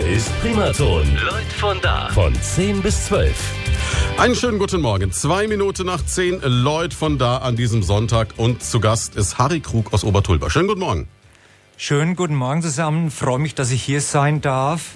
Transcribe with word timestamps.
Hier 0.00 0.16
ist 0.16 0.40
Primaton. 0.40 1.04
Leute 1.14 1.54
von 1.58 1.78
da. 1.82 2.08
Von 2.08 2.34
10 2.34 2.80
bis 2.80 3.04
12. 3.04 3.34
Einen 4.16 4.34
schönen 4.34 4.58
guten 4.58 4.80
Morgen. 4.80 5.12
Zwei 5.12 5.46
Minuten 5.46 5.84
nach 5.84 6.02
zehn, 6.02 6.40
Lloyd 6.42 6.94
von 6.94 7.18
da 7.18 7.36
an 7.38 7.54
diesem 7.54 7.82
Sonntag. 7.82 8.28
Und 8.38 8.62
zu 8.62 8.80
Gast 8.80 9.14
ist 9.14 9.36
Harry 9.36 9.60
Krug 9.60 9.92
aus 9.92 10.02
Obertulba. 10.02 10.48
Schönen 10.48 10.68
guten 10.68 10.80
Morgen. 10.80 11.08
Schönen 11.76 12.16
guten 12.16 12.34
Morgen 12.34 12.62
zusammen. 12.62 13.10
Freue 13.10 13.38
mich, 13.40 13.54
dass 13.54 13.70
ich 13.72 13.82
hier 13.82 14.00
sein 14.00 14.40
darf. 14.40 14.92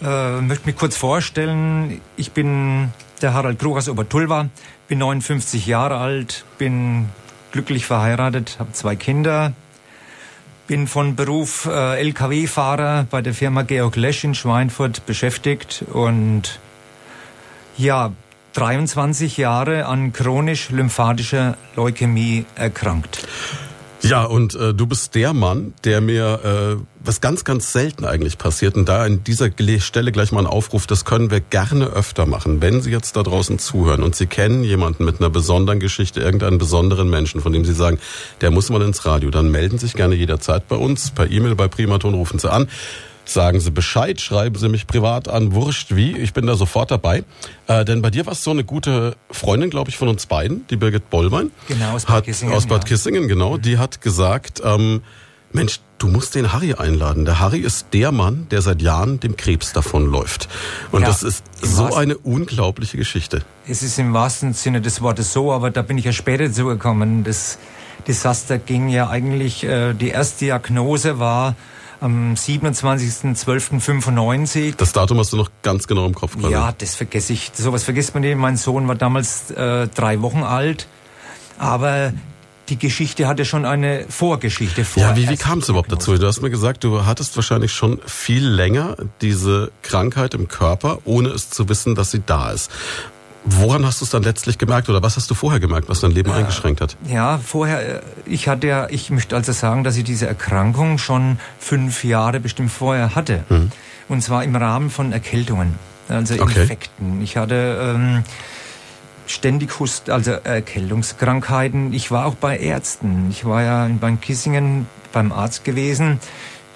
Äh, 0.00 0.40
möchte 0.42 0.66
mich 0.66 0.76
kurz 0.76 0.96
vorstellen. 0.96 2.00
Ich 2.16 2.30
bin 2.30 2.92
der 3.22 3.34
Harald 3.34 3.58
Krug 3.58 3.78
aus 3.78 3.88
Obertulba, 3.88 4.48
bin 4.86 4.98
59 4.98 5.66
Jahre 5.66 5.96
alt, 5.96 6.44
bin 6.56 7.08
glücklich 7.50 7.84
verheiratet, 7.84 8.58
habe 8.60 8.70
zwei 8.70 8.94
Kinder, 8.94 9.54
bin 10.66 10.86
von 10.86 11.16
Beruf 11.16 11.66
äh, 11.66 12.00
LKW-Fahrer 12.00 13.06
bei 13.10 13.22
der 13.22 13.34
Firma 13.34 13.62
Georg 13.62 13.96
Lesch 13.96 14.24
in 14.24 14.34
Schweinfurt 14.34 15.06
beschäftigt 15.06 15.84
und 15.92 16.58
ja, 17.76 18.12
23 18.54 19.36
Jahre 19.36 19.86
an 19.86 20.12
chronisch-lymphatischer 20.12 21.56
Leukämie 21.76 22.46
erkrankt. 22.54 23.28
Ja, 24.08 24.22
und 24.22 24.54
äh, 24.54 24.72
du 24.72 24.86
bist 24.86 25.16
der 25.16 25.32
Mann, 25.32 25.74
der 25.82 26.00
mir, 26.00 26.78
äh, 26.78 26.82
was 27.04 27.20
ganz, 27.20 27.42
ganz 27.42 27.72
selten 27.72 28.04
eigentlich 28.04 28.38
passiert, 28.38 28.76
und 28.76 28.88
da 28.88 29.02
an 29.02 29.24
dieser 29.24 29.50
Stelle 29.80 30.12
gleich 30.12 30.30
mal 30.30 30.40
ein 30.40 30.46
Aufruf, 30.46 30.86
das 30.86 31.04
können 31.04 31.32
wir 31.32 31.40
gerne 31.40 31.86
öfter 31.86 32.24
machen. 32.24 32.62
Wenn 32.62 32.80
Sie 32.82 32.92
jetzt 32.92 33.16
da 33.16 33.24
draußen 33.24 33.58
zuhören 33.58 34.04
und 34.04 34.14
Sie 34.14 34.26
kennen 34.26 34.62
jemanden 34.62 35.04
mit 35.04 35.20
einer 35.20 35.30
besonderen 35.30 35.80
Geschichte, 35.80 36.20
irgendeinen 36.20 36.58
besonderen 36.58 37.10
Menschen, 37.10 37.40
von 37.40 37.52
dem 37.52 37.64
Sie 37.64 37.74
sagen, 37.74 37.98
der 38.42 38.52
muss 38.52 38.70
mal 38.70 38.82
ins 38.82 39.04
Radio, 39.06 39.30
dann 39.30 39.50
melden 39.50 39.78
Sie 39.78 39.86
sich 39.86 39.96
gerne 39.96 40.14
jederzeit 40.14 40.68
bei 40.68 40.76
uns, 40.76 41.10
per 41.10 41.28
E-Mail, 41.28 41.56
bei 41.56 41.66
Primaton 41.66 42.14
rufen 42.14 42.38
Sie 42.38 42.50
an. 42.50 42.68
Sagen 43.28 43.58
Sie 43.58 43.72
Bescheid, 43.72 44.20
schreiben 44.20 44.56
Sie 44.56 44.68
mich 44.68 44.86
privat 44.86 45.28
an, 45.28 45.52
wurscht 45.52 45.94
wie, 45.96 46.16
ich 46.16 46.32
bin 46.32 46.46
da 46.46 46.54
sofort 46.54 46.92
dabei. 46.92 47.24
Äh, 47.66 47.84
denn 47.84 48.00
bei 48.00 48.10
dir 48.10 48.24
war 48.24 48.34
es 48.34 48.44
so 48.44 48.52
eine 48.52 48.62
gute 48.62 49.16
Freundin, 49.30 49.68
glaube 49.68 49.90
ich, 49.90 49.96
von 49.96 50.08
uns 50.08 50.26
beiden, 50.26 50.66
die 50.68 50.76
Birgit 50.76 51.10
Bollwein. 51.10 51.50
Genau, 51.66 51.92
aus 51.92 52.04
Bad 52.04 52.16
hat, 52.16 52.24
Kissingen, 52.24 52.54
Aus 52.54 52.66
Bad 52.66 52.84
ja. 52.84 52.88
Kissingen, 52.88 53.26
genau. 53.26 53.58
Die 53.58 53.78
hat 53.78 54.00
gesagt, 54.00 54.62
ähm, 54.64 55.02
Mensch, 55.52 55.80
du 55.98 56.06
musst 56.06 56.34
den 56.36 56.52
Harry 56.52 56.74
einladen. 56.74 57.24
Der 57.24 57.40
Harry 57.40 57.58
ist 57.58 57.88
der 57.92 58.12
Mann, 58.12 58.46
der 58.50 58.62
seit 58.62 58.80
Jahren 58.80 59.18
dem 59.18 59.36
Krebs 59.36 59.72
davonläuft. 59.72 60.48
Und 60.92 61.02
Ja, 61.02 61.08
das 61.08 61.22
ist 61.22 61.44
so 61.60 61.94
eine 61.94 62.16
unglaubliche 62.18 62.96
Geschichte. 62.96 63.42
Es 63.66 63.82
ist 63.82 63.98
im 63.98 64.12
wahrsten 64.12 64.52
Sinne 64.52 64.80
des 64.80 65.00
Wortes 65.02 65.32
so, 65.32 65.52
aber 65.52 65.70
da 65.70 65.82
bin 65.82 65.98
ich 65.98 66.04
ja 66.04 66.12
später 66.12 66.52
zugekommen. 66.52 67.24
Das 67.24 67.58
Desaster 68.06 68.58
ging 68.58 68.88
ja 68.88 69.08
eigentlich, 69.08 69.64
äh, 69.64 69.94
die 69.94 70.10
erste 70.10 70.44
Diagnose 70.44 71.18
war 71.18 71.56
am 72.06 72.34
27.12.95. 72.34 74.76
Das 74.76 74.92
Datum 74.92 75.18
hast 75.18 75.32
du 75.32 75.36
noch 75.36 75.50
ganz 75.62 75.88
genau 75.88 76.06
im 76.06 76.14
Kopf. 76.14 76.38
quasi. 76.38 76.52
Ja, 76.52 76.72
das 76.76 76.94
vergesse 76.94 77.32
ich. 77.32 77.50
Sowas 77.52 77.82
vergisst 77.82 78.14
man 78.14 78.20
nicht. 78.22 78.36
Mein 78.36 78.56
Sohn 78.56 78.86
war 78.86 78.94
damals 78.94 79.50
äh, 79.50 79.88
drei 79.88 80.22
Wochen 80.22 80.44
alt, 80.44 80.86
aber 81.58 82.12
die 82.68 82.78
Geschichte 82.78 83.26
hatte 83.26 83.44
schon 83.44 83.64
eine 83.64 84.04
Vorgeschichte 84.08 84.84
vor. 84.84 85.02
Ja, 85.02 85.16
wie, 85.16 85.28
wie 85.28 85.36
kam 85.36 85.58
es 85.58 85.68
überhaupt 85.68 85.90
dazu? 85.90 86.16
Du 86.16 86.24
hast 86.26 86.42
mir 86.42 86.50
gesagt, 86.50 86.84
du 86.84 87.06
hattest 87.06 87.34
wahrscheinlich 87.36 87.72
schon 87.72 87.98
viel 88.06 88.46
länger 88.46 88.96
diese 89.20 89.72
Krankheit 89.82 90.34
im 90.34 90.46
Körper, 90.48 90.98
ohne 91.04 91.30
es 91.30 91.50
zu 91.50 91.68
wissen, 91.68 91.96
dass 91.96 92.12
sie 92.12 92.22
da 92.24 92.52
ist. 92.52 92.70
Woran 93.48 93.86
hast 93.86 94.00
du 94.00 94.04
es 94.04 94.10
dann 94.10 94.22
letztlich 94.22 94.58
gemerkt 94.58 94.88
oder 94.88 95.02
was 95.02 95.16
hast 95.16 95.30
du 95.30 95.34
vorher 95.34 95.60
gemerkt, 95.60 95.88
was 95.88 96.00
dein 96.00 96.10
Leben 96.10 96.32
eingeschränkt 96.32 96.80
hat? 96.80 96.96
Ja, 97.06 97.38
vorher, 97.38 97.96
äh, 97.96 98.00
ich 98.26 98.48
hatte 98.48 98.66
ja, 98.66 98.88
ich 98.90 99.10
möchte 99.10 99.36
also 99.36 99.52
sagen, 99.52 99.84
dass 99.84 99.96
ich 99.96 100.04
diese 100.04 100.26
Erkrankung 100.26 100.98
schon 100.98 101.38
fünf 101.58 102.04
Jahre 102.04 102.40
bestimmt 102.40 102.72
vorher 102.72 103.14
hatte. 103.14 103.44
Und 104.08 104.22
zwar 104.22 104.42
im 104.44 104.56
Rahmen 104.56 104.90
von 104.90 105.12
Erkältungen, 105.12 105.76
also 106.08 106.34
Okay. 106.34 106.62
Infekten. 106.62 107.22
Ich 107.22 107.36
hatte 107.36 107.94
ähm, 107.94 108.24
ständig 109.26 109.78
Hust, 109.78 110.10
also 110.10 110.32
Erkältungskrankheiten. 110.32 111.92
Ich 111.92 112.10
war 112.10 112.26
auch 112.26 112.34
bei 112.34 112.58
Ärzten. 112.58 113.28
Ich 113.30 113.44
war 113.44 113.62
ja 113.62 113.86
in 113.86 113.98
Bad 113.98 114.20
Kissingen 114.22 114.86
beim 115.12 115.32
Arzt 115.32 115.64
gewesen. 115.64 116.20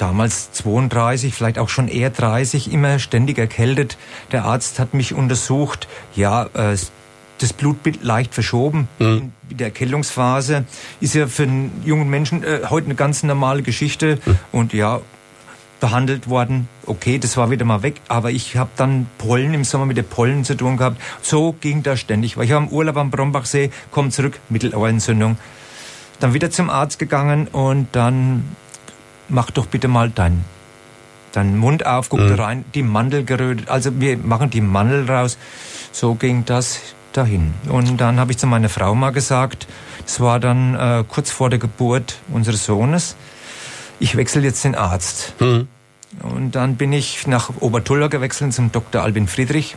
Damals 0.00 0.50
32, 0.52 1.34
vielleicht 1.34 1.58
auch 1.58 1.68
schon 1.68 1.86
eher 1.86 2.08
30, 2.08 2.72
immer 2.72 2.98
ständig 2.98 3.36
erkältet. 3.36 3.98
Der 4.32 4.46
Arzt 4.46 4.78
hat 4.78 4.94
mich 4.94 5.12
untersucht. 5.12 5.88
Ja, 6.16 6.44
äh, 6.54 6.74
das 7.36 7.52
Blutbild 7.52 8.02
leicht 8.02 8.32
verschoben 8.32 8.88
in 8.98 9.32
der 9.50 9.66
Erkältungsphase. 9.66 10.64
Ist 11.02 11.14
ja 11.14 11.26
für 11.26 11.42
einen 11.42 11.82
jungen 11.84 12.08
Menschen 12.08 12.42
äh, 12.42 12.60
heute 12.70 12.86
eine 12.86 12.94
ganz 12.94 13.22
normale 13.22 13.60
Geschichte. 13.60 14.18
Und 14.52 14.72
ja, 14.72 15.02
behandelt 15.80 16.30
worden. 16.30 16.66
Okay, 16.86 17.18
das 17.18 17.36
war 17.36 17.50
wieder 17.50 17.66
mal 17.66 17.82
weg, 17.82 18.00
aber 18.08 18.30
ich 18.30 18.56
habe 18.56 18.70
dann 18.76 19.06
Pollen 19.18 19.52
im 19.52 19.64
Sommer 19.64 19.84
mit 19.84 19.98
den 19.98 20.06
Pollen 20.06 20.44
zu 20.44 20.54
tun 20.56 20.78
gehabt. 20.78 20.98
So 21.20 21.54
ging 21.60 21.82
das 21.82 22.00
ständig. 22.00 22.38
Weil 22.38 22.44
ich 22.44 22.52
war 22.52 22.58
im 22.58 22.68
Urlaub 22.68 22.96
am 22.96 23.10
Brombachsee, 23.10 23.70
komm 23.90 24.10
zurück, 24.10 24.40
Mittelohrentzündung. 24.48 25.36
Dann 26.20 26.32
wieder 26.32 26.50
zum 26.50 26.70
Arzt 26.70 26.98
gegangen 26.98 27.48
und 27.48 27.88
dann 27.92 28.56
mach 29.30 29.50
doch 29.50 29.66
bitte 29.66 29.88
mal 29.88 30.10
dein 30.10 30.44
deinen 31.32 31.58
Mund 31.58 31.86
auf, 31.86 32.08
guck 32.08 32.26
da 32.26 32.34
rein, 32.34 32.64
die 32.74 32.82
Mandel 32.82 33.24
gerötet. 33.24 33.68
Also 33.68 34.00
wir 34.00 34.18
machen 34.18 34.50
die 34.50 34.60
Mandel 34.60 35.08
raus. 35.08 35.38
So 35.92 36.14
ging 36.14 36.44
das 36.44 36.80
dahin. 37.12 37.54
Und 37.68 38.00
dann 38.00 38.18
habe 38.18 38.32
ich 38.32 38.38
zu 38.38 38.46
meiner 38.46 38.68
Frau 38.68 38.94
mal 38.94 39.10
gesagt, 39.10 39.66
das 40.04 40.20
war 40.20 40.40
dann 40.40 40.74
äh, 40.74 41.04
kurz 41.06 41.30
vor 41.30 41.50
der 41.50 41.58
Geburt 41.58 42.18
unseres 42.32 42.64
Sohnes, 42.64 43.16
ich 43.98 44.16
wechsle 44.16 44.42
jetzt 44.42 44.64
den 44.64 44.74
Arzt. 44.74 45.34
Und 46.22 46.52
dann 46.52 46.76
bin 46.76 46.92
ich 46.92 47.26
nach 47.26 47.50
Obertuller 47.60 48.08
gewechselt 48.08 48.52
zum 48.54 48.72
Dr. 48.72 49.02
Albin 49.02 49.28
Friedrich. 49.28 49.76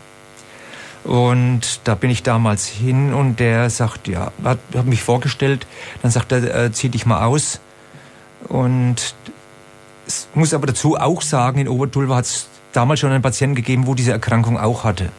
Und 1.03 1.81
da 1.83 1.95
bin 1.95 2.09
ich 2.09 2.23
damals 2.23 2.65
hin 2.65 3.13
und 3.13 3.39
der 3.39 3.69
sagt, 3.69 4.07
ja, 4.07 4.31
hat, 4.43 4.59
hat 4.73 4.85
mich 4.85 5.03
vorgestellt. 5.03 5.67
Dann 6.01 6.11
sagt 6.11 6.31
er, 6.31 6.55
äh, 6.55 6.71
zieh 6.71 6.89
dich 6.89 7.05
mal 7.05 7.25
aus. 7.25 7.59
Und 8.47 9.13
es 10.07 10.27
muss 10.33 10.53
aber 10.53 10.67
dazu 10.67 10.97
auch 10.97 11.21
sagen, 11.21 11.59
in 11.59 11.67
Obertulva 11.67 12.17
hat 12.17 12.25
es 12.25 12.47
damals 12.73 12.99
schon 12.99 13.11
einen 13.11 13.21
Patienten 13.21 13.55
gegeben, 13.55 13.87
wo 13.87 13.93
diese 13.95 14.11
Erkrankung 14.11 14.59
auch 14.59 14.83
hatte. 14.83 15.09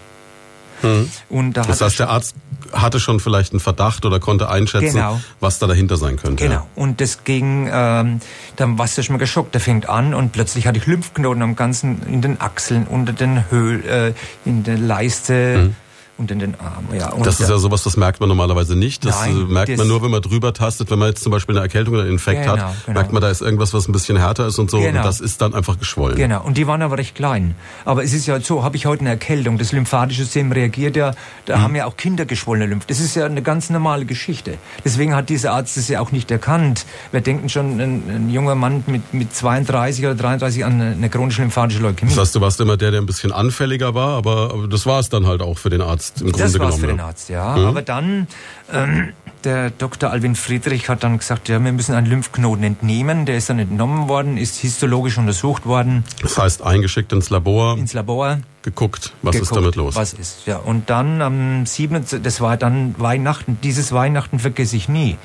Und 1.31 1.55
da 1.55 1.63
Das 1.63 1.81
heißt, 1.81 1.99
der 1.99 2.11
Arzt 2.11 2.35
hatte 2.73 3.01
schon 3.01 3.19
vielleicht 3.21 3.53
einen 3.53 3.61
Verdacht 3.61 4.05
oder 4.05 4.21
konnte 4.21 4.51
einschätzen, 4.51 4.97
Genau. 4.97 5.21
was 5.41 5.59
da 5.59 5.67
dahinter 5.67 5.97
sein 5.97 6.17
könnte. 6.17 6.45
Genau. 6.47 6.67
Und 6.75 7.01
das 7.01 7.25
ging, 7.25 7.71
ähm, 7.73 8.21
dann 8.57 8.79
warst 8.79 8.99
du 8.99 9.03
schon 9.03 9.15
mal 9.15 9.19
geschockt. 9.19 9.55
Der 9.55 9.63
fängt 9.63 9.89
an 9.89 10.13
und 10.13 10.33
plötzlich 10.33 10.67
hatte 10.67 10.79
ich 10.79 10.87
Lymphknoten 10.87 11.43
am 11.43 11.57
ganzen, 11.57 12.03
in 12.07 12.21
den 12.21 12.41
Achseln, 12.41 12.87
unter 12.87 13.15
den 13.15 13.51
Höhl, 13.51 13.85
äh, 13.87 14.13
in 14.45 14.63
der 14.65 14.77
Leiste 14.77 15.75
und 16.17 16.31
in 16.31 16.39
den 16.39 16.55
Armen. 16.61 16.89
Ja. 16.97 17.13
Und. 17.13 17.27
Das 17.27 17.41
ist 17.41 17.49
ja 17.49 17.59
sowas, 17.59 17.83
das 17.83 17.97
merkt 17.97 18.21
man 18.21 18.29
normalerweise 18.29 18.77
nicht. 18.77 19.05
Das 19.05 19.21
Nein, 19.21 19.37
äh, 19.37 19.53
merkt 19.53 19.71
das- 19.71 19.79
man 19.79 19.89
nur, 19.89 20.03
wenn 20.03 20.11
man 20.11 20.23
drüber 20.23 20.53
tastet. 20.53 20.91
Wenn 20.91 20.99
man 20.99 21.09
jetzt 21.09 21.23
zum 21.23 21.33
Beispiel 21.33 21.57
eine 21.57 21.63
Erkältung 21.65 21.95
oder 21.95 22.03
einen 22.05 22.13
Infekt 22.13 22.43
Genau, 22.43 22.53
hat, 22.57 22.75
genau. 22.87 22.99
merkt 22.99 23.13
man, 23.13 23.21
da 23.23 23.31
ist 23.31 23.41
irgendwas, 23.43 23.75
was 23.75 23.89
ein 23.89 23.93
bisschen 23.93 24.17
härter 24.17 24.47
ist 24.47 24.59
und 24.59 24.71
so. 24.71 24.79
Genau. 24.79 24.99
Und 25.01 25.05
das 25.05 25.21
ist 25.21 25.41
dann 25.41 25.55
einfach 25.55 25.79
geschwollen. 25.79 26.17
Genau, 26.17 26.43
und 26.43 26.57
die 26.57 26.67
waren 26.67 26.83
aber 26.83 26.99
recht 26.99 27.15
klein. 27.15 27.55
Aber 27.85 28.05
es 28.05 28.13
ist 28.13 28.27
ja 28.27 28.41
so, 28.41 28.63
habe 28.63 28.77
ich 28.77 28.87
heute 28.87 29.01
eine 29.01 29.11
Erkältung, 29.11 29.59
das 29.59 29.73
lymphatische 29.73 30.23
System 30.23 30.53
reagiert 30.53 30.97
ja, 30.97 31.15
da 31.47 31.61
haben 31.61 31.75
ja 31.75 31.87
auch 31.87 31.97
Kinder 31.97 32.27
geschwollene 32.27 32.67
Lymph. 32.67 32.87
Das 32.87 33.01
ist 33.01 33.17
ja 33.17 33.27
eine 33.27 33.43
ganz 33.43 33.71
normale 33.71 34.05
Geschichte. 34.05 34.59
Deswegen 34.85 35.15
hat 35.15 35.29
dieser 35.29 35.53
Arzt 35.53 35.77
das 35.77 35.89
ja 35.89 36.01
auch 36.01 36.13
nicht 36.13 36.31
erkannt. 36.31 36.87
Wir 37.11 37.21
denken 37.21 37.49
schon, 37.49 37.81
ein, 37.81 38.03
ein 38.09 38.31
junger 38.31 38.55
Mann 38.55 38.85
mit, 38.87 39.13
mit 39.15 39.35
32 39.35 40.05
oder 40.05 40.15
33 40.15 40.65
an 40.65 40.81
eine, 40.81 41.09
chronische 41.09 41.43
lymphatische 41.43 41.81
Leukämie. 41.81 42.11
Das 42.13 42.21
heißt, 42.21 42.35
du 42.35 42.41
warst 42.41 42.61
immer 42.61 42.77
der, 42.77 42.91
der 42.91 43.01
ein 43.01 43.07
bisschen 43.07 43.33
anfälliger 43.33 43.95
war, 43.95 44.11
aber 44.17 44.67
das 44.69 44.87
war 44.87 45.01
es 45.01 45.09
dann 45.09 45.27
halt 45.27 45.43
auch 45.43 45.59
für 45.59 45.71
den 45.71 45.81
Arzt 45.81 46.04
im 46.21 46.33
Das 46.33 46.53
Grunde 46.53 46.59
war's 46.61 46.77
genommen. 46.77 46.81
für 46.81 46.87
den 46.87 46.99
ja. 46.99 47.05
Arzt, 47.07 47.29
ja. 47.29 47.43
Aber 47.45 47.83
dann, 47.83 48.27
ähm, 48.73 49.13
der 49.45 49.71
Dr. 49.71 50.11
Alvin 50.11 50.35
Friedrich 50.37 50.89
hat 50.89 51.05
dann 51.05 51.19
gesagt, 51.19 51.49
ja, 51.49 51.63
wir 51.63 51.73
müssen 51.73 51.95
einen 51.95 52.07
Lymphknoten 52.07 52.65
entnehmen. 52.65 53.27
Der 53.27 53.37
ist 53.37 53.51
dann 53.51 53.59
entnommen 53.59 54.09
worden, 54.09 54.37
ist 54.39 54.57
histologisch 54.57 55.19
untersucht 55.19 55.67
worden, 55.67 56.05
Das 56.23 56.39
heißt, 56.39 56.63
eingeschickt 56.63 57.13
ins 57.13 57.31
Labor, 57.31 57.77
ins 57.77 57.93
Labor. 57.93 58.39
geguckt, 58.63 59.13
was 59.23 59.35
ist 59.37 59.43
geguckt, 59.43 59.61
damit 59.61 59.77
los. 59.77 59.97
Was 59.97 60.13
ist, 60.15 60.47
ja. 60.47 60.57
Und 60.57 60.89
dann 60.91 61.21
am 61.21 61.67
7., 61.67 62.05
das 62.23 62.41
war 62.41 62.57
dann 62.57 62.95
Weihnachten, 62.99 63.59
dieses 63.63 63.93
Weihnachten 63.93 64.39
vergesse 64.39 64.77
ich 64.77 64.89
nie. 64.89 65.19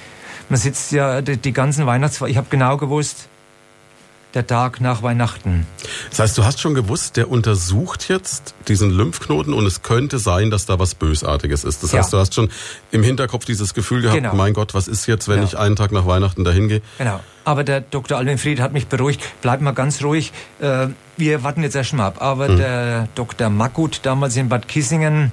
Man 0.50 0.60
sitzt 0.60 0.92
ja 0.92 1.22
die, 1.22 1.38
die 1.38 1.54
ganzen 1.54 1.86
Weihnachts... 1.86 2.20
Ich 2.28 2.36
habe 2.38 2.48
genau 2.50 2.76
gewusst, 2.78 3.30
der 4.36 4.46
Tag 4.46 4.80
nach 4.80 5.02
Weihnachten. 5.02 5.66
Das 6.12 6.20
heißt, 6.20 6.38
du 6.38 6.46
hast 6.46 6.60
schon 6.60 6.76
gewusst, 6.76 7.18
der 7.18 7.30
untersucht 7.32 8.10
jetzt 8.10 8.54
diesen 8.68 8.92
Lymphknoten 8.92 9.54
und 9.54 9.66
es 9.66 9.82
könnte 9.82 10.20
sein, 10.20 10.52
dass 10.52 10.66
da 10.68 10.78
was 10.78 10.94
Bösartiges 10.96 11.64
ist. 11.64 11.82
Das 11.82 11.92
Ja. 11.92 12.00
heißt, 12.00 12.14
du 12.14 12.18
hast 12.18 12.36
schon 12.36 12.50
im 12.92 13.02
Hinterkopf 13.02 13.46
dieses 13.46 13.74
Gefühl 13.74 14.02
gehabt, 14.02 14.18
Genau. 14.18 14.36
mein 14.36 14.54
Gott, 14.54 14.74
was 14.76 14.88
ist 14.88 15.08
jetzt, 15.08 15.28
wenn 15.28 15.40
Ja. 15.40 15.46
ich 15.46 15.58
einen 15.58 15.76
Tag 15.76 15.92
nach 15.92 16.06
Weihnachten 16.06 16.44
dahin 16.44 16.68
gehe? 16.68 16.82
Genau. 17.00 17.20
Aber 17.46 17.64
der 17.64 17.82
Dr. 17.82 18.18
Alvin 18.18 18.38
Fried 18.38 18.60
hat 18.60 18.74
mich 18.74 18.88
beruhigt, 18.88 19.22
bleib 19.42 19.62
mal 19.62 19.72
ganz 19.72 20.04
ruhig, 20.04 20.32
äh, 20.60 20.88
wir 21.18 21.44
warten 21.44 21.64
jetzt 21.64 21.76
erstmal 21.76 22.08
ab. 22.08 22.18
Aber 22.20 22.50
mhm. 22.50 22.58
der 22.58 23.08
Dr. 23.16 23.50
Makut 23.50 24.02
damals 24.04 24.36
in 24.38 24.50
Bad 24.50 24.68
Kissingen, 24.68 25.32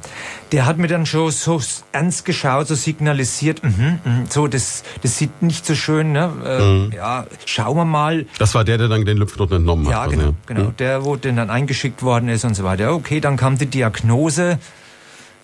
der 0.52 0.66
hat 0.66 0.78
mir 0.78 0.88
dann 0.88 1.06
schon 1.06 1.30
so 1.30 1.60
ernst 1.92 2.24
geschaut, 2.24 2.68
so 2.68 2.74
signalisiert, 2.74 3.62
mh, 3.62 3.98
mh, 4.04 4.24
so, 4.28 4.46
das, 4.46 4.82
das 5.02 5.18
sieht 5.18 5.42
nicht 5.42 5.64
so 5.64 5.74
schön, 5.74 6.12
ne? 6.12 6.32
Äh, 6.44 6.62
mhm. 6.62 6.92
Ja, 6.92 7.26
schauen 7.44 7.76
wir 7.76 7.84
mal. 7.84 8.26
Das 8.38 8.54
war 8.54 8.64
der, 8.64 8.78
der 8.78 8.88
dann 8.88 9.04
den 9.04 9.16
Lymphknoten 9.18 9.56
entnommen 9.56 9.86
hat. 9.88 10.10
Genau, 10.10 10.22
ja, 10.22 10.28
genau, 10.28 10.36
genau. 10.46 10.70
Der, 10.78 11.04
wo 11.04 11.16
dann 11.16 11.50
eingeschickt 11.50 12.02
worden 12.02 12.28
ist 12.28 12.44
und 12.44 12.54
so 12.54 12.64
weiter. 12.64 12.94
Okay, 12.94 13.20
dann 13.20 13.36
kam 13.36 13.58
die 13.58 13.66
Diagnose. 13.66 14.58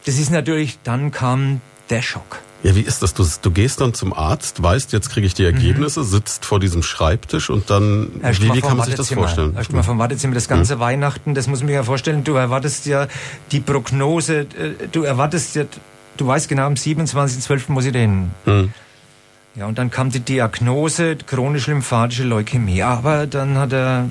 Das 0.04 0.18
ist 0.18 0.30
natürlich, 0.30 0.78
dann 0.82 1.12
kam 1.12 1.60
der 1.90 2.02
Schock. 2.02 2.40
Ja, 2.62 2.76
wie 2.76 2.80
ist 2.80 3.02
das? 3.02 3.12
Du, 3.14 3.26
du 3.42 3.50
gehst 3.50 3.80
dann 3.80 3.92
zum 3.92 4.12
Arzt, 4.12 4.62
weißt, 4.62 4.92
jetzt 4.92 5.10
kriege 5.10 5.26
ich 5.26 5.34
die 5.34 5.44
Ergebnisse, 5.44 6.00
mhm. 6.00 6.04
sitzt 6.04 6.44
vor 6.44 6.60
diesem 6.60 6.82
Schreibtisch 6.82 7.50
und 7.50 7.70
dann, 7.70 8.10
wie, 8.22 8.54
wie 8.54 8.60
kann 8.60 8.76
man 8.76 8.86
sich 8.86 8.94
das 8.94 9.12
vorstellen? 9.12 9.54
Erst 9.56 9.72
mal 9.72 9.82
vom 9.82 9.98
Wartezimmer, 9.98 10.34
das 10.34 10.48
ganze 10.48 10.76
mhm. 10.76 10.80
Weihnachten, 10.80 11.34
das 11.34 11.48
muss 11.48 11.62
man 11.62 11.72
ja 11.72 11.82
vorstellen, 11.82 12.22
du 12.22 12.34
erwartest 12.34 12.86
ja 12.86 13.08
die 13.50 13.60
Prognose, 13.60 14.40
äh, 14.40 14.88
du 14.92 15.02
erwartest 15.02 15.56
ja, 15.56 15.64
du 16.16 16.26
weißt 16.26 16.48
genau, 16.48 16.66
am 16.66 16.74
27.12. 16.74 17.72
muss 17.72 17.84
ich 17.84 17.92
dahin. 17.92 18.30
Mhm. 18.46 18.72
Ja, 19.54 19.66
und 19.66 19.76
dann 19.76 19.90
kam 19.90 20.10
die 20.10 20.20
Diagnose, 20.20 21.16
chronisch 21.16 21.66
lymphatische 21.66 22.24
Leukämie. 22.24 22.82
Aber 22.82 23.26
dann 23.26 23.58
hat 23.58 23.72
er 23.72 24.08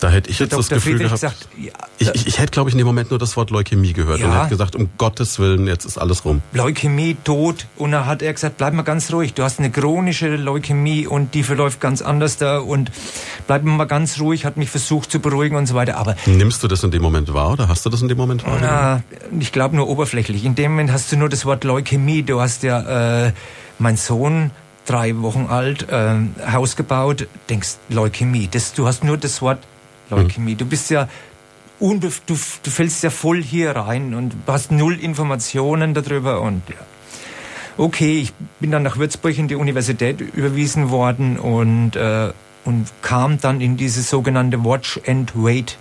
da 0.00 0.10
hätte 0.10 0.30
ich 0.30 0.38
jetzt 0.38 0.52
Dr. 0.52 0.60
das 0.60 0.68
Gefühl 0.68 0.98
Friedrich 0.98 1.20
gehabt, 1.20 1.20
sagt, 1.20 1.48
ja, 1.58 1.72
ich, 1.98 2.14
ich, 2.14 2.26
ich, 2.26 2.38
hätte, 2.38 2.50
glaube 2.50 2.68
ich, 2.68 2.74
in 2.74 2.78
dem 2.78 2.86
Moment 2.86 3.10
nur 3.10 3.18
das 3.18 3.36
Wort 3.36 3.50
Leukämie 3.50 3.92
gehört 3.92 4.20
ja. 4.20 4.26
und 4.26 4.36
hätte 4.36 4.50
gesagt, 4.50 4.76
um 4.76 4.90
Gottes 4.98 5.38
Willen, 5.38 5.66
jetzt 5.66 5.84
ist 5.84 5.98
alles 5.98 6.24
rum. 6.24 6.42
Leukämie, 6.52 7.16
Tod. 7.24 7.66
Und 7.76 7.92
dann 7.92 8.06
hat 8.06 8.22
er 8.22 8.32
gesagt, 8.32 8.58
bleib 8.58 8.74
mal 8.74 8.82
ganz 8.82 9.12
ruhig, 9.12 9.34
du 9.34 9.42
hast 9.42 9.58
eine 9.58 9.70
chronische 9.70 10.36
Leukämie 10.36 11.06
und 11.06 11.34
die 11.34 11.42
verläuft 11.42 11.80
ganz 11.80 12.02
anders 12.02 12.36
da 12.36 12.58
und 12.58 12.90
bleib 13.46 13.64
mal 13.64 13.84
ganz 13.86 14.20
ruhig, 14.20 14.44
hat 14.44 14.56
mich 14.56 14.70
versucht 14.70 15.10
zu 15.10 15.20
beruhigen 15.20 15.56
und 15.56 15.66
so 15.66 15.74
weiter. 15.74 15.96
Aber 15.96 16.16
Nimmst 16.26 16.62
du 16.62 16.68
das 16.68 16.82
in 16.84 16.90
dem 16.90 17.02
Moment 17.02 17.32
wahr 17.32 17.52
oder 17.52 17.68
hast 17.68 17.86
du 17.86 17.90
das 17.90 18.02
in 18.02 18.08
dem 18.08 18.18
Moment 18.18 18.44
wahr? 18.44 18.58
Na, 18.60 19.02
ich 19.38 19.52
glaube 19.52 19.76
nur 19.76 19.88
oberflächlich. 19.88 20.44
In 20.44 20.54
dem 20.54 20.72
Moment 20.72 20.92
hast 20.92 21.10
du 21.10 21.16
nur 21.16 21.28
das 21.28 21.46
Wort 21.46 21.64
Leukämie. 21.64 22.22
Du 22.22 22.40
hast 22.40 22.62
ja, 22.62 23.26
äh, 23.26 23.32
mein 23.78 23.96
Sohn 23.96 24.50
drei 24.84 25.16
Wochen 25.20 25.46
alt, 25.48 25.88
äh, 25.90 26.14
Haus 26.52 26.76
gebaut, 26.76 27.26
denkst 27.50 27.76
Leukämie. 27.88 28.48
Das, 28.50 28.72
du 28.72 28.86
hast 28.86 29.04
nur 29.04 29.16
das 29.16 29.42
Wort 29.42 29.58
Leukämie. 30.10 30.54
Du 30.54 30.66
bist 30.66 30.90
ja 30.90 31.08
unbef 31.78 32.22
du, 32.26 32.38
du 32.62 32.70
fällst 32.70 33.02
ja 33.02 33.10
voll 33.10 33.42
hier 33.42 33.72
rein 33.72 34.14
und 34.14 34.34
hast 34.46 34.72
null 34.72 34.98
Informationen 34.98 35.94
darüber 35.94 36.40
und 36.40 36.62
ja. 36.68 36.76
Okay, 37.78 38.20
ich 38.20 38.32
bin 38.58 38.70
dann 38.70 38.82
nach 38.82 38.96
Würzburg 38.96 39.36
in 39.36 39.48
die 39.48 39.54
Universität 39.54 40.20
überwiesen 40.20 40.88
worden 40.88 41.38
und, 41.38 41.94
äh, 41.94 42.32
und 42.64 42.86
kam 43.02 43.38
dann 43.38 43.60
in 43.60 43.76
diese 43.76 44.02
sogenannte 44.02 44.64
Watch 44.64 44.98
and 45.06 45.32
Wait 45.34 45.76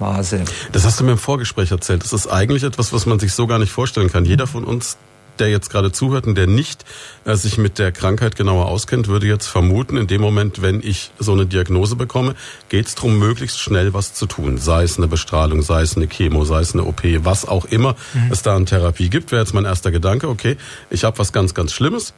Phase. 0.00 0.44
Das 0.72 0.84
hast 0.84 0.98
du 0.98 1.04
mir 1.04 1.12
im 1.12 1.18
Vorgespräch 1.18 1.70
erzählt. 1.70 2.02
Das 2.02 2.12
ist 2.12 2.26
eigentlich 2.26 2.64
etwas, 2.64 2.92
was 2.92 3.06
man 3.06 3.20
sich 3.20 3.32
so 3.32 3.46
gar 3.46 3.60
nicht 3.60 3.70
vorstellen 3.70 4.10
kann. 4.10 4.24
Jeder 4.24 4.48
von 4.48 4.64
uns 4.64 4.96
der 5.40 5.48
jetzt 5.48 5.70
gerade 5.70 5.92
zuhört 5.92 6.26
und 6.26 6.36
der 6.36 6.46
nicht 6.46 6.84
äh, 7.24 7.34
sich 7.34 7.58
mit 7.58 7.78
der 7.78 7.92
Krankheit 7.92 8.36
genauer 8.36 8.66
auskennt, 8.66 9.08
würde 9.08 9.26
jetzt 9.26 9.46
vermuten, 9.46 9.96
in 9.96 10.06
dem 10.06 10.20
Moment, 10.20 10.62
wenn 10.62 10.80
ich 10.82 11.10
so 11.18 11.32
eine 11.32 11.46
Diagnose 11.46 11.96
bekomme, 11.96 12.34
geht 12.68 12.86
es 12.86 12.94
darum, 12.94 13.18
möglichst 13.18 13.60
schnell 13.60 13.94
was 13.94 14.14
zu 14.14 14.26
tun. 14.26 14.58
Sei 14.58 14.82
es 14.82 14.98
eine 14.98 15.08
Bestrahlung, 15.08 15.62
sei 15.62 15.82
es 15.82 15.96
eine 15.96 16.06
Chemo, 16.06 16.44
sei 16.44 16.60
es 16.60 16.74
eine 16.74 16.84
OP, 16.84 17.02
was 17.24 17.48
auch 17.48 17.64
immer 17.64 17.96
mhm. 18.14 18.30
es 18.30 18.42
da 18.42 18.54
an 18.54 18.66
Therapie 18.66 19.08
gibt, 19.08 19.32
wäre 19.32 19.42
jetzt 19.42 19.54
mein 19.54 19.64
erster 19.64 19.90
Gedanke, 19.90 20.28
okay, 20.28 20.56
ich 20.90 21.04
habe 21.04 21.18
was 21.18 21.32
ganz, 21.32 21.54
ganz 21.54 21.72
Schlimmes, 21.72 22.14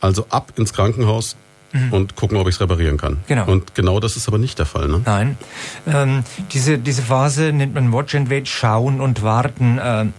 also 0.00 0.26
ab 0.30 0.52
ins 0.56 0.72
Krankenhaus, 0.72 1.36
Mhm. 1.72 1.92
und 1.92 2.16
gucken, 2.16 2.36
ob 2.36 2.48
ich 2.48 2.56
es 2.56 2.60
reparieren 2.60 2.98
kann. 2.98 3.18
Genau. 3.26 3.46
Und 3.46 3.74
genau 3.74 3.98
das 3.98 4.16
ist 4.16 4.28
aber 4.28 4.36
nicht 4.36 4.58
der 4.58 4.66
Fall. 4.66 4.88
Ne? 4.88 5.00
Nein. 5.04 5.38
Ähm, 5.86 6.22
diese, 6.52 6.78
diese 6.78 7.00
Phase 7.00 7.52
nennt 7.52 7.74
man 7.74 7.92
Watch 7.92 8.14
and 8.14 8.28
Wait, 8.28 8.46
schauen 8.46 9.00
und 9.00 9.22
warten. 9.22 9.80
Ähm, 9.82 10.12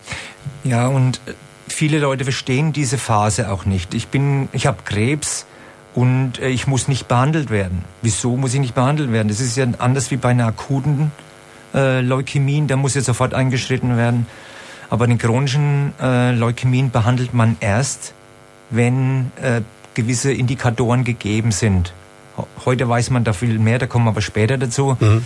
ja, 0.64 0.88
und 0.88 1.22
viele 1.68 2.00
Leute 2.00 2.24
verstehen 2.24 2.74
diese 2.74 2.98
Phase 2.98 3.52
auch 3.52 3.66
nicht. 3.66 3.94
Ich 3.94 4.08
bin, 4.08 4.50
ich 4.52 4.68
habe 4.68 4.80
Krebs 4.84 5.46
und 5.94 6.40
äh, 6.40 6.50
ich 6.50 6.68
muss 6.68 6.88
nicht 6.88 7.08
behandelt 7.08 7.50
werden. 7.50 7.84
Wieso 8.02 8.36
muss 8.38 8.54
ich 8.54 8.60
nicht 8.60 8.76
behandelt 8.76 9.12
werden? 9.12 9.28
Das 9.28 9.40
ist 9.40 9.56
ja 9.56 9.66
anders 9.80 10.12
wie 10.12 10.18
bei 10.18 10.30
einer 10.30 10.48
akuten 10.48 11.12
äh, 11.74 12.02
Leukämie, 12.02 12.64
da 12.68 12.76
muss 12.76 12.96
ja 12.96 13.02
sofort 13.02 13.34
eingeschritten 13.34 13.98
werden. 13.98 14.28
Aber 14.90 15.08
den 15.08 15.18
chronischen 15.18 15.94
äh, 16.00 16.32
Leukämien 16.32 16.92
behandelt 16.92 17.34
man 17.34 17.58
erst, 17.60 18.14
wenn 18.70 19.32
äh, 19.42 19.62
gewisse 19.94 20.32
Indikatoren 20.32 21.04
gegeben 21.04 21.52
sind. 21.52 21.94
Heute 22.66 22.90
weiß 22.90 23.10
man 23.12 23.24
da 23.24 23.34
viel 23.34 23.60
mehr, 23.60 23.80
da 23.80 23.88
kommen 23.88 24.06
wir 24.06 24.10
aber 24.10 24.22
später 24.22 24.58
dazu. 24.58 24.98
Mhm. 25.00 25.24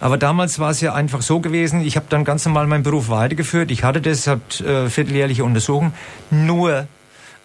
Aber 0.00 0.18
damals 0.18 0.58
war 0.58 0.70
es 0.70 0.80
ja 0.80 0.94
einfach 0.94 1.22
so 1.22 1.40
gewesen, 1.40 1.80
ich 1.80 1.96
habe 1.96 2.06
dann 2.08 2.24
ganz 2.24 2.44
normal 2.44 2.66
meinen 2.66 2.82
Beruf 2.82 3.08
weitergeführt. 3.08 3.70
Ich 3.70 3.82
hatte 3.84 4.00
das, 4.00 4.26
habe 4.26 4.42
äh, 4.64 4.90
vierteljährliche 4.90 5.44
Untersuchungen. 5.44 5.92
Nur 6.30 6.86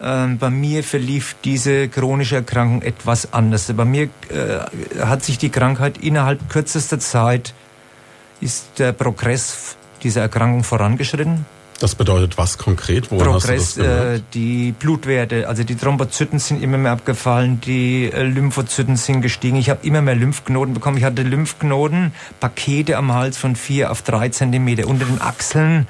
äh, 0.00 0.26
bei 0.26 0.50
mir 0.50 0.84
verlief 0.84 1.36
diese 1.44 1.88
chronische 1.88 2.36
Erkrankung 2.36 2.82
etwas 2.82 3.32
anders. 3.32 3.72
Bei 3.74 3.84
mir 3.84 4.04
äh, 4.28 5.00
hat 5.00 5.24
sich 5.24 5.38
die 5.38 5.50
Krankheit 5.50 5.98
innerhalb 5.98 6.48
kürzester 6.50 6.98
Zeit, 6.98 7.54
ist 8.40 8.78
der 8.78 8.92
Progress 8.92 9.76
dieser 10.02 10.22
Erkrankung 10.22 10.64
vorangeschritten. 10.64 11.46
Das 11.82 11.96
bedeutet 11.96 12.38
was 12.38 12.58
konkret? 12.58 13.10
Woran 13.10 13.40
Progress, 13.40 13.76
äh, 13.76 14.20
die 14.34 14.70
Blutwerte, 14.70 15.48
also 15.48 15.64
die 15.64 15.74
Thrombozyten 15.74 16.38
sind 16.38 16.62
immer 16.62 16.78
mehr 16.78 16.92
abgefallen, 16.92 17.60
die 17.60 18.04
äh, 18.04 18.22
Lymphozyten 18.22 18.94
sind 18.94 19.20
gestiegen. 19.20 19.56
Ich 19.56 19.68
habe 19.68 19.84
immer 19.84 20.00
mehr 20.00 20.14
Lymphknoten 20.14 20.74
bekommen. 20.74 20.96
Ich 20.98 21.02
hatte 21.02 21.22
Lymphknoten, 21.22 22.12
Pakete 22.38 22.96
am 22.96 23.12
Hals 23.12 23.36
von 23.36 23.56
vier 23.56 23.90
auf 23.90 24.02
drei 24.02 24.28
Zentimeter 24.28 24.86
unter 24.86 25.06
den 25.06 25.20
Achseln. 25.20 25.88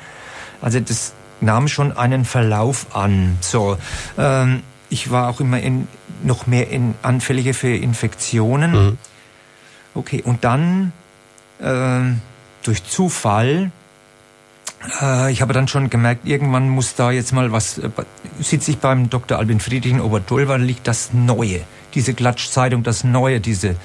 Also 0.62 0.80
das 0.80 1.12
nahm 1.42 1.68
schon 1.68 1.94
einen 1.94 2.24
Verlauf 2.24 2.96
an. 2.96 3.36
So, 3.42 3.76
ähm, 4.16 4.62
ich 4.88 5.10
war 5.10 5.28
auch 5.28 5.40
immer 5.40 5.60
in, 5.60 5.88
noch 6.22 6.46
mehr 6.46 6.70
in 6.70 6.94
anfälliger 7.02 7.52
für 7.52 7.68
Infektionen. 7.68 8.70
Mhm. 8.72 8.98
Okay, 9.94 10.22
und 10.24 10.42
dann 10.42 10.94
äh, 11.58 12.00
durch 12.62 12.82
Zufall 12.84 13.70
ich 15.30 15.42
habe 15.42 15.52
dann 15.52 15.68
schon 15.68 15.90
gemerkt, 15.90 16.26
irgendwann 16.26 16.68
muss 16.68 16.94
da 16.94 17.10
jetzt 17.12 17.32
mal 17.32 17.52
was, 17.52 17.78
äh, 17.78 17.90
sitze 18.40 18.72
ich 18.72 18.78
beim 18.78 19.10
Dr. 19.10 19.38
Albin 19.38 19.60
Friedrich 19.60 19.92
in 19.92 20.00
Obertolwa, 20.00 20.56
liegt 20.56 20.88
das 20.88 21.12
Neue. 21.12 21.60
Diese 21.94 22.14
Klatschzeitung, 22.14 22.82
das 22.82 23.04
Neue, 23.04 23.40
diese. 23.40 23.76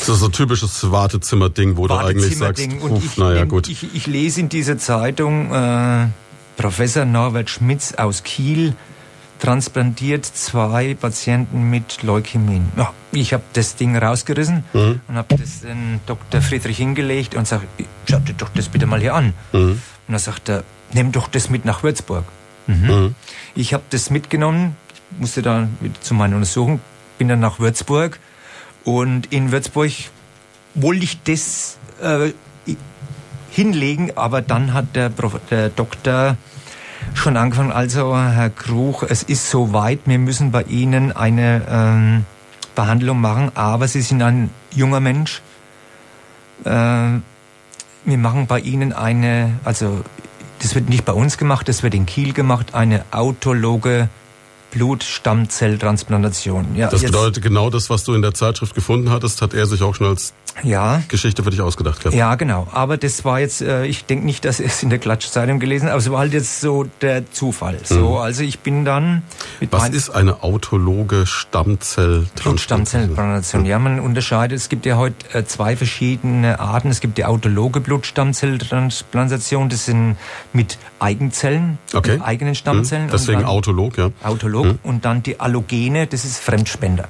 So, 0.00 0.14
so 0.14 0.28
typisches 0.28 0.90
Wartezimmer-Ding, 0.90 1.76
wo 1.76 1.88
du 1.88 1.94
eigentlich 1.94 2.38
sagst, 2.38 2.66
und 2.80 3.04
ich, 3.04 3.16
naja, 3.16 3.44
gut. 3.44 3.68
Ich, 3.68 3.94
ich, 3.94 4.06
lese 4.06 4.40
in 4.40 4.48
dieser 4.48 4.78
Zeitung, 4.78 5.52
äh, 5.52 6.06
Professor 6.56 7.04
Norbert 7.04 7.50
Schmitz 7.50 7.92
aus 7.94 8.22
Kiel 8.22 8.74
transplantiert 9.38 10.24
zwei 10.24 10.94
Patienten 10.94 11.68
mit 11.68 12.02
Leukämien. 12.02 12.68
Ja, 12.76 12.92
ich 13.12 13.34
habe 13.34 13.42
das 13.52 13.76
Ding 13.76 13.96
rausgerissen 13.96 14.64
mhm. 14.72 15.00
und 15.06 15.14
habe 15.14 15.36
das 15.36 15.60
den 15.60 16.00
Dr. 16.06 16.40
Friedrich 16.40 16.78
hingelegt 16.78 17.34
und 17.34 17.46
sage, 17.46 17.66
schau 18.08 18.18
dir 18.20 18.32
doch 18.32 18.48
das 18.54 18.68
bitte 18.68 18.86
mal 18.86 19.00
hier 19.00 19.14
an. 19.14 19.34
Mhm. 19.52 19.82
Und 20.06 20.12
dann 20.12 20.20
sagt 20.20 20.48
er, 20.48 20.64
nimm 20.92 21.12
doch 21.12 21.28
das 21.28 21.50
mit 21.50 21.64
nach 21.64 21.82
Würzburg. 21.82 22.24
Mhm. 22.66 22.86
Mhm. 22.86 23.14
Ich 23.54 23.74
habe 23.74 23.84
das 23.90 24.10
mitgenommen, 24.10 24.76
musste 25.18 25.42
dann 25.42 25.76
zu 26.00 26.14
meiner 26.14 26.36
Untersuchung, 26.36 26.80
bin 27.18 27.28
dann 27.28 27.40
nach 27.40 27.58
Würzburg 27.58 28.18
und 28.84 29.32
in 29.32 29.52
Würzburg 29.52 29.92
wollte 30.74 31.04
ich 31.04 31.22
das 31.22 31.78
äh, 32.02 32.32
hinlegen, 33.50 34.12
aber 34.16 34.42
dann 34.42 34.74
hat 34.74 34.94
der, 34.94 35.08
Prof 35.08 35.40
der 35.50 35.70
Doktor 35.70 36.36
schon 37.14 37.36
angefangen, 37.36 37.72
also 37.72 38.16
Herr 38.16 38.50
Kruch, 38.50 39.02
es 39.02 39.22
ist 39.22 39.50
soweit, 39.50 40.00
wir 40.04 40.18
müssen 40.18 40.50
bei 40.50 40.62
Ihnen 40.64 41.12
eine 41.12 41.62
ähm, 41.68 42.24
Behandlung 42.74 43.20
machen, 43.20 43.52
aber 43.54 43.88
Sie 43.88 44.02
sind 44.02 44.22
ein 44.22 44.50
junger 44.72 45.00
Mensch. 45.00 45.40
Äh, 46.64 47.20
wir 48.06 48.18
machen 48.18 48.46
bei 48.46 48.60
Ihnen 48.60 48.92
eine, 48.92 49.58
also 49.64 50.02
das 50.60 50.74
wird 50.74 50.88
nicht 50.88 51.04
bei 51.04 51.12
uns 51.12 51.36
gemacht, 51.36 51.68
das 51.68 51.82
wird 51.82 51.94
in 51.94 52.06
Kiel 52.06 52.32
gemacht, 52.32 52.74
eine 52.74 53.04
autologe 53.10 54.08
Blutstammzelltransplantation. 54.70 56.76
Ja, 56.76 56.88
das 56.88 57.02
bedeutet 57.02 57.42
genau 57.42 57.70
das, 57.70 57.90
was 57.90 58.04
du 58.04 58.14
in 58.14 58.22
der 58.22 58.34
Zeitschrift 58.34 58.74
gefunden 58.74 59.10
hattest, 59.10 59.42
hat 59.42 59.54
er 59.54 59.66
sich 59.66 59.82
auch 59.82 59.94
schon 59.94 60.06
als 60.06 60.32
ja. 60.62 61.02
Geschichte 61.08 61.42
für 61.42 61.50
dich 61.50 61.60
ausgedacht 61.60 62.00
gehabt. 62.00 62.16
Ja, 62.16 62.34
genau. 62.34 62.66
Aber 62.72 62.96
das 62.96 63.24
war 63.24 63.40
jetzt, 63.40 63.62
äh, 63.62 63.84
ich 63.86 64.04
denke 64.04 64.26
nicht, 64.26 64.44
dass 64.44 64.60
er 64.60 64.66
es 64.66 64.82
in 64.82 64.90
der 64.90 64.98
Klatschzeitung 64.98 65.58
gelesen 65.58 65.88
aber 65.88 65.98
es 65.98 66.10
war 66.10 66.18
halt 66.20 66.32
jetzt 66.32 66.60
so 66.60 66.84
der 67.00 67.30
Zufall. 67.30 67.78
So, 67.84 68.10
mhm. 68.10 68.16
also 68.16 68.42
ich 68.42 68.60
bin 68.60 68.84
dann 68.84 69.22
mit 69.60 69.72
Was 69.72 69.88
ist 69.90 70.10
eine 70.10 70.42
autologe 70.42 71.26
Stammzelltransplantation? 71.26 72.58
Stammzelltransplantation. 72.58 73.66
Ja, 73.66 73.78
man 73.78 74.00
unterscheidet, 74.00 74.56
es 74.56 74.68
gibt 74.68 74.86
ja 74.86 74.96
heute 74.96 75.38
äh, 75.38 75.44
zwei 75.44 75.76
verschiedene 75.76 76.60
Arten. 76.60 76.90
Es 76.90 77.00
gibt 77.00 77.18
die 77.18 77.24
autologe 77.24 77.80
Blutstammzelltransplantation, 77.80 79.68
das 79.68 79.86
sind 79.86 80.16
mit 80.52 80.78
Eigenzellen, 80.98 81.78
okay. 81.94 82.12
mit 82.12 82.22
eigenen 82.22 82.54
Stammzellen. 82.54 83.06
Mhm. 83.06 83.10
Deswegen 83.10 83.44
autolog, 83.44 83.98
ja. 83.98 84.10
Autolog 84.22 84.66
mhm. 84.66 84.78
und 84.82 85.04
dann 85.04 85.22
die 85.22 85.40
Allogene, 85.40 86.06
das 86.06 86.24
ist 86.24 86.38
Fremdspender. 86.38 87.08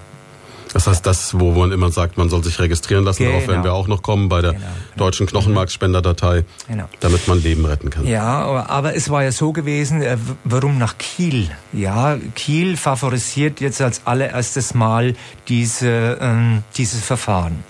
Das 0.77 0.87
heißt, 0.87 1.07
das, 1.07 1.41
wo 1.41 1.53
man 1.53 1.73
immer 1.73 1.91
sagt, 1.91 2.19
man 2.19 2.29
soll 2.29 2.45
sich 2.45 2.59
registrieren 2.59 3.03
lassen, 3.03 3.23
Genau. 3.23 3.33
darauf 3.37 3.49
werden 3.49 3.65
wir 3.65 3.73
auch 3.73 3.89
noch 3.89 4.03
kommen 4.03 4.29
bei 4.29 4.43
der 4.43 4.53
Genau, 4.53 4.65
genau. 4.65 5.05
deutschen 5.07 5.27
Knochenmarkspenderdatei, 5.27 6.45
Genau. 6.69 6.85
damit 7.01 7.27
man 7.29 7.43
Leben 7.43 7.65
retten 7.65 7.89
kann. 7.89 8.07
Ja, 8.07 8.43
aber, 8.69 8.95
es 8.95 9.09
war 9.09 9.23
ja 9.25 9.33
so 9.33 9.53
gewesen, 9.53 10.03
äh, 10.03 10.19
warum 10.45 10.77
nach 10.77 10.99
Kiel? 10.99 11.49
Ja, 11.73 12.19
Kiel 12.35 12.77
favorisiert 12.77 13.63
jetzt 13.63 13.81
als 13.81 14.03
allererstes 14.05 14.75
Mal 14.75 15.15
diese, 15.49 16.19
ähm, 16.21 16.63
dieses 16.77 17.01
Verfahren. 17.03 17.65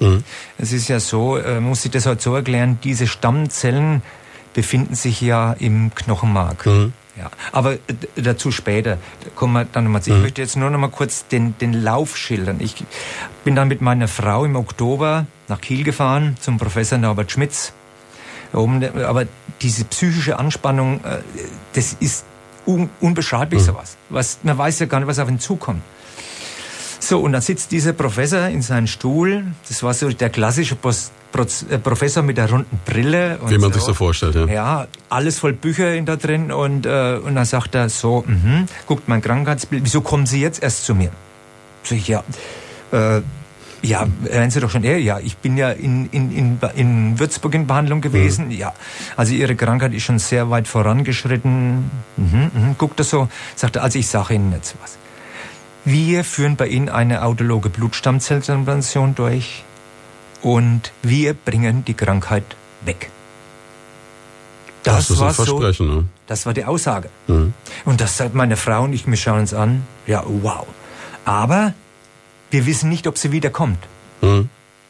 Es 0.58 0.72
ist 0.72 0.88
ja 0.88 0.98
so, 0.98 1.36
äh, 1.36 1.60
muss 1.60 1.84
ich 1.84 1.92
das 1.92 2.06
halt 2.06 2.20
so 2.20 2.34
erklären, 2.34 2.80
diese 2.82 3.06
Stammzellen 3.06 4.02
befinden 4.52 4.96
sich 4.96 5.20
ja 5.20 5.52
im 5.52 5.94
Knochenmark. 5.94 6.66
Ja, 7.16 7.30
aber 7.52 7.75
äh, 7.75 7.78
dazu 8.16 8.50
später. 8.50 8.99
Da 9.25 9.30
kommen 9.35 9.54
wir 9.54 9.64
dann 9.64 9.85
nochmal 9.85 10.02
zu. 10.02 10.14
Ich 10.14 10.20
möchte 10.20 10.42
jetzt 10.42 10.56
nur 10.56 10.70
noch 10.70 10.78
mal 10.78 10.90
kurz 10.90 11.26
den, 11.26 11.56
den 11.58 11.73
Lauf 11.73 12.16
schildern. 12.16 12.58
Ich 12.61 12.85
bin 13.44 13.56
dann 13.56 13.68
mit 13.68 13.80
meiner 13.80 14.08
Frau 14.08 14.44
im 14.44 14.56
Oktober 14.56 15.26
nach 15.49 15.61
Kiel 15.61 15.85
gefahren 15.85 16.37
zum 16.40 16.58
Professor 16.58 16.99
Norbert 16.99 17.30
Schmitz. 17.32 17.73
Aber 18.52 19.25
diese 19.61 19.85
psychische 19.85 20.38
Anspannung, 20.38 21.02
äh, 21.04 21.18
das 21.73 21.96
ist 22.00 22.25
un, 22.66 22.90
unbeschreiblich 23.00 23.62
sowas. 23.62 23.96
Was, 24.08 24.38
man 24.42 24.58
weiß 24.58 24.78
ja 24.80 24.87
gar 24.87 25.00
nicht, 25.00 25.08
was 25.08 25.18
auf 25.18 25.28
ihn 25.28 25.40
zukommt. 25.40 25.82
So, 26.98 27.20
und 27.20 27.32
dann 27.32 27.42
sitzt 27.42 27.72
dieser 27.72 27.92
Professor 27.92 28.46
in 28.48 28.62
seinem 28.62 28.86
Stuhl. 28.86 29.44
Das 29.68 29.82
war 29.82 29.94
so 29.94 30.08
der 30.08 30.30
klassische 30.30 30.76
Pos, 30.76 31.10
Proz, 31.32 31.64
äh, 31.68 31.78
Professor 31.78 32.22
mit 32.22 32.36
der 32.36 32.50
runden 32.50 32.80
Brille. 32.84 33.38
Und 33.38 33.50
Wie 33.50 33.58
man 33.58 33.72
sich 33.72 33.82
so 33.82 33.94
vorstellt, 33.94 34.34
ja. 34.34 34.46
Ja, 34.46 34.86
alles 35.08 35.38
voll 35.38 35.52
Bücher 35.52 35.94
in 35.94 36.06
da 36.06 36.16
drin. 36.16 36.50
Und, 36.50 36.86
äh, 36.86 37.18
und 37.22 37.34
dann 37.34 37.44
sagt 37.44 37.74
er 37.74 37.88
so, 37.88 38.24
mhm, 38.26 38.66
guckt 38.86 39.08
mein 39.08 39.20
Krankheitsbild, 39.20 39.84
wieso 39.84 40.00
kommen 40.00 40.26
Sie 40.26 40.40
jetzt 40.40 40.62
erst 40.62 40.84
zu 40.84 40.94
mir? 40.94 41.10
Sag 41.82 41.98
ich, 41.98 42.08
ja, 42.08 42.24
äh, 42.92 43.20
ja, 43.82 44.06
hören 44.28 44.50
Sie 44.50 44.60
doch 44.60 44.70
schon, 44.70 44.82
ja, 44.82 44.96
ja, 44.96 45.20
ich 45.20 45.36
bin 45.36 45.56
ja 45.56 45.70
in, 45.70 46.08
in, 46.10 46.32
in, 46.32 46.58
in 46.74 47.18
Würzburg 47.18 47.54
in 47.54 47.66
Behandlung 47.66 48.00
gewesen. 48.00 48.50
Ja, 48.50 48.72
also 49.16 49.34
Ihre 49.34 49.54
Krankheit 49.54 49.92
ist 49.92 50.02
schon 50.02 50.18
sehr 50.18 50.50
weit 50.50 50.66
vorangeschritten. 50.66 51.90
Mhm, 52.16 52.50
mhm, 52.52 52.74
guckt 52.78 52.98
er 53.00 53.04
so, 53.04 53.28
sagt 53.54 53.76
er, 53.76 53.82
also 53.82 53.98
ich 53.98 54.08
sage 54.08 54.34
Ihnen 54.34 54.52
jetzt 54.52 54.74
was. 54.82 54.98
Wir 55.86 56.24
führen 56.24 56.56
bei 56.56 56.66
Ihnen 56.66 56.88
eine 56.88 57.22
autologe 57.22 57.70
Blutstammzelltransplantation 57.70 59.14
durch 59.14 59.62
und 60.42 60.90
wir 61.02 61.32
bringen 61.32 61.84
die 61.84 61.94
Krankheit 61.94 62.42
weg. 62.84 63.08
Das, 64.82 65.10
ist 65.10 65.18
ein 65.18 65.26
war 65.26 65.32
so, 65.32 65.44
Versprechen, 65.44 65.88
ne? 65.88 66.04
das 66.26 66.44
war 66.44 66.54
die 66.54 66.64
Aussage. 66.64 67.08
Mhm. 67.28 67.54
Und 67.84 68.00
das 68.00 68.16
sagt 68.16 68.34
meine 68.34 68.56
Frau 68.56 68.82
und 68.82 68.92
ich, 68.94 69.06
wir 69.06 69.16
schauen 69.16 69.40
uns 69.40 69.54
an. 69.54 69.86
Ja, 70.08 70.24
wow. 70.26 70.66
Aber 71.24 71.72
wir 72.50 72.66
wissen 72.66 72.88
nicht, 72.90 73.06
ob 73.06 73.16
sie 73.16 73.30
wiederkommt. 73.30 73.78
Mhm. 74.22 74.48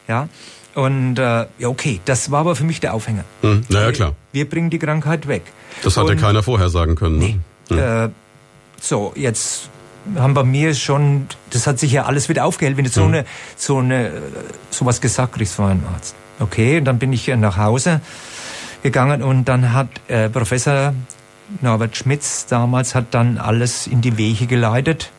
Ja. 0.08 0.28
Und 0.74 1.18
äh, 1.18 1.46
ja, 1.58 1.68
okay, 1.68 2.00
das 2.06 2.30
war 2.30 2.40
aber 2.40 2.56
für 2.56 2.64
mich 2.64 2.80
der 2.80 2.94
Aufhänger. 2.94 3.24
Mhm. 3.42 3.64
Naja, 3.68 3.92
klar. 3.92 4.12
Wir 4.32 4.48
bringen 4.48 4.70
die 4.70 4.78
Krankheit 4.78 5.28
weg. 5.28 5.42
Das 5.82 5.98
hat 5.98 6.06
ja 6.06 6.12
Und- 6.12 6.20
keiner 6.22 6.42
vorher 6.42 6.70
sagen 6.70 6.94
können. 6.94 7.18
Nee. 7.18 7.38
Ne? 7.68 8.12
Äh, 8.12 8.80
so, 8.80 9.12
jetzt 9.14 9.68
haben 10.16 10.34
bei 10.34 10.44
mir 10.44 10.74
schon, 10.74 11.26
das 11.50 11.66
hat 11.66 11.78
sich 11.78 11.92
ja 11.92 12.04
alles 12.04 12.28
wieder 12.28 12.44
aufgehellt, 12.44 12.76
wenn 12.76 12.84
du 12.84 12.90
so 12.90 13.04
eine, 13.04 13.24
so 13.56 13.78
eine, 13.78 14.08
äh, 14.08 14.10
sowas 14.70 15.00
gesagt 15.00 15.34
kriegst 15.34 15.54
von 15.54 15.70
einem 15.70 15.84
Arzt. 15.92 16.14
Okay, 16.38 16.78
und 16.78 16.84
dann 16.84 16.98
bin 16.98 17.12
ich 17.12 17.28
äh, 17.28 17.36
nach 17.36 17.56
Hause 17.56 18.00
gegangen 18.82 19.22
und 19.22 19.46
dann 19.46 19.72
hat 19.72 19.88
äh, 20.08 20.28
Professor 20.28 20.94
Norbert 21.60 21.96
Schmitz 21.96 22.46
damals 22.46 22.94
hat 22.94 23.06
dann 23.12 23.38
alles 23.38 23.86
in 23.86 24.00
die 24.00 24.16
Wege 24.16 24.46
geleitet 24.46 25.10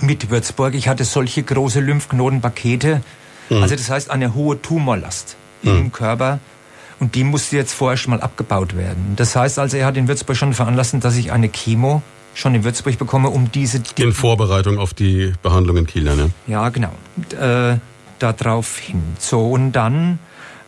mit 0.00 0.30
Würzburg. 0.30 0.74
Ich 0.74 0.88
hatte 0.88 1.04
solche 1.04 1.42
große 1.42 1.80
Lymphknotenpakete, 1.80 3.02
also 3.50 3.74
das 3.74 3.90
heißt 3.90 4.10
eine 4.10 4.34
hohe 4.34 4.60
Tumorlast 4.60 5.36
im 5.62 5.92
Körper 5.92 6.38
und 7.00 7.14
die 7.14 7.24
musste 7.24 7.56
jetzt 7.56 7.72
vorher 7.72 7.96
schon 7.96 8.12
mal 8.12 8.20
abgebaut 8.20 8.76
werden. 8.76 9.14
Das 9.16 9.34
heißt 9.34 9.58
also, 9.58 9.76
er 9.76 9.86
hat 9.86 9.96
in 9.96 10.06
Würzburg 10.06 10.36
schon 10.36 10.54
veranlassen, 10.54 11.00
dass 11.00 11.16
ich 11.16 11.32
eine 11.32 11.48
Chemo 11.48 12.02
schon 12.34 12.54
in 12.54 12.64
Würzburg 12.64 12.98
bekomme, 12.98 13.30
um 13.30 13.50
diese 13.52 13.82
In 13.96 14.12
Vorbereitung 14.12 14.78
auf 14.78 14.94
die 14.94 15.32
Behandlung 15.42 15.76
in 15.78 15.86
Kiel, 15.86 16.04
ne? 16.04 16.30
ja, 16.46 16.68
genau. 16.68 16.92
Äh, 17.38 17.78
darauf 18.18 18.78
hin. 18.78 19.02
So, 19.18 19.50
und 19.50 19.72
dann 19.72 20.18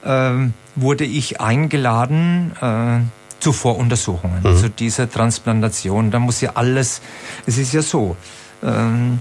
ähm, 0.04 0.54
wurde 0.74 1.04
ich 1.04 1.40
eingeladen 1.40 2.52
äh, 2.60 3.00
zu 3.40 3.52
Voruntersuchungen, 3.52 4.56
zu 4.56 4.70
dieser 4.70 5.10
Transplantation. 5.10 6.10
Da 6.10 6.18
muss 6.18 6.40
ja 6.40 6.52
alles, 6.54 7.02
es 7.44 7.58
ist 7.58 7.72
ja 7.72 7.82
so, 7.82 8.16
ähm, 8.62 9.20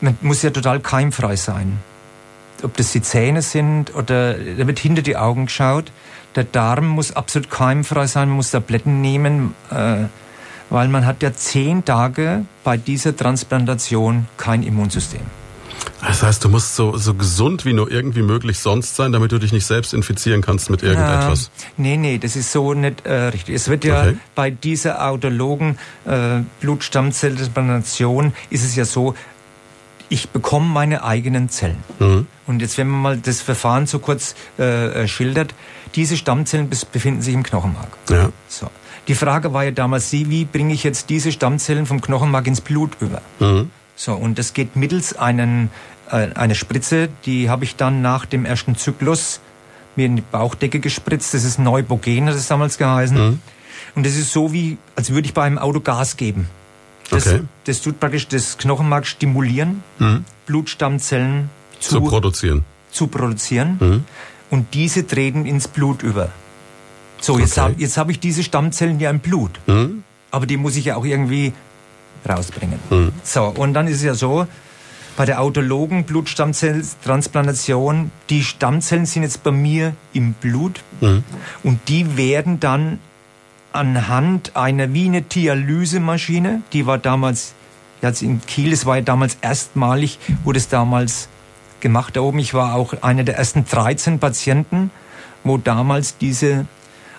man 0.00 0.18
muss 0.20 0.42
ja 0.42 0.50
total 0.50 0.80
keimfrei 0.80 1.36
sein. 1.36 1.78
Ob 2.62 2.76
das 2.76 2.90
die 2.90 3.02
Zähne 3.02 3.42
sind 3.42 3.94
oder 3.94 4.34
da 4.34 4.66
wird 4.66 4.80
hinter 4.80 5.02
die 5.02 5.16
Augen 5.16 5.46
geschaut. 5.46 5.92
Der 6.34 6.44
Darm 6.44 6.88
muss 6.88 7.12
absolut 7.12 7.50
keimfrei 7.50 8.06
sein, 8.06 8.28
man 8.28 8.36
muss 8.36 8.50
Tabletten 8.50 9.00
nehmen, 9.00 9.54
äh, 9.70 10.04
weil 10.70 10.88
man 10.88 11.06
hat 11.06 11.22
ja 11.22 11.32
zehn 11.32 11.84
Tage 11.84 12.44
bei 12.64 12.76
dieser 12.76 13.16
Transplantation 13.16 14.26
kein 14.36 14.62
Immunsystem. 14.62 15.20
Das 16.06 16.22
heißt, 16.22 16.44
du 16.44 16.48
musst 16.48 16.76
so, 16.76 16.96
so 16.96 17.14
gesund 17.14 17.64
wie 17.64 17.72
nur 17.72 17.90
irgendwie 17.90 18.22
möglich 18.22 18.58
sonst 18.60 18.94
sein, 18.96 19.10
damit 19.12 19.32
du 19.32 19.38
dich 19.38 19.52
nicht 19.52 19.66
selbst 19.66 19.92
infizieren 19.94 20.42
kannst 20.42 20.70
mit 20.70 20.82
irgendetwas. 20.82 21.46
Äh, 21.46 21.50
nee, 21.76 21.96
nee, 21.96 22.18
das 22.18 22.36
ist 22.36 22.52
so 22.52 22.74
nicht 22.74 23.04
äh, 23.06 23.14
richtig. 23.14 23.54
Es 23.54 23.68
wird 23.68 23.84
ja 23.84 24.02
Okay. 24.02 24.16
bei 24.34 24.50
dieser 24.50 25.04
autologen 25.08 25.78
äh, 26.04 26.40
Blutstammzelltransplantation 26.60 28.32
ist 28.50 28.64
es 28.64 28.76
ja 28.76 28.84
so, 28.84 29.14
ich 30.08 30.30
bekomme 30.30 30.66
meine 30.66 31.04
eigenen 31.04 31.48
Zellen. 31.48 31.82
Mhm. 31.98 32.26
Und 32.46 32.62
jetzt, 32.62 32.78
wenn 32.78 32.88
man 32.88 33.00
mal 33.02 33.16
das 33.18 33.40
Verfahren 33.40 33.86
so 33.86 33.98
kurz 33.98 34.34
äh, 34.58 35.02
äh, 35.04 35.08
schildert, 35.08 35.54
diese 35.94 36.16
Stammzellen 36.16 36.70
befinden 36.92 37.22
sich 37.22 37.34
im 37.34 37.42
Knochenmark. 37.42 37.88
Ja. 38.08 38.30
So. 38.48 38.70
Die 39.08 39.14
Frage 39.14 39.52
war 39.54 39.64
ja 39.64 39.70
damals, 39.70 40.10
sie, 40.10 40.28
wie 40.30 40.44
bringe 40.44 40.74
ich 40.74 40.84
jetzt 40.84 41.08
diese 41.10 41.32
Stammzellen 41.32 41.86
vom 41.86 42.00
Knochenmark 42.00 42.46
ins 42.46 42.60
Blut 42.60 42.92
über? 43.00 43.22
Mhm. 43.40 43.70
So, 43.96 44.12
und 44.14 44.38
das 44.38 44.52
geht 44.52 44.76
mittels 44.76 45.16
einen, 45.16 45.70
äh, 46.10 46.28
einer 46.34 46.54
Spritze, 46.54 47.08
die 47.24 47.48
habe 47.50 47.64
ich 47.64 47.76
dann 47.76 48.02
nach 48.02 48.26
dem 48.26 48.44
ersten 48.44 48.76
Zyklus 48.76 49.40
mir 49.96 50.06
in 50.06 50.16
die 50.16 50.22
Bauchdecke 50.22 50.78
gespritzt. 50.78 51.34
Das 51.34 51.42
ist 51.44 51.58
Neubogen, 51.58 52.26
hat 52.28 52.34
es 52.34 52.46
damals 52.46 52.78
geheißen. 52.78 53.16
Mhm. 53.16 53.40
Und 53.94 54.06
das 54.06 54.14
ist 54.16 54.32
so 54.32 54.52
wie, 54.52 54.76
als 54.94 55.10
würde 55.10 55.26
ich 55.26 55.34
bei 55.34 55.42
einem 55.42 55.58
Auto 55.58 55.80
Gas 55.80 56.16
geben. 56.16 56.46
Das, 57.10 57.26
Okay. 57.26 57.40
das 57.64 57.80
tut 57.80 57.98
praktisch 57.98 58.28
das 58.28 58.58
Knochenmark 58.58 59.06
stimulieren, 59.06 59.82
Mhm. 59.98 60.24
Blutstammzellen 60.46 61.48
Zu 61.80 61.90
zu, 61.92 62.00
produzieren. 62.02 62.64
zu 62.90 63.06
produzieren. 63.06 63.76
Mhm. 63.80 64.04
Und 64.50 64.74
diese 64.74 65.06
treten 65.06 65.46
ins 65.46 65.66
Blut 65.66 66.02
über. 66.02 66.30
So, 67.20 67.38
jetzt 67.38 67.58
Okay. 67.58 67.74
habe 67.74 67.86
hab 67.86 68.10
ich 68.10 68.20
diese 68.20 68.42
Stammzellen 68.42 69.00
ja 69.00 69.10
im 69.10 69.20
Blut. 69.20 69.60
Mhm. 69.66 70.02
Aber 70.30 70.46
die 70.46 70.56
muss 70.56 70.76
ich 70.76 70.86
ja 70.86 70.96
auch 70.96 71.04
irgendwie 71.04 71.52
rausbringen. 72.28 72.78
Mhm. 72.90 73.12
So, 73.24 73.44
und 73.44 73.74
dann 73.74 73.86
ist 73.88 73.96
es 73.96 74.02
ja 74.04 74.14
so, 74.14 74.46
bei 75.16 75.24
der 75.24 75.40
autologen 75.40 76.04
Blutstammzelltransplantation, 76.04 78.12
die 78.30 78.44
Stammzellen 78.44 79.04
sind 79.06 79.24
jetzt 79.24 79.42
bei 79.42 79.50
mir 79.50 79.94
im 80.12 80.34
Blut 80.34 80.80
Mhm. 81.00 81.24
und 81.64 81.80
die 81.88 82.16
werden 82.16 82.60
dann 82.60 83.00
anhand 83.72 84.56
einer 84.56 84.92
wie 84.92 85.06
eine 85.06 85.22
Dialysemaschine, 85.22 86.62
die 86.72 86.86
war 86.86 86.98
damals, 86.98 87.54
jetzt 88.00 88.22
in 88.22 88.40
Kiel, 88.46 88.72
es 88.72 88.86
war 88.86 88.96
ja 88.96 89.02
damals 89.02 89.36
erstmalig, 89.40 90.18
wurde 90.44 90.58
es 90.58 90.68
damals 90.68 91.28
gemacht 91.80 92.16
da 92.16 92.20
oben. 92.22 92.38
Ich 92.38 92.54
war 92.54 92.74
auch 92.74 93.02
einer 93.02 93.24
der 93.24 93.36
ersten 93.36 93.64
13 93.64 94.18
Patienten, 94.18 94.90
wo 95.44 95.58
damals 95.58 96.16
diese 96.18 96.66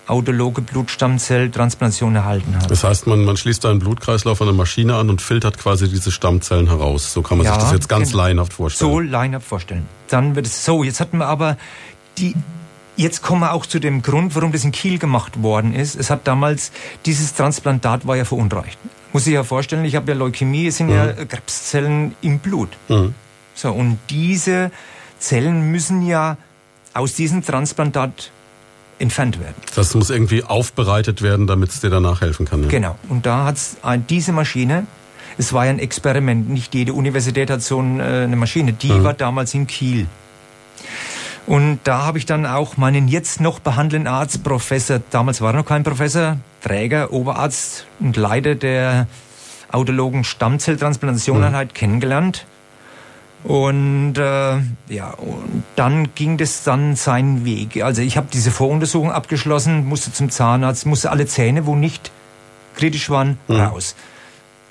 autologe 0.10 0.62
Blutstammzelltransplantation 0.62 2.16
erhalten 2.16 2.56
hat. 2.56 2.70
Das 2.70 2.84
heißt, 2.84 3.08
man, 3.08 3.24
man 3.24 3.38
schließt 3.38 3.66
einen 3.66 3.80
Blutkreislauf 3.80 4.42
an 4.42 4.48
eine 4.50 4.58
Maschine 4.58 4.96
an 4.96 5.10
und 5.10 5.22
filtert 5.22 5.58
quasi 5.58 5.90
diese 5.90 6.12
Stammzellen 6.12 6.68
heraus. 6.68 7.14
So 7.14 7.22
kann 7.22 7.38
man 7.38 7.46
Ja, 7.46 7.54
sich 7.54 7.64
das 7.64 7.72
jetzt 7.74 7.90
ganz 7.90 8.12
genau. 8.12 8.24
laienhaft 8.24 8.54
vorstellen. 8.54 8.92
So 8.92 9.00
line-up 9.00 9.44
vorstellen. 9.44 9.86
Dann 10.10 10.36
wird 10.36 10.46
es 10.46 10.66
so. 10.66 10.84
Jetzt 10.84 11.00
hatten 11.00 11.18
wir 11.18 11.28
aber 11.28 11.58
die. 12.18 12.36
Jetzt 12.96 13.22
kommen 13.22 13.42
wir 13.42 13.54
auch 13.54 13.66
zu 13.66 13.80
dem 13.80 14.02
Grund, 14.02 14.36
warum 14.36 14.52
das 14.52 14.66
in 14.66 14.74
Kiel 14.74 15.00
gemacht 15.00 15.42
worden 15.42 15.74
ist. 15.74 15.96
Es 15.96 16.10
hat 16.10 16.28
damals, 16.28 16.74
dieses 17.06 17.34
Transplantat 17.34 18.06
war 18.06 18.18
ja 18.18 18.26
verunreicht. 18.26 18.78
Muss 19.14 19.26
ich 19.26 19.34
ja 19.34 19.44
vorstellen, 19.46 19.86
ich 19.86 19.96
habe 19.96 20.12
ja 20.12 20.18
Leukämie, 20.18 20.68
es 20.68 20.78
sind 20.78 20.90
ja 20.90 21.14
Krebszellen 21.14 22.14
im 22.22 22.40
Blut. 22.40 22.68
Mhm. 22.90 23.14
So, 23.56 23.72
und 23.72 24.00
diese 24.10 24.72
Zellen 25.18 25.72
müssen 25.72 26.06
ja 26.06 26.36
aus 26.94 27.14
diesem 27.14 27.42
Transplantat 27.44 28.32
entfernt 29.00 29.40
werden. 29.40 29.56
Das 29.76 29.96
muss 29.96 30.10
irgendwie 30.10 30.44
aufbereitet 30.44 31.22
werden, 31.22 31.48
damit 31.48 31.70
es 31.72 31.80
dir 31.82 31.90
danach 31.90 32.22
helfen 32.22 32.46
kann. 32.46 32.64
Ja. 32.64 32.70
Genau. 32.70 32.96
Und 33.08 33.26
da 33.26 33.46
hat 33.46 33.56
es 33.56 33.78
diese 34.10 34.32
Maschine, 34.32 34.86
es 35.38 35.54
war 35.54 35.66
ja 35.66 35.72
ein 35.72 35.80
Experiment, 35.80 36.50
nicht 36.50 36.76
jede 36.76 36.94
Universität 36.94 37.50
hat 37.50 37.62
so 37.62 37.80
äh, 37.80 37.84
eine 38.24 38.36
Maschine, 38.36 38.74
die 38.74 38.92
Mhm. 38.92 39.04
war 39.04 39.14
damals 39.14 39.54
in 39.54 39.68
Kiel. 39.68 40.08
Und 41.48 41.80
da 41.84 42.06
habe 42.06 42.18
ich 42.20 42.26
dann 42.26 42.46
auch 42.46 42.78
meinen 42.78 43.08
jetzt 43.08 43.42
noch 43.42 43.60
behandelnden 43.60 44.08
Arzt, 44.12 44.44
Professor, 44.44 45.00
damals 45.10 45.42
war 45.42 45.54
er 45.54 45.58
noch 45.58 45.66
kein 45.66 45.84
Professor, 45.84 46.38
Träger, 46.62 47.12
Oberarzt 47.12 47.88
und 48.00 48.18
Leiter 48.18 48.54
der 48.56 49.08
autologen 49.72 50.24
Stammzelltransplantationeinheit 50.24 51.74
kennengelernt. 51.74 52.46
Und 53.44 54.16
äh, 54.18 54.58
ja, 54.90 55.12
und 55.12 55.64
dann 55.76 56.14
ging 56.14 56.38
das 56.38 56.64
dann 56.64 56.96
seinen 56.96 57.46
Weg. 57.46 57.82
Also 57.84 58.02
ich 58.02 58.18
habe 58.18 58.28
diese 58.32 58.52
Voruntersuchung 58.52 59.12
abgeschlossen, 59.12 59.88
musste 59.88 60.12
zum 60.12 60.30
Zahnarzt, 60.30 60.86
musste 60.86 61.10
alle 61.10 61.26
Zähne, 61.26 61.66
wo 61.66 61.76
nicht 61.76 62.12
kritisch 62.76 63.10
waren, 63.10 63.38
mhm. 63.48 63.56
raus. 63.56 63.96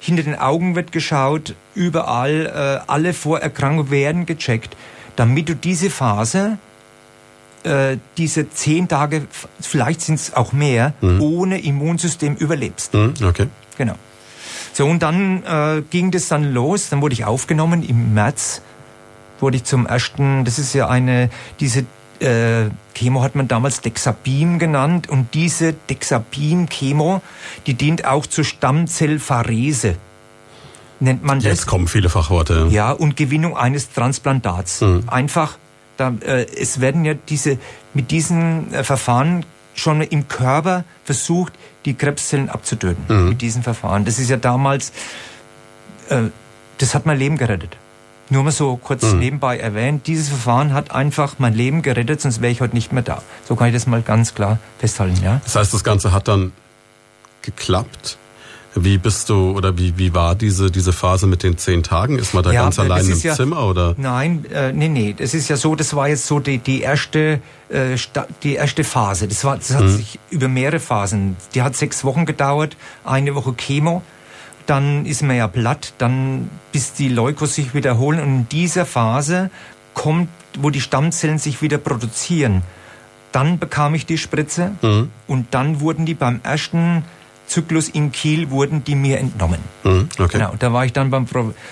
Hinter 0.00 0.22
den 0.22 0.38
Augen 0.38 0.76
wird 0.76 0.92
geschaut, 0.92 1.54
überall, 1.74 2.46
äh, 2.46 2.90
alle 2.90 3.14
Vorerkrankungen 3.14 3.90
werden 3.90 4.26
gecheckt, 4.26 4.76
damit 5.16 5.48
du 5.48 5.56
diese 5.56 5.90
Phase, 5.90 6.58
äh, 7.64 7.96
diese 8.16 8.50
zehn 8.50 8.86
Tage, 8.86 9.26
vielleicht 9.60 10.02
sind 10.02 10.16
es 10.16 10.34
auch 10.34 10.52
mehr, 10.52 10.92
mhm. 11.00 11.20
ohne 11.20 11.60
Immunsystem 11.60 12.36
überlebst. 12.36 12.94
Mhm, 12.94 13.14
okay. 13.24 13.48
Genau. 13.76 13.94
So, 14.78 14.86
und 14.86 15.02
dann 15.02 15.42
äh, 15.42 15.82
ging 15.90 16.12
das 16.12 16.28
dann 16.28 16.54
los, 16.54 16.88
dann 16.88 17.02
wurde 17.02 17.12
ich 17.12 17.24
aufgenommen 17.24 17.82
im 17.82 18.14
März, 18.14 18.62
wurde 19.40 19.56
ich 19.56 19.64
zum 19.64 19.86
ersten, 19.86 20.44
das 20.44 20.60
ist 20.60 20.72
ja 20.72 20.86
eine, 20.86 21.30
diese 21.58 21.80
äh, 22.20 22.70
Chemo 22.94 23.24
hat 23.24 23.34
man 23.34 23.48
damals 23.48 23.80
Dexabin 23.80 24.60
genannt 24.60 25.08
und 25.08 25.34
diese 25.34 25.72
Dexabin-Chemo, 25.72 27.22
die 27.66 27.74
dient 27.74 28.04
auch 28.04 28.24
zur 28.24 28.44
Stammzellpharese. 28.44 29.96
Nennt 31.00 31.24
man 31.24 31.38
das. 31.38 31.46
Jetzt 31.46 31.66
kommen 31.66 31.88
viele 31.88 32.08
Fachworte. 32.08 32.68
Ja, 32.70 32.92
und 32.92 33.16
Gewinnung 33.16 33.56
eines 33.56 33.92
Transplantats. 33.92 34.82
Mhm. 34.82 35.08
Einfach, 35.08 35.58
da, 35.96 36.14
äh, 36.20 36.46
es 36.56 36.80
werden 36.80 37.04
ja 37.04 37.14
diese, 37.14 37.58
mit 37.94 38.12
diesen 38.12 38.72
äh, 38.72 38.84
Verfahren 38.84 39.44
schon 39.74 40.02
im 40.02 40.28
Körper 40.28 40.84
versucht, 41.02 41.52
die 41.88 41.94
Krebszellen 41.94 42.48
abzutöten. 42.48 43.04
Mhm. 43.08 43.28
Mit 43.30 43.40
diesen 43.40 43.62
Verfahren. 43.62 44.04
Das 44.04 44.18
ist 44.18 44.28
ja 44.28 44.36
damals, 44.36 44.92
äh, 46.10 46.24
das 46.76 46.94
hat 46.94 47.06
mein 47.06 47.18
Leben 47.18 47.38
gerettet. 47.38 47.76
Nur 48.30 48.44
mal 48.44 48.52
so 48.52 48.76
kurz 48.76 49.02
mhm. 49.04 49.18
nebenbei 49.20 49.58
erwähnt, 49.58 50.06
dieses 50.06 50.28
Verfahren 50.28 50.74
hat 50.74 50.90
einfach 50.90 51.36
mein 51.38 51.54
Leben 51.54 51.80
gerettet, 51.80 52.20
sonst 52.20 52.42
wäre 52.42 52.52
ich 52.52 52.60
heute 52.60 52.74
nicht 52.74 52.92
mehr 52.92 53.02
da. 53.02 53.22
So 53.46 53.56
kann 53.56 53.68
ich 53.68 53.74
das 53.74 53.86
mal 53.86 54.02
ganz 54.02 54.34
klar 54.34 54.58
festhalten, 54.78 55.18
ja. 55.24 55.40
Das 55.44 55.56
heißt, 55.56 55.72
das 55.72 55.82
Ganze 55.82 56.12
hat 56.12 56.28
dann 56.28 56.52
geklappt? 57.40 58.18
Wie 58.84 58.98
bist 58.98 59.28
du 59.28 59.52
oder 59.52 59.78
wie, 59.78 59.96
wie 59.98 60.14
war 60.14 60.34
diese, 60.34 60.70
diese 60.70 60.92
Phase 60.92 61.26
mit 61.26 61.42
den 61.42 61.58
zehn 61.58 61.82
Tagen? 61.82 62.18
Ist 62.18 62.34
man 62.34 62.44
da 62.44 62.52
ja, 62.52 62.62
ganz 62.62 62.78
allein 62.78 63.06
im 63.06 63.18
ja, 63.18 63.34
Zimmer 63.34 63.66
oder? 63.66 63.94
Nein, 63.96 64.44
äh, 64.52 64.72
nee, 64.72 64.88
nee. 64.88 65.14
Das 65.16 65.34
ist 65.34 65.48
ja 65.48 65.56
so, 65.56 65.74
das 65.74 65.94
war 65.94 66.08
jetzt 66.08 66.26
so 66.26 66.40
die, 66.40 66.58
die 66.58 66.80
erste, 66.80 67.40
äh, 67.68 67.96
die 68.42 68.54
erste 68.54 68.84
Phase. 68.84 69.28
Das 69.28 69.44
war, 69.44 69.56
das 69.56 69.74
hat 69.74 69.84
mhm. 69.84 69.96
sich 69.96 70.18
über 70.30 70.48
mehrere 70.48 70.80
Phasen. 70.80 71.36
Die 71.54 71.62
hat 71.62 71.76
sechs 71.76 72.04
Wochen 72.04 72.26
gedauert, 72.26 72.76
eine 73.04 73.34
Woche 73.34 73.54
Chemo 73.54 74.02
dann 74.68 75.06
ist 75.06 75.22
man 75.22 75.34
ja 75.34 75.48
platt, 75.48 75.94
dann 75.96 76.50
bis 76.72 76.92
die 76.92 77.08
Leukos 77.08 77.54
sich 77.54 77.72
wiederholen 77.72 78.20
und 78.20 78.28
in 78.28 78.48
dieser 78.50 78.84
Phase 78.84 79.50
kommt, 79.94 80.28
wo 80.58 80.68
die 80.68 80.82
Stammzellen 80.82 81.38
sich 81.38 81.62
wieder 81.62 81.78
produzieren, 81.78 82.62
dann 83.32 83.58
bekam 83.58 83.94
ich 83.94 84.04
die 84.04 84.18
Spritze 84.18 84.72
mhm. 84.82 85.10
und 85.26 85.46
dann 85.52 85.80
wurden 85.80 86.04
die 86.04 86.14
beim 86.14 86.40
ersten 86.42 87.04
Zyklus 87.48 87.88
in 87.88 88.12
Kiel 88.12 88.50
wurden 88.50 88.84
die 88.84 88.94
mir 88.94 89.18
entnommen. 89.18 89.60
Mhm, 89.82 90.08
okay. 90.18 90.38
Genau, 90.38 90.54
da 90.58 90.72
war 90.72 90.84
ich 90.84 90.92
dann 90.92 91.10
beim, 91.10 91.26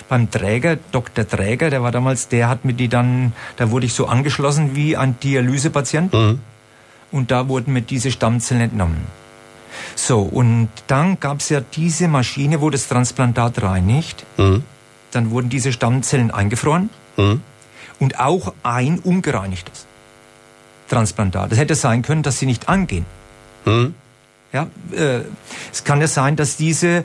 beim 0.08 0.30
Träger, 0.30 0.76
Dr. 0.90 1.28
Träger, 1.28 1.70
der 1.70 1.82
war 1.82 1.92
damals, 1.92 2.28
der 2.28 2.48
hat 2.48 2.64
mir 2.64 2.72
die 2.72 2.88
dann, 2.88 3.32
da 3.56 3.70
wurde 3.70 3.86
ich 3.86 3.92
so 3.94 4.06
angeschlossen 4.06 4.74
wie 4.74 4.96
ein 4.96 5.20
Dialysepatient. 5.20 6.12
Mhm. 6.12 6.40
Und 7.12 7.30
da 7.30 7.48
wurden 7.48 7.72
mir 7.72 7.82
diese 7.82 8.10
Stammzellen 8.10 8.62
entnommen. 8.62 9.06
So, 9.94 10.20
und 10.22 10.70
dann 10.86 11.20
gab 11.20 11.40
es 11.40 11.50
ja 11.50 11.60
diese 11.60 12.08
Maschine, 12.08 12.60
wo 12.60 12.70
das 12.70 12.88
Transplantat 12.88 13.62
reinigt. 13.62 14.24
Mhm. 14.38 14.64
Dann 15.12 15.30
wurden 15.30 15.48
diese 15.48 15.72
Stammzellen 15.72 16.30
eingefroren 16.30 16.90
mhm. 17.16 17.42
und 18.00 18.18
auch 18.18 18.54
ein 18.62 18.98
ungereinigtes 18.98 19.86
Transplantat. 20.88 21.52
Es 21.52 21.58
hätte 21.58 21.74
sein 21.74 22.02
können, 22.02 22.22
dass 22.22 22.38
sie 22.38 22.46
nicht 22.46 22.68
angehen. 22.68 23.06
Mhm. 23.64 23.94
Ja, 24.56 24.68
äh, 24.92 25.20
es 25.70 25.84
kann 25.84 26.00
ja 26.00 26.08
sein, 26.08 26.34
dass 26.34 26.56
diese 26.56 27.04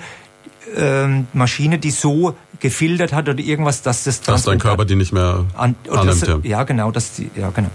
äh, 0.74 1.08
Maschine, 1.34 1.80
die 1.80 1.92
so 1.92 2.38
gefiltert 2.62 3.12
hat 3.12 3.28
oder 3.28 3.40
irgendwas, 3.40 3.82
dass 3.82 4.06
das 4.06 4.22
Dass 4.22 4.44
dein 4.44 4.58
Körper 4.58 4.86
die 4.86 4.96
nicht 4.96 5.12
mehr 5.12 5.44
an, 5.58 5.76
annimmt. 5.90 6.22
Das, 6.22 6.28
ja. 6.30 6.40
ja, 6.44 6.64
genau, 6.64 6.92
dass 6.92 7.16
die, 7.16 7.30
ja 7.36 7.50
genau. 7.50 7.70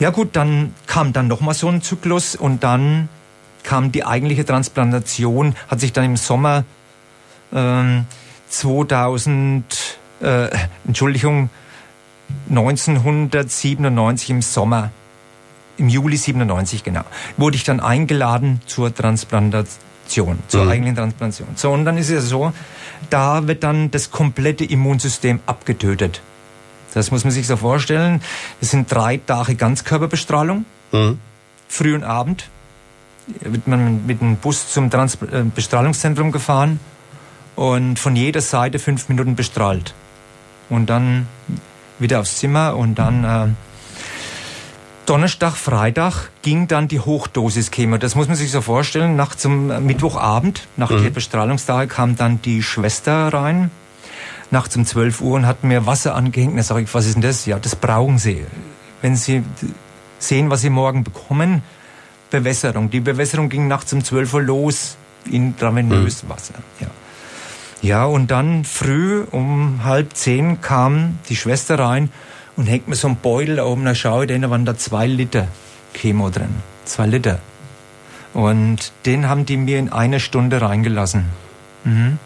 Ja 0.00 0.10
gut, 0.10 0.30
dann 0.32 0.74
kam 0.88 1.12
dann 1.12 1.28
noch 1.28 1.40
mal 1.40 1.54
so 1.54 1.68
ein 1.68 1.80
Zyklus 1.80 2.34
und 2.34 2.64
dann 2.64 3.08
kam 3.62 3.92
die 3.92 4.04
eigentliche 4.04 4.44
Transplantation, 4.44 5.54
hat 5.68 5.78
sich 5.78 5.92
dann 5.92 6.04
im 6.04 6.16
Sommer 6.16 6.64
ähm, 7.52 8.06
2000, 8.48 9.64
äh, 10.22 10.48
Entschuldigung, 10.88 11.50
1997 12.48 14.30
im 14.30 14.42
Sommer, 14.42 14.90
im 15.78 15.88
Juli 15.88 16.16
97 16.16 16.84
genau, 16.84 17.04
wurde 17.36 17.56
ich 17.56 17.64
dann 17.64 17.80
eingeladen 17.80 18.60
zur 18.66 18.94
Transplantation, 18.94 20.38
zur 20.48 20.64
mhm. 20.64 20.70
eigentlichen 20.70 20.96
Transplantation. 20.96 21.48
So, 21.56 21.70
und 21.72 21.84
dann 21.84 21.96
ist 21.96 22.10
es 22.10 22.28
so, 22.28 22.52
da 23.10 23.46
wird 23.46 23.64
dann 23.64 23.90
das 23.90 24.10
komplette 24.10 24.64
Immunsystem 24.64 25.40
abgetötet. 25.46 26.22
Das 26.94 27.10
muss 27.10 27.24
man 27.24 27.32
sich 27.32 27.46
so 27.46 27.56
vorstellen. 27.56 28.20
Es 28.60 28.70
sind 28.70 28.92
drei 28.92 29.16
Tage 29.16 29.54
Ganzkörperbestrahlung, 29.54 30.64
mhm. 30.92 31.18
früh 31.68 31.94
und 31.94 32.04
Abend 32.04 32.48
wird 33.40 33.66
man 33.68 34.06
mit 34.06 34.20
dem 34.20 34.36
Bus 34.36 34.72
zum 34.72 34.90
Trans 34.90 35.14
äh, 35.22 35.44
Bestrahlungszentrum 35.54 36.32
gefahren 36.32 36.80
und 37.56 37.98
von 37.98 38.16
jeder 38.16 38.40
Seite 38.40 38.78
fünf 38.78 39.08
Minuten 39.08 39.36
bestrahlt. 39.36 39.94
Und 40.68 40.86
dann 40.86 41.28
wieder 41.98 42.20
aufs 42.20 42.38
Zimmer 42.38 42.76
und 42.76 42.96
dann 42.96 43.24
äh, 43.24 43.48
Donnerstag, 45.06 45.56
Freitag 45.56 46.30
ging 46.42 46.68
dann 46.68 46.86
die 46.86 47.00
Hochdosis-Chemo. 47.00 47.98
Das 47.98 48.14
muss 48.14 48.28
man 48.28 48.36
sich 48.36 48.52
so 48.52 48.60
vorstellen. 48.60 49.16
Nach 49.16 49.34
zum 49.34 49.84
Mittwochabend, 49.84 50.68
nach 50.76 50.90
mhm. 50.90 51.02
der 51.02 51.10
Bestrahlungstage, 51.10 51.88
kam 51.88 52.16
dann 52.16 52.40
die 52.42 52.62
Schwester 52.62 53.32
rein. 53.32 53.70
Nachts 54.52 54.76
um 54.76 54.86
12 54.86 55.20
Uhr 55.20 55.34
und 55.34 55.46
hat 55.46 55.64
mir 55.64 55.86
Wasser 55.86 56.14
angehängt. 56.14 56.56
Da 56.56 56.62
sage 56.62 56.82
ich, 56.82 56.94
was 56.94 57.06
ist 57.06 57.14
denn 57.14 57.22
das? 57.22 57.46
Ja, 57.46 57.58
das 57.58 57.74
brauchen 57.74 58.18
Sie. 58.18 58.44
Wenn 59.00 59.16
Sie 59.16 59.42
sehen, 60.20 60.50
was 60.50 60.60
Sie 60.60 60.70
morgen 60.70 61.02
bekommen, 61.02 61.62
Bewässerung. 62.30 62.90
Die 62.90 63.00
Bewässerung 63.00 63.48
ging 63.48 63.66
nachts 63.66 63.92
um 63.92 64.04
12 64.04 64.34
Uhr 64.34 64.42
los, 64.42 64.96
intravenös 65.30 66.22
mhm. 66.22 66.28
Wasser. 66.28 66.54
Ja. 66.80 66.86
ja, 67.82 68.04
und 68.04 68.30
dann 68.30 68.64
früh 68.64 69.24
um 69.30 69.84
halb 69.84 70.14
zehn 70.14 70.60
kam 70.60 71.18
die 71.28 71.36
Schwester 71.36 71.78
rein 71.78 72.10
und 72.56 72.66
hängt 72.66 72.88
mir 72.88 72.96
so 72.96 73.08
ein 73.08 73.16
Beutel 73.16 73.60
oben, 73.60 73.84
da 73.84 73.94
schaue 73.94 74.26
ich, 74.26 74.40
da 74.40 74.50
waren 74.50 74.64
da 74.64 74.76
zwei 74.76 75.06
Liter 75.06 75.48
Chemo 75.94 76.30
drin. 76.30 76.54
Zwei 76.84 77.06
Liter. 77.06 77.38
Und 78.34 78.92
den 79.04 79.28
haben 79.28 79.46
die 79.46 79.56
mir 79.56 79.78
in 79.78 79.90
einer 79.90 80.18
Stunde 80.18 80.60
reingelassen. 80.60 81.26
Mhm. 81.84 82.18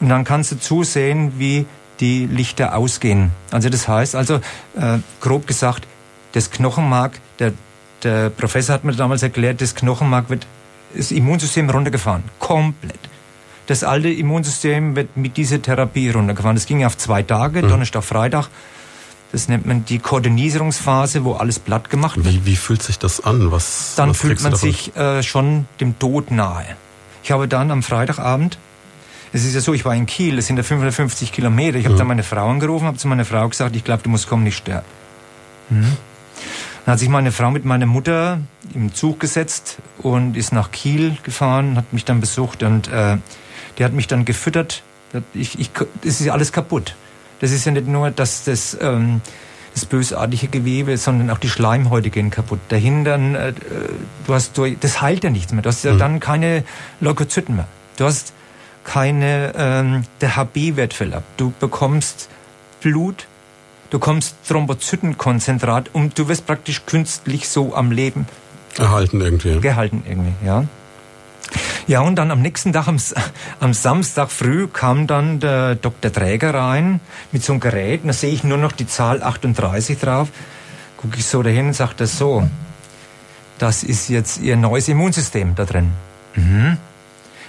Und 0.00 0.08
dann 0.08 0.24
kannst 0.24 0.52
du 0.52 0.58
zusehen, 0.58 1.38
wie 1.38 1.66
die 2.00 2.26
Lichter 2.26 2.76
ausgehen. 2.76 3.30
Also 3.50 3.68
das 3.68 3.86
heißt, 3.86 4.14
also 4.14 4.36
äh, 4.76 4.98
grob 5.20 5.46
gesagt, 5.46 5.86
das 6.32 6.50
Knochenmark, 6.50 7.20
der 7.38 7.52
der 8.02 8.30
Professor 8.30 8.74
hat 8.74 8.84
mir 8.84 8.92
damals 8.92 9.22
erklärt, 9.22 9.60
das 9.60 9.74
Knochenmark 9.74 10.28
wird, 10.30 10.46
das 10.94 11.12
Immunsystem 11.12 11.70
runtergefahren. 11.70 12.24
Komplett. 12.38 12.98
Das 13.66 13.84
alte 13.84 14.08
Immunsystem 14.08 14.96
wird 14.96 15.16
mit 15.16 15.36
dieser 15.36 15.62
Therapie 15.62 16.10
runtergefahren. 16.10 16.56
Das 16.56 16.66
ging 16.66 16.84
auf 16.84 16.96
zwei 16.98 17.22
Tage, 17.22 17.62
mhm. 17.62 17.68
Donnerstag, 17.68 18.04
Freitag. 18.04 18.48
Das 19.32 19.48
nennt 19.48 19.64
man 19.64 19.84
die 19.86 19.98
Koordinierungsphase, 19.98 21.24
wo 21.24 21.32
alles 21.32 21.58
platt 21.58 21.88
gemacht 21.88 22.22
wird. 22.22 22.26
Wie, 22.26 22.46
wie 22.46 22.56
fühlt 22.56 22.82
sich 22.82 22.98
das 22.98 23.24
an? 23.24 23.50
Was, 23.50 23.94
dann 23.96 24.10
was 24.10 24.18
fühlt 24.18 24.42
man 24.42 24.54
sich 24.54 24.94
äh, 24.94 25.22
schon 25.22 25.66
dem 25.80 25.98
Tod 25.98 26.30
nahe. 26.30 26.76
Ich 27.24 27.30
habe 27.30 27.48
dann 27.48 27.70
am 27.70 27.82
Freitagabend, 27.82 28.58
es 29.32 29.44
ist 29.44 29.54
ja 29.54 29.60
so, 29.62 29.72
ich 29.72 29.84
war 29.86 29.94
in 29.94 30.04
Kiel, 30.04 30.36
das 30.36 30.46
sind 30.46 30.58
ja 30.58 30.62
550 30.62 31.32
Kilometer. 31.32 31.78
Ich 31.78 31.86
habe 31.86 31.94
mhm. 31.94 31.98
dann 31.98 32.06
meine 32.08 32.22
Frau 32.22 32.50
angerufen, 32.50 32.86
habe 32.86 32.98
zu 32.98 33.08
meiner 33.08 33.24
Frau 33.24 33.48
gesagt, 33.48 33.74
ich 33.74 33.84
glaube, 33.84 34.02
du 34.02 34.10
musst 34.10 34.28
kommen, 34.28 34.44
nicht 34.44 34.58
sterben. 34.58 34.86
Mhm. 35.70 35.96
Dann 36.84 36.92
hat 36.92 36.98
sich 36.98 37.08
meine 37.08 37.32
Frau 37.32 37.50
mit 37.50 37.64
meiner 37.64 37.86
Mutter 37.86 38.40
im 38.74 38.92
Zug 38.92 39.20
gesetzt 39.20 39.78
und 39.98 40.36
ist 40.36 40.52
nach 40.52 40.70
Kiel 40.72 41.16
gefahren, 41.22 41.76
hat 41.76 41.92
mich 41.92 42.04
dann 42.04 42.20
besucht 42.20 42.62
und 42.62 42.88
äh, 42.88 43.16
die 43.78 43.84
hat 43.84 43.92
mich 43.92 44.08
dann 44.08 44.24
gefüttert. 44.24 44.82
Ich, 45.32 45.58
ich, 45.58 45.70
das 45.72 46.20
ist 46.20 46.26
ja 46.26 46.32
alles 46.32 46.52
kaputt. 46.52 46.94
Das 47.42 47.52
ist 47.52 47.66
ja 47.66 47.72
nicht 47.72 47.86
nur, 47.86 48.10
dass 48.10 48.44
das, 48.44 48.78
ähm, 48.80 49.20
das 49.74 49.84
bösartige 49.84 50.48
Gewebe, 50.48 50.96
sondern 50.96 51.28
auch 51.28 51.38
die 51.38 51.50
Schleimhäute 51.50 52.08
gehen 52.08 52.30
kaputt. 52.30 52.60
Dahinter, 52.70 53.16
äh, 53.16 53.52
du 54.26 54.32
hast, 54.32 54.56
du, 54.56 54.74
das 54.74 55.02
heilt 55.02 55.24
ja 55.24 55.28
nichts 55.28 55.52
mehr. 55.52 55.60
Du 55.60 55.68
hast 55.68 55.84
ja 55.84 55.92
mhm. 55.92 55.98
dann 55.98 56.20
keine 56.20 56.64
Leukozyten 57.00 57.56
mehr. 57.56 57.68
Du 57.98 58.06
hast 58.06 58.32
keine, 58.84 59.52
ähm, 59.56 60.04
der 60.22 60.36
HB-Wert 60.36 60.94
fällt 60.94 61.12
ab. 61.12 61.24
Du 61.36 61.52
bekommst 61.60 62.30
Blut, 62.80 63.26
Du 63.92 63.98
kommst 63.98 64.36
Thrombozytenkonzentrat 64.48 65.90
und 65.92 66.18
du 66.18 66.26
wirst 66.26 66.46
praktisch 66.46 66.86
künstlich 66.86 67.46
so 67.46 67.74
am 67.74 67.92
Leben 67.92 68.24
erhalten 68.78 69.20
irgendwie. 69.20 69.60
Gehalten 69.60 70.02
irgendwie, 70.08 70.32
ja. 70.46 70.64
Ja, 71.86 72.00
und 72.00 72.16
dann 72.16 72.30
am 72.30 72.40
nächsten 72.40 72.72
Tag, 72.72 72.88
am, 72.88 72.98
am 73.60 73.74
Samstag 73.74 74.30
früh, 74.30 74.68
kam 74.68 75.06
dann 75.06 75.40
der 75.40 75.74
Dr. 75.74 76.12
Träger 76.12 76.54
rein 76.54 77.00
mit 77.32 77.44
so 77.44 77.52
einem 77.52 77.60
Gerät. 77.60 78.02
Und 78.02 78.08
da 78.08 78.12
sehe 78.12 78.32
ich 78.32 78.44
nur 78.44 78.58
noch 78.58 78.72
die 78.72 78.86
Zahl 78.86 79.22
38 79.22 79.98
drauf. 79.98 80.28
Gucke 80.96 81.16
ich 81.18 81.26
so 81.26 81.42
dahin 81.42 81.68
und 81.68 81.74
sage 81.74 81.94
das 81.96 82.16
so. 82.16 82.48
Das 83.58 83.82
ist 83.82 84.08
jetzt 84.08 84.40
Ihr 84.40 84.56
neues 84.56 84.88
Immunsystem 84.88 85.54
da 85.54 85.64
drin. 85.64 85.92
Mhm. 86.34 86.78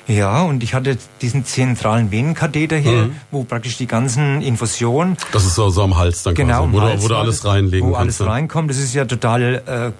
Ja, 0.07 0.41
und 0.41 0.63
ich 0.63 0.73
hatte 0.73 0.97
diesen 1.21 1.45
zentralen 1.45 2.11
Venenkatheter 2.11 2.75
hier, 2.75 3.05
mhm. 3.05 3.15
wo 3.31 3.45
praktisch 3.45 3.77
die 3.77 3.87
ganzen 3.87 4.41
Infusionen. 4.41 5.15
Das 5.31 5.45
ist 5.45 5.55
so, 5.55 5.69
so 5.69 5.83
am 5.83 5.95
Hals 5.95 6.23
dann 6.23 6.35
genau, 6.35 6.63
quasi, 6.63 6.73
wo, 6.73 6.81
Hals, 6.81 6.95
du, 6.99 7.03
wo 7.03 7.07
du 7.07 7.15
alles 7.15 7.45
reinlegen 7.45 7.89
Wo 7.89 7.95
alles 7.95 8.25
reinkommt. 8.25 8.69
Das 8.69 8.77
ist 8.77 8.93
ja 8.93 9.05
total, 9.05 9.63
äh, 9.65 9.87
äh, 9.87 9.91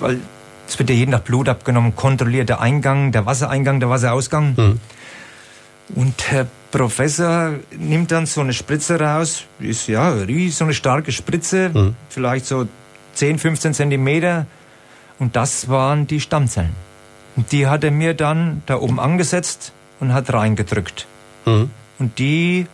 weil 0.00 0.20
es 0.68 0.78
wird 0.78 0.90
ja 0.90 0.96
jeden 0.96 1.12
Tag 1.12 1.24
Blut 1.24 1.48
abgenommen, 1.48 1.96
kontrollierter 1.96 2.60
Eingang, 2.60 3.10
der 3.10 3.24
Wassereingang, 3.24 3.80
der 3.80 3.88
Wasserausgang. 3.88 4.54
Mhm. 4.56 4.80
Und 5.94 6.14
der 6.30 6.46
Professor 6.70 7.54
nimmt 7.76 8.12
dann 8.12 8.26
so 8.26 8.42
eine 8.42 8.52
Spritze 8.52 9.00
raus, 9.00 9.44
ist 9.58 9.88
ja 9.88 10.14
so 10.50 10.64
eine 10.64 10.74
starke 10.74 11.10
Spritze, 11.10 11.70
mhm. 11.72 11.96
vielleicht 12.10 12.44
so 12.44 12.68
10, 13.14 13.38
15 13.38 13.72
Zentimeter. 13.72 14.46
Und 15.18 15.34
das 15.34 15.68
waren 15.70 16.06
die 16.06 16.20
Stammzellen. 16.20 16.74
Und 17.36 17.50
die 17.52 17.66
hat 17.66 17.82
er 17.84 17.90
mir 17.90 18.14
dann 18.14 18.62
da 18.66 18.76
oben 18.76 19.00
angesetzt 19.00 19.72
und 20.00 20.12
hat 20.12 20.32
reingedrückt. 20.32 21.06
Mhm. 21.46 21.70
Und 21.98 22.18
die 22.18 22.66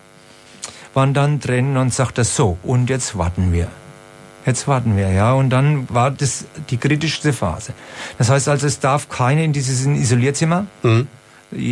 waren 0.95 1.15
dann 1.15 1.39
drin 1.39 1.77
und 1.77 1.95
sagte 1.95 2.25
so, 2.25 2.59
und 2.65 2.91
jetzt 2.91 3.17
warten 3.17 3.53
wir. 3.53 3.69
Jetzt 4.47 4.69
warten 4.69 4.97
wir, 4.97 5.11
ja. 5.11 5.33
Und 5.33 5.51
dann 5.51 5.89
war 5.91 6.11
das 6.11 6.45
die 6.71 6.77
kritischste 6.77 7.33
Phase. 7.33 7.73
Das 8.19 8.29
heißt 8.29 8.49
also, 8.49 8.67
es 8.67 8.81
darf 8.81 9.09
keine 9.09 9.45
in 9.45 9.53
dieses 9.53 9.87
Isolierzimmer. 9.87 10.67
Mhm. 10.83 11.09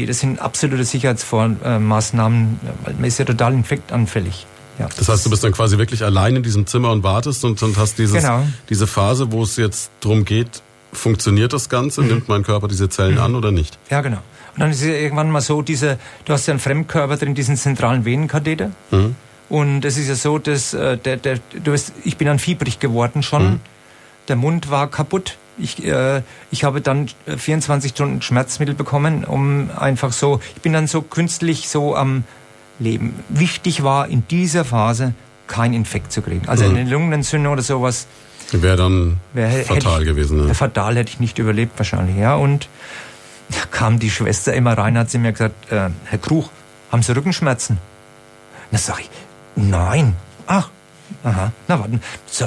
Das 0.07 0.21
sind 0.21 0.39
absolute 0.39 0.85
Sicherheitsmaßnahmen, 0.85 2.61
weil 2.85 2.95
man 2.95 3.05
ist 3.05 3.19
ja 3.19 3.25
total 3.25 3.53
infektanfällig. 3.53 4.47
Ja. 4.79 4.89
Das 4.97 5.09
heißt, 5.09 5.27
du 5.27 5.31
bist 5.31 5.45
dann 5.45 5.53
quasi 5.53 5.77
wirklich 5.77 6.05
allein 6.05 6.37
in 6.37 6.43
diesem 6.43 6.67
Zimmer 6.67 6.91
und 6.93 7.03
wartest 7.03 7.45
und, 7.45 7.63
und 7.63 7.77
hast 7.77 7.99
dieses, 7.99 8.23
genau. 8.23 8.47
diese 8.71 8.87
Phase, 8.87 9.33
wo 9.33 9.43
es 9.43 9.57
jetzt 9.57 9.91
darum 10.01 10.25
geht, 10.25 10.63
funktioniert 10.93 11.53
das 11.53 11.69
Ganze? 11.69 12.03
Mhm. 12.03 12.09
Nimmt 12.09 12.29
mein 12.29 12.43
Körper 12.43 12.69
diese 12.69 12.89
Zellen 12.89 13.17
mhm. 13.17 13.21
an 13.21 13.35
oder 13.35 13.51
nicht? 13.51 13.79
Ja, 13.91 14.01
genau. 14.01 14.19
Und 14.55 14.61
dann 14.61 14.71
ist 14.71 14.83
es 14.83 14.87
irgendwann 14.87 15.31
mal 15.31 15.41
so, 15.41 15.63
diese, 15.63 15.99
du 16.25 16.33
hast 16.33 16.47
ja 16.47 16.53
einen 16.53 16.61
Fremdkörper 16.61 17.17
drin, 17.17 17.35
diesen 17.35 17.57
zentralen 17.57 18.05
Venenkatheter. 18.05 18.71
Mhm. 18.91 19.17
Und 19.49 19.85
es 19.85 19.99
ist 19.99 20.09
ja 20.09 20.15
so, 20.15 20.39
dass 20.39 20.75
äh, 20.75 20.97
der, 20.97 21.17
der, 21.17 21.39
du 21.63 21.73
weißt, 21.73 21.93
ich 22.05 22.17
bin 22.17 22.27
dann 22.27 22.39
fiebrig 22.39 22.79
geworden 22.79 23.23
schon. 23.23 23.45
Mhm. 23.45 23.61
Der 24.29 24.37
Mund 24.37 24.71
war 24.71 24.89
kaputt. 24.91 25.37
Ich, 25.59 25.85
äh, 25.85 26.23
ich 26.51 26.65
habe 26.65 26.81
dann 26.81 27.09
24 27.27 27.91
äh, 27.91 27.95
Stunden 27.95 28.23
Schmerzmittel 28.23 28.75
bekommen, 28.75 29.25
um 29.25 29.71
einfach 29.77 30.13
so, 30.13 30.41
ich 30.57 30.63
bin 30.63 30.73
dann 30.73 30.87
so 30.87 31.03
künstlich 31.03 31.69
so 31.69 31.95
am 31.95 32.25
Leben. 32.79 33.15
Wichtig 33.29 33.83
war 33.83 34.09
in 34.09 34.27
dieser 34.29 34.65
Phase 34.65 35.15
kein 35.47 35.75
Infekt 35.75 36.13
zu 36.13 36.23
kriegen. 36.23 36.49
Also 36.49 36.65
mhm. 36.65 36.77
eine 36.77 36.91
Lungenentzündung 36.91 37.53
oder 37.53 37.63
sowas. 37.63 38.07
Wäre 38.53 38.77
dann 38.77 39.19
wär, 39.33 39.51
fatal 39.65 40.03
ich, 40.03 40.09
gewesen. 40.09 40.47
Ne? 40.47 40.55
Fatal 40.55 40.97
hätte 40.97 41.11
ich 41.11 41.21
nicht 41.21 41.39
überlebt 41.39 41.79
wahrscheinlich. 41.79 42.17
Ja, 42.17 42.35
und 42.35 42.69
da 43.51 43.61
kam 43.71 43.99
die 43.99 44.11
Schwester 44.11 44.55
immer 44.55 44.77
rein, 44.77 44.97
hat 44.97 45.11
sie 45.11 45.19
mir 45.19 45.33
gesagt, 45.33 45.71
äh, 45.71 45.91
Herr 46.05 46.19
Kruch, 46.19 46.51
haben 46.91 47.03
Sie 47.03 47.15
Rückenschmerzen? 47.15 47.79
Na 48.71 48.79
sag 48.79 49.01
ich, 49.01 49.11
Nein. 49.57 50.15
Ach, 50.47 50.71
aha. 51.25 51.53
Na, 51.69 51.79
warten. 51.79 52.01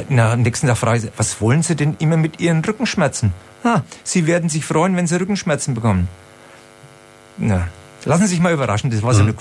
Na, 0.10 0.34
am 0.34 0.42
nächsten 0.42 0.68
Tag 0.68 0.78
frage 0.78 1.00
ich, 1.00 1.12
was 1.18 1.40
wollen 1.42 1.64
Sie 1.64 1.76
denn 1.76 1.96
immer 2.00 2.18
mit 2.18 2.40
Ihren 2.40 2.64
Rückenschmerzen? 2.64 3.34
Ah, 3.64 3.82
Sie 4.04 4.28
werden 4.28 4.50
sich 4.50 4.66
freuen, 4.66 4.96
wenn 4.96 5.08
Sie 5.08 5.20
Rückenschmerzen 5.20 5.74
bekommen. 5.74 6.08
Na, 7.38 7.68
lassen 8.06 8.24
Sie 8.24 8.30
sich 8.30 8.40
mal 8.40 8.54
überraschen. 8.54 8.92
Das 8.92 9.02
war 9.02 9.14
so 9.14 9.24
mhm. 9.24 9.30
eine, 9.30 9.38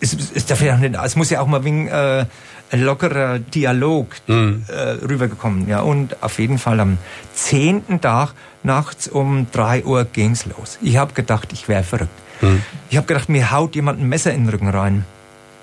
es, 0.00 0.16
es, 0.34 0.46
darf 0.46 0.62
ja 0.62 0.76
nicht, 0.76 0.94
es 1.02 1.16
muss 1.16 1.30
ja 1.30 1.40
auch 1.40 1.46
mal 1.46 1.64
wegen 1.64 1.88
äh, 1.88 2.26
ein 2.70 2.82
lockerer 2.82 3.38
Dialog 3.38 4.08
mhm. 4.26 4.64
äh, 4.68 4.72
rübergekommen. 4.72 5.68
Ja, 5.68 5.80
und 5.80 6.22
auf 6.22 6.38
jeden 6.38 6.58
Fall 6.58 6.80
am 6.80 6.98
zehnten 7.34 8.00
Tag 8.00 8.32
nachts 8.62 9.08
um 9.08 9.46
drei 9.52 9.84
Uhr 9.84 10.04
ging's 10.04 10.46
los. 10.46 10.78
Ich 10.82 10.96
habe 10.96 11.12
gedacht, 11.14 11.52
ich 11.52 11.68
wäre 11.68 11.82
verrückt. 11.82 12.10
Mhm. 12.40 12.62
Ich 12.88 12.96
habe 12.96 13.06
gedacht, 13.06 13.28
mir 13.28 13.50
haut 13.50 13.74
jemand 13.74 14.00
ein 14.00 14.08
Messer 14.08 14.32
in 14.32 14.44
den 14.44 14.50
Rücken 14.50 14.68
rein. 14.68 15.04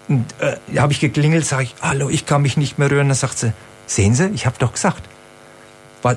Und 0.07 0.25
äh, 0.39 0.57
habe 0.79 0.93
ich 0.93 0.99
geklingelt, 0.99 1.45
sage 1.45 1.63
ich, 1.63 1.75
hallo, 1.81 2.09
ich 2.09 2.25
kann 2.25 2.41
mich 2.41 2.57
nicht 2.57 2.79
mehr 2.79 2.89
rühren. 2.89 3.09
Dann 3.09 3.17
sagt 3.17 3.39
sie, 3.39 3.53
sehen 3.87 4.15
Sie, 4.15 4.27
ich 4.29 4.45
habe 4.45 4.57
doch 4.59 4.73
gesagt. 4.73 5.03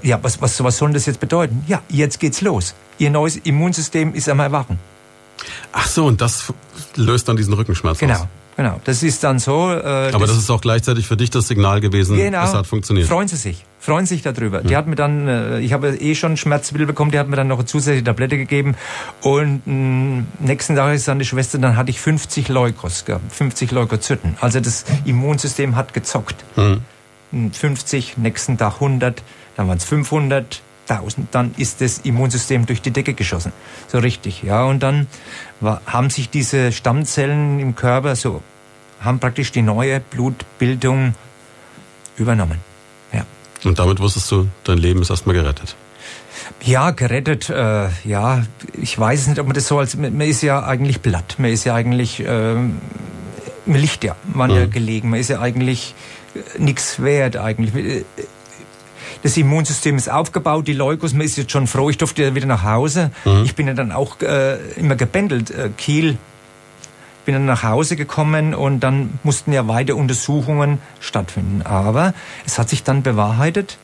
Ja, 0.02 0.22
was, 0.22 0.40
was, 0.40 0.62
was 0.62 0.78
soll 0.78 0.92
das 0.92 1.06
jetzt 1.06 1.18
bedeuten? 1.18 1.64
Ja, 1.66 1.82
jetzt 1.88 2.20
geht's 2.20 2.42
los. 2.42 2.74
Ihr 2.98 3.10
neues 3.10 3.36
Immunsystem 3.36 4.14
ist 4.14 4.28
am 4.28 4.38
Erwachen. 4.38 4.78
Ach 5.72 5.88
so, 5.88 6.06
und 6.06 6.20
das 6.20 6.52
löst 6.94 7.28
dann 7.28 7.36
diesen 7.36 7.54
Rückenschmerz 7.54 7.98
genau. 7.98 8.14
aus. 8.14 8.20
Genau, 8.20 8.30
das 8.84 9.02
ist 9.02 9.24
dann 9.24 9.38
so. 9.38 9.70
Äh, 9.70 10.10
Aber 10.12 10.26
das, 10.26 10.30
das, 10.30 10.38
ist 10.38 10.50
auch 10.50 10.60
gleichzeitig 10.60 11.06
für 11.06 11.16
dich 11.16 11.30
das 11.30 11.48
Signal 11.48 11.80
gewesen, 11.80 12.16
genau, 12.16 12.44
es 12.44 12.54
hat 12.54 12.66
funktioniert. 12.66 13.08
Freuen 13.08 13.28
Sie 13.28 13.36
sich, 13.36 13.64
freuen 13.78 14.06
Sie 14.06 14.14
sich 14.14 14.22
darüber. 14.22 14.62
Mhm. 14.62 14.66
Die 14.68 14.76
hat 14.76 14.86
mir 14.86 14.96
dann, 14.96 15.28
äh, 15.28 15.60
ich 15.60 15.72
habe 15.72 15.96
eh 15.96 16.14
schon 16.14 16.36
Schmerzmittel 16.36 16.86
bekommen, 16.86 17.10
die 17.10 17.18
hat 17.18 17.28
mir 17.28 17.36
dann 17.36 17.48
noch 17.48 17.58
eine 17.58 17.66
zusätzliche 17.66 18.04
Tablette 18.04 18.36
gegeben 18.36 18.76
und 19.22 19.62
äh, 19.66 20.44
nächsten 20.44 20.76
Tag 20.76 20.94
ist 20.94 21.08
dann 21.08 21.18
die 21.18 21.24
Schwester, 21.24 21.58
dann 21.58 21.76
hatte 21.76 21.90
ich 21.90 22.00
50 22.00 22.48
Leukos 22.48 23.04
gehabt, 23.04 23.32
50 23.32 23.70
Leukozyten. 23.70 24.36
Also 24.40 24.60
das 24.60 24.84
Immunsystem 25.04 25.76
hat 25.76 25.94
gezockt. 25.94 26.36
Mhm. 26.56 26.82
50, 27.52 28.16
nächsten 28.18 28.58
Tag 28.58 28.74
100, 28.74 29.22
dann 29.56 29.68
waren 29.68 29.78
es 29.78 29.84
500, 29.84 30.62
1000, 30.90 31.28
dann 31.34 31.54
ist 31.56 31.80
das 31.80 31.98
Immunsystem 31.98 32.66
durch 32.66 32.82
die 32.82 32.90
Decke 32.90 33.14
geschossen. 33.14 33.52
So 33.88 33.98
richtig, 33.98 34.42
ja. 34.42 34.64
Und 34.64 34.82
dann 34.82 35.06
war, 35.60 35.82
haben 35.86 36.10
sich 36.10 36.30
diese 36.30 36.72
Stammzellen 36.72 37.60
im 37.60 37.74
Körper 37.74 38.16
so, 38.16 38.42
haben 39.00 39.18
praktisch 39.18 39.52
die 39.52 39.62
neue 39.62 40.00
Blutbildung 40.00 41.14
übernommen. 42.16 42.58
Ja. 43.12 43.24
Und 43.64 43.78
damit 43.78 44.00
wusstest 44.00 44.30
du, 44.30 44.48
dein 44.64 44.78
Leben 44.78 45.02
ist 45.02 45.10
erstmal 45.10 45.34
gerettet. 45.34 45.76
Ja, 46.62 46.90
gerettet, 46.90 47.48
äh, 47.48 47.88
ja, 48.04 48.44
ich 48.74 48.98
weiß 48.98 49.28
nicht, 49.28 49.38
ob 49.38 49.46
man 49.46 49.54
das 49.54 49.68
so 49.68 49.78
als, 49.78 49.96
man 49.96 50.20
ist 50.20 50.42
ja 50.42 50.62
eigentlich 50.64 51.00
platt, 51.00 51.36
man 51.38 51.50
ist 51.50 51.64
ja 51.64 51.74
eigentlich, 51.74 52.20
äh, 52.20 52.54
man 52.54 52.70
liegt 53.66 54.04
ja, 54.04 54.16
man 54.32 54.50
mhm. 54.50 54.56
ja 54.56 54.66
gelegen, 54.66 55.10
man 55.10 55.20
ist 55.20 55.30
ja 55.30 55.40
eigentlich 55.40 55.94
äh, 56.34 56.58
nichts 56.58 57.00
wert 57.02 57.36
eigentlich. 57.36 58.04
Das 59.22 59.36
Immunsystem 59.36 59.96
ist 59.96 60.10
aufgebaut, 60.10 60.66
die 60.66 60.72
Leukos, 60.72 61.12
man 61.12 61.22
ist 61.22 61.36
jetzt 61.36 61.52
schon 61.52 61.66
froh, 61.66 61.90
ich 61.90 61.98
durfte 61.98 62.34
wieder 62.34 62.46
nach 62.46 62.64
Hause. 62.64 63.10
Mhm. 63.24 63.44
Ich 63.44 63.54
bin 63.54 63.66
ja 63.66 63.74
dann 63.74 63.92
auch 63.92 64.20
äh, 64.20 64.56
immer 64.76 64.96
gebändelt, 64.96 65.50
äh, 65.50 65.70
Kiel, 65.76 66.16
bin 67.26 67.34
dann 67.34 67.44
nach 67.44 67.62
Hause 67.62 67.96
gekommen 67.96 68.54
und 68.54 68.80
dann 68.80 69.18
mussten 69.22 69.52
ja 69.52 69.68
weiter 69.68 69.94
Untersuchungen 69.94 70.78
stattfinden. 71.00 71.62
Aber 71.62 72.14
es 72.46 72.58
hat 72.58 72.70
sich 72.70 72.82
dann 72.82 73.02
bewahrheitet, 73.02 73.76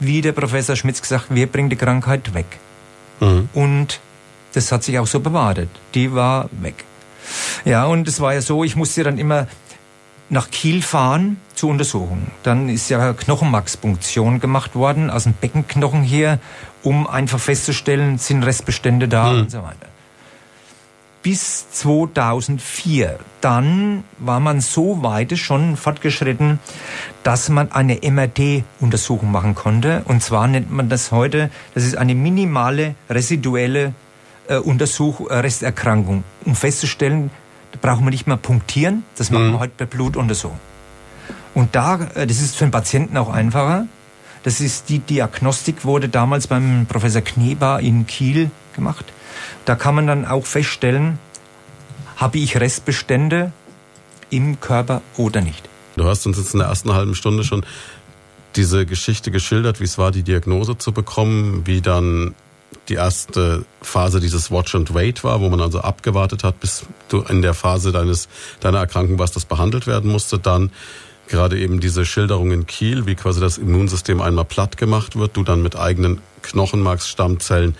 wie 0.00 0.22
der 0.22 0.32
Professor 0.32 0.74
Schmitz 0.74 1.00
gesagt, 1.00 1.26
wir 1.30 1.46
bringen 1.46 1.70
die 1.70 1.76
Krankheit 1.76 2.34
weg. 2.34 2.58
Mhm. 3.20 3.48
Und 3.54 4.00
das 4.54 4.72
hat 4.72 4.82
sich 4.82 4.98
auch 4.98 5.06
so 5.06 5.20
bewahrheitet. 5.20 5.70
Die 5.94 6.12
war 6.12 6.48
weg. 6.60 6.84
Ja, 7.64 7.86
und 7.86 8.08
es 8.08 8.20
war 8.20 8.34
ja 8.34 8.40
so, 8.40 8.64
ich 8.64 8.74
musste 8.74 9.04
dann 9.04 9.18
immer 9.18 9.46
nach 10.30 10.50
Kiel 10.50 10.82
fahren 10.82 11.36
zur 11.60 11.70
Untersuchung. 11.70 12.26
Dann 12.42 12.70
ist 12.70 12.88
ja 12.88 13.12
Knochenmarkspunktion 13.12 14.40
gemacht 14.40 14.74
worden 14.74 15.10
aus 15.10 15.24
dem 15.24 15.34
Beckenknochen 15.34 16.02
hier, 16.02 16.38
um 16.82 17.06
einfach 17.06 17.38
festzustellen, 17.38 18.16
sind 18.16 18.42
Restbestände 18.42 19.08
da 19.08 19.30
mhm. 19.30 19.40
und 19.40 19.50
so 19.50 19.58
weiter. 19.58 19.86
Bis 21.22 21.70
2004. 21.72 23.18
Dann 23.42 24.04
war 24.18 24.40
man 24.40 24.62
so 24.62 25.02
weit 25.02 25.36
schon 25.36 25.76
fortgeschritten, 25.76 26.58
dass 27.24 27.50
man 27.50 27.70
eine 27.72 28.00
MRT-Untersuchung 28.02 29.30
machen 29.30 29.54
konnte. 29.54 30.00
Und 30.06 30.22
zwar 30.22 30.48
nennt 30.48 30.70
man 30.70 30.88
das 30.88 31.12
heute, 31.12 31.50
das 31.74 31.84
ist 31.84 31.98
eine 31.98 32.14
minimale 32.14 32.94
residuelle 33.10 33.92
äh, 34.48 34.56
Untersuchung, 34.56 35.28
äh, 35.28 35.34
Resterkrankung, 35.34 36.24
um 36.46 36.54
festzustellen, 36.54 37.30
da 37.72 37.78
brauchen 37.82 38.06
wir 38.06 38.10
nicht 38.10 38.26
mehr 38.26 38.38
punktieren, 38.38 39.04
das 39.16 39.30
machen 39.30 39.48
mhm. 39.48 39.52
wir 39.52 39.58
heute 39.60 39.74
bei 39.76 39.84
Blutuntersuchung. 39.84 40.69
Und 41.54 41.74
da, 41.74 42.00
äh, 42.14 42.26
das 42.26 42.40
ist 42.40 42.56
für 42.56 42.64
den 42.64 42.70
Patienten 42.70 43.16
auch 43.16 43.28
einfacher. 43.28 43.86
Das 44.42 44.60
ist 44.60 44.88
die 44.88 45.00
Diagnostik 45.00 45.84
wurde 45.84 46.08
damals 46.08 46.46
beim 46.46 46.86
Professor 46.86 47.20
Knebar 47.20 47.80
in 47.80 48.06
Kiel 48.06 48.50
gemacht. 48.74 49.04
Da 49.64 49.74
kann 49.74 49.94
man 49.94 50.06
dann 50.06 50.24
auch 50.24 50.46
feststellen, 50.46 51.18
habe 52.16 52.38
ich 52.38 52.58
Restbestände 52.58 53.52
im 54.30 54.60
Körper 54.60 55.02
oder 55.16 55.40
nicht. 55.40 55.68
Du 55.96 56.06
hast 56.06 56.24
uns 56.26 56.38
jetzt 56.38 56.54
in 56.54 56.60
der 56.60 56.68
ersten 56.68 56.94
halben 56.94 57.14
Stunde 57.14 57.44
schon 57.44 57.64
diese 58.56 58.86
Geschichte 58.86 59.30
geschildert, 59.30 59.80
wie 59.80 59.84
es 59.84 59.98
war, 59.98 60.10
die 60.10 60.22
Diagnose 60.22 60.78
zu 60.78 60.92
bekommen, 60.92 61.66
wie 61.66 61.80
dann 61.80 62.34
die 62.88 62.94
erste 62.94 63.64
Phase 63.82 64.20
dieses 64.20 64.50
Watch 64.50 64.74
and 64.74 64.94
Wait 64.94 65.22
war, 65.24 65.40
wo 65.40 65.48
man 65.48 65.60
also 65.60 65.80
abgewartet 65.80 66.44
hat, 66.44 66.60
bis 66.60 66.84
du 67.08 67.20
in 67.22 67.42
der 67.42 67.54
Phase 67.54 67.92
deines, 67.92 68.28
deiner 68.60 68.78
Erkrankung 68.78 69.18
warst, 69.18 69.36
das 69.36 69.44
behandelt 69.44 69.86
werden 69.86 70.10
musste. 70.10 70.38
Dann 70.38 70.70
gerade 71.30 71.58
eben 71.58 71.80
diese 71.80 72.04
Schilderung 72.04 72.50
in 72.52 72.66
Kiel, 72.66 73.06
wie 73.06 73.14
quasi 73.14 73.40
das 73.40 73.56
Immunsystem 73.56 74.20
einmal 74.20 74.44
platt 74.44 74.76
gemacht 74.76 75.16
wird, 75.16 75.36
du 75.36 75.44
dann 75.44 75.62
mit 75.62 75.76
eigenen 75.76 76.20
Knochenmarksstammzellen 76.42 77.76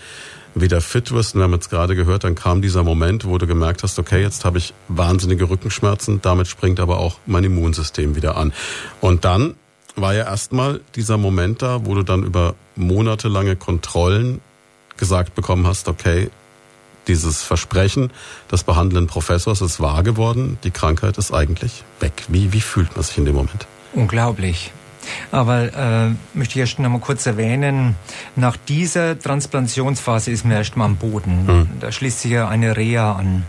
wieder 0.55 0.81
fit 0.81 1.11
wirst. 1.11 1.35
Und 1.35 1.41
wir 1.41 1.43
haben 1.43 1.53
jetzt 1.53 1.69
gerade 1.69 1.95
gehört, 1.95 2.23
dann 2.23 2.35
kam 2.35 2.61
dieser 2.61 2.83
Moment, 2.83 3.25
wo 3.25 3.37
du 3.37 3.47
gemerkt 3.47 3.83
hast, 3.83 3.99
okay, 3.99 4.21
jetzt 4.21 4.45
habe 4.45 4.57
ich 4.57 4.73
wahnsinnige 4.87 5.49
Rückenschmerzen, 5.49 6.21
damit 6.21 6.47
springt 6.47 6.79
aber 6.79 6.97
auch 6.97 7.19
mein 7.25 7.43
Immunsystem 7.43 8.15
wieder 8.15 8.37
an. 8.37 8.53
Und 8.99 9.25
dann 9.25 9.55
war 9.95 10.13
ja 10.13 10.23
erstmal 10.23 10.81
dieser 10.95 11.17
Moment 11.17 11.61
da, 11.61 11.85
wo 11.85 11.95
du 11.95 12.03
dann 12.03 12.23
über 12.23 12.55
monatelange 12.75 13.55
Kontrollen 13.55 14.41
gesagt 14.97 15.35
bekommen 15.35 15.67
hast, 15.67 15.87
okay, 15.87 16.29
dieses 17.07 17.43
Versprechen 17.43 18.11
des 18.51 18.63
behandelnden 18.63 19.07
Professors 19.07 19.61
ist 19.61 19.79
wahr 19.79 20.03
geworden, 20.03 20.57
die 20.63 20.71
Krankheit 20.71 21.17
ist 21.17 21.33
eigentlich 21.33 21.83
weg. 21.99 22.13
Wie, 22.27 22.53
wie 22.53 22.61
fühlt 22.61 22.95
man 22.95 23.03
sich 23.03 23.17
in 23.17 23.25
dem 23.25 23.35
Moment? 23.35 23.67
Unglaublich. 23.93 24.71
Aber 25.31 25.73
äh, 25.73 26.11
möchte 26.33 26.53
ich 26.53 26.57
erst 26.57 26.79
noch 26.79 26.89
mal 26.89 26.99
kurz 26.99 27.25
erwähnen, 27.25 27.95
nach 28.35 28.55
dieser 28.55 29.17
Transplantationsphase 29.17 30.31
ist 30.31 30.45
man 30.45 30.57
erst 30.57 30.77
mal 30.77 30.85
am 30.85 30.95
Boden. 30.95 31.47
Hm. 31.47 31.69
Da 31.79 31.91
schließt 31.91 32.21
sich 32.21 32.31
ja 32.31 32.47
eine 32.47 32.77
Reha 32.77 33.13
an. 33.13 33.43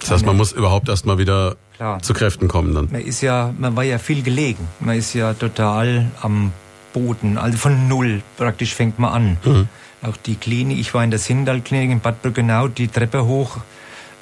Das 0.00 0.10
heißt, 0.10 0.26
man 0.26 0.36
muss 0.36 0.50
überhaupt 0.50 0.88
erst 0.88 1.06
mal 1.06 1.18
wieder 1.18 1.54
Klar. 1.76 2.02
zu 2.02 2.12
Kräften 2.12 2.48
kommen 2.48 2.74
dann. 2.74 2.88
Man 2.90 3.02
ist 3.02 3.20
ja, 3.20 3.54
man 3.56 3.76
war 3.76 3.84
ja 3.84 3.98
viel 3.98 4.22
gelegen. 4.22 4.66
Man 4.80 4.96
ist 4.96 5.14
ja 5.14 5.34
total 5.34 6.10
am 6.20 6.52
Boden, 6.92 7.38
also 7.38 7.56
von 7.56 7.88
null 7.88 8.22
praktisch 8.36 8.74
fängt 8.74 8.98
man 8.98 9.12
an. 9.12 9.36
Mhm. 9.44 9.68
Auch 10.02 10.16
die 10.16 10.34
Klinik, 10.34 10.78
ich 10.78 10.92
war 10.94 11.04
in 11.04 11.10
der 11.10 11.18
Sindal-Klinik 11.18 11.90
in 11.90 12.00
Bad 12.00 12.22
Birkenau, 12.22 12.68
die 12.68 12.88
Treppe 12.88 13.24
hoch 13.24 13.58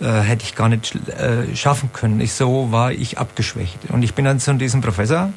äh, 0.01 0.21
hätte 0.21 0.45
ich 0.45 0.55
gar 0.55 0.69
nicht 0.69 0.95
äh, 1.09 1.57
schaffen 1.57 1.91
können. 1.93 2.21
Ich, 2.21 2.33
so 2.33 2.71
war 2.71 2.93
ich 2.93 3.19
abgeschwächt. 3.19 3.79
Und 3.89 4.03
ich 4.03 4.15
bin 4.15 4.25
dann 4.25 4.41
zu 4.41 4.53
diesem 4.55 4.81
Professor 4.81 5.31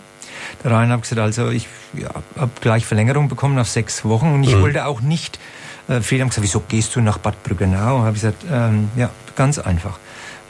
da 0.62 0.70
rein 0.70 0.92
habe 0.92 1.02
gesagt, 1.02 1.20
also 1.20 1.50
ich 1.50 1.68
ja, 1.94 2.10
habe 2.38 2.52
gleich 2.62 2.86
Verlängerung 2.86 3.28
bekommen 3.28 3.58
auf 3.60 3.70
sechs 3.70 4.06
Wochen 4.06 4.34
und 4.34 4.44
ich 4.44 4.56
mhm. 4.56 4.62
wollte 4.62 4.86
auch 4.86 5.02
nicht, 5.02 5.40
äh, 5.88 6.02
viele 6.02 6.22
haben 6.22 6.30
gesagt, 6.30 6.44
wieso 6.44 6.62
gehst 6.62 6.96
du 6.96 7.02
nach 7.02 7.18
Bad 7.18 7.42
Brüggenau? 7.44 8.00
Habe 8.00 8.16
ich 8.16 8.22
gesagt, 8.22 8.46
ähm, 8.52 8.90
ja, 8.96 9.10
ganz 9.36 9.60
einfach. 9.60 9.98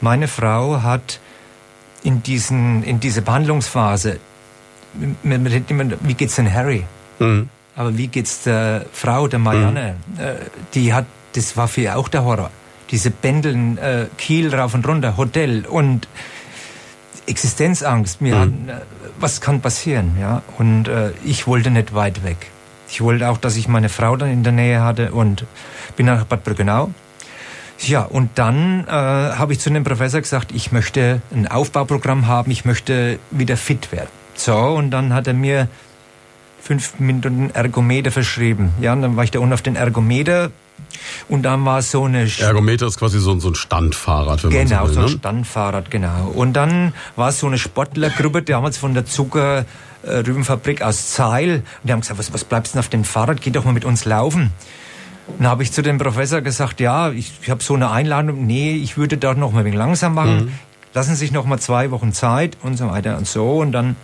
Meine 0.00 0.28
Frau 0.28 0.82
hat 0.82 1.20
in, 2.02 2.22
diesen, 2.22 2.82
in 2.82 3.00
diese 3.00 3.22
Behandlungsphase, 3.22 4.18
wie 4.92 6.14
geht's 6.14 6.36
denn 6.36 6.52
Harry? 6.52 6.84
Mhm. 7.18 7.48
Aber 7.76 7.96
wie 7.98 8.06
geht's 8.06 8.44
der 8.44 8.86
Frau, 8.92 9.26
der 9.26 9.38
Marianne? 9.38 9.96
Mhm. 10.14 10.20
Äh, 10.20 10.34
die 10.74 10.92
hat, 10.92 11.06
das 11.32 11.56
war 11.56 11.68
für 11.68 11.82
ihr 11.82 11.96
auch 11.96 12.08
der 12.08 12.24
Horror. 12.24 12.50
Diese 12.90 13.10
Pendeln, 13.10 13.78
äh, 13.78 14.06
Kiel 14.16 14.54
rauf 14.54 14.74
und 14.74 14.86
runter, 14.86 15.16
Hotel 15.16 15.66
und 15.66 16.08
Existenzangst. 17.26 18.20
Wir 18.20 18.36
mhm. 18.36 18.40
hatten, 18.40 18.68
äh, 18.68 18.72
was 19.18 19.40
kann 19.40 19.60
passieren, 19.60 20.16
ja? 20.20 20.42
Und 20.58 20.88
äh, 20.88 21.10
ich 21.24 21.46
wollte 21.46 21.70
nicht 21.70 21.94
weit 21.94 22.22
weg. 22.24 22.50
Ich 22.88 23.00
wollte 23.00 23.28
auch, 23.28 23.38
dass 23.38 23.56
ich 23.56 23.66
meine 23.66 23.88
Frau 23.88 24.16
dann 24.16 24.30
in 24.30 24.44
der 24.44 24.52
Nähe 24.52 24.82
hatte 24.82 25.12
und 25.12 25.44
bin 25.96 26.06
nach 26.06 26.24
Bad 26.24 26.44
Brückenau. 26.44 26.90
Ja, 27.80 28.02
und 28.02 28.30
dann 28.36 28.86
äh, 28.86 28.90
habe 28.90 29.52
ich 29.52 29.58
zu 29.58 29.70
dem 29.70 29.82
Professor 29.84 30.20
gesagt, 30.20 30.52
ich 30.54 30.70
möchte 30.70 31.20
ein 31.34 31.48
Aufbauprogramm 31.48 32.26
haben, 32.28 32.50
ich 32.50 32.64
möchte 32.64 33.18
wieder 33.30 33.56
fit 33.56 33.90
werden. 33.90 34.08
So, 34.34 34.56
und 34.56 34.90
dann 34.90 35.12
hat 35.12 35.26
er 35.26 35.34
mir 35.34 35.68
fünf 36.64 36.98
Minuten 36.98 37.50
Ergometer 37.52 38.10
verschrieben. 38.10 38.72
Ja, 38.80 38.92
und 38.94 39.02
dann 39.02 39.16
war 39.16 39.22
ich 39.22 39.30
da 39.30 39.38
unten 39.38 39.52
auf 39.52 39.62
den 39.62 39.76
Ergometer 39.76 40.50
und 41.28 41.42
dann 41.42 41.64
war 41.64 41.82
so 41.82 42.04
eine... 42.04 42.28
Ergometer 42.40 42.86
ist 42.86 42.98
quasi 42.98 43.20
so, 43.20 43.38
so 43.38 43.50
ein 43.50 43.54
Standfahrrad, 43.54 44.42
wenn 44.42 44.50
genau, 44.50 44.84
man 44.84 44.88
so. 44.88 44.94
Genau, 44.94 44.94
so 44.94 45.00
ein 45.00 45.04
ne? 45.04 45.18
Standfahrrad, 45.18 45.90
genau. 45.90 46.32
Und 46.34 46.54
dann 46.54 46.92
war 47.14 47.30
so 47.30 47.46
eine 47.46 47.58
Sportlergruppe 47.58 48.42
damals 48.42 48.78
von 48.78 48.94
der 48.94 49.06
Zucker... 49.06 49.64
Rübenfabrik 50.06 50.82
aus 50.82 51.12
Zeil. 51.12 51.62
Und 51.80 51.88
die 51.88 51.92
haben 51.92 52.02
gesagt, 52.02 52.18
was, 52.18 52.30
was 52.34 52.44
bleibst 52.44 52.74
du 52.74 52.76
denn 52.76 52.80
auf 52.80 52.90
dem 52.90 53.04
Fahrrad? 53.04 53.40
Geh 53.40 53.48
doch 53.48 53.64
mal 53.64 53.72
mit 53.72 53.86
uns 53.86 54.04
laufen. 54.04 54.50
Dann 55.38 55.46
habe 55.46 55.62
ich 55.62 55.72
zu 55.72 55.80
dem 55.80 55.96
Professor 55.96 56.42
gesagt, 56.42 56.78
ja, 56.78 57.10
ich, 57.10 57.32
ich 57.40 57.48
habe 57.48 57.64
so 57.64 57.72
eine 57.72 57.90
Einladung. 57.90 58.46
Nee, 58.46 58.74
ich 58.74 58.98
würde 58.98 59.16
da 59.16 59.32
noch 59.32 59.52
mal 59.52 59.60
ein 59.60 59.64
wenig 59.64 59.78
langsam 59.78 60.12
machen. 60.12 60.36
Mhm. 60.36 60.52
Lassen 60.92 61.14
Sie 61.14 61.20
sich 61.20 61.32
noch 61.32 61.46
mal 61.46 61.58
zwei 61.58 61.90
Wochen 61.90 62.12
Zeit 62.12 62.58
und 62.62 62.76
so 62.76 62.90
weiter 62.90 63.16
und 63.16 63.26
so. 63.26 63.52
Und 63.52 63.72
dann 63.72 63.96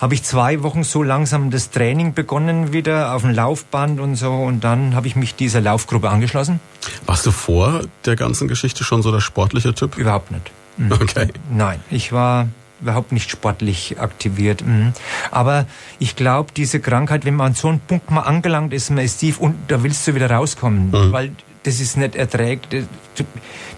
habe 0.00 0.14
ich 0.14 0.22
zwei 0.22 0.62
Wochen 0.62 0.84
so 0.84 1.02
langsam 1.02 1.50
das 1.50 1.70
Training 1.70 2.14
begonnen 2.14 2.72
wieder 2.72 3.14
auf 3.14 3.22
dem 3.22 3.32
Laufband 3.32 4.00
und 4.00 4.16
so 4.16 4.32
und 4.32 4.64
dann 4.64 4.94
habe 4.94 5.06
ich 5.06 5.16
mich 5.16 5.34
dieser 5.34 5.60
Laufgruppe 5.60 6.08
angeschlossen. 6.08 6.60
Warst 7.06 7.26
du 7.26 7.30
vor 7.30 7.82
der 8.04 8.16
ganzen 8.16 8.48
Geschichte 8.48 8.84
schon 8.84 9.02
so 9.02 9.10
der 9.10 9.20
sportliche 9.20 9.74
Typ? 9.74 9.96
Überhaupt 9.96 10.30
nicht. 10.30 10.50
Mhm. 10.76 10.92
Okay. 10.92 11.28
Nein, 11.50 11.80
ich 11.90 12.12
war 12.12 12.48
überhaupt 12.80 13.12
nicht 13.12 13.30
sportlich 13.30 14.00
aktiviert. 14.00 14.64
Mhm. 14.64 14.92
Aber 15.30 15.66
ich 15.98 16.16
glaube, 16.16 16.52
diese 16.56 16.80
Krankheit, 16.80 17.24
wenn 17.24 17.34
man 17.34 17.48
an 17.48 17.54
so 17.54 17.68
einem 17.68 17.80
Punkt 17.80 18.10
mal 18.10 18.22
angelangt 18.22 18.72
ist, 18.72 18.90
man 18.90 19.04
ist 19.04 19.18
tief 19.18 19.38
und 19.38 19.56
da 19.68 19.82
willst 19.82 20.06
du 20.06 20.14
wieder 20.14 20.30
rauskommen, 20.30 20.90
mhm. 20.90 21.12
weil 21.12 21.32
das 21.68 21.80
ist 21.80 21.96
nicht 21.98 22.16
erträgt. 22.16 22.72
Du, 22.72 22.86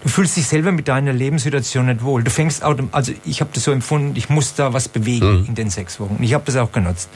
du, 0.03 0.09
fühlst 0.09 0.37
dich 0.37 0.47
selber 0.47 0.71
mit 0.71 0.87
deiner 0.87 1.11
Lebenssituation 1.11 1.87
nicht 1.87 2.03
wohl. 2.03 2.23
Du 2.23 2.31
fängst 2.31 2.63
also 2.63 3.11
ich 3.25 3.41
habe 3.41 3.51
das 3.53 3.65
so 3.65 3.71
empfunden, 3.71 4.15
ich 4.15 4.29
muss 4.29 4.55
da 4.55 4.71
was 4.71 4.87
bewegen 4.87 5.41
mhm. 5.41 5.45
in 5.47 5.55
den 5.55 5.69
sechs 5.69 5.99
Wochen. 5.99 6.17
Ich 6.21 6.33
habe 6.33 6.43
das 6.45 6.55
auch 6.55 6.71
genutzt. 6.71 7.09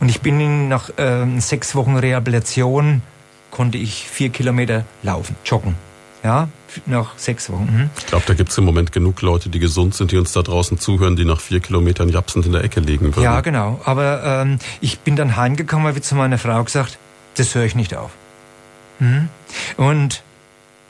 Und 0.00 0.08
ich 0.08 0.22
bin 0.22 0.68
nach 0.68 0.90
ähm, 0.96 1.40
sechs 1.40 1.74
Wochen 1.74 1.96
Rehabilitation 1.96 3.02
konnte 3.50 3.76
ich 3.78 4.08
vier 4.08 4.30
Kilometer 4.30 4.84
laufen, 5.02 5.36
joggen. 5.44 5.74
Ja, 6.24 6.48
nach 6.86 7.16
sechs 7.16 7.50
Wochen. 7.50 7.68
Mhm. 7.70 7.90
Ich 7.98 8.06
glaube, 8.06 8.24
da 8.26 8.34
gibt 8.34 8.50
es 8.50 8.58
im 8.58 8.64
Moment 8.64 8.90
genug 8.90 9.22
Leute, 9.22 9.48
die 9.48 9.58
gesund 9.58 9.94
sind, 9.94 10.12
die 10.12 10.16
uns 10.16 10.32
da 10.32 10.42
draußen 10.42 10.78
zuhören, 10.78 11.14
die 11.14 11.24
nach 11.24 11.40
vier 11.40 11.60
Kilometern 11.60 12.08
japsend 12.08 12.46
in 12.46 12.52
der 12.52 12.64
Ecke 12.64 12.80
liegen 12.80 13.14
würden. 13.14 13.22
Ja, 13.22 13.42
genau. 13.42 13.80
Aber 13.84 14.24
ähm, 14.24 14.58
ich 14.80 14.98
bin 15.00 15.14
dann 15.14 15.36
heimgekommen, 15.36 15.86
habe 15.86 16.00
zu 16.00 16.14
meiner 16.14 16.38
Frau 16.38 16.64
gesagt, 16.64 16.98
das 17.36 17.54
höre 17.54 17.64
ich 17.64 17.74
nicht 17.74 17.94
auf. 17.94 18.10
Mhm. 18.98 19.28
Und 19.76 20.22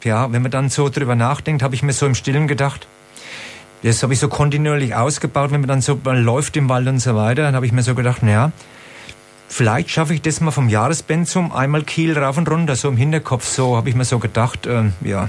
ja, 0.05 0.31
wenn 0.33 0.42
man 0.42 0.51
dann 0.51 0.69
so 0.69 0.88
drüber 0.88 1.16
nachdenkt, 1.16 1.62
habe 1.62 1.75
ich 1.75 1.83
mir 1.83 1.92
so 1.92 2.07
im 2.07 2.14
Stillen 2.14 2.47
gedacht, 2.47 2.87
das 3.83 4.03
habe 4.03 4.12
ich 4.12 4.21
so 4.21 4.29
kontinuierlich 4.29 4.95
ausgebaut, 4.95 5.51
wenn 5.51 5.61
man 5.61 5.69
dann 5.69 5.81
so 5.81 5.99
mal 6.03 6.21
läuft 6.21 6.57
im 6.57 6.69
Wald 6.69 6.88
und 6.88 6.99
so 6.99 7.14
weiter, 7.14 7.42
dann 7.42 7.55
habe 7.55 7.66
ich 7.66 7.73
mir 7.73 7.83
so 7.83 7.95
gedacht, 7.95 8.23
naja, 8.23 8.53
vielleicht 9.49 9.90
schaffe 9.90 10.14
ich 10.14 10.23
das 10.23 10.40
mal 10.40 10.51
vom 10.51 10.69
Jahrespensum 10.69 11.53
einmal 11.53 11.83
Kiel 11.83 12.19
rauf 12.19 12.38
und 12.38 12.51
runter, 12.51 12.77
so 12.77 12.88
im 12.88 12.97
Hinterkopf, 12.97 13.45
so 13.47 13.77
habe 13.77 13.88
ich 13.88 13.95
mir 13.95 14.05
so 14.05 14.19
gedacht, 14.19 14.66
äh, 14.66 14.85
ja. 15.03 15.29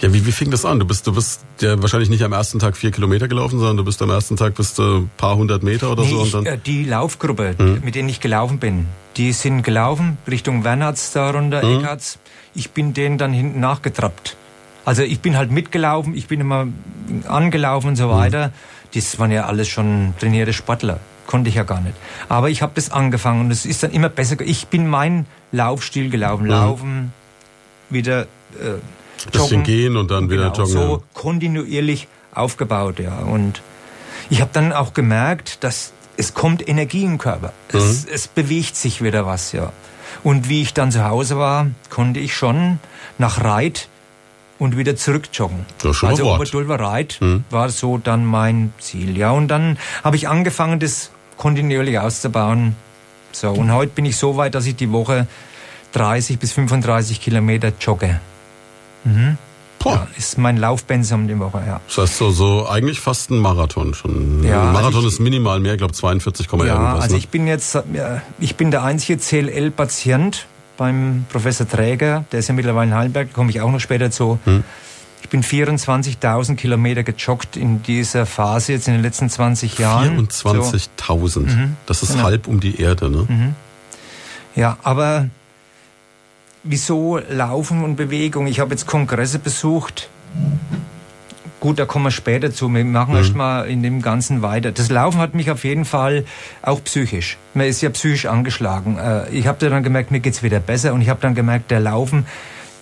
Ja, 0.00 0.12
wie, 0.12 0.26
wie 0.26 0.32
fing 0.32 0.50
das 0.50 0.64
an? 0.64 0.78
Du 0.78 0.86
bist, 0.86 1.06
du 1.06 1.14
bist 1.14 1.40
ja 1.60 1.80
wahrscheinlich 1.80 2.10
nicht 2.10 2.22
am 2.22 2.32
ersten 2.32 2.58
Tag 2.58 2.76
vier 2.76 2.90
Kilometer 2.90 3.28
gelaufen, 3.28 3.58
sondern 3.58 3.78
du 3.78 3.84
bist 3.84 4.02
am 4.02 4.10
ersten 4.10 4.36
Tag 4.36 4.54
bist 4.54 4.78
ein 4.78 5.10
paar 5.16 5.36
hundert 5.36 5.62
Meter 5.62 5.90
oder 5.90 6.02
nee, 6.02 6.10
so. 6.10 6.20
Und 6.20 6.34
dann 6.34 6.42
ich, 6.44 6.48
äh, 6.50 6.58
die 6.64 6.84
Laufgruppe, 6.84 7.54
hm. 7.56 7.80
mit 7.82 7.94
denen 7.94 8.08
ich 8.08 8.20
gelaufen 8.20 8.58
bin, 8.58 8.86
die 9.16 9.32
sind 9.32 9.62
gelaufen 9.62 10.18
Richtung 10.30 10.64
Wernhards 10.64 11.12
da 11.12 11.30
runter, 11.30 11.62
hm. 11.62 11.78
Eckarts. 11.78 12.18
Ich 12.54 12.72
bin 12.72 12.92
denen 12.92 13.16
dann 13.16 13.32
hinten 13.32 13.60
nachgetrappt. 13.60 14.36
Also 14.84 15.02
ich 15.02 15.20
bin 15.20 15.36
halt 15.36 15.50
mitgelaufen, 15.50 16.14
ich 16.14 16.26
bin 16.26 16.40
immer 16.40 16.66
angelaufen 17.26 17.88
und 17.88 17.96
so 17.96 18.10
hm. 18.10 18.18
weiter. 18.18 18.52
Das 18.94 19.18
waren 19.18 19.32
ja 19.32 19.46
alles 19.46 19.68
schon 19.68 20.14
trainierte 20.20 20.52
Sportler. 20.52 21.00
Konnte 21.26 21.48
ich 21.48 21.56
ja 21.56 21.64
gar 21.64 21.80
nicht. 21.80 21.96
Aber 22.28 22.50
ich 22.50 22.62
habe 22.62 22.72
das 22.74 22.90
angefangen 22.90 23.40
und 23.40 23.50
es 23.50 23.66
ist 23.66 23.82
dann 23.82 23.90
immer 23.90 24.08
besser. 24.08 24.36
Ich 24.40 24.68
bin 24.68 24.88
meinen 24.88 25.26
Laufstil 25.52 26.08
gelaufen. 26.10 26.44
Hm. 26.44 26.50
Laufen, 26.50 27.12
wieder 27.90 28.22
äh, 28.22 28.78
Bisschen 29.32 29.62
gehen 29.62 29.96
und 29.96 30.10
dann 30.10 30.30
wieder 30.30 30.50
genau, 30.50 30.66
joggen. 30.66 30.72
So 30.72 31.02
kontinuierlich 31.14 32.08
aufgebaut, 32.34 32.98
ja. 32.98 33.18
Und 33.18 33.62
ich 34.30 34.40
habe 34.40 34.50
dann 34.52 34.72
auch 34.72 34.94
gemerkt, 34.94 35.64
dass 35.64 35.92
es 36.16 36.34
kommt 36.34 36.66
Energie 36.66 37.04
im 37.04 37.18
Körper. 37.18 37.52
Mhm. 37.72 37.78
Es, 37.78 38.04
es 38.04 38.28
bewegt 38.28 38.76
sich 38.76 39.02
wieder 39.02 39.26
was, 39.26 39.52
ja. 39.52 39.72
Und 40.22 40.48
wie 40.48 40.62
ich 40.62 40.74
dann 40.74 40.90
zu 40.90 41.04
Hause 41.04 41.38
war, 41.38 41.68
konnte 41.90 42.20
ich 42.20 42.34
schon 42.34 42.78
nach 43.18 43.42
Reit 43.42 43.88
und 44.58 44.76
wieder 44.76 44.96
zurück 44.96 45.28
joggen. 45.32 45.66
Das 45.78 45.92
ist 45.92 45.96
schon 45.98 46.08
also 46.10 46.32
Oberdulver 46.32 46.80
Reit 46.80 47.18
mhm. 47.20 47.44
war 47.50 47.68
so 47.68 47.98
dann 47.98 48.24
mein 48.24 48.72
Ziel, 48.78 49.16
ja. 49.16 49.30
Und 49.30 49.48
dann 49.48 49.78
habe 50.02 50.16
ich 50.16 50.28
angefangen, 50.28 50.80
das 50.80 51.10
kontinuierlich 51.36 51.98
auszubauen. 51.98 52.76
So, 53.32 53.50
und 53.50 53.72
heute 53.72 53.92
bin 53.92 54.06
ich 54.06 54.16
so 54.16 54.36
weit, 54.36 54.54
dass 54.54 54.64
ich 54.66 54.76
die 54.76 54.90
Woche 54.92 55.26
30 55.92 56.38
bis 56.38 56.52
35 56.52 57.20
Kilometer 57.20 57.72
jogge. 57.80 58.20
Mhm. 59.06 59.38
Ja, 59.84 60.08
ist 60.16 60.36
mein 60.36 60.56
Laufpensum 60.56 61.28
die 61.28 61.38
Woche, 61.38 61.62
ja. 61.64 61.80
Das 61.86 61.98
heißt 61.98 62.18
so, 62.18 62.30
so 62.30 62.68
eigentlich 62.68 63.00
fast 63.00 63.30
ein 63.30 63.38
Marathon 63.38 63.94
schon. 63.94 64.42
Ja, 64.42 64.62
ein 64.62 64.72
Marathon 64.72 64.96
also 64.96 65.08
ich, 65.08 65.14
ist 65.14 65.20
minimal 65.20 65.60
mehr, 65.60 65.74
ich 65.74 65.78
glaube 65.78 65.92
42, 65.92 66.48
ja, 66.50 66.58
irgendwas. 66.58 67.02
Also 67.02 67.14
ne? 67.14 67.18
ich 67.18 67.28
bin 67.28 67.46
jetzt, 67.46 67.78
ich 68.40 68.56
bin 68.56 68.70
der 68.70 68.82
einzige 68.82 69.18
CLL-Patient 69.18 70.46
beim 70.76 71.24
Professor 71.28 71.68
Träger, 71.68 72.24
der 72.32 72.40
ist 72.40 72.48
ja 72.48 72.54
mittlerweile 72.54 72.90
in 72.90 72.96
Heidelberg, 72.96 73.32
komme 73.32 73.50
ich 73.50 73.60
auch 73.60 73.70
noch 73.70 73.80
später 73.80 74.10
zu. 74.10 74.38
Hm. 74.44 74.64
Ich 75.22 75.28
bin 75.28 75.42
24.000 75.42 76.56
Kilometer 76.56 77.02
gejoggt 77.02 77.56
in 77.56 77.82
dieser 77.82 78.26
Phase 78.26 78.72
jetzt 78.72 78.86
in 78.86 78.94
den 78.94 79.02
letzten 79.02 79.28
20 79.28 79.78
Jahren. 79.78 80.28
24.000, 80.28 81.28
so. 81.28 81.40
mhm, 81.40 81.76
das 81.86 82.02
ist 82.02 82.12
genau. 82.12 82.24
halb 82.24 82.46
um 82.46 82.60
die 82.60 82.80
Erde, 82.80 83.10
ne? 83.10 83.26
Mhm. 83.28 83.54
Ja, 84.54 84.78
aber 84.82 85.28
wieso 86.66 87.18
Laufen 87.30 87.84
und 87.84 87.96
Bewegung? 87.96 88.46
Ich 88.46 88.60
habe 88.60 88.70
jetzt 88.70 88.86
Kongresse 88.86 89.38
besucht. 89.38 90.08
Gut, 91.60 91.78
da 91.78 91.86
kommen 91.86 92.04
wir 92.04 92.10
später 92.10 92.52
zu. 92.52 92.68
Wir 92.68 92.84
machen 92.84 93.12
mhm. 93.12 93.16
erst 93.16 93.34
mal 93.34 93.62
in 93.62 93.82
dem 93.82 94.02
Ganzen 94.02 94.42
weiter. 94.42 94.72
Das 94.72 94.90
Laufen 94.90 95.20
hat 95.20 95.34
mich 95.34 95.50
auf 95.50 95.64
jeden 95.64 95.84
Fall 95.84 96.24
auch 96.62 96.82
psychisch. 96.84 97.38
Man 97.54 97.66
ist 97.66 97.80
ja 97.80 97.90
psychisch 97.90 98.26
angeschlagen. 98.26 98.98
Äh, 98.98 99.30
ich 99.30 99.46
habe 99.46 99.68
dann 99.68 99.82
gemerkt, 99.82 100.10
mir 100.10 100.20
geht's 100.20 100.42
wieder 100.42 100.60
besser 100.60 100.92
und 100.92 101.00
ich 101.00 101.08
habe 101.08 101.20
dann 101.20 101.34
gemerkt, 101.34 101.70
der 101.70 101.80
Laufen 101.80 102.26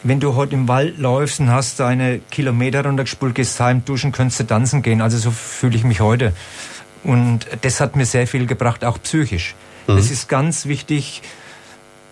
wenn 0.06 0.20
du 0.20 0.34
heute 0.34 0.54
im 0.54 0.68
Wald 0.68 0.98
läufst 0.98 1.40
und 1.40 1.50
hast 1.50 1.80
deine 1.80 2.18
Kilometer 2.30 2.84
runtergespult, 2.84 3.34
gehst 3.34 3.58
heim, 3.58 3.86
duschen, 3.86 4.12
könntest 4.12 4.38
du 4.38 4.44
tanzen 4.44 4.82
gehen. 4.82 5.00
Also 5.00 5.16
so 5.16 5.30
fühle 5.30 5.76
ich 5.76 5.84
mich 5.84 6.00
heute. 6.00 6.34
Und 7.04 7.46
das 7.62 7.80
hat 7.80 7.96
mir 7.96 8.04
sehr 8.04 8.26
viel 8.26 8.46
gebracht, 8.46 8.84
auch 8.84 8.98
psychisch. 9.02 9.54
Mhm. 9.86 9.96
Es 9.96 10.10
ist 10.10 10.28
ganz 10.28 10.66
wichtig, 10.66 11.22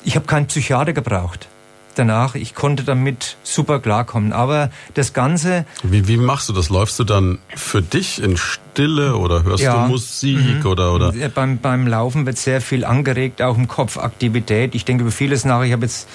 ich 0.04 0.16
habe 0.16 0.26
keinen 0.26 0.46
Psychiater 0.46 0.94
gebraucht 0.94 1.48
danach. 1.94 2.34
Ich 2.34 2.54
konnte 2.54 2.84
damit 2.84 3.36
super 3.42 3.80
klarkommen. 3.80 4.32
Aber 4.32 4.70
das 4.94 5.12
Ganze. 5.12 5.64
Wie, 5.82 6.08
wie 6.08 6.16
machst 6.16 6.48
du 6.48 6.52
das? 6.52 6.68
Läufst 6.68 6.98
du 6.98 7.04
dann 7.04 7.38
für 7.54 7.82
dich 7.82 8.22
in 8.22 8.36
Stille 8.36 9.16
oder 9.16 9.44
hörst 9.44 9.62
ja. 9.62 9.84
du 9.84 9.92
Musik 9.92 10.64
mhm. 10.64 10.66
oder, 10.66 10.94
oder? 10.94 11.12
Beim, 11.28 11.58
beim 11.58 11.86
Laufen 11.86 12.26
wird 12.26 12.38
sehr 12.38 12.60
viel 12.60 12.84
angeregt, 12.84 13.42
auch 13.42 13.56
im 13.56 13.68
Kopf, 13.68 13.98
Aktivität. 13.98 14.74
Ich 14.74 14.84
denke 14.84 15.02
über 15.02 15.12
vieles 15.12 15.44
nach. 15.44 15.62
Ich 15.62 15.72
habe 15.72 15.84
jetzt 15.84 16.08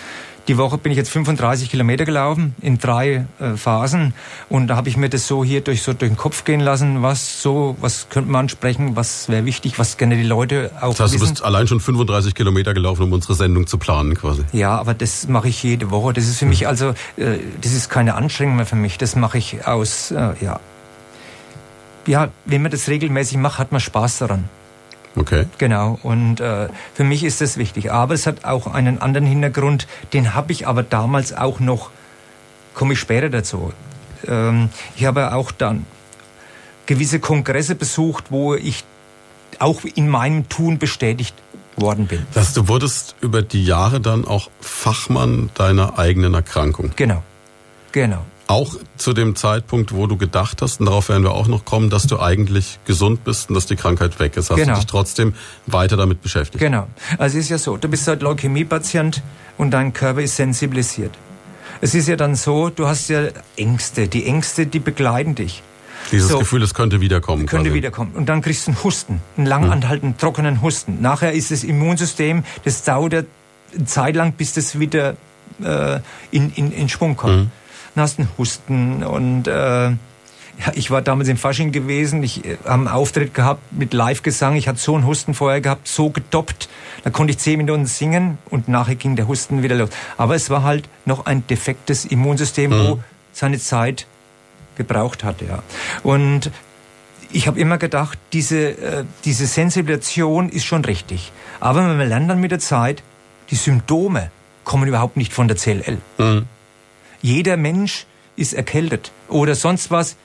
die 0.47 0.57
Woche 0.57 0.77
bin 0.77 0.91
ich 0.91 0.97
jetzt 0.97 1.09
35 1.09 1.69
Kilometer 1.69 2.05
gelaufen 2.05 2.55
in 2.61 2.77
drei 2.77 3.25
äh, 3.39 3.55
Phasen 3.55 4.13
und 4.49 4.67
da 4.67 4.75
habe 4.75 4.87
ich 4.89 4.97
mir 4.97 5.09
das 5.09 5.27
so 5.27 5.43
hier 5.43 5.61
durch 5.61 5.81
so 5.81 5.93
durch 5.93 6.11
den 6.11 6.17
Kopf 6.17 6.43
gehen 6.45 6.59
lassen, 6.61 7.01
was 7.01 7.41
so, 7.41 7.75
was 7.81 8.07
könnte 8.09 8.31
man 8.31 8.41
ansprechen, 8.41 8.95
was 8.95 9.27
wäre 9.29 9.45
wichtig, 9.45 9.77
was 9.79 9.97
gerne 9.97 10.15
die 10.15 10.23
Leute 10.23 10.71
auch 10.79 10.91
Das 10.91 10.99
heißt, 11.01 11.13
wissen. 11.15 11.25
du 11.25 11.29
bist 11.31 11.43
allein 11.43 11.67
schon 11.67 11.79
35 11.79 12.33
Kilometer 12.33 12.73
gelaufen, 12.73 13.03
um 13.03 13.13
unsere 13.13 13.35
Sendung 13.35 13.67
zu 13.67 13.77
planen 13.77 14.15
quasi. 14.15 14.43
Ja, 14.53 14.77
aber 14.77 14.93
das 14.93 15.27
mache 15.27 15.49
ich 15.49 15.61
jede 15.63 15.91
Woche. 15.91 16.13
Das 16.13 16.27
ist 16.27 16.39
für 16.39 16.45
mich 16.45 16.67
also, 16.67 16.89
äh, 17.17 17.37
das 17.61 17.73
ist 17.73 17.89
keine 17.89 18.15
Anstrengung 18.15 18.55
mehr 18.55 18.65
für 18.65 18.75
mich. 18.75 18.97
Das 18.97 19.15
mache 19.15 19.37
ich 19.37 19.67
aus, 19.67 20.11
äh, 20.11 20.33
ja. 20.41 20.59
Ja, 22.05 22.29
wenn 22.45 22.61
man 22.61 22.71
das 22.71 22.87
regelmäßig 22.87 23.37
macht, 23.37 23.59
hat 23.59 23.73
man 23.73 23.81
Spaß 23.81 24.19
daran. 24.19 24.45
Okay. 25.17 25.45
Genau. 25.57 25.99
Und 26.03 26.39
äh, 26.39 26.69
für 26.93 27.03
mich 27.03 27.23
ist 27.23 27.41
das 27.41 27.57
wichtig. 27.57 27.91
Aber 27.91 28.13
es 28.13 28.27
hat 28.27 28.45
auch 28.45 28.67
einen 28.67 29.01
anderen 29.01 29.25
Hintergrund, 29.27 29.87
den 30.13 30.33
habe 30.33 30.51
ich 30.51 30.67
aber 30.67 30.83
damals 30.83 31.33
auch 31.33 31.59
noch, 31.59 31.89
komme 32.73 32.93
ich 32.93 32.99
später 32.99 33.29
dazu. 33.29 33.73
Ähm, 34.27 34.69
ich 34.95 35.05
habe 35.05 35.33
auch 35.33 35.51
dann 35.51 35.85
gewisse 36.85 37.19
Kongresse 37.19 37.75
besucht, 37.75 38.25
wo 38.29 38.55
ich 38.55 38.83
auch 39.59 39.83
in 39.95 40.07
meinem 40.07 40.47
Tun 40.49 40.77
bestätigt 40.77 41.35
worden 41.75 42.07
bin. 42.07 42.25
Das, 42.33 42.53
du 42.53 42.67
wurdest 42.67 43.15
über 43.21 43.41
die 43.41 43.65
Jahre 43.65 43.99
dann 43.99 44.25
auch 44.25 44.49
Fachmann 44.61 45.49
deiner 45.55 45.97
eigenen 45.97 46.33
Erkrankung. 46.33 46.91
Genau. 46.95 47.23
Genau. 47.91 48.25
Auch 48.47 48.75
zu 48.95 49.11
dem 49.11 49.35
Zeitpunkt, 49.35 49.93
wo 49.93 50.07
du 50.07 50.15
gedacht 50.15 50.61
hast, 50.61 50.79
und 50.79 50.85
darauf 50.85 51.09
werden 51.09 51.23
wir 51.23 51.31
auch 51.31 51.47
noch 51.47 51.65
kommen, 51.65 51.89
dass 51.89 52.07
du 52.07 52.19
eigentlich 52.19 52.79
gesund 52.85 53.25
bist 53.25 53.49
und 53.49 53.55
dass 53.55 53.65
die 53.65 53.75
Krankheit 53.75 54.19
weg 54.19 54.37
ist, 54.37 54.49
hast 54.49 54.57
genau. 54.57 54.73
du 54.73 54.79
dich 54.79 54.85
trotzdem 54.85 55.33
weiter 55.65 55.97
damit 55.97 56.21
beschäftigt. 56.21 56.59
Genau. 56.59 56.87
Also 57.17 57.37
es 57.37 57.45
ist 57.45 57.49
ja 57.49 57.57
so, 57.57 57.75
du 57.75 57.89
bist 57.89 58.07
halt 58.07 58.21
Leukämie-Patient 58.21 59.21
und 59.57 59.71
dein 59.71 59.91
Körper 59.91 60.21
ist 60.21 60.37
sensibilisiert. 60.37 61.11
Es 61.81 61.93
ist 61.93 62.07
ja 62.07 62.15
dann 62.15 62.35
so, 62.35 62.69
du 62.69 62.87
hast 62.87 63.09
ja 63.09 63.27
Ängste. 63.57 64.07
Die 64.07 64.25
Ängste, 64.25 64.65
die 64.65 64.79
begleiten 64.79 65.35
dich. 65.35 65.61
Dieses 66.13 66.29
so, 66.29 66.39
Gefühl, 66.39 66.63
es 66.63 66.73
könnte 66.73 67.01
wiederkommen. 67.01 67.47
Könnte 67.47 67.65
quasi. 67.65 67.75
wiederkommen. 67.75 68.11
Und 68.13 68.29
dann 68.29 68.41
kriegst 68.41 68.65
du 68.67 68.71
einen 68.71 68.83
Husten, 68.83 69.21
einen 69.35 69.45
langanhaltenden, 69.45 70.11
hm. 70.11 70.17
trockenen 70.17 70.61
Husten. 70.61 71.01
Nachher 71.01 71.33
ist 71.33 71.51
das 71.51 71.65
Immunsystem, 71.65 72.45
das 72.63 72.83
dauert 72.83 73.13
eine 73.13 73.85
Zeit 73.85 74.15
lang, 74.15 74.31
bis 74.31 74.53
das 74.53 74.79
wieder 74.79 75.17
äh, 75.61 75.99
in, 76.31 76.53
in, 76.53 76.71
in 76.71 76.87
Schwung 76.87 77.17
kommt. 77.17 77.33
Hm 77.33 77.51
einen 77.97 78.29
Husten 78.37 79.03
und 79.03 79.47
äh, 79.47 79.91
ja, 80.59 80.71
ich 80.73 80.89
war 80.89 81.01
damals 81.01 81.29
im 81.29 81.37
Fasching 81.37 81.71
gewesen, 81.71 82.23
ich 82.23 82.43
äh, 82.45 82.57
habe 82.63 82.73
einen 82.73 82.87
Auftritt 82.87 83.33
gehabt 83.33 83.61
mit 83.71 83.93
Live-Gesang, 83.93 84.55
ich 84.55 84.67
hatte 84.67 84.79
so 84.79 84.95
einen 84.95 85.05
Husten 85.05 85.33
vorher 85.33 85.61
gehabt, 85.61 85.87
so 85.87 86.09
gedoppt, 86.09 86.67
da 87.03 87.09
konnte 87.09 87.31
ich 87.31 87.37
zehn 87.37 87.57
Minuten 87.57 87.85
singen 87.85 88.37
und 88.49 88.67
nachher 88.67 88.95
ging 88.95 89.15
der 89.15 89.27
Husten 89.27 89.61
wieder 89.61 89.75
los. 89.75 89.89
Aber 90.17 90.35
es 90.35 90.49
war 90.49 90.63
halt 90.63 90.89
noch 91.05 91.25
ein 91.25 91.45
defektes 91.47 92.05
Immunsystem, 92.05 92.71
mhm. 92.71 92.87
wo 92.87 92.99
seine 93.33 93.59
Zeit 93.59 94.07
gebraucht 94.75 95.23
hatte. 95.23 95.45
Ja. 95.45 95.63
Und 96.03 96.51
ich 97.31 97.47
habe 97.47 97.59
immer 97.59 97.77
gedacht, 97.77 98.17
diese, 98.33 98.69
äh, 98.69 99.03
diese 99.25 99.45
Sensibilisation 99.45 100.49
ist 100.49 100.65
schon 100.65 100.85
richtig. 100.85 101.31
Aber 101.59 101.81
man 101.81 102.07
lernt 102.07 102.29
dann 102.29 102.39
mit 102.39 102.51
der 102.51 102.59
Zeit, 102.59 103.03
die 103.51 103.55
Symptome 103.55 104.31
kommen 104.63 104.87
überhaupt 104.87 105.17
nicht 105.17 105.33
von 105.33 105.47
der 105.47 105.57
CLL. 105.57 105.97
Mhm. 106.17 106.47
Jeder 107.21 107.57
Mensch 107.57 108.05
ist 108.35 108.53
erkältet 108.53 109.11
oder 109.27 109.55
sonst 109.55 109.91
was. 109.91 110.15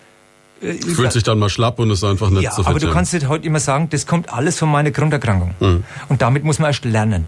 Äh, 0.61 0.75
Fühlt 0.75 1.13
sich 1.13 1.23
dann 1.23 1.39
mal 1.39 1.49
schlapp 1.49 1.79
und 1.79 1.91
ist 1.91 2.05
einfach 2.05 2.31
nicht 2.31 2.43
ja, 2.43 2.53
so 2.53 2.63
fit. 2.63 2.71
Aber 2.71 2.79
du 2.79 2.93
kannst 2.93 3.13
nicht 3.15 3.29
heute 3.29 3.47
immer 3.47 3.61
sagen, 3.61 3.89
das 3.91 4.07
kommt 4.07 4.33
alles 4.33 4.59
von 4.59 4.71
meiner 4.71 4.91
Grunderkrankung. 4.91 5.55
Mhm. 5.59 5.85
Und 6.09 6.23
damit 6.23 6.45
muss 6.45 6.59
man 6.59 6.69
erst 6.69 6.85
lernen, 6.85 7.27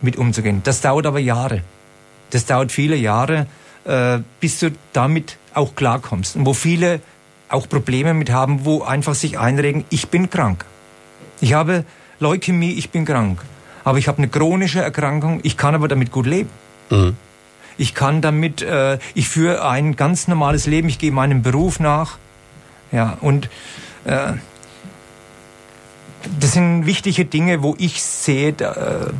mit 0.00 0.16
umzugehen. 0.16 0.62
Das 0.64 0.80
dauert 0.80 1.06
aber 1.06 1.18
Jahre. 1.18 1.62
Das 2.30 2.46
dauert 2.46 2.72
viele 2.72 2.96
Jahre, 2.96 3.46
äh, 3.84 4.20
bis 4.40 4.60
du 4.60 4.70
damit 4.92 5.36
auch 5.54 5.74
klarkommst. 5.74 6.36
Und 6.36 6.46
wo 6.46 6.54
viele 6.54 7.00
auch 7.48 7.68
Probleme 7.68 8.14
mit 8.14 8.30
haben, 8.30 8.64
wo 8.64 8.82
einfach 8.82 9.14
sich 9.14 9.38
einregen, 9.38 9.84
ich 9.90 10.08
bin 10.08 10.30
krank. 10.30 10.64
Ich 11.40 11.52
habe 11.52 11.84
Leukämie, 12.18 12.72
ich 12.72 12.90
bin 12.90 13.04
krank. 13.04 13.42
Aber 13.84 13.98
ich 13.98 14.08
habe 14.08 14.18
eine 14.18 14.28
chronische 14.28 14.80
Erkrankung, 14.80 15.40
ich 15.42 15.56
kann 15.56 15.74
aber 15.74 15.88
damit 15.88 16.12
gut 16.12 16.26
leben. 16.26 16.48
Mhm. 16.88 17.16
Ich 17.82 17.94
kann 17.94 18.20
damit, 18.20 18.62
äh, 18.62 19.00
ich 19.12 19.28
führe 19.28 19.68
ein 19.68 19.96
ganz 19.96 20.28
normales 20.28 20.66
Leben, 20.66 20.88
ich 20.88 21.00
gehe 21.00 21.10
meinem 21.10 21.42
Beruf 21.42 21.80
nach. 21.80 22.16
Ja, 22.92 23.18
und 23.20 23.48
äh, 24.04 24.34
das 26.38 26.52
sind 26.52 26.86
wichtige 26.86 27.24
Dinge, 27.24 27.64
wo 27.64 27.74
ich 27.78 28.00
sehe, 28.00 28.52
da, 28.52 28.72
äh, 28.74 29.12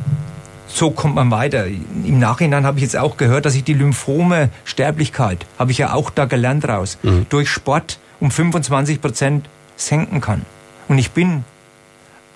so 0.67 0.91
kommt 0.91 1.15
man 1.15 1.29
weiter. 1.29 1.65
Im 1.67 2.19
Nachhinein 2.19 2.65
habe 2.65 2.77
ich 2.77 2.83
jetzt 2.83 2.95
auch 2.95 3.17
gehört, 3.17 3.45
dass 3.45 3.53
ich 3.55 3.65
die 3.65 3.73
Lymphome 3.73 4.49
Sterblichkeit, 4.63 5.45
habe 5.59 5.71
ich 5.71 5.79
ja 5.79 5.91
auch 5.91 6.09
da 6.09 6.23
gelernt 6.23 6.65
raus, 6.65 6.97
mhm. 7.03 7.25
durch 7.27 7.49
Sport 7.49 7.99
um 8.21 8.31
25 8.31 9.01
Prozent 9.01 9.49
senken 9.75 10.21
kann. 10.21 10.45
Und 10.87 10.99
ich 10.99 11.11
bin, 11.11 11.43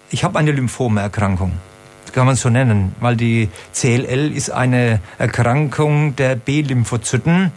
ich 0.10 0.26
habe 0.26 0.38
eine 0.38 0.52
Lymphomeerkrankung 0.52 1.54
kann 2.14 2.26
man 2.26 2.36
so 2.36 2.50
nennen, 2.50 2.96
weil 3.00 3.16
die 3.16 3.50
CLL 3.74 4.32
ist 4.36 4.50
eine 4.50 5.00
Erkrankung 5.18 6.16
der 6.16 6.36
B-Lymphozyten 6.36 7.52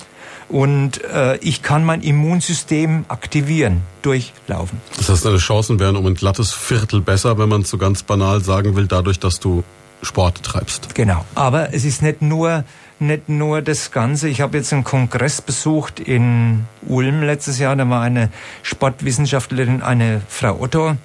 und 0.48 1.02
äh, 1.04 1.36
ich 1.36 1.62
kann 1.62 1.84
mein 1.84 2.02
Immunsystem 2.02 3.04
aktivieren 3.08 3.82
durch 4.02 4.32
Laufen. 4.48 4.80
Das 4.96 5.08
heißt, 5.08 5.24
deine 5.24 5.38
Chancen 5.38 5.78
wären 5.78 5.96
um 5.96 6.06
ein 6.06 6.14
glattes 6.14 6.52
Viertel 6.52 7.00
besser, 7.00 7.38
wenn 7.38 7.48
man 7.48 7.64
so 7.64 7.78
ganz 7.78 8.02
banal 8.02 8.40
sagen 8.42 8.74
will, 8.76 8.86
dadurch, 8.86 9.20
dass 9.20 9.38
du 9.38 9.62
Sport 10.02 10.42
treibst. 10.42 10.94
Genau, 10.94 11.24
aber 11.34 11.72
es 11.74 11.84
ist 11.84 12.02
nicht 12.02 12.22
nur 12.22 12.64
nicht 13.00 13.28
nur 13.30 13.62
das 13.62 13.92
Ganze. 13.92 14.28
Ich 14.28 14.40
habe 14.42 14.58
jetzt 14.58 14.72
einen 14.72 14.84
Kongress 14.84 15.40
besucht 15.40 16.00
in 16.00 16.66
Ulm 16.86 17.22
letztes 17.22 17.58
Jahr. 17.58 17.74
Da 17.74 17.88
war 17.88 18.02
eine 18.02 18.28
Sportwissenschaftlerin, 18.62 19.82
eine 19.82 20.20
Frau 20.28 20.60
Otto, 20.60 20.96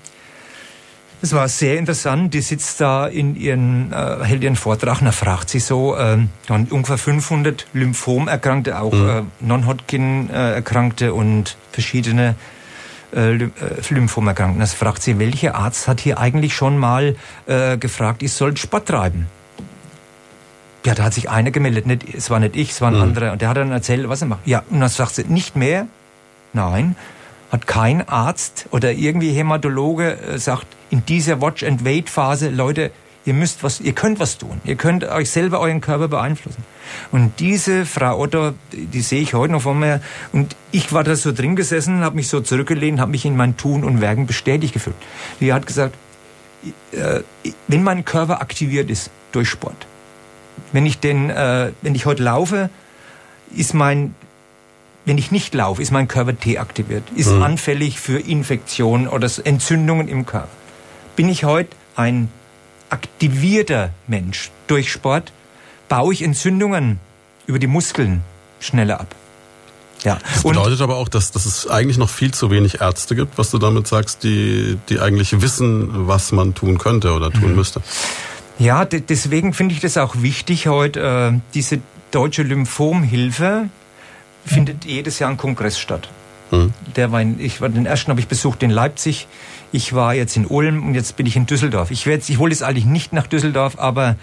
es 1.26 1.34
war 1.34 1.48
sehr 1.48 1.78
interessant. 1.78 2.34
Die 2.34 2.42
sitzt 2.42 2.80
da 2.80 3.08
in 3.08 3.36
ihren, 3.36 3.92
äh, 3.92 4.24
hält 4.24 4.44
ihren 4.44 4.56
Vortrag 4.56 5.00
und 5.02 5.06
da 5.06 5.12
fragt 5.12 5.50
sie 5.50 5.60
so, 5.60 5.96
äh, 5.96 6.18
ungefähr 6.50 6.98
500 6.98 7.66
Lymphomerkrankte, 7.74 8.80
auch 8.80 8.94
mhm. 8.94 9.10
äh, 9.10 9.22
Non-Hodgkin-Erkrankte 9.40 11.14
und 11.14 11.58
verschiedene 11.72 12.36
äh, 13.14 13.36
äh 13.36 13.50
Lymphomerkrankten. 13.90 14.60
Das 14.60 14.74
fragt 14.74 15.02
sie, 15.02 15.18
welcher 15.20 15.56
Arzt 15.56 15.88
hat 15.88 16.00
hier 16.00 16.20
eigentlich 16.20 16.56
schon 16.56 16.78
mal 16.78 17.16
äh, 17.48 17.78
gefragt, 17.78 18.22
ich 18.22 18.32
soll 18.32 18.56
Sport 18.56 18.88
treiben? 18.88 19.28
Ja, 20.86 20.94
da 20.94 21.06
hat 21.06 21.16
sich 21.16 21.32
einer 21.32 21.50
gemeldet, 21.50 21.88
nicht, 21.88 22.14
es 22.14 22.30
war 22.30 22.40
nicht 22.40 22.56
ich, 22.56 22.70
es 22.70 22.82
war 22.82 22.90
ein 22.90 22.98
mhm. 22.98 23.02
anderer. 23.02 23.32
Und 23.32 23.42
der 23.42 23.50
hat 23.50 23.58
dann 23.58 23.72
erzählt, 23.72 24.08
was 24.08 24.22
er 24.22 24.28
macht. 24.28 24.46
Ja, 24.46 24.64
und 24.70 24.80
dann 24.80 24.90
sagt 24.90 25.16
sie, 25.16 25.24
nicht 25.24 25.56
mehr? 25.56 25.88
Nein 26.54 26.96
hat 27.56 27.68
kein 27.68 28.08
Arzt 28.08 28.68
oder 28.72 28.92
irgendwie 28.92 29.32
Hämatologe 29.32 30.18
äh, 30.18 30.38
sagt, 30.38 30.68
in 30.90 31.06
dieser 31.06 31.42
Watch-and-Wait-Phase, 31.42 32.50
Leute, 32.50 32.92
ihr 33.26 33.34
müsst 33.34 33.64
was, 33.64 33.80
ihr 33.80 33.94
könnt 33.94 34.20
was 34.20 34.38
tun. 34.38 34.60
Ihr 34.66 34.76
könnt 34.76 35.06
euch 35.06 35.32
selber 35.32 35.62
euren 35.62 35.80
Körper 35.80 36.10
beeinflussen. 36.10 36.64
Und 37.12 37.40
diese 37.40 37.86
Frau 37.86 38.20
Otto, 38.20 38.52
die 38.72 39.02
sehe 39.02 39.22
ich 39.22 39.34
heute 39.34 39.54
noch 39.54 39.62
vor 39.62 39.74
mir. 39.74 40.02
Und 40.34 40.56
ich 40.72 40.92
war 40.92 41.04
da 41.06 41.16
so 41.16 41.32
drin 41.32 41.56
gesessen, 41.56 42.02
habe 42.02 42.18
mich 42.18 42.28
so 42.28 42.42
zurückgelehnt, 42.42 43.00
habe 43.00 43.12
mich 43.12 43.26
in 43.26 43.38
mein 43.38 43.56
Tun 43.56 43.86
und 43.86 44.02
Werken 44.02 44.28
bestätigt 44.28 44.74
gefühlt. 44.74 44.98
Die 45.40 45.54
hat 45.54 45.66
gesagt, 45.66 45.96
äh, 46.92 47.22
wenn 47.68 47.84
mein 47.84 48.04
Körper 48.04 48.42
aktiviert 48.42 48.90
ist 48.90 49.10
durch 49.32 49.50
Sport, 49.50 49.88
wenn 50.74 50.86
ich 50.86 51.00
den, 51.00 51.30
äh, 51.30 51.72
wenn 51.82 51.96
ich 51.96 52.06
heute 52.06 52.22
laufe, 52.22 52.70
ist 53.56 53.74
mein 53.74 54.14
wenn 55.06 55.18
ich 55.18 55.32
nicht 55.32 55.54
laufe, 55.54 55.82
ist 55.82 55.92
mein 55.92 56.08
Körper 56.08 56.34
deaktiviert, 56.34 57.04
ist 57.16 57.32
mhm. 57.32 57.44
anfällig 57.44 58.00
für 58.00 58.20
Infektionen 58.20 59.08
oder 59.08 59.30
Entzündungen 59.44 60.08
im 60.08 60.26
Körper. 60.26 60.50
Bin 61.16 61.30
ich 61.30 61.44
heute 61.44 61.70
ein 61.96 62.30
aktivierter 62.90 63.92
Mensch 64.08 64.52
durch 64.68 64.92
Sport, 64.92 65.32
baue 65.88 66.14
ich 66.14 66.22
Entzündungen 66.22 67.00
über 67.46 67.60
die 67.60 67.68
Muskeln 67.68 68.22
schneller 68.60 69.00
ab. 69.00 69.16
Ja. 70.04 70.20
Das 70.34 70.44
bedeutet 70.44 70.80
Und, 70.80 70.84
aber 70.84 70.98
auch, 70.98 71.08
dass, 71.08 71.32
dass 71.32 71.46
es 71.46 71.68
eigentlich 71.68 71.98
noch 71.98 72.10
viel 72.10 72.34
zu 72.34 72.52
wenig 72.52 72.82
Ärzte 72.82 73.16
gibt, 73.16 73.38
was 73.38 73.50
du 73.52 73.58
damit 73.58 73.88
sagst, 73.88 74.24
die, 74.24 74.78
die 74.90 75.00
eigentlich 75.00 75.42
wissen, 75.42 76.08
was 76.08 76.32
man 76.32 76.54
tun 76.54 76.78
könnte 76.78 77.14
oder 77.14 77.32
tun 77.32 77.52
mhm. 77.52 77.56
müsste. 77.56 77.82
Ja, 78.58 78.86
deswegen 78.86 79.54
finde 79.54 79.76
ich 79.76 79.82
das 79.82 79.98
auch 79.98 80.16
wichtig, 80.18 80.68
heute 80.68 81.34
äh, 81.36 81.40
diese 81.54 81.80
Deutsche 82.12 82.44
Lymphomhilfe 82.44 83.70
findet 84.46 84.86
jedes 84.86 85.20
Jahr 85.20 85.30
ein 85.30 85.38
Kongress 85.38 85.80
statt. 85.80 86.10
Mhm. 86.52 86.74
Der 86.96 87.12
war 87.12 87.22
in, 87.22 87.40
ich 87.40 87.62
war 87.62 87.70
den 87.70 87.86
ersten 87.86 88.12
habe 88.12 88.20
ich 88.20 88.28
besucht 88.28 88.64
in 88.64 88.70
Leipzig. 88.70 89.28
Ich 89.72 89.94
war 89.94 90.14
jetzt 90.14 90.38
in 90.38 90.46
Ulm 90.46 90.88
und 90.88 90.96
jetzt 90.96 91.16
bin 91.16 91.26
ich 91.26 91.36
in 91.36 91.46
Düsseldorf. 91.46 91.92
Ich 91.92 92.06
werde, 92.06 92.24
ich 92.28 92.38
hole 92.38 92.52
jetzt 92.52 92.64
eigentlich 92.64 92.86
nicht 92.86 93.14
nach 93.14 93.28
Düsseldorf, 93.28 93.78
aber 93.78 94.16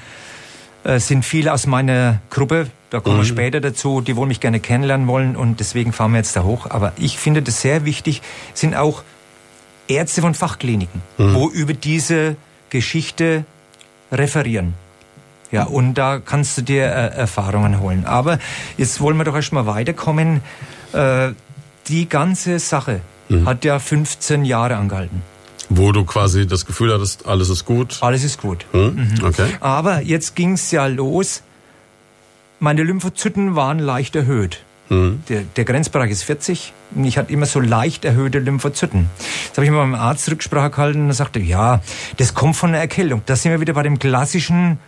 äh, 0.84 0.98
sind 0.98 1.24
viele 1.24 1.52
aus 1.52 1.66
meiner 1.66 2.20
Gruppe, 2.30 2.68
da 2.90 3.00
kommen 3.00 3.18
wir 3.18 3.24
später 3.24 3.60
dazu, 3.60 4.00
die 4.00 4.16
wohl 4.16 4.26
mich 4.26 4.40
gerne 4.40 4.60
kennenlernen 4.60 5.06
wollen 5.06 5.36
und 5.36 5.60
deswegen 5.60 5.92
fahren 5.92 6.12
wir 6.12 6.18
jetzt 6.18 6.36
da 6.36 6.42
hoch. 6.42 6.66
Aber 6.70 6.92
ich 6.96 7.18
finde 7.18 7.42
das 7.42 7.60
sehr 7.60 7.84
wichtig, 7.84 8.20
sind 8.52 8.74
auch 8.74 9.02
Ärzte 9.88 10.20
von 10.20 10.34
Fachkliniken, 10.34 11.02
wo 11.16 11.48
über 11.48 11.72
diese 11.72 12.36
Geschichte 12.70 13.44
referieren. 14.10 14.74
Ja, 15.52 15.64
und 15.64 15.94
da 15.94 16.18
kannst 16.18 16.58
du 16.58 16.62
dir 16.62 16.84
äh, 16.84 17.14
Erfahrungen 17.14 17.80
holen. 17.80 18.04
Aber 18.06 18.38
jetzt 18.78 19.00
wollen 19.00 19.16
wir 19.18 19.24
doch 19.24 19.36
erstmal 19.36 19.66
weiterkommen. 19.66 20.40
Äh, 20.92 21.32
die 21.88 22.08
ganze 22.08 22.58
Sache 22.58 23.00
hat 23.46 23.64
ja 23.64 23.78
15 23.78 24.44
Jahre 24.44 24.76
angehalten. 24.76 25.22
Wo 25.68 25.92
du 25.92 26.04
quasi 26.04 26.46
das 26.46 26.66
Gefühl 26.66 26.92
hattest, 26.92 27.26
alles 27.26 27.48
ist 27.48 27.64
gut. 27.64 27.98
Alles 28.02 28.24
ist 28.24 28.40
gut. 28.40 28.66
Hm? 28.72 29.14
Okay. 29.24 29.46
Aber 29.60 30.02
jetzt 30.02 30.36
ging's 30.36 30.70
ja 30.70 30.86
los. 30.86 31.42
Meine 32.60 32.82
Lymphozyten 32.82 33.56
waren 33.56 33.78
leicht 33.78 34.14
erhöht. 34.14 34.64
Hm. 34.88 35.22
Der, 35.28 35.42
der 35.42 35.64
Grenzbereich 35.64 36.10
ist 36.10 36.24
40 36.24 36.72
und 36.94 37.04
ich 37.04 37.16
hatte 37.16 37.32
immer 37.32 37.46
so 37.46 37.60
leicht 37.60 38.04
erhöhte 38.04 38.38
Lymphozyten. 38.38 39.08
Jetzt 39.46 39.56
habe 39.56 39.64
ich 39.64 39.70
mal 39.70 39.86
mit 39.86 39.96
dem 39.96 40.00
Arzt 40.00 40.30
Rücksprache 40.30 40.70
gehalten 40.70 41.02
und 41.02 41.08
er 41.08 41.14
sagte, 41.14 41.40
ja, 41.40 41.80
das 42.18 42.34
kommt 42.34 42.56
von 42.56 42.70
einer 42.70 42.78
Erkältung. 42.78 43.22
Da 43.24 43.34
sind 43.34 43.52
wir 43.52 43.60
wieder 43.60 43.72
bei 43.72 43.82
dem 43.82 43.98
klassischen 43.98 44.78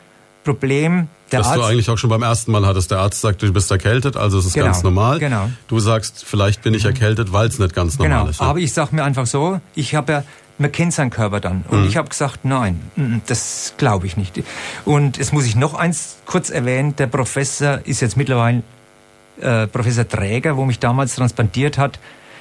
Problem. 0.45 1.09
Der 1.33 1.41
Das 1.41 1.49
Arzt, 1.49 1.59
du 1.59 1.63
eigentlich 1.65 1.91
auch 1.91 1.99
schon 1.99 2.11
beim 2.11 2.23
ersten 2.23 2.53
Mal 2.53 2.65
hattest. 2.67 2.91
Der 2.91 2.99
Arzt 2.99 3.21
sagt, 3.21 3.43
du 3.43 3.53
bist 3.53 3.71
erkältet, 3.71 4.17
also 4.17 4.39
es 4.39 4.45
ist 4.47 4.53
Genau, 4.55 4.67
ganz 4.67 4.83
normal. 4.83 5.19
genau. 5.19 5.51
Du 5.69 5.81
sagst, 5.81 6.25
vielleicht 6.25 6.63
bin 6.63 6.75
ich 6.75 6.85
erkältet, 6.85 7.33
weil 7.33 7.49
es 7.49 7.59
nicht 7.59 7.75
ganz 7.75 7.99
normal 7.99 8.19
Genau, 8.19 8.31
ist. 8.31 8.41
ne? 8.41 8.47
aber 8.47 8.59
ich 8.61 8.73
sage 8.73 8.95
mir 8.95 9.03
einfach 9.05 9.27
so, 9.27 9.61
ich 9.75 9.95
habe 9.95 10.13
ja, 10.13 10.25
man 10.59 10.71
kennt 10.71 10.93
seinen 10.93 11.11
Körper 11.11 11.41
dann. 11.41 11.65
Und 11.69 11.81
Mhm. 11.83 11.89
ich 11.89 11.97
habe 11.97 12.09
gesagt, 12.09 12.45
nein, 12.45 12.81
mm, 12.95 13.17
das 13.27 13.75
glaube 13.79 14.07
ich 14.07 14.17
nicht. 14.17 14.41
Und 14.85 15.19
es 15.19 15.33
muss 15.33 15.47
ich 15.47 15.57
noch 15.57 15.75
eins 15.75 16.19
kurz 16.27 16.51
erwähnen, 16.51 16.95
der 16.97 17.07
Professor 17.09 17.81
ist 17.85 18.01
jetzt 18.01 18.17
mittlerweile 18.17 18.63
äh, 19.41 19.67
Professor 19.67 20.07
Träger, 20.07 20.57
wo 20.57 20.65
mich 20.65 20.79
damals 20.79 21.17
transplantiert 21.17 21.77
hat, 21.79 21.99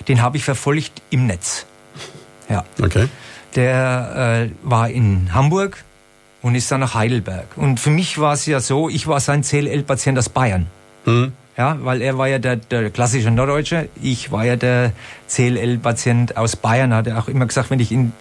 den 0.08 0.22
habe 0.22 0.38
ich 0.38 0.44
verfolgt 0.44 1.02
im 1.10 1.26
Netz. 1.26 1.66
Ja, 2.50 2.66
Okay. 2.80 3.08
der 3.56 4.50
äh, 4.52 4.70
war 4.70 4.90
in 4.90 5.34
Hamburg 5.34 5.84
und 6.44 6.54
ist 6.56 6.70
dann 6.72 6.82
nach 6.82 6.94
Heidelberg. 6.94 7.48
Und 7.56 7.80
für 7.80 7.90
mich 7.90 8.20
war 8.20 8.34
es 8.34 8.46
ja 8.46 8.60
so, 8.60 8.90
ich 8.90 9.08
war 9.08 9.20
sein 9.20 9.42
CLL-Patient 9.42 10.20
aus 10.20 10.30
Bayern. 10.30 10.68
Hm. 11.06 11.34
Ja, 11.58 11.78
weil 11.82 12.02
er 12.02 12.18
war 12.18 12.28
ja 12.28 12.40
der, 12.40 12.56
der 12.58 12.90
klassische 12.90 13.32
Norddeutsche, 13.32 13.88
ich 14.02 14.32
war 14.32 14.44
ja 14.46 14.56
der 14.56 14.92
CLL-Patient 15.30 16.38
aus 16.38 16.56
Bayern, 16.56 16.94
hat 16.94 17.08
er 17.08 17.18
auch 17.20 17.28
immer 17.28 17.46
gesagt, 17.46 17.70
wenn 17.72 17.80
ich 17.80 17.92
ihn 17.92 18.12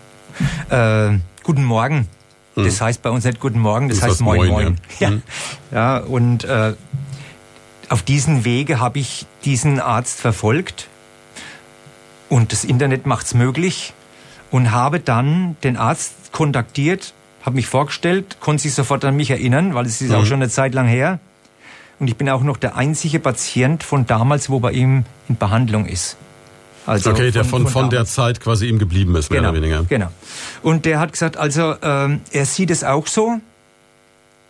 äh, 0.70 1.11
Guten 1.43 1.64
Morgen, 1.64 2.09
das 2.55 2.81
heißt 2.81 3.03
bei 3.03 3.11
uns 3.11 3.25
nicht 3.25 3.41
Guten 3.41 3.59
Morgen, 3.59 3.89
das. 3.89 3.99
Das 3.99 4.05
heißt 4.05 4.12
heißt 4.16 4.20
Moin 4.23 4.39
Moin, 4.49 4.51
Moin. 4.51 4.79
ja. 5.01 5.09
Ja, 5.09 5.09
Hm. 5.09 5.23
ja 5.73 5.97
und 5.99 6.45
äh, 6.45 6.75
auf 7.89 8.03
diesen 8.03 8.45
Wege 8.45 8.79
habe 8.81 8.99
ich 8.99 9.27
diesen 9.45 9.81
Arzt 9.81 10.20
verfolgt 10.20 10.89
und 12.29 12.53
das 12.53 12.64
Internet 12.64 13.07
macht's 13.07 13.35
möglich 13.35 13.93
und 14.51 14.70
habe 14.73 15.01
dann 15.01 15.57
den 15.64 15.77
Arzt 15.77 16.33
kontaktiert, 16.33 17.14
habe 17.43 17.57
mich 17.57 17.66
vorgestellt, 17.66 18.36
konnte 18.40 18.62
sich 18.62 18.74
sofort 18.74 19.05
an 19.05 19.16
mich 19.16 19.30
erinnern, 19.30 19.74
weil 19.74 19.86
es 19.86 20.01
ist 20.01 20.11
Mhm. 20.11 20.14
auch 20.16 20.24
schon 20.26 20.36
eine 20.43 20.49
Zeit 20.49 20.74
lang 20.74 20.86
her. 20.86 21.18
Und 21.99 22.09
ich 22.09 22.16
bin 22.16 22.28
auch 22.28 22.43
noch 22.43 22.57
der 22.57 22.76
einzige 22.76 23.18
Patient 23.20 23.82
von 23.84 24.07
damals, 24.07 24.51
wo 24.51 24.59
bei 24.61 24.72
ihm 24.72 25.05
in 25.28 25.36
Behandlung 25.36 25.86
ist. 25.86 26.16
Also 26.84 27.11
Okay, 27.11 27.30
der 27.30 27.45
von, 27.45 27.68
von 27.68 27.90
der 27.90 28.01
damals. 28.01 28.14
Zeit 28.14 28.40
quasi 28.40 28.66
ihm 28.66 28.78
geblieben 28.78 29.14
ist, 29.14 29.30
mehr 29.30 29.40
genau, 29.40 29.51
oder 29.53 29.59
weniger. 29.62 29.84
Genau. 29.88 30.09
Und 30.62 30.84
der 30.84 30.99
hat 30.99 31.12
gesagt, 31.12 31.36
also 31.36 31.76
ähm, 31.82 32.20
er 32.32 32.45
sieht 32.45 32.70
es 32.70 32.82
auch 32.82 33.07
so. 33.07 33.40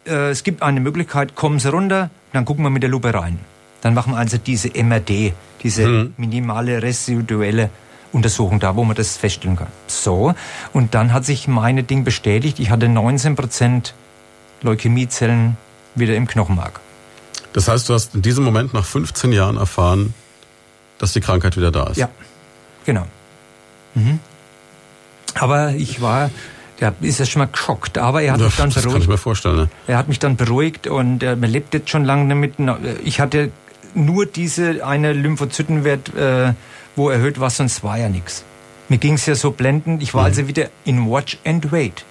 Äh, 0.06 0.30
es 0.30 0.42
gibt 0.42 0.62
eine 0.62 0.80
Möglichkeit, 0.80 1.34
kommen 1.34 1.58
Sie 1.58 1.68
runter, 1.70 2.08
dann 2.32 2.44
gucken 2.46 2.64
wir 2.64 2.70
mit 2.70 2.82
der 2.82 2.90
Lupe 2.90 3.12
rein. 3.12 3.38
Dann 3.82 3.92
machen 3.94 4.14
wir 4.14 4.18
also 4.18 4.38
diese 4.38 4.68
MRD, 4.74 5.34
diese 5.62 5.86
Mhm. 5.86 6.14
minimale 6.16 6.82
residuelle 6.82 7.68
Untersuchung 8.12 8.60
da, 8.60 8.76
wo 8.76 8.84
man 8.84 8.94
das 8.94 9.16
feststellen 9.16 9.56
kann. 9.56 9.68
So, 9.86 10.34
und 10.72 10.94
dann 10.94 11.12
hat 11.12 11.24
sich 11.24 11.48
meine 11.48 11.82
Ding 11.82 12.04
bestätigt. 12.04 12.58
Ich 12.60 12.70
hatte 12.70 12.86
19% 12.86 13.92
Leukämiezellen 14.62 15.56
wieder 15.94 16.14
im 16.14 16.26
Knochenmark. 16.26 16.80
Das 17.52 17.68
heißt, 17.68 17.88
du 17.88 17.94
hast 17.94 18.14
in 18.14 18.22
diesem 18.22 18.44
Moment 18.44 18.72
nach 18.74 18.84
15 18.84 19.32
Jahren 19.32 19.56
erfahren, 19.56 20.14
dass 20.98 21.12
die 21.12 21.20
Krankheit 21.20 21.56
wieder 21.56 21.70
da 21.70 21.84
ist. 21.88 21.96
Ja, 21.96 22.08
genau. 22.84 23.06
Mhm. 23.94 24.20
Aber 25.34 25.70
ich 25.70 26.00
war, 26.00 26.30
der 26.80 26.94
ist 27.00 27.18
ja 27.18 27.26
schon 27.26 27.40
mal 27.40 27.46
geschockt, 27.50 27.98
aber 27.98 28.22
er 28.22 28.32
hat 28.32 28.40
Ja, 28.40 28.46
mich 28.46 28.56
dann 28.56 28.66
das 28.70 28.74
kann 28.76 28.82
ich 28.84 28.88
beruhigt. 28.90 29.08
mir 29.08 29.18
vorstellen. 29.18 29.56
Ne? 29.56 29.68
Er 29.86 29.98
hat 29.98 30.08
mich 30.08 30.18
dann 30.18 30.36
beruhigt 30.36 30.86
und 30.86 31.22
äh, 31.22 31.36
man 31.36 31.50
lebt 31.50 31.74
jetzt 31.74 31.90
schon 31.90 32.04
lange 32.04 32.28
damit. 32.28 32.54
Ich 33.04 33.20
hatte 33.20 33.50
nur 33.94 34.26
diese 34.26 34.86
eine 34.86 35.12
Lymphozytenwert, 35.12 36.14
äh, 36.14 36.52
wo 36.96 37.08
erhöht 37.10 37.40
war, 37.40 37.50
sonst 37.50 37.82
war 37.82 37.98
ja 37.98 38.08
nichts. 38.08 38.44
Mir 38.88 38.98
ging 38.98 39.14
es 39.14 39.26
ja 39.26 39.34
so 39.34 39.50
blendend. 39.52 40.02
Ich 40.02 40.12
war 40.14 40.22
Mhm. 40.22 40.26
also 40.26 40.48
wieder 40.48 40.68
in 40.84 41.10
Watch 41.10 41.38
and 41.44 41.72
Wait. 41.72 42.04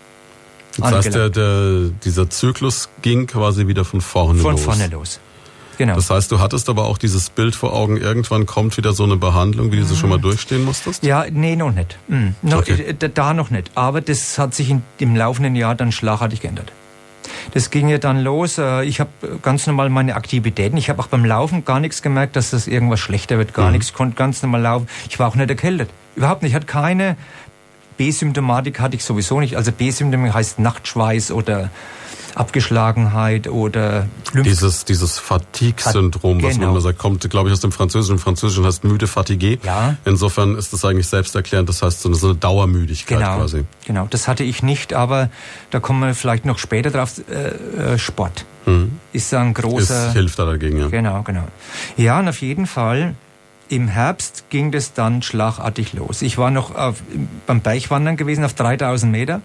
Das 0.78 0.92
heißt, 0.92 1.14
der, 1.16 1.30
der, 1.30 1.90
dieser 2.04 2.30
Zyklus 2.30 2.90
ging 3.02 3.28
quasi 3.28 3.68
wieder 3.68 3.84
von 3.86 4.00
vorne 4.02 4.40
Von 4.40 4.52
los. 4.54 4.62
vorne 4.64 4.88
los. 4.88 5.20
Genau. 5.78 5.96
Das 5.96 6.10
heißt, 6.10 6.32
du 6.32 6.40
hattest 6.40 6.70
aber 6.70 6.86
auch 6.86 6.98
dieses 6.98 7.30
Bild 7.30 7.56
vor 7.56 7.74
Augen, 7.74 7.98
irgendwann 7.98 8.46
kommt 8.46 8.78
wieder 8.78 8.94
so 8.94 9.04
eine 9.04 9.18
Behandlung, 9.18 9.72
wie 9.72 9.78
du 9.78 9.84
sie 9.86 9.96
schon 9.96 10.10
mal 10.10 10.20
durchstehen 10.20 10.64
musstest? 10.64 11.04
Ja, 11.04 11.26
nee, 11.32 11.56
noch 11.56 11.72
nicht. 11.74 11.98
Mhm. 12.08 12.36
Noch, 12.42 12.60
Okay. 12.60 12.82
äh, 12.84 12.94
da, 12.94 13.08
da 13.08 13.34
noch 13.34 13.50
nicht. 13.50 13.72
Aber 13.76 14.00
das 14.02 14.38
hat 14.38 14.54
sich 14.54 14.70
in, 14.70 14.84
im 15.00 15.16
laufenden 15.16 15.56
Jahr 15.56 15.76
dann 15.76 15.92
schlagartig 15.92 16.42
geändert. 16.42 16.72
Das 17.54 17.70
ging 17.70 17.90
ja 17.90 17.98
dann 17.98 18.20
los. 18.22 18.58
äh, 18.58 18.84
Ich 18.84 19.00
habe 19.00 19.10
ganz 19.42 19.68
normal 19.68 19.90
meine 19.90 20.16
Aktivitäten. 20.16 20.78
Ich 20.78 20.90
habe 20.90 21.02
auch 21.02 21.08
beim 21.08 21.26
Laufen 21.26 21.66
gar 21.66 21.80
nichts 21.80 22.02
gemerkt, 22.02 22.36
dass 22.36 22.52
das 22.52 22.68
irgendwas 22.68 23.00
schlechter 23.00 23.38
wird. 23.38 23.54
Gar 23.54 23.72
nichts. 23.72 23.94
Konnte 23.94 24.16
ganz 24.16 24.42
normal 24.42 24.62
laufen. 24.62 24.88
Ich 25.10 25.20
war 25.20 25.28
auch 25.28 25.36
nicht 25.36 25.50
erkältet. 25.50 25.90
Überhaupt 26.16 26.42
nicht. 26.44 26.52
Ich 26.52 26.56
hatte 26.56 26.66
keine 26.68 27.18
B-Symptomatik 27.98 28.80
hatte 28.80 28.96
ich 28.96 29.04
sowieso 29.04 29.40
nicht. 29.40 29.58
Also 29.58 29.72
B-Symptomatik 29.72 30.34
heißt 30.34 30.60
Nachtschweiß 30.60 31.32
oder 31.32 31.70
Abgeschlagenheit 32.36 33.48
oder 33.48 34.08
Lymph 34.34 34.48
Dieses, 34.48 34.86
dieses 34.86 35.20
Fatigue-Syndrom, 35.20 36.38
was 36.38 36.52
man 36.54 36.60
Genau. 36.60 36.72
immer 36.72 36.82
sagt, 36.82 36.98
kommt, 37.00 37.28
glaube 37.30 37.50
ich, 37.50 37.54
aus 37.54 37.60
dem 37.60 37.72
Französischen. 37.72 38.14
Im 38.14 38.20
Französischen 38.20 38.66
heißt 38.66 38.84
müde 38.84 39.08
Fatigue. 39.08 39.58
Ja. 39.64 39.96
Insofern 40.06 40.56
ist 40.56 40.74
das 40.74 40.86
eigentlich 40.86 41.08
selbsterklärend. 41.08 41.68
Das 41.70 41.82
heißt, 41.82 42.02
so 42.02 42.10
eine, 42.10 42.16
so 42.16 42.28
eine 42.30 42.36
Dauermüdigkeit 42.38 43.20
Genau, 43.20 43.38
quasi. 43.38 43.64
genau, 43.86 44.08
das 44.10 44.28
hatte 44.28 44.44
ich 44.44 44.64
nicht, 44.64 44.94
aber 44.94 45.30
da 45.72 45.80
kommen 45.80 46.00
wir 46.02 46.14
vielleicht 46.16 46.46
noch 46.46 46.60
später 46.60 46.90
drauf. 46.92 47.14
Äh, 47.30 47.94
äh, 47.94 47.98
Sport 47.98 48.46
ist 49.12 49.34
da 49.34 49.42
ein 49.42 49.50
Ist, 49.54 49.56
großer. 49.62 50.12
hilft 50.14 50.38
da 50.40 50.46
dagegen, 50.46 50.78
ja. 50.80 50.88
Genau, 50.88 51.24
genau. 51.24 51.44
Ja, 51.98 52.20
und 52.20 52.28
auf 52.30 52.42
jeden 52.42 52.68
Fall. 52.68 53.16
Im 53.70 53.88
Herbst 53.88 54.46
ging 54.50 54.72
das 54.72 54.94
dann 54.94 55.22
schlagartig 55.22 55.94
los. 55.94 56.22
Ich 56.22 56.38
war 56.38 56.52
noch 56.52 56.76
auf, 56.76 57.02
beim 57.48 57.62
Bergwandern 57.62 58.18
gewesen 58.18 58.44
auf 58.44 58.54
3000 58.54 59.10
Meter 59.12 59.42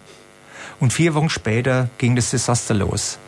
und 0.80 0.92
vier 0.92 1.14
Wochen 1.14 1.28
später 1.28 1.88
ging 1.98 2.16
das 2.16 2.30
Desaster 2.30 2.74
los. 2.74 3.18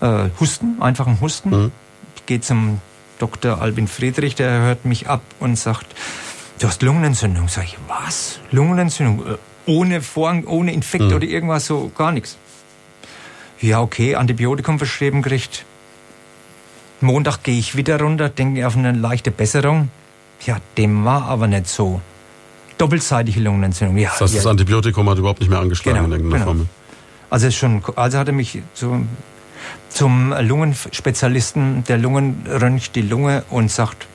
Äh, 0.00 0.28
Husten, 0.40 0.80
einfach 0.80 1.06
ein 1.06 1.20
Husten. 1.20 1.50
Mhm. 1.50 1.72
Ich 2.16 2.26
gehe 2.26 2.40
zum 2.40 2.80
Dr. 3.18 3.60
Albin 3.62 3.88
Friedrich, 3.88 4.34
der 4.34 4.60
hört 4.60 4.84
mich 4.84 5.08
ab 5.08 5.22
und 5.40 5.56
sagt, 5.58 5.86
du 6.58 6.66
hast 6.68 6.82
Lungenentzündung. 6.82 7.48
Sag 7.48 7.64
ich, 7.64 7.78
was? 7.88 8.40
Lungenentzündung? 8.50 9.26
Äh, 9.26 9.36
Ohne 9.70 10.00
Vorhang, 10.02 10.44
ohne 10.46 10.72
Infekt 10.72 11.04
oder 11.12 11.24
irgendwas, 11.26 11.66
so 11.66 11.90
gar 11.96 12.12
nichts. 12.12 12.36
Ja, 13.60 13.80
okay, 13.80 14.14
Antibiotikum 14.14 14.78
verschrieben 14.78 15.22
gekriegt. 15.22 15.64
Montag 17.00 17.42
gehe 17.42 17.58
ich 17.58 17.76
wieder 17.76 18.00
runter, 18.00 18.28
denke 18.28 18.66
auf 18.66 18.76
eine 18.76 18.92
leichte 18.92 19.30
Besserung. 19.30 19.90
Ja, 20.44 20.58
dem 20.76 21.04
war 21.04 21.24
aber 21.28 21.46
nicht 21.46 21.66
so. 21.68 22.00
Doppelseitige 22.78 23.40
Lungenentzündung. 23.40 23.96
Ja, 23.96 24.10
Das 24.10 24.20
heißt, 24.20 24.34
ja. 24.34 24.38
das 24.40 24.46
Antibiotikum 24.46 25.08
hat 25.08 25.18
überhaupt 25.18 25.40
nicht 25.40 25.48
mehr 25.48 25.58
angeschlagen 25.60 25.96
Genau, 25.96 26.06
in 26.06 26.12
irgendeiner 26.12 26.44
genau. 26.44 26.56
Form. 26.58 26.68
Also, 27.36 27.48
ist 27.48 27.56
schon, 27.56 27.82
also 27.96 28.16
hat 28.16 28.28
er 28.28 28.32
mich 28.32 28.62
zu, 28.72 29.06
zum 29.90 30.32
Lungenspezialisten, 30.32 31.84
der 31.84 31.98
Lungen 31.98 32.46
röntgt 32.48 32.96
die 32.96 33.02
Lunge 33.02 33.44
und 33.50 33.70
sagt, 33.70 34.06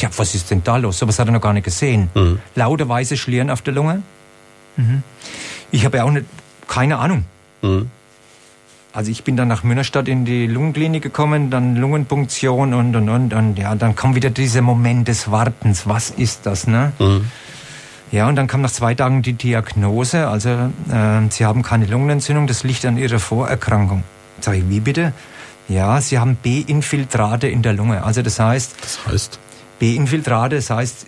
ja, 0.00 0.10
was 0.18 0.34
ist 0.34 0.50
denn 0.50 0.62
da 0.64 0.76
los? 0.76 0.98
So 0.98 1.08
was 1.08 1.18
hat 1.18 1.28
er 1.28 1.32
noch 1.32 1.40
gar 1.40 1.54
nicht 1.54 1.64
gesehen. 1.64 2.10
Mhm. 2.14 2.40
Lauter 2.56 2.86
weiße 2.86 3.16
Schlieren 3.16 3.48
auf 3.48 3.62
der 3.62 3.72
Lunge. 3.72 4.02
Mhm. 4.76 5.02
Ich 5.70 5.86
habe 5.86 5.96
ja 5.96 6.04
auch 6.04 6.10
nicht, 6.10 6.26
keine 6.66 6.98
Ahnung. 6.98 7.24
Mhm. 7.62 7.88
Also 8.92 9.10
ich 9.10 9.24
bin 9.24 9.38
dann 9.38 9.48
nach 9.48 9.62
Münnerstadt 9.62 10.06
in 10.06 10.26
die 10.26 10.46
Lungenklinik 10.46 11.02
gekommen, 11.02 11.48
dann 11.48 11.74
Lungenpunktion 11.74 12.74
und 12.74 12.94
und 12.94 13.08
und 13.08 13.32
und 13.32 13.58
ja, 13.58 13.74
dann 13.76 13.96
kam 13.96 14.14
wieder 14.14 14.28
dieser 14.28 14.60
Moment 14.60 15.08
des 15.08 15.30
Wartens. 15.30 15.88
Was 15.88 16.10
ist 16.10 16.44
das, 16.44 16.66
ne? 16.66 16.92
Mhm. 16.98 17.30
Ja, 18.10 18.28
und 18.28 18.36
dann 18.36 18.46
kam 18.46 18.62
nach 18.62 18.70
zwei 18.70 18.94
Tagen 18.94 19.22
die 19.22 19.34
Diagnose, 19.34 20.28
also 20.28 20.48
äh, 20.48 21.20
Sie 21.30 21.44
haben 21.44 21.62
keine 21.62 21.86
Lungenentzündung, 21.86 22.46
das 22.46 22.64
liegt 22.64 22.84
an 22.86 22.96
Ihrer 22.96 23.18
Vorerkrankung. 23.18 24.02
Sag 24.40 24.56
ich, 24.56 24.68
wie 24.68 24.80
bitte? 24.80 25.12
Ja, 25.68 26.00
Sie 26.00 26.18
haben 26.18 26.36
B-Infiltrate 26.36 27.48
in 27.48 27.62
der 27.62 27.74
Lunge. 27.74 28.02
Also 28.04 28.22
das 28.22 28.40
heißt... 28.40 28.76
Das 28.80 29.06
heißt? 29.06 29.38
B-Infiltrate, 29.78 30.56
das 30.56 30.70
heißt, 30.70 31.06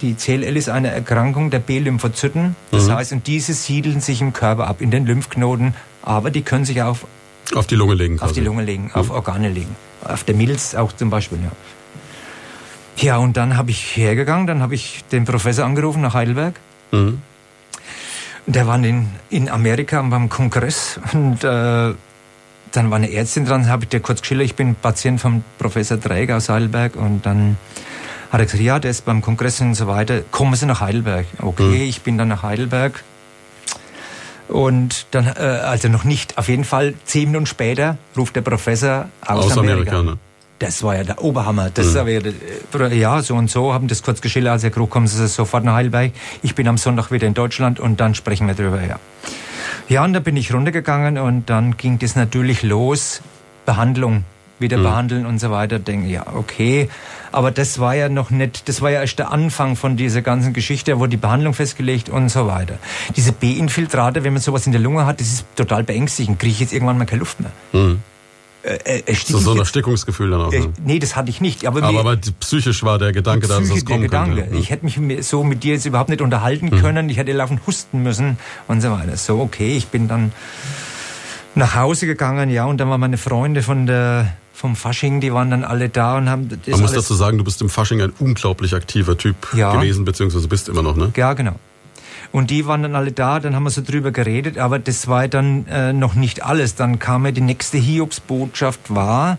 die 0.00 0.14
CLL 0.14 0.56
ist 0.56 0.68
eine 0.68 0.88
Erkrankung 0.88 1.50
der 1.50 1.58
B-Lymphozyten. 1.58 2.56
Das 2.70 2.86
mhm. 2.86 2.94
heißt, 2.94 3.12
und 3.12 3.26
diese 3.26 3.52
siedeln 3.52 4.00
sich 4.00 4.20
im 4.20 4.32
Körper 4.32 4.66
ab, 4.66 4.80
in 4.80 4.90
den 4.90 5.06
Lymphknoten, 5.06 5.74
aber 6.02 6.30
die 6.30 6.42
können 6.42 6.64
sich 6.64 6.82
auch 6.82 6.98
auf 7.54 7.66
die 7.66 7.76
Lunge 7.76 7.94
legen. 7.94 8.16
Quasi. 8.16 8.30
Auf 8.30 8.32
die 8.32 8.40
Lunge 8.40 8.62
legen, 8.62 8.84
mhm. 8.84 8.94
auf 8.94 9.10
Organe 9.10 9.48
legen. 9.48 9.74
Auf 10.04 10.24
der 10.24 10.34
Milz 10.34 10.74
auch 10.74 10.92
zum 10.92 11.10
Beispiel, 11.10 11.38
ja. 11.42 11.50
Ja, 13.00 13.18
und 13.18 13.36
dann 13.36 13.56
habe 13.56 13.70
ich 13.70 13.96
hergegangen, 13.96 14.46
dann 14.46 14.60
habe 14.60 14.74
ich 14.74 15.04
den 15.12 15.24
Professor 15.24 15.64
angerufen 15.64 16.02
nach 16.02 16.14
Heidelberg. 16.14 16.54
Mhm. 16.90 17.22
Der 18.46 18.66
war 18.66 18.82
in, 18.82 19.08
in 19.30 19.48
Amerika 19.48 20.00
beim 20.02 20.28
Kongress 20.28 20.98
und 21.12 21.44
äh, 21.44 21.94
dann 22.72 22.90
war 22.90 22.96
eine 22.96 23.12
Ärztin 23.12 23.44
dran, 23.44 23.68
habe 23.68 23.84
ich 23.84 23.90
dir 23.90 24.00
kurz 24.00 24.20
geschildert, 24.20 24.46
ich 24.46 24.54
bin 24.56 24.74
Patient 24.74 25.20
vom 25.20 25.44
Professor 25.58 26.00
Träger 26.00 26.38
aus 26.38 26.48
Heidelberg 26.48 26.96
und 26.96 27.24
dann 27.24 27.56
hat 28.30 28.40
er 28.40 28.46
gesagt, 28.46 28.62
ja, 28.62 28.78
der 28.78 28.90
ist 28.90 29.04
beim 29.04 29.22
Kongress 29.22 29.60
und 29.60 29.74
so 29.74 29.86
weiter, 29.86 30.22
kommen 30.30 30.54
Sie 30.54 30.66
nach 30.66 30.80
Heidelberg. 30.80 31.26
Okay, 31.40 31.62
mhm. 31.62 31.74
ich 31.74 32.02
bin 32.02 32.18
dann 32.18 32.28
nach 32.28 32.42
Heidelberg. 32.42 33.04
Und 34.48 35.06
dann, 35.10 35.26
äh, 35.26 35.40
also 35.40 35.88
noch 35.88 36.04
nicht, 36.04 36.38
auf 36.38 36.48
jeden 36.48 36.64
Fall 36.64 36.94
zehn 37.04 37.26
Minuten 37.26 37.46
später 37.46 37.98
ruft 38.16 38.34
der 38.34 38.40
Professor 38.40 39.08
aus, 39.20 39.46
aus 39.46 39.58
Amerika. 39.58 39.98
Amerika 39.98 40.02
ne? 40.02 40.18
Das 40.58 40.82
war 40.82 40.96
ja 40.96 41.04
der 41.04 41.22
Oberhammer. 41.22 41.70
Das 41.70 41.94
mhm. 41.94 42.32
ja, 42.72 42.88
ja, 42.88 43.22
so 43.22 43.34
und 43.36 43.50
so, 43.50 43.72
haben 43.72 43.86
das 43.86 44.02
kurz 44.02 44.20
geschildert, 44.20 44.52
als 44.52 44.64
er 44.64 44.70
Krug 44.70 44.90
kommen 44.90 45.06
Sie 45.06 45.26
sofort 45.28 45.64
nach 45.64 45.74
Heidelberg. 45.74 46.12
Ich 46.42 46.54
bin 46.54 46.66
am 46.66 46.78
Sonntag 46.78 47.12
wieder 47.12 47.26
in 47.26 47.34
Deutschland 47.34 47.78
und 47.78 48.00
dann 48.00 48.14
sprechen 48.14 48.46
wir 48.48 48.54
drüber, 48.54 48.82
ja. 48.82 48.98
Ja, 49.88 50.04
und 50.04 50.12
da 50.12 50.20
bin 50.20 50.36
ich 50.36 50.52
runtergegangen 50.52 51.18
und 51.18 51.48
dann 51.48 51.76
ging 51.76 51.98
das 51.98 52.16
natürlich 52.16 52.62
los. 52.62 53.22
Behandlung, 53.64 54.24
wieder 54.58 54.78
mhm. 54.78 54.82
behandeln 54.82 55.26
und 55.26 55.38
so 55.38 55.50
weiter. 55.50 55.78
Denke, 55.78 56.08
ja, 56.08 56.26
okay. 56.34 56.88
Aber 57.30 57.50
das 57.50 57.78
war 57.78 57.94
ja 57.94 58.08
noch 58.08 58.30
nicht, 58.30 58.68
das 58.68 58.82
war 58.82 58.90
ja 58.90 59.00
erst 59.00 59.18
der 59.18 59.30
Anfang 59.30 59.76
von 59.76 59.96
dieser 59.96 60.22
ganzen 60.22 60.52
Geschichte, 60.54 60.92
da 60.92 60.98
wurde 60.98 61.10
die 61.10 61.16
Behandlung 61.18 61.54
festgelegt 61.54 62.08
und 62.08 62.30
so 62.30 62.46
weiter. 62.46 62.78
Diese 63.16 63.32
B-Infiltrate, 63.32 64.24
wenn 64.24 64.32
man 64.32 64.42
sowas 64.42 64.66
in 64.66 64.72
der 64.72 64.80
Lunge 64.80 65.06
hat, 65.06 65.20
das 65.20 65.28
ist 65.28 65.46
total 65.54 65.84
beängstigend. 65.84 66.38
Kriege 66.38 66.52
ich 66.52 66.60
jetzt 66.60 66.72
irgendwann 66.72 66.98
mal 66.98 67.04
keine 67.04 67.20
Luft 67.20 67.38
mehr. 67.40 67.52
Mhm. 67.72 68.02
Äh, 68.62 69.02
äh, 69.06 69.14
so, 69.14 69.38
so 69.38 69.52
ein 69.52 69.58
Erstickungsgefühl 69.58 70.30
dann 70.30 70.40
auch. 70.40 70.52
Äh, 70.52 70.68
nee, 70.84 70.98
das 70.98 71.14
hatte 71.14 71.30
ich 71.30 71.40
nicht. 71.40 71.66
Aber, 71.66 71.82
aber, 71.82 72.00
aber 72.00 72.16
psychisch 72.16 72.82
war 72.82 72.98
der 72.98 73.12
Gedanke, 73.12 73.46
dass 73.46 73.70
es 73.70 73.84
kommen 73.84 74.02
Gedanke. 74.02 74.42
könnte. 74.42 74.56
Ich 74.56 74.70
hätte 74.70 74.84
mich 74.84 75.26
so 75.26 75.44
mit 75.44 75.62
dir 75.62 75.74
jetzt 75.74 75.86
überhaupt 75.86 76.10
nicht 76.10 76.20
unterhalten 76.20 76.66
mhm. 76.66 76.80
können. 76.80 77.08
Ich 77.08 77.18
hätte 77.18 77.32
laufend 77.32 77.66
husten 77.66 78.02
müssen 78.02 78.36
und 78.66 78.80
so 78.80 78.90
weiter. 78.90 79.16
So, 79.16 79.40
okay, 79.40 79.76
ich 79.76 79.88
bin 79.88 80.08
dann 80.08 80.32
nach 81.54 81.76
Hause 81.76 82.06
gegangen, 82.06 82.50
ja, 82.50 82.64
und 82.64 82.78
dann 82.78 82.90
waren 82.90 83.00
meine 83.00 83.18
Freunde 83.18 83.62
von 83.62 83.86
der 83.86 84.32
vom 84.52 84.74
Fasching, 84.74 85.20
die 85.20 85.32
waren 85.32 85.50
dann 85.50 85.62
alle 85.62 85.88
da 85.88 86.16
und 86.16 86.28
haben 86.28 86.48
das 86.48 86.58
Man 86.66 86.80
muss 86.80 86.92
dazu 86.92 87.14
sagen, 87.14 87.38
du 87.38 87.44
bist 87.44 87.62
im 87.62 87.68
Fasching 87.68 88.02
ein 88.02 88.12
unglaublich 88.18 88.74
aktiver 88.74 89.16
Typ 89.16 89.36
ja. 89.54 89.72
gewesen, 89.72 90.04
beziehungsweise 90.04 90.48
bist 90.48 90.68
immer 90.68 90.82
noch, 90.82 90.96
ne? 90.96 91.12
Ja, 91.16 91.32
genau. 91.34 91.54
Und 92.30 92.50
die 92.50 92.66
waren 92.66 92.82
dann 92.82 92.94
alle 92.94 93.12
da, 93.12 93.40
dann 93.40 93.54
haben 93.54 93.64
wir 93.64 93.70
so 93.70 93.82
drüber 93.82 94.10
geredet, 94.10 94.58
aber 94.58 94.78
das 94.78 95.08
war 95.08 95.28
dann 95.28 95.66
äh, 95.66 95.92
noch 95.92 96.14
nicht 96.14 96.44
alles. 96.44 96.74
Dann 96.74 96.98
kam 96.98 97.24
ja 97.24 97.32
die 97.32 97.40
nächste 97.40 97.78
Hiobsbotschaft 97.78 98.94
war, 98.94 99.38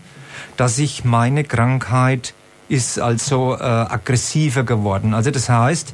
dass 0.57 0.77
ich 0.79 1.05
meine 1.05 1.43
Krankheit 1.43 2.33
ist 2.67 2.99
also 2.99 3.55
äh, 3.55 3.63
aggressiver 3.63 4.63
geworden. 4.63 5.13
Also 5.13 5.31
das 5.31 5.49
heißt, 5.49 5.93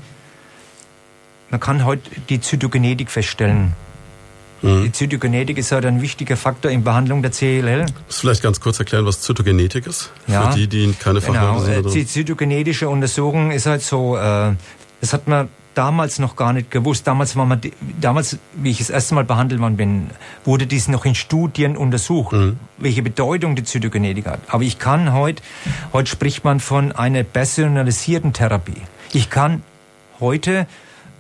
man 1.50 1.60
kann 1.60 1.86
heute 1.86 2.10
die 2.30 2.42
Zytogenetik 2.42 3.10
feststellen. 3.12 3.74
Mhm. 4.62 4.84
Die 4.84 4.92
Zytogenetik 4.92 5.58
ist 5.58 5.72
halt 5.72 5.86
ein 5.86 6.02
wichtiger 6.02 6.38
Faktor 6.38 6.72
in 6.72 6.84
Behandlung 6.84 7.22
der 7.22 7.32
CLL. 7.32 7.82
Musst 7.82 7.94
du 8.10 8.14
vielleicht 8.22 8.44
ganz 8.44 8.60
kurz 8.60 8.80
erklären, 8.80 9.06
was 9.06 9.22
Zytogenetik 9.22 9.86
ist? 9.86 10.12
Ja, 10.28 10.52
Für 10.52 10.58
die, 10.58 10.68
die 10.68 10.94
keine 10.94 11.20
genau. 11.20 11.60
Fachleute 11.60 11.90
sind. 11.90 11.94
Die 11.94 12.08
zytogenetische 12.08 12.90
Untersuchung 12.90 13.52
ist 13.52 13.66
halt 13.66 13.82
so, 13.82 14.18
äh, 14.18 14.54
das 15.02 15.14
hat 15.14 15.28
man 15.28 15.50
damals 15.78 16.20
noch 16.20 16.36
gar 16.36 16.54
nicht 16.54 16.72
gewusst. 16.72 17.06
Damals 17.08 17.36
war 17.36 17.46
man, 17.46 17.62
damals, 18.02 18.38
wie 18.56 18.72
ich 18.72 18.80
das 18.80 18.90
erste 18.90 19.16
Mal 19.16 19.24
behandelt 19.24 19.62
worden 19.62 19.78
bin, 19.78 20.10
wurde 20.44 20.68
dies 20.68 20.88
noch 20.88 21.06
in 21.06 21.16
Studien 21.16 21.78
untersucht, 21.78 22.34
mhm. 22.34 22.58
welche 22.78 23.04
Bedeutung 23.04 23.56
die 23.56 23.64
Zytogenetik 23.64 24.26
hat. 24.26 24.40
Aber 24.48 24.64
ich 24.64 24.80
kann 24.80 25.14
heute, 25.14 25.44
heute 25.94 26.10
spricht 26.10 26.44
man 26.44 26.60
von 26.60 26.92
einer 26.92 27.24
personalisierten 27.24 28.34
Therapie. 28.34 28.82
Ich 29.14 29.30
kann 29.30 29.62
heute 30.20 30.68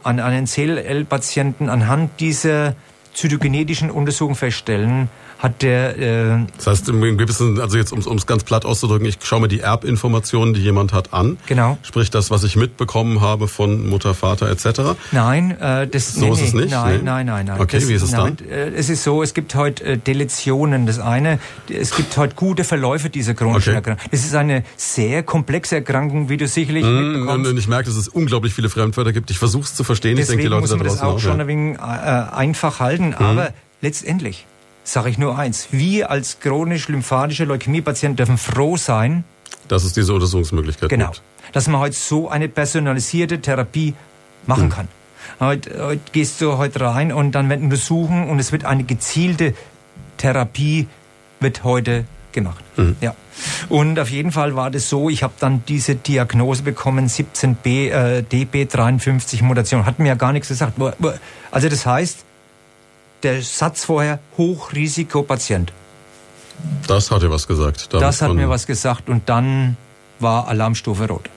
an 0.03 0.19
einen 0.19 0.45
CLL-Patienten 0.45 1.69
anhand 1.69 2.19
dieser 2.19 2.75
zytogenetischen 3.13 3.89
Untersuchung 3.89 4.35
feststellen, 4.35 5.09
hat 5.45 5.61
der. 5.61 5.97
Äh 5.97 6.45
das 6.57 6.67
heißt, 6.67 6.89
im 6.89 7.17
gewissen, 7.17 7.61
also 7.61 7.77
jetzt 7.77 7.93
um 7.93 8.17
es 8.17 8.25
ganz 8.25 8.43
platt 8.43 8.65
auszudrücken, 8.65 9.07
ich 9.07 9.17
schaue 9.23 9.41
mir 9.41 9.47
die 9.47 9.59
Erbinformationen, 9.59 10.53
die 10.53 10.61
jemand 10.61 10.91
hat, 10.91 11.13
an. 11.13 11.37
Genau. 11.45 11.77
Sprich 11.83 12.09
das, 12.09 12.31
was 12.31 12.43
ich 12.43 12.55
mitbekommen 12.55 13.21
habe 13.21 13.47
von 13.47 13.87
Mutter, 13.87 14.13
Vater 14.13 14.49
etc. 14.49 14.97
Nein, 15.11 15.51
äh, 15.51 15.87
das 15.87 16.13
so 16.13 16.21
nee, 16.21 16.31
ist 16.31 16.41
es 16.41 16.53
nicht. 16.53 16.71
Nein, 16.71 16.97
nee. 16.97 17.03
nein, 17.03 17.25
nein, 17.27 17.45
nein. 17.45 17.61
Okay, 17.61 17.79
das, 17.79 17.87
wie 17.87 17.93
ist 17.93 18.01
es 18.01 18.11
nein, 18.11 18.37
dann? 18.37 18.49
Äh, 18.49 18.69
es 18.75 18.89
ist 18.89 19.03
so, 19.03 19.21
es 19.21 19.33
gibt 19.33 19.55
heute 19.55 19.83
äh, 19.83 19.97
Deletionen. 19.97 20.85
Das 20.85 20.99
eine, 20.99 21.39
es 21.69 21.95
gibt 21.95 22.17
heute 22.17 22.35
gute 22.35 22.63
Verläufe 22.63 23.09
dieser 23.09 23.33
chronischen 23.33 23.71
okay. 23.71 23.75
Erkrankung. 23.77 24.09
Das 24.11 24.25
ist 24.25 24.35
eine 24.35 24.63
sehr 24.75 25.23
komplexe 25.23 25.75
Erkrankung, 25.75 26.29
wie 26.29 26.37
du 26.37 26.47
sicherlich 26.47 26.83
mm, 26.83 27.11
mitbekommst. 27.11 27.51
Und 27.51 27.57
ich 27.57 27.67
merke, 27.67 27.85
dass 27.85 27.97
es 27.97 28.07
unglaublich 28.07 28.53
viele 28.53 28.69
Fremdwörter 28.69 29.13
gibt. 29.13 29.29
Ich 29.29 29.37
versuche 29.37 29.63
es 29.63 29.75
zu 29.75 29.83
verstehen. 29.83 30.17
Deswegen 30.17 30.39
ich 30.39 30.43
denke, 30.43 30.43
die 30.43 30.49
Leute 30.49 30.61
muss 30.61 30.71
man 30.71 30.87
das 30.87 31.01
auch, 31.01 31.15
auch 31.15 31.19
schon 31.19 31.39
ein 31.39 31.47
wenig 31.47 31.77
äh, 31.77 31.81
einfach 31.81 32.79
halten. 32.79 33.09
Mhm. 33.09 33.15
Aber 33.15 33.53
letztendlich 33.81 34.45
sage 34.85 35.09
ich 35.09 35.17
nur 35.17 35.37
eins. 35.37 35.67
Wir 35.71 36.09
als 36.09 36.39
chronisch-lymphatische 36.39 37.43
Leukämiepatienten 37.43 38.15
dürfen 38.15 38.37
froh 38.37 38.77
sein, 38.77 39.25
dass 39.67 39.83
es 39.83 39.93
diese 39.93 40.13
Untersuchungsmöglichkeit 40.13 40.89
genau, 40.89 41.07
gibt. 41.07 41.17
Genau. 41.17 41.51
Dass 41.51 41.67
man 41.67 41.81
heute 41.81 41.95
so 41.95 42.29
eine 42.29 42.47
personalisierte 42.47 43.41
Therapie 43.41 43.95
machen 44.45 44.63
hm. 44.63 44.69
kann. 44.69 44.87
Heute, 45.39 45.83
heute 45.83 46.01
gehst 46.11 46.39
du 46.39 46.57
heute 46.57 46.81
rein 46.81 47.11
und 47.11 47.33
dann 47.33 47.49
werden 47.49 47.65
untersuchen 47.65 48.29
und 48.29 48.39
es 48.39 48.51
wird 48.51 48.63
eine 48.63 48.83
gezielte 48.83 49.55
Therapie 50.17 50.87
wird 51.39 51.63
heute 51.63 52.05
gemacht. 52.31 52.63
Mhm. 52.77 52.95
Ja. 53.01 53.15
Und 53.69 53.99
auf 53.99 54.09
jeden 54.09 54.31
Fall 54.31 54.55
war 54.55 54.69
das 54.69 54.89
so, 54.89 55.09
ich 55.09 55.23
habe 55.23 55.33
dann 55.39 55.63
diese 55.67 55.95
Diagnose 55.95 56.63
bekommen, 56.63 57.07
17b, 57.07 57.89
äh, 57.89 58.23
DB53 58.31 59.43
Mutation. 59.43 59.85
Hat 59.85 59.99
mir 59.99 60.09
ja 60.09 60.15
gar 60.15 60.31
nichts 60.31 60.47
gesagt. 60.47 60.73
Also 61.51 61.69
das 61.69 61.85
heißt, 61.85 62.24
der 63.25 63.41
Satz 63.41 63.83
vorher, 63.83 64.19
Hochrisikopatient. 64.37 65.73
Das 66.87 67.11
hat 67.11 67.23
dir 67.23 67.31
was 67.31 67.47
gesagt. 67.47 67.91
Das 67.91 68.21
hat 68.21 68.33
mir 68.33 68.49
was 68.49 68.67
gesagt 68.67 69.09
und 69.09 69.27
dann 69.27 69.75
war 70.19 70.47
Alarmstufe 70.47 71.07
rot. 71.07 71.29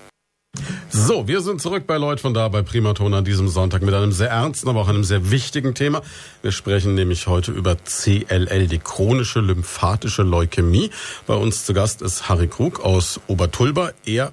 So, 0.91 1.29
wir 1.29 1.41
sind 1.41 1.61
zurück 1.61 1.87
bei 1.87 1.97
Leut 1.97 2.21
von 2.21 2.35
da 2.35 2.49
bei 2.49 2.63
Primaton 2.63 3.15
an 3.15 3.25
diesem 3.25 3.49
Sonntag 3.49 3.83
mit 3.83 3.95
einem 3.95 4.13
sehr 4.13 4.31
ernsten, 4.31 4.69
aber 4.69 4.81
auch 4.81 4.89
einem 4.89 5.05
sehr 5.05 5.31
wichtigen 5.31 5.75
Thema. 5.75 6.03
Wir 6.43 6.53
sprechen 6.53 6.95
nämlich 6.95 7.27
heute 7.27 7.53
über 7.53 7.77
CLL, 7.77 8.67
die 8.67 8.79
chronische 8.79 9.41
lymphatische 9.41 10.23
Leukämie. 10.23 10.91
Bei 11.27 11.35
uns 11.35 11.65
zu 11.65 11.73
Gast 11.73 12.03
ist 12.03 12.29
Harry 12.29 12.49
Krug 12.49 12.85
aus 12.85 13.21
Obertulba. 13.29 13.93
Er 14.05 14.33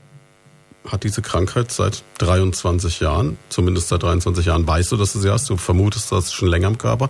hat 0.92 1.04
diese 1.04 1.22
Krankheit 1.22 1.72
seit 1.72 2.04
23 2.20 3.00
Jahren, 3.00 3.38
zumindest 3.50 3.90
seit 3.90 4.04
23 4.04 4.46
Jahren 4.46 4.68
weißt 4.68 4.92
du, 4.92 4.98
dass 4.98 5.14
du 5.14 5.20
sie 5.20 5.32
hast. 5.32 5.50
Du 5.50 5.58
vermutest 5.58 6.12
das 6.12 6.34
schon 6.34 6.48
länger 6.48 6.68
im 6.68 6.78
Körper. 6.78 7.10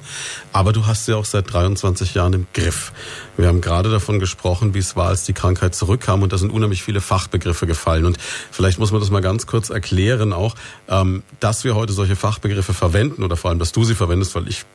Aber 0.54 0.74
du 0.74 0.86
hast 0.86 1.06
sie 1.06 1.14
auch 1.14 1.26
seit 1.26 1.52
23 1.52 2.14
Jahren 2.14 2.34
im 2.34 2.48
Griff. 2.54 2.92
Wir 3.38 3.48
haben 3.48 3.62
gerade 3.62 3.90
davon 3.90 4.20
gesprochen, 4.20 4.74
wie 4.74 4.80
es 4.80 4.96
war, 4.96 5.10
als 5.10 5.24
die 5.24 5.34
Krankheit 5.34 5.76
zurückkam. 5.76 6.24
Und 6.24 6.34
da 6.34 6.38
sind 6.38 6.52
unheimlich 6.52 6.84
viele 6.84 7.02
Fachbegriffe 7.02 7.68
gefallen. 7.68 8.06
Und 8.06 8.18
vielleicht 8.52 8.80
muss 8.80 8.92
man 8.92 9.02
das 9.02 9.10
mal 9.10 9.22
ganz 9.22 9.48
kurz 9.48 9.70
erklären 9.70 10.34
auch, 10.34 10.56
ähm, 10.88 11.24
dass 11.40 11.64
wir 11.64 11.76
heute 11.76 11.94
solche 11.94 12.16
Fachbegriffe 12.16 12.74
verwenden 12.74 13.24
oder 13.24 13.38
vor 13.38 13.50
allem, 13.50 13.60
dass 13.60 13.72
du 13.72 13.84
sie 13.84 13.96
verwendest, 13.96 14.36
weil 14.36 14.48
ich 14.48 14.66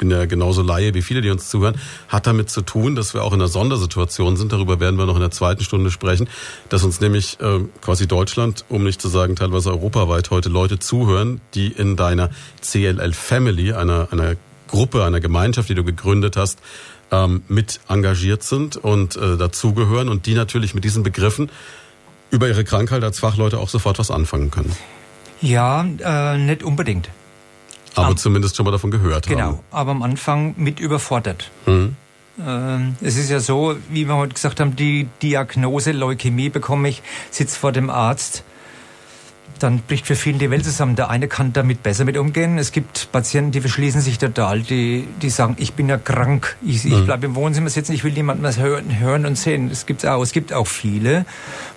bin 0.00 0.10
ja 0.10 0.24
genauso 0.24 0.62
Laie 0.62 0.94
wie 0.94 1.02
viele, 1.02 1.20
die 1.20 1.30
uns 1.30 1.48
zuhören, 1.48 1.76
hat 2.08 2.26
damit 2.26 2.50
zu 2.50 2.62
tun, 2.62 2.96
dass 2.96 3.14
wir 3.14 3.22
auch 3.22 3.32
in 3.32 3.40
einer 3.40 3.48
Sondersituation 3.48 4.36
sind. 4.36 4.52
Darüber 4.52 4.80
werden 4.80 4.98
wir 4.98 5.06
noch 5.06 5.14
in 5.14 5.20
der 5.20 5.30
zweiten 5.30 5.62
Stunde 5.62 5.90
sprechen, 5.90 6.28
dass 6.70 6.82
uns 6.82 7.00
nämlich 7.00 7.38
äh, 7.40 7.60
quasi 7.80 8.08
Deutschland, 8.08 8.64
um 8.68 8.82
nicht 8.82 9.00
zu 9.00 9.08
sagen 9.08 9.36
teilweise 9.36 9.70
europaweit, 9.70 10.30
heute 10.30 10.48
Leute 10.48 10.78
zuhören, 10.78 11.40
die 11.54 11.68
in 11.68 11.96
deiner 11.96 12.30
CLL 12.62 13.12
Family, 13.12 13.72
einer, 13.72 14.08
einer 14.10 14.34
Gruppe, 14.66 15.04
einer 15.04 15.20
Gemeinschaft, 15.20 15.68
die 15.68 15.74
du 15.74 15.84
gegründet 15.84 16.36
hast, 16.36 16.58
ähm, 17.10 17.42
mit 17.48 17.80
engagiert 17.88 18.42
sind 18.42 18.76
und 18.76 19.16
äh, 19.16 19.36
dazugehören 19.36 20.08
und 20.08 20.26
die 20.26 20.34
natürlich 20.34 20.74
mit 20.74 20.84
diesen 20.84 21.02
Begriffen 21.02 21.50
über 22.30 22.48
ihre 22.48 22.64
Krankheit 22.64 23.04
als 23.04 23.20
Fachleute 23.20 23.58
auch 23.58 23.68
sofort 23.68 23.98
was 23.98 24.10
anfangen 24.10 24.50
können. 24.50 24.74
Ja, 25.42 25.84
äh, 25.84 26.38
nicht 26.38 26.62
unbedingt. 26.62 27.08
Aber 27.94 28.08
am, 28.08 28.16
zumindest 28.16 28.56
schon 28.56 28.64
mal 28.64 28.70
davon 28.70 28.90
gehört 28.90 29.26
genau, 29.26 29.40
haben. 29.40 29.50
Genau, 29.50 29.64
aber 29.70 29.90
am 29.90 30.02
Anfang 30.02 30.54
mit 30.56 30.80
überfordert. 30.80 31.50
Mhm. 31.66 31.96
Es 33.02 33.18
ist 33.18 33.28
ja 33.28 33.38
so, 33.38 33.76
wie 33.90 34.06
wir 34.06 34.16
heute 34.16 34.32
gesagt 34.32 34.60
haben, 34.60 34.74
die 34.74 35.08
Diagnose 35.20 35.92
Leukämie 35.92 36.48
bekomme 36.48 36.88
ich, 36.88 37.02
sitze 37.30 37.58
vor 37.58 37.70
dem 37.70 37.90
Arzt. 37.90 38.44
dann 39.62 39.80
bricht 39.80 40.06
für 40.06 40.16
viele 40.16 40.38
die 40.38 40.50
Welt 40.50 40.64
zusammen. 40.64 40.96
Der 40.96 41.10
eine 41.10 41.28
kann 41.28 41.52
damit 41.52 41.82
besser 41.82 42.04
mit 42.04 42.16
umgehen. 42.16 42.58
Es 42.58 42.72
gibt 42.72 43.12
Patienten, 43.12 43.52
die 43.52 43.60
verschließen 43.60 44.00
sich 44.00 44.18
total, 44.18 44.60
die, 44.60 45.06
die 45.22 45.30
sagen, 45.30 45.56
ich 45.58 45.74
bin 45.74 45.88
ja 45.88 45.98
krank, 45.98 46.56
ich, 46.64 46.84
ich 46.84 46.92
mhm. 46.92 47.04
bleibe 47.04 47.26
im 47.26 47.34
Wohnzimmer 47.34 47.70
sitzen, 47.70 47.92
ich 47.92 48.04
will 48.04 48.12
niemandem 48.12 48.44
was 48.44 48.58
hören, 48.58 48.98
hören 48.98 49.26
und 49.26 49.36
sehen. 49.36 49.70
Es 49.70 49.86
gibt 49.86 50.06
auch. 50.06 50.22
Es 50.22 50.32
gibt 50.32 50.52
auch 50.52 50.66
viele, 50.66 51.24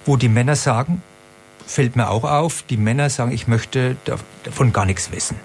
wo 0.06 0.18
die 0.18 0.30
Männer 0.30 0.56
sagen, 0.56 1.02
fällt 1.66 1.96
mir 1.96 2.10
auch 2.10 2.24
auf, 2.24 2.64
die 2.70 2.78
Männer 2.78 3.10
sagen, 3.10 3.32
ich 3.32 3.48
möchte 3.48 3.96
davon 4.06 4.74
gar 4.74 4.86
nichts 4.86 5.12
wissen. 5.12 5.36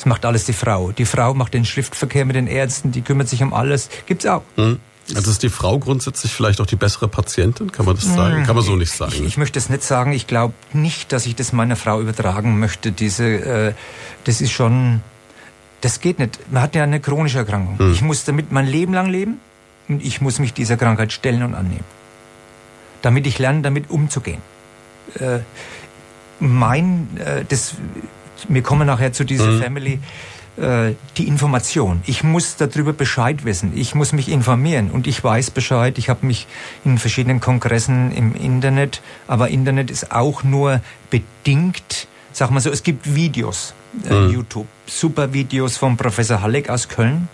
Das 0.00 0.06
macht 0.06 0.24
alles 0.24 0.46
die 0.46 0.54
Frau. 0.54 0.92
Die 0.92 1.04
Frau 1.04 1.34
macht 1.34 1.52
den 1.52 1.66
Schriftverkehr 1.66 2.24
mit 2.24 2.34
den 2.34 2.46
Ärzten, 2.46 2.90
die 2.90 3.02
kümmert 3.02 3.28
sich 3.28 3.42
um 3.42 3.52
alles. 3.52 3.90
Gibt's 4.06 4.24
auch. 4.24 4.40
Mhm. 4.56 4.80
Also 5.14 5.30
ist 5.30 5.42
die 5.42 5.50
Frau 5.50 5.78
grundsätzlich 5.78 6.32
vielleicht 6.32 6.58
auch 6.62 6.66
die 6.66 6.76
bessere 6.76 7.06
Patientin? 7.06 7.70
Kann 7.70 7.84
man 7.84 7.96
das 7.96 8.06
sagen? 8.06 8.44
Kann 8.44 8.56
man 8.56 8.64
so 8.64 8.76
nicht 8.76 8.92
sagen. 8.92 9.12
Ich, 9.12 9.20
ich 9.20 9.36
möchte 9.36 9.58
es 9.58 9.68
nicht 9.68 9.82
sagen. 9.82 10.14
Ich 10.14 10.26
glaube 10.26 10.54
nicht, 10.72 11.12
dass 11.12 11.26
ich 11.26 11.36
das 11.36 11.52
meiner 11.52 11.76
Frau 11.76 12.00
übertragen 12.00 12.58
möchte. 12.58 12.92
Diese, 12.92 13.26
äh, 13.26 13.74
das 14.24 14.40
ist 14.40 14.52
schon, 14.52 15.02
das 15.82 16.00
geht 16.00 16.18
nicht. 16.18 16.50
Man 16.50 16.62
hat 16.62 16.74
ja 16.74 16.82
eine 16.82 17.00
chronische 17.00 17.36
Erkrankung. 17.36 17.78
Hm. 17.78 17.92
Ich 17.92 18.00
muss 18.00 18.24
damit 18.24 18.52
mein 18.52 18.66
Leben 18.66 18.94
lang 18.94 19.10
leben 19.10 19.38
und 19.86 20.02
ich 20.02 20.22
muss 20.22 20.38
mich 20.38 20.54
dieser 20.54 20.78
Krankheit 20.78 21.12
stellen 21.12 21.42
und 21.42 21.54
annehmen. 21.54 21.84
Damit 23.02 23.26
ich 23.26 23.38
lerne, 23.38 23.60
damit 23.60 23.90
umzugehen. 23.90 24.40
Äh, 25.18 25.40
mein, 26.38 27.08
äh, 27.18 27.44
das, 27.46 27.74
wir 28.48 28.62
kommen 28.62 28.86
nachher 28.86 29.12
zu 29.12 29.24
dieser 29.24 29.46
hm. 29.46 29.60
Family 29.60 30.00
äh, 30.60 30.94
die 31.16 31.26
Information. 31.26 32.02
Ich 32.06 32.22
muss 32.22 32.56
darüber 32.56 32.92
Bescheid 32.92 33.44
wissen. 33.44 33.72
Ich 33.74 33.94
muss 33.94 34.12
mich 34.12 34.28
informieren 34.28 34.90
und 34.90 35.06
ich 35.06 35.22
weiß 35.22 35.52
Bescheid. 35.52 35.96
Ich 35.96 36.08
habe 36.08 36.26
mich 36.26 36.46
in 36.84 36.98
verschiedenen 36.98 37.40
Kongressen 37.40 38.12
im 38.12 38.34
Internet, 38.34 39.00
aber 39.26 39.48
Internet 39.48 39.90
ist 39.90 40.12
auch 40.12 40.42
nur 40.42 40.80
bedingt, 41.08 42.08
sag 42.32 42.50
mal 42.50 42.60
so, 42.60 42.70
es 42.70 42.82
gibt 42.82 43.14
Videos, 43.14 43.74
äh, 44.08 44.12
mhm. 44.12 44.30
YouTube, 44.30 44.66
super 44.86 45.32
Videos 45.32 45.76
vom 45.76 45.96
Professor 45.96 46.42
Halleck 46.42 46.68
aus 46.68 46.88
Köln, 46.88 47.28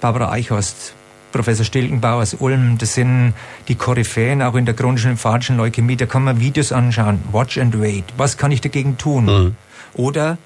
Barbara 0.00 0.30
Eichhorst, 0.30 0.94
Professor 1.32 1.64
Stilkenbauer 1.64 2.22
aus 2.22 2.34
Ulm, 2.34 2.78
das 2.78 2.94
sind 2.94 3.34
die 3.68 3.74
Koryphäen 3.74 4.40
auch 4.42 4.54
in 4.54 4.64
der 4.64 4.74
chronischen 4.74 5.10
lymphatischen 5.10 5.58
Leukämie. 5.58 5.96
Da 5.96 6.06
kann 6.06 6.24
man 6.24 6.40
Videos 6.40 6.72
anschauen, 6.72 7.20
watch 7.32 7.58
and 7.58 7.78
wait. 7.78 8.04
Was 8.16 8.38
kann 8.38 8.52
ich 8.52 8.60
dagegen 8.62 8.96
tun? 8.96 9.24
Mhm. 9.26 9.56
Oder 9.94 10.38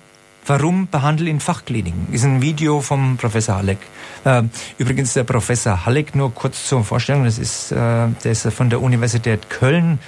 Warum 0.44 0.88
behandeln 0.88 1.28
in 1.28 1.40
Fachkliniken? 1.40 2.08
Ist 2.10 2.24
ein 2.24 2.42
Video 2.42 2.80
vom 2.80 3.16
Professor 3.16 3.56
Halleck. 3.56 3.78
Äh, 4.24 4.42
übrigens 4.76 5.12
der 5.12 5.22
Professor 5.22 5.86
Halleck, 5.86 6.16
nur 6.16 6.34
kurz 6.34 6.66
zur 6.66 6.82
Vorstellung, 6.84 7.24
das 7.24 7.38
ist, 7.38 7.70
äh, 7.70 7.76
der 7.76 8.32
ist 8.32 8.48
von 8.52 8.68
der 8.68 8.82
Universität 8.82 9.50
Köln, 9.50 10.00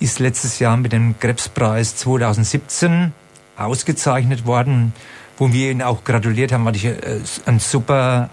ist 0.00 0.18
letztes 0.18 0.60
Jahr 0.60 0.78
mit 0.78 0.92
dem 0.92 1.18
Krebspreis 1.18 1.96
2017 1.96 3.12
ausgezeichnet 3.58 4.46
worden, 4.46 4.94
wo 5.36 5.52
wir 5.52 5.70
ihn 5.70 5.82
auch 5.82 6.04
gratuliert 6.04 6.52
haben, 6.52 6.64
weil 6.64 6.76
ich 6.76 6.86
äh, 6.86 7.20
ein 7.44 7.58
super 7.58 8.30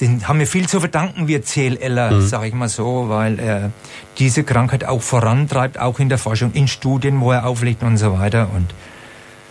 den 0.00 0.28
haben 0.28 0.38
wir 0.38 0.46
viel 0.46 0.68
zu 0.68 0.78
verdanken, 0.78 1.26
wir 1.26 1.42
CLLer, 1.42 2.12
mhm. 2.12 2.20
sage 2.20 2.46
ich 2.46 2.54
mal 2.54 2.68
so, 2.68 3.08
weil 3.08 3.40
er 3.40 3.72
diese 4.18 4.44
Krankheit 4.44 4.84
auch 4.84 5.02
vorantreibt, 5.02 5.76
auch 5.80 5.98
in 5.98 6.08
der 6.08 6.18
Forschung, 6.18 6.52
in 6.52 6.68
Studien, 6.68 7.20
wo 7.20 7.32
er 7.32 7.44
auflegt 7.48 7.82
und 7.82 7.96
so 7.96 8.16
weiter. 8.16 8.48
Und 8.54 8.72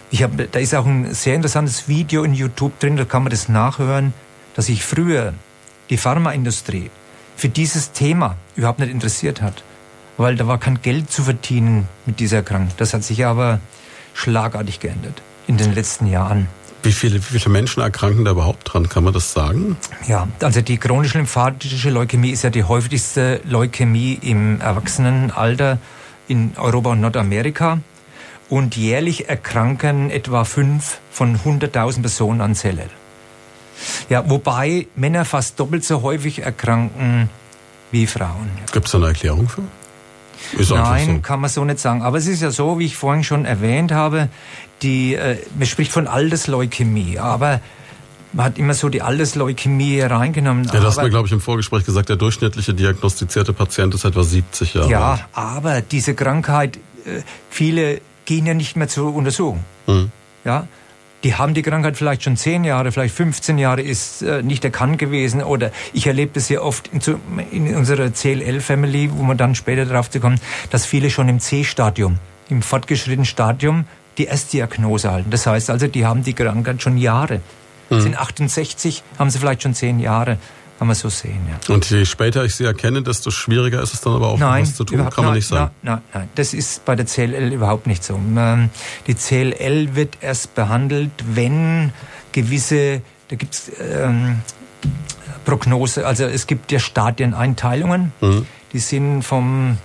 ich 0.09 0.23
hab, 0.23 0.31
da 0.51 0.59
ist 0.59 0.73
auch 0.73 0.85
ein 0.85 1.13
sehr 1.13 1.35
interessantes 1.35 1.87
Video 1.87 2.23
in 2.23 2.33
YouTube 2.33 2.79
drin, 2.79 2.97
da 2.97 3.05
kann 3.05 3.23
man 3.23 3.31
das 3.31 3.49
nachhören, 3.49 4.13
dass 4.55 4.67
sich 4.67 4.83
früher 4.83 5.33
die 5.89 5.97
Pharmaindustrie 5.97 6.89
für 7.35 7.49
dieses 7.49 7.91
Thema 7.91 8.35
überhaupt 8.55 8.79
nicht 8.79 8.91
interessiert 8.91 9.41
hat, 9.41 9.63
weil 10.17 10.35
da 10.35 10.47
war 10.47 10.57
kein 10.59 10.81
Geld 10.81 11.11
zu 11.11 11.23
verdienen 11.23 11.87
mit 12.05 12.19
dieser 12.19 12.37
Erkrankung. 12.37 12.73
Das 12.77 12.93
hat 12.93 13.03
sich 13.03 13.25
aber 13.25 13.59
schlagartig 14.13 14.79
geändert 14.79 15.21
in 15.45 15.57
den 15.57 15.73
letzten 15.75 16.07
Jahren. 16.07 16.47
Wie 16.83 16.91
viele, 16.91 17.15
wie 17.15 17.39
viele 17.39 17.49
Menschen 17.49 17.81
erkranken 17.81 18.23
da 18.23 18.31
überhaupt 18.31 18.73
dran? 18.73 18.87
Kann 18.87 19.03
man 19.03 19.13
das 19.13 19.33
sagen? 19.33 19.77
Ja, 20.07 20.27
also 20.41 20.61
die 20.61 20.77
chronische 20.77 21.17
lymphatische 21.17 21.89
Leukämie 21.89 22.31
ist 22.31 22.43
ja 22.43 22.49
die 22.49 22.63
häufigste 22.63 23.41
Leukämie 23.45 24.17
im 24.21 24.61
Erwachsenenalter 24.61 25.79
in 26.27 26.53
Europa 26.55 26.91
und 26.91 27.01
Nordamerika 27.01 27.79
und 28.49 28.75
jährlich 28.77 29.29
erkranken 29.29 30.09
etwa 30.09 30.43
fünf 30.45 30.99
von 31.11 31.37
100.000 31.39 32.01
Personen 32.01 32.41
an 32.41 32.53
CLL. 32.53 32.89
Ja, 34.09 34.27
wobei 34.29 34.87
Männer 34.95 35.25
fast 35.25 35.59
doppelt 35.59 35.83
so 35.83 36.01
häufig 36.01 36.39
erkranken 36.39 37.29
wie 37.91 38.07
Frauen. 38.07 38.49
Gibt 38.71 38.85
es 38.87 38.91
da 38.91 38.97
eine 38.97 39.07
Erklärung 39.07 39.47
für? 39.47 39.63
Ist 40.57 40.71
Nein, 40.71 41.15
so. 41.15 41.19
kann 41.21 41.39
man 41.41 41.49
so 41.49 41.65
nicht 41.65 41.79
sagen. 41.79 42.01
Aber 42.03 42.17
es 42.17 42.27
ist 42.27 42.41
ja 42.41 42.51
so, 42.51 42.79
wie 42.79 42.85
ich 42.85 42.95
vorhin 42.95 43.23
schon 43.23 43.45
erwähnt 43.45 43.91
habe, 43.91 44.29
die, 44.81 45.15
äh, 45.15 45.37
man 45.57 45.67
spricht 45.67 45.91
von 45.91 46.07
Altersleukämie, 46.07 47.17
aber 47.19 47.59
man 48.33 48.45
hat 48.45 48.57
immer 48.59 48.73
so 48.75 48.89
die 48.89 49.01
Altersleukämie 49.01 50.01
reingenommen. 50.01 50.65
Ja, 50.65 50.73
das 50.73 50.95
hast 50.97 51.01
mir, 51.01 51.09
glaube 51.09 51.27
ich, 51.27 51.33
im 51.33 51.41
Vorgespräch 51.41 51.85
gesagt, 51.85 52.09
der 52.09 52.17
durchschnittliche 52.17 52.73
diagnostizierte 52.73 53.51
Patient 53.53 53.93
ist 53.95 54.05
etwa 54.05 54.23
70 54.23 54.73
Jahre 54.75 54.89
Ja, 54.91 55.11
alt. 55.11 55.25
aber 55.33 55.81
diese 55.81 56.13
Krankheit, 56.13 56.77
äh, 57.05 57.21
viele 57.49 57.99
gehen 58.27 58.45
ja 58.45 58.53
nicht 58.53 58.75
mehr 58.75 58.87
zur 58.87 59.15
Untersuchung. 59.15 59.63
Mhm. 59.87 60.11
Ja, 60.45 60.67
die 61.23 61.33
haben 61.33 61.55
die 61.55 61.63
Krankheit 61.63 61.97
vielleicht 61.97 62.21
schon 62.21 62.37
zehn 62.37 62.63
Jahre, 62.63 62.91
vielleicht 62.91 63.15
15 63.15 63.57
Jahre, 63.57 63.81
ist 63.81 64.21
äh, 64.21 64.43
nicht 64.43 64.63
erkannt 64.63 64.99
gewesen. 64.99 65.41
Oder 65.41 65.71
ich 65.93 66.05
erlebe 66.05 66.33
das 66.35 66.47
ja 66.49 66.61
oft 66.61 66.91
in, 66.93 67.01
in 67.51 67.75
unserer 67.75 68.11
CLL-Family, 68.11 69.09
wo 69.13 69.23
man 69.23 69.35
dann 69.35 69.55
später 69.55 69.85
darauf 69.85 70.11
zu 70.11 70.19
kommen, 70.19 70.39
dass 70.69 70.85
viele 70.85 71.09
schon 71.09 71.27
im 71.27 71.39
C-Stadium, 71.39 72.19
im 72.49 72.61
fortgeschrittenen 72.61 73.25
Stadium, 73.25 73.85
die 74.19 74.25
Erstdiagnose 74.25 75.11
halten. 75.11 75.31
Das 75.31 75.47
heißt 75.47 75.71
also, 75.71 75.87
die 75.87 76.05
haben 76.05 76.23
die 76.23 76.33
Krankheit 76.33 76.81
schon 76.83 76.97
Jahre. 76.97 77.41
Mhm. 77.89 78.01
Sind 78.01 78.19
68, 78.19 79.03
haben 79.17 79.29
sie 79.29 79.39
vielleicht 79.39 79.63
schon 79.63 79.73
zehn 79.73 79.99
Jahre. 79.99 80.37
Kann 80.77 80.87
man 80.87 80.95
so 80.95 81.09
sehen, 81.09 81.39
ja. 81.49 81.73
Und 81.73 81.89
je 81.89 82.05
später 82.05 82.45
ich 82.45 82.53
sie 82.53 82.63
erkenne, 82.63 83.01
desto 83.01 83.31
schwieriger 83.31 83.81
ist 83.81 83.95
es 83.95 84.01
dann 84.01 84.13
aber 84.13 84.27
auch, 84.27 84.37
nein, 84.37 84.61
was 84.61 84.75
zu 84.75 84.83
tun, 84.83 84.97
kann 84.97 85.11
man 85.17 85.25
nein, 85.25 85.33
nicht 85.35 85.47
sagen. 85.47 85.71
Nein, 85.81 86.01
nein, 86.13 86.21
nein, 86.21 86.29
das 86.35 86.53
ist 86.53 86.85
bei 86.85 86.95
der 86.95 87.07
CLL 87.07 87.51
überhaupt 87.51 87.87
nicht 87.87 88.03
so. 88.03 88.13
Ähm, 88.13 88.69
die 89.07 89.15
CLL 89.15 89.95
wird 89.95 90.17
erst 90.21 90.53
behandelt, 90.53 91.11
wenn 91.25 91.93
gewisse, 92.31 93.01
da 93.29 93.35
gibt 93.35 93.55
es 93.55 93.71
ähm, 93.79 94.41
Prognose, 95.45 96.05
also 96.05 96.25
es 96.25 96.45
gibt 96.45 96.71
ja 96.71 96.77
Stadieneinteilungen, 96.77 98.11
mhm. 98.21 98.45
die 98.71 98.79
sind 98.79 99.23
vom 99.23 99.77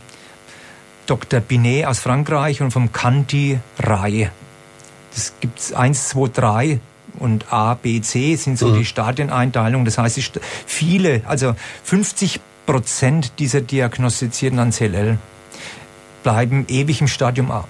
Dr. 1.07 1.41
Binet 1.41 1.87
aus 1.87 2.01
Frankreich 2.01 2.61
und 2.61 2.71
vom 2.71 2.93
Canti 2.93 3.59
Rai. 3.79 4.31
Das 5.15 5.33
gibt 5.41 5.59
es 5.59 5.73
eins, 5.73 6.11
zwei, 6.11 6.29
drei 6.29 6.81
und 7.19 7.53
A, 7.53 7.75
B, 7.75 8.01
C 8.01 8.37
sind 8.37 8.59
so 8.59 8.69
mhm. 8.69 8.79
die 8.79 8.85
Stadieneinteilungen. 8.85 9.85
Das 9.85 9.99
heißt, 9.99 10.41
viele, 10.67 11.23
also 11.27 11.55
50 11.85 12.41
Prozent 12.67 13.33
dieser 13.39 13.61
diagnostizierten 13.61 14.59
an 14.59 14.71
CLL 14.71 15.19
bleiben 16.23 16.67
ewig 16.69 17.01
im 17.01 17.09
Stadium 17.09 17.51
A. 17.51 17.65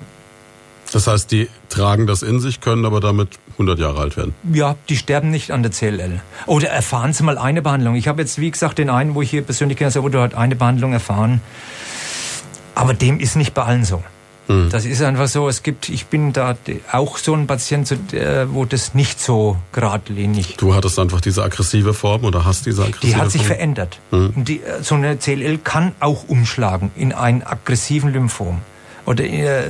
Das 0.92 1.06
heißt, 1.06 1.32
die 1.32 1.48
tragen 1.70 2.06
das 2.06 2.22
in 2.22 2.38
sich, 2.38 2.60
können 2.60 2.84
aber 2.84 3.00
damit 3.00 3.38
100 3.52 3.78
Jahre 3.78 4.00
alt 4.00 4.16
werden. 4.18 4.34
Ja, 4.52 4.76
die 4.90 4.96
sterben 4.96 5.30
nicht 5.30 5.50
an 5.50 5.62
der 5.62 5.72
CLL. 5.72 6.20
Oder 6.46 6.68
erfahren 6.68 7.14
sie 7.14 7.22
mal 7.22 7.38
eine 7.38 7.62
Behandlung. 7.62 7.94
Ich 7.94 8.08
habe 8.08 8.20
jetzt, 8.20 8.38
wie 8.38 8.50
gesagt, 8.50 8.78
den 8.78 8.90
einen, 8.90 9.14
wo 9.14 9.22
ich 9.22 9.30
hier 9.30 9.42
persönlich 9.42 9.78
kenne, 9.78 9.94
wo 9.94 10.08
du 10.10 10.20
halt 10.20 10.34
eine 10.34 10.54
Behandlung 10.54 10.92
erfahren. 10.92 11.40
Aber 12.74 12.92
dem 12.92 13.20
ist 13.20 13.36
nicht 13.36 13.54
bei 13.54 13.62
allen 13.62 13.84
so. 13.84 14.02
Mhm. 14.48 14.70
Das 14.70 14.84
ist 14.84 15.02
einfach 15.02 15.28
so. 15.28 15.48
Es 15.48 15.62
gibt, 15.62 15.88
ich 15.88 16.06
bin 16.06 16.32
da 16.32 16.56
auch 16.90 17.18
so 17.18 17.34
ein 17.34 17.46
Patient, 17.46 17.94
wo 18.48 18.64
das 18.64 18.94
nicht 18.94 19.20
so 19.20 19.56
geradlinig. 19.72 20.56
Du 20.56 20.74
hattest 20.74 20.98
einfach 20.98 21.20
diese 21.20 21.42
aggressive 21.42 21.94
Form 21.94 22.24
oder 22.24 22.44
hast 22.44 22.66
diese 22.66 22.82
aggressive 22.82 23.00
Form? 23.00 23.10
Die 23.10 23.16
hat 23.16 23.30
sich 23.30 23.42
Form? 23.42 23.56
verändert. 23.56 24.00
Mhm. 24.10 24.32
Die, 24.36 24.60
äh, 24.62 24.82
so 24.82 24.94
eine 24.94 25.16
CLL 25.16 25.58
kann 25.58 25.92
auch 26.00 26.28
umschlagen 26.28 26.90
in 26.96 27.12
einen 27.12 27.42
aggressiven 27.42 28.12
Lymphom 28.12 28.60
oder 29.06 29.24
äh, 29.24 29.64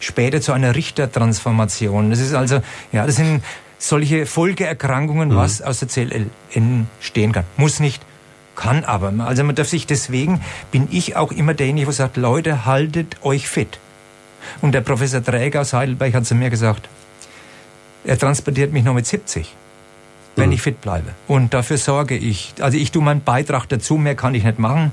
später 0.00 0.40
zu 0.40 0.52
einer 0.52 0.74
Richtertransformation. 0.74 2.10
Das 2.10 2.20
ist 2.20 2.34
also, 2.34 2.60
ja, 2.92 3.06
das 3.06 3.16
sind 3.16 3.42
solche 3.78 4.26
Folgeerkrankungen, 4.26 5.30
mhm. 5.30 5.36
was 5.36 5.62
aus 5.62 5.80
der 5.80 5.88
CLL 5.88 6.30
entstehen 6.52 7.32
kann. 7.32 7.44
Muss 7.56 7.80
nicht, 7.80 8.02
kann 8.54 8.84
aber. 8.84 9.12
Also 9.18 9.44
man 9.44 9.54
darf 9.54 9.68
sich 9.68 9.86
deswegen, 9.86 10.40
bin 10.70 10.88
ich 10.90 11.16
auch 11.16 11.32
immer 11.32 11.54
derjenige, 11.54 11.86
der 11.86 11.94
sagt, 11.94 12.16
Leute, 12.16 12.64
haltet 12.64 13.16
euch 13.22 13.48
fit. 13.48 13.78
Und 14.60 14.72
der 14.72 14.80
Professor 14.80 15.22
Träger 15.22 15.62
aus 15.62 15.72
Heidelberg 15.72 16.14
hat 16.14 16.26
zu 16.26 16.34
mir 16.34 16.50
gesagt, 16.50 16.88
er 18.04 18.18
transportiert 18.18 18.72
mich 18.72 18.84
noch 18.84 18.94
mit 18.94 19.06
70, 19.06 19.52
wenn 20.36 20.48
mhm. 20.48 20.52
ich 20.52 20.62
fit 20.62 20.80
bleibe. 20.80 21.10
Und 21.26 21.54
dafür 21.54 21.78
sorge 21.78 22.16
ich. 22.16 22.54
Also 22.60 22.78
ich 22.78 22.92
tue 22.92 23.02
meinen 23.02 23.22
Beitrag 23.22 23.66
dazu, 23.68 23.96
mehr 23.96 24.14
kann 24.14 24.34
ich 24.34 24.44
nicht 24.44 24.58
machen. 24.58 24.92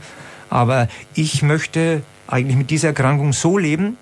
Aber 0.50 0.88
ich 1.14 1.42
möchte 1.44 2.02
eigentlich 2.28 2.58
mit 2.58 2.70
dieser 2.70 2.90
Erkrankung 2.90 3.34
so 3.34 3.58
leben, 3.58 3.98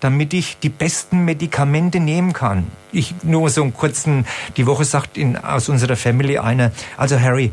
damit 0.00 0.34
ich 0.34 0.58
die 0.58 0.68
besten 0.68 1.24
Medikamente 1.24 2.00
nehmen 2.00 2.32
kann. 2.32 2.66
Ich 2.92 3.14
nur 3.22 3.48
so 3.50 3.62
einen 3.62 3.72
kurzen, 3.72 4.26
die 4.56 4.66
Woche 4.66 4.84
sagt 4.84 5.16
in, 5.16 5.36
aus 5.36 5.68
unserer 5.68 5.96
Family 5.96 6.38
einer, 6.38 6.72
also 6.96 7.18
Harry, 7.18 7.52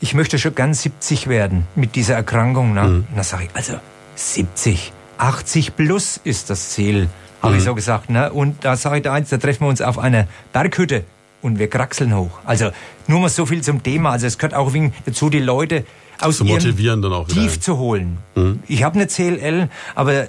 ich 0.00 0.14
möchte 0.14 0.38
schon 0.38 0.54
gern 0.54 0.74
70 0.74 1.28
werden 1.28 1.66
mit 1.74 1.96
dieser 1.96 2.14
Erkrankung. 2.14 2.74
Ne? 2.74 2.82
Mhm. 2.82 2.96
Und 2.96 3.06
dann 3.16 3.24
sage 3.24 3.44
ich, 3.44 3.50
also 3.54 3.74
70, 4.16 4.92
80 5.18 5.76
plus 5.76 6.20
ist 6.24 6.50
das 6.50 6.70
Ziel. 6.70 7.08
habe 7.42 7.52
mhm. 7.52 7.58
ich 7.58 7.64
so 7.64 7.74
gesagt. 7.74 8.10
Ne? 8.10 8.32
Und 8.32 8.64
da 8.64 8.76
sage 8.76 8.98
ich 8.98 9.02
da 9.02 9.12
eins, 9.12 9.28
da 9.30 9.38
treffen 9.38 9.64
wir 9.64 9.68
uns 9.68 9.80
auf 9.80 9.98
einer 9.98 10.26
Berghütte 10.52 11.04
und 11.42 11.58
wir 11.58 11.68
kraxeln 11.68 12.16
hoch. 12.16 12.38
Also 12.44 12.70
nur 13.06 13.20
mal 13.20 13.28
so 13.28 13.46
viel 13.46 13.62
zum 13.62 13.82
Thema. 13.82 14.10
Also 14.10 14.26
es 14.26 14.38
gehört 14.38 14.54
auch 14.54 14.72
wegen 14.72 14.92
dazu, 15.06 15.30
die 15.30 15.38
Leute 15.38 15.84
aus 16.20 16.38
zu 16.38 16.44
motivieren 16.44 17.00
dann 17.02 17.12
auch 17.12 17.28
wieder. 17.28 17.42
tief 17.42 17.60
zu 17.60 17.78
holen. 17.78 18.18
Mhm. 18.34 18.60
Ich 18.66 18.82
habe 18.82 18.96
eine 18.96 19.06
CLL, 19.06 19.68
aber 19.94 20.26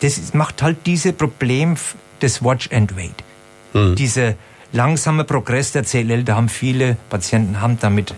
das 0.00 0.34
macht 0.34 0.62
halt 0.62 0.78
diese 0.86 1.12
Problem 1.12 1.76
des 2.22 2.42
Watch 2.42 2.70
and 2.72 2.96
Wait. 2.96 3.24
Mhm. 3.74 3.94
Diese 3.96 4.36
langsame 4.72 5.24
Progress 5.24 5.72
der 5.72 5.84
CLL, 5.84 6.24
da 6.24 6.36
haben 6.36 6.48
viele 6.48 6.96
Patienten 7.08 7.60
haben 7.60 7.78
damit 7.80 8.14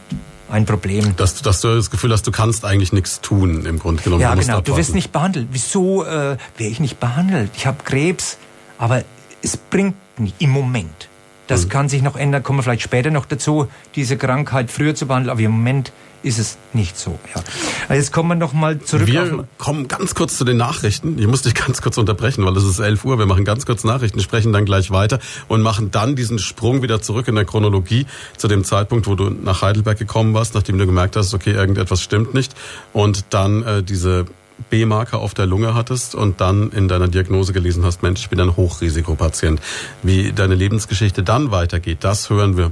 ein 0.53 0.67
Problem. 0.67 1.17
Dass, 1.17 1.43
dass 1.43 1.61
du 1.61 1.75
das 1.75 1.91
Gefühl 1.91 2.13
hast, 2.13 2.27
du 2.27 2.31
kannst 2.31 2.65
eigentlich 2.65 2.93
nichts 2.93 3.21
tun, 3.21 3.65
im 3.65 3.79
Grunde 3.79 4.03
genommen. 4.03 4.21
Ja, 4.21 4.35
genau. 4.35 4.61
Du 4.61 4.77
wirst 4.77 4.95
nicht 4.95 5.11
behandelt. 5.11 5.49
Wieso 5.51 6.05
äh, 6.05 6.37
wäre 6.57 6.71
ich 6.71 6.79
nicht 6.79 7.01
behandelt? 7.01 7.51
Ich 7.57 7.67
habe 7.67 7.83
Krebs, 7.85 8.39
aber 8.79 9.03
es 9.43 9.57
bringt 9.57 9.97
nicht 10.19 10.37
im 10.39 10.51
Moment. 10.51 11.09
Das 11.47 11.65
mhm. 11.65 11.69
kann 11.71 11.89
sich 11.89 12.03
noch 12.03 12.17
ändern, 12.17 12.43
kommen 12.43 12.59
wir 12.59 12.63
vielleicht 12.63 12.83
später 12.83 13.11
noch 13.11 13.27
dazu, 13.27 13.69
diese 13.97 14.17
Krankheit 14.17 14.71
früher 14.71 14.95
zu 14.95 15.07
behandeln, 15.07 15.31
aber 15.31 15.41
im 15.41 15.53
Moment 15.53 15.93
ist 16.23 16.39
es 16.39 16.59
nicht 16.73 16.99
so. 16.99 17.19
Ja. 17.35 17.95
Jetzt 17.95 18.13
kommen 18.13 18.29
wir 18.31 18.35
noch 18.35 18.53
mal 18.53 18.81
zurück. 18.81 19.07
Wir 19.07 19.47
kommen 19.59 19.89
ganz 19.89 20.15
kurz 20.15 20.39
zu 20.39 20.45
den 20.45 20.57
Nachrichten. 20.57 21.19
Ich 21.19 21.27
muss 21.27 21.43
dich 21.43 21.55
ganz 21.67 21.83
kurz 21.83 21.99
unterbrechen, 21.99 22.45
weil 22.45 22.57
es 22.57 22.65
ist 22.65 22.79
11 22.79 23.05
Uhr. 23.05 23.19
Wir 23.19 23.27
machen 23.27 23.45
ganz 23.45 23.67
kurz 23.67 23.85
Nachrichten, 23.85 24.21
sprechen 24.21 24.53
dann 24.53 24.65
gleich 24.65 24.91
weiter 24.91 25.19
und 25.49 25.63
machen 25.63 25.91
dann 25.91 26.17
diesen 26.17 26.39
Sprung 26.39 26.83
wieder 26.83 27.03
zurück 27.03 27.29
in 27.29 27.35
der 27.35 27.45
Chronologie 27.45 28.07
zu 28.37 28.49
dem 28.49 28.65
Zeitpunkt, 28.65 29.07
wo 29.07 29.15
du 29.15 29.31
nach 29.31 29.63
Heidelberg 29.63 29.99
gekommen 29.99 30.35
warst, 30.35 30.55
nachdem 30.55 30.79
du 30.79 30.87
gemerkt 30.87 31.17
hast, 31.17 31.35
okay, 31.35 31.53
irgendetwas 31.53 32.03
stimmt 32.03 32.35
nicht 32.35 32.55
und 32.93 33.27
dann 33.31 33.63
äh, 33.63 33.83
diese 33.83 34.27
B-Marker 34.71 35.19
auf 35.19 35.35
der 35.35 35.47
Lunge 35.47 35.75
hattest 35.75 36.15
und 36.15 36.41
dann 36.41 36.71
in 36.71 36.89
deiner 36.89 37.09
Diagnose 37.09 37.53
gelesen 37.53 37.85
hast, 37.85 38.03
Mensch, 38.03 38.21
ich 38.21 38.29
bin 38.29 38.41
ein 38.41 38.57
Hochrisikopatient. 38.57 39.61
Wie 40.03 40.33
deine 40.33 40.55
Lebensgeschichte 40.55 41.23
dann 41.23 41.51
weitergeht, 41.51 41.99
das 42.03 42.31
hören 42.31 42.57
wir 42.57 42.71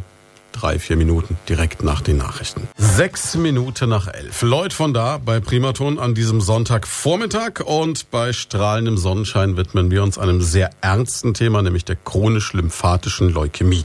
drei, 0.52 0.78
vier 0.78 0.96
Minuten 0.96 1.38
direkt 1.48 1.82
nach 1.82 2.00
den 2.00 2.16
Nachrichten. 2.16 2.68
Sechs 2.76 3.36
Minuten 3.36 3.88
nach 3.88 4.08
elf. 4.08 4.42
Leut 4.42 4.72
von 4.72 4.92
da 4.92 5.18
bei 5.18 5.40
Primaton 5.40 5.98
an 5.98 6.14
diesem 6.14 6.40
Sonntagvormittag 6.40 7.60
und 7.64 8.10
bei 8.10 8.32
strahlendem 8.32 8.98
Sonnenschein 8.98 9.56
widmen 9.56 9.90
wir 9.90 10.02
uns 10.02 10.18
einem 10.18 10.40
sehr 10.42 10.70
ernsten 10.80 11.34
Thema, 11.34 11.62
nämlich 11.62 11.84
der 11.84 11.96
chronisch-lymphatischen 11.96 13.30
Leukämie. 13.30 13.84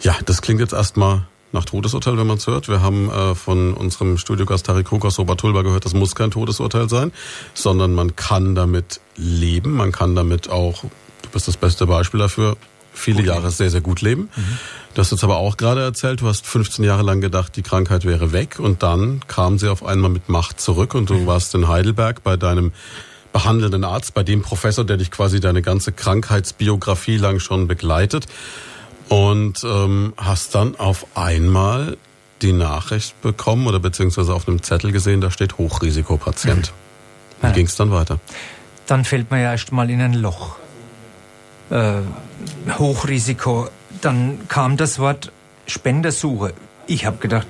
Ja, 0.00 0.16
das 0.24 0.40
klingt 0.42 0.60
jetzt 0.60 0.72
erstmal 0.72 1.26
nach 1.52 1.64
Todesurteil, 1.64 2.16
wenn 2.16 2.26
man 2.26 2.38
es 2.38 2.46
hört. 2.46 2.68
Wir 2.68 2.80
haben 2.80 3.10
äh, 3.10 3.34
von 3.34 3.74
unserem 3.74 4.18
Studiogast 4.18 4.68
Harry 4.68 4.84
Krug 4.84 5.04
aus 5.04 5.18
Obertulba 5.18 5.62
gehört, 5.62 5.84
das 5.84 5.94
muss 5.94 6.14
kein 6.14 6.30
Todesurteil 6.30 6.88
sein, 6.88 7.12
sondern 7.54 7.94
man 7.94 8.16
kann 8.16 8.54
damit 8.54 9.00
leben, 9.16 9.72
man 9.72 9.92
kann 9.92 10.14
damit 10.14 10.48
auch, 10.48 10.84
du 10.84 11.28
bist 11.32 11.48
das 11.48 11.56
beste 11.56 11.86
Beispiel 11.86 12.20
dafür, 12.20 12.56
viele 12.92 13.22
Jahre 13.22 13.50
sehr, 13.50 13.70
sehr 13.70 13.80
gut 13.80 14.00
leben. 14.00 14.28
Mhm. 14.34 14.58
Du 14.94 15.00
hast 15.00 15.12
jetzt 15.12 15.22
aber 15.24 15.36
auch 15.36 15.56
gerade 15.56 15.82
erzählt, 15.82 16.20
du 16.20 16.26
hast 16.26 16.46
15 16.46 16.84
Jahre 16.84 17.02
lang 17.02 17.20
gedacht, 17.20 17.54
die 17.56 17.62
Krankheit 17.62 18.04
wäre 18.04 18.32
weg 18.32 18.58
und 18.58 18.82
dann 18.82 19.20
kam 19.28 19.58
sie 19.58 19.70
auf 19.70 19.84
einmal 19.84 20.10
mit 20.10 20.28
Macht 20.28 20.60
zurück 20.60 20.94
und 20.94 21.10
du 21.10 21.14
mhm. 21.14 21.26
warst 21.26 21.54
in 21.54 21.68
Heidelberg 21.68 22.22
bei 22.22 22.36
deinem 22.36 22.72
behandelnden 23.32 23.84
Arzt, 23.84 24.14
bei 24.14 24.24
dem 24.24 24.42
Professor, 24.42 24.84
der 24.84 24.96
dich 24.96 25.10
quasi 25.10 25.40
deine 25.40 25.62
ganze 25.62 25.92
Krankheitsbiografie 25.92 27.16
lang 27.16 27.38
schon 27.38 27.68
begleitet 27.68 28.26
und 29.08 29.62
ähm, 29.64 30.12
hast 30.16 30.54
dann 30.54 30.74
auf 30.76 31.06
einmal 31.14 31.96
die 32.42 32.52
Nachricht 32.52 33.20
bekommen 33.22 33.66
oder 33.66 33.78
beziehungsweise 33.78 34.34
auf 34.34 34.48
einem 34.48 34.62
Zettel 34.62 34.92
gesehen, 34.92 35.20
da 35.20 35.30
steht 35.30 35.58
Hochrisikopatient. 35.58 36.72
Mhm. 37.42 37.46
Wie 37.48 37.52
ging 37.52 37.66
es 37.66 37.76
dann 37.76 37.90
weiter? 37.90 38.18
Dann 38.86 39.04
fällt 39.04 39.30
man 39.30 39.40
ja 39.40 39.52
erst 39.52 39.72
mal 39.72 39.88
in 39.88 40.00
ein 40.00 40.14
Loch. 40.14 40.56
Äh, 41.70 42.00
Hochrisiko. 42.78 43.68
Dann 44.00 44.48
kam 44.48 44.76
das 44.76 44.98
Wort 44.98 45.32
Spendersuche. 45.66 46.54
Ich 46.86 47.06
habe 47.06 47.18
gedacht, 47.18 47.46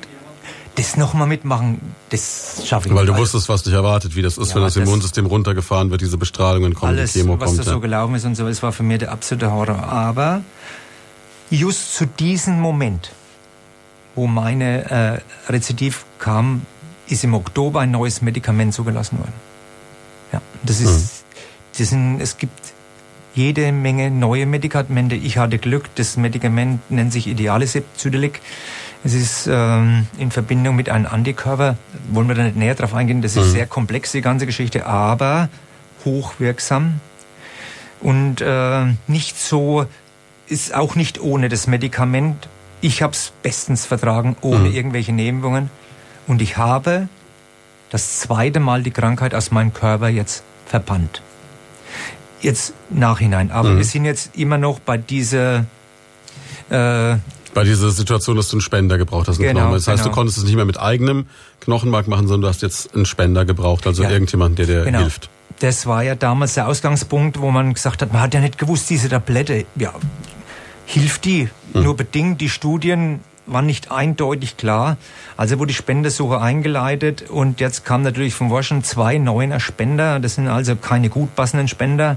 das 0.77 0.97
nochmal 0.97 1.27
mitmachen, 1.27 1.81
das 2.11 2.63
schaffe 2.65 2.89
ich 2.89 2.95
Weil 2.95 3.07
du 3.07 3.17
wusstest, 3.17 3.49
was 3.49 3.63
dich 3.63 3.73
erwartet, 3.73 4.17
wie 4.17 4.23
das 4.23 4.39
ist, 4.39 4.51
ja, 4.51 4.57
wenn 4.57 4.63
das, 4.63 4.75
das 4.75 4.85
Immunsystem 4.85 5.27
runtergefahren 5.27 5.91
wird, 5.91 6.01
diese 6.01 6.17
Bestrahlungen 6.17 6.75
kommen, 6.75 6.97
alles, 6.97 7.13
die 7.13 7.21
Chemo 7.21 7.39
was 7.41 7.49
kommt. 7.49 7.59
was 7.59 7.67
da 7.67 7.73
so 7.73 7.81
gelaufen 7.81 8.15
ist 8.15 8.25
und 8.25 8.35
so, 8.35 8.47
das 8.47 8.63
war 8.63 8.73
für 8.73 8.83
mich 8.83 8.99
der 8.99 9.13
absolute 9.13 9.51
Horror. 9.51 9.83
Aber 9.85 10.43
just 11.51 11.95
zu 11.95 12.07
diesem 12.07 12.61
Moment, 12.61 13.13
wo 14.15 14.27
meine 14.27 14.91
äh, 15.49 15.53
Rezidiv 15.53 16.05
kam, 16.19 16.63
ist 17.09 17.25
im 17.25 17.35
Oktober 17.35 17.81
ein 17.81 17.91
neues 17.91 18.23
Medikament 18.23 18.73
zugelassen 18.73 19.19
worden. 19.19 19.33
Ja, 20.33 20.41
das 20.63 20.81
ist, 20.81 20.89
mhm. 20.89 21.09
das 21.79 21.89
sind, 21.89 22.21
es 22.21 22.39
gibt 22.39 22.73
jede 23.35 23.73
Menge 23.73 24.11
neue 24.11 24.47
Medikamente. 24.47 25.15
Ich 25.15 25.39
hatte 25.39 25.59
Glück, 25.59 25.95
das 25.95 26.17
Medikament 26.17 26.91
nennt 26.91 27.13
sich 27.13 27.27
Idealisib-Zydelik. 27.27 28.41
Es 29.03 29.15
ist 29.15 29.49
ähm, 29.51 30.07
in 30.19 30.31
Verbindung 30.31 30.77
mit 30.77 30.91
einem 30.91 31.07
Antikörper, 31.07 31.77
wollen 32.11 32.29
wir 32.29 32.35
da 32.35 32.43
nicht 32.43 32.57
näher 32.57 32.75
drauf 32.75 32.95
eingehen, 32.95 33.23
das 33.23 33.37
ist 33.37 33.47
mhm. 33.47 33.53
sehr 33.53 33.67
komplex, 33.67 34.13
die 34.13 34.21
ganze 34.21 34.45
Geschichte, 34.45 34.85
aber 34.85 35.49
hochwirksam 36.05 37.01
und 38.01 38.41
äh, 38.41 38.87
nicht 39.07 39.39
so 39.39 39.87
ist 40.47 40.75
auch 40.75 40.97
nicht 40.97 41.21
ohne 41.21 41.49
das 41.49 41.67
Medikament. 41.67 42.49
Ich 42.81 43.03
habe 43.03 43.13
es 43.13 43.33
bestens 43.43 43.87
vertragen, 43.87 44.37
ohne 44.41 44.71
mhm. 44.71 44.75
irgendwelche 44.75 45.13
Nebenwirkungen. 45.13 45.71
Und 46.27 46.43
ich 46.43 46.57
habe 46.57 47.09
das 47.91 48.21
zweite 48.21 48.61
Mal 48.61 48.83
die 48.83 48.91
Krankheit 48.91 49.35
aus 49.35 49.51
meinem 49.51 49.73
Körper 49.73 50.09
jetzt 50.09 50.43
verbannt. 50.67 51.23
Jetzt 52.41 52.75
nachhinein. 52.91 53.51
Aber 53.51 53.71
mhm. 53.71 53.77
wir 53.79 53.85
sind 53.85 54.05
jetzt 54.05 54.37
immer 54.37 54.59
noch 54.59 54.81
bei 54.81 54.97
dieser... 54.97 55.67
Äh, 56.71 57.17
bei 57.53 57.65
dieser 57.65 57.91
Situation, 57.91 58.37
dass 58.37 58.49
du 58.49 58.57
einen 58.57 58.61
Spender 58.61 58.97
gebraucht 58.97 59.27
hast. 59.29 59.39
Genau, 59.39 59.73
das 59.73 59.89
heißt, 59.89 60.03
genau. 60.03 60.11
du 60.11 60.15
konntest 60.15 60.39
es 60.39 60.45
nicht 60.45 60.55
mehr 60.55 60.65
mit 60.65 60.79
eigenem 60.79 61.27
Knochenmark 61.61 62.07
machen, 62.07 62.29
sondern 62.29 62.43
du 62.43 62.49
hast 62.49 62.63
jetzt 62.63 62.95
einen 62.95 63.07
Spender 63.07 63.45
gebraucht, 63.45 63.87
also 63.87 64.05
ja. 64.05 64.11
irgendjemanden, 64.11 64.55
der 64.55 64.67
dir 64.67 64.85
genau. 64.85 65.01
hilft. 65.01 65.29
Das 65.59 65.85
war 65.87 66.03
ja 66.03 66.15
damals 66.15 66.55
der 66.55 66.69
Ausgangspunkt, 66.69 67.41
wo 67.41 67.51
man 67.51 67.75
gesagt 67.75 68.03
hat, 68.03 68.13
man 68.13 68.23
hat 68.23 68.35
ja 68.35 68.41
nicht 68.41 68.57
gewusst, 68.57 68.89
diese 68.89 69.09
Tablette, 69.09 69.67
ja, 69.75 69.93
hilft 70.87 71.25
die 71.25 71.49
mhm. 71.75 71.83
nur 71.83 71.97
bedingt. 71.97 72.41
Die 72.41 72.49
Studien 72.49 73.21
waren 73.47 73.67
nicht 73.67 73.91
eindeutig 73.91 74.57
klar. 74.57 74.97
Also 75.37 75.59
wurde 75.59 75.69
die 75.69 75.75
Spendersuche 75.75 76.41
eingeleitet 76.41 77.29
und 77.29 77.61
jetzt 77.61 77.85
kam 77.85 78.03
natürlich 78.03 78.35
vom 78.35 78.51
Waschen 78.51 78.85
zwei 78.85 79.19
neuner 79.19 79.61
Spender. 79.61 80.21
Das 80.21 80.37
sind 80.37 80.49
also 80.49 80.77
keine 80.77 81.09
gut 81.09 81.35
passenden 81.35 81.69
Spender. 81.69 82.17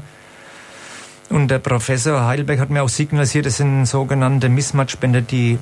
Und 1.29 1.49
der 1.49 1.59
Professor 1.59 2.25
Heidelberg 2.25 2.59
hat 2.59 2.69
mir 2.69 2.83
auch 2.83 2.89
signalisiert, 2.89 3.45
das 3.45 3.57
sind 3.57 3.85
sogenannte 3.85 4.49
Mismatch-Spender, 4.49 5.21
die 5.21 5.57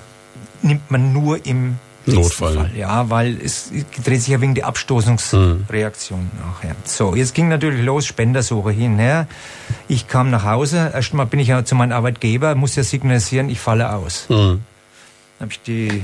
nimmt 0.62 0.92
man 0.92 1.14
nur 1.14 1.46
im 1.46 1.78
Notfall. 2.06 2.56
Fall, 2.56 2.72
ja, 2.76 3.10
weil 3.10 3.38
es 3.44 3.72
dreht 4.04 4.22
sich 4.22 4.30
ja 4.30 4.42
wegen 4.42 4.56
der 4.56 4.66
Abstoßungsreaktion 4.66 6.20
mhm. 6.20 6.40
nachher. 6.44 6.76
So, 6.84 7.16
jetzt 7.16 7.36
ging 7.36 7.48
natürlich 7.48 7.86
los, 7.86 8.06
Spendersuche 8.06 8.72
hinher. 8.72 9.28
Ich 9.88 10.08
kam 10.08 10.32
nach 10.32 10.44
Hause, 10.44 10.92
erstmal 10.94 11.28
bin 11.28 11.40
ich 11.40 11.50
ja 11.50 11.64
zu 11.64 11.76
meinem 11.76 11.92
Arbeitgeber, 11.92 12.56
muss 12.56 12.76
ja 12.76 12.84
signalisieren, 12.84 13.50
ich 13.50 13.60
falle 13.60 13.94
aus. 13.94 14.26
Mhm. 14.30 14.62
Habe 15.42 15.52
ich 15.52 15.62
die, 15.62 16.04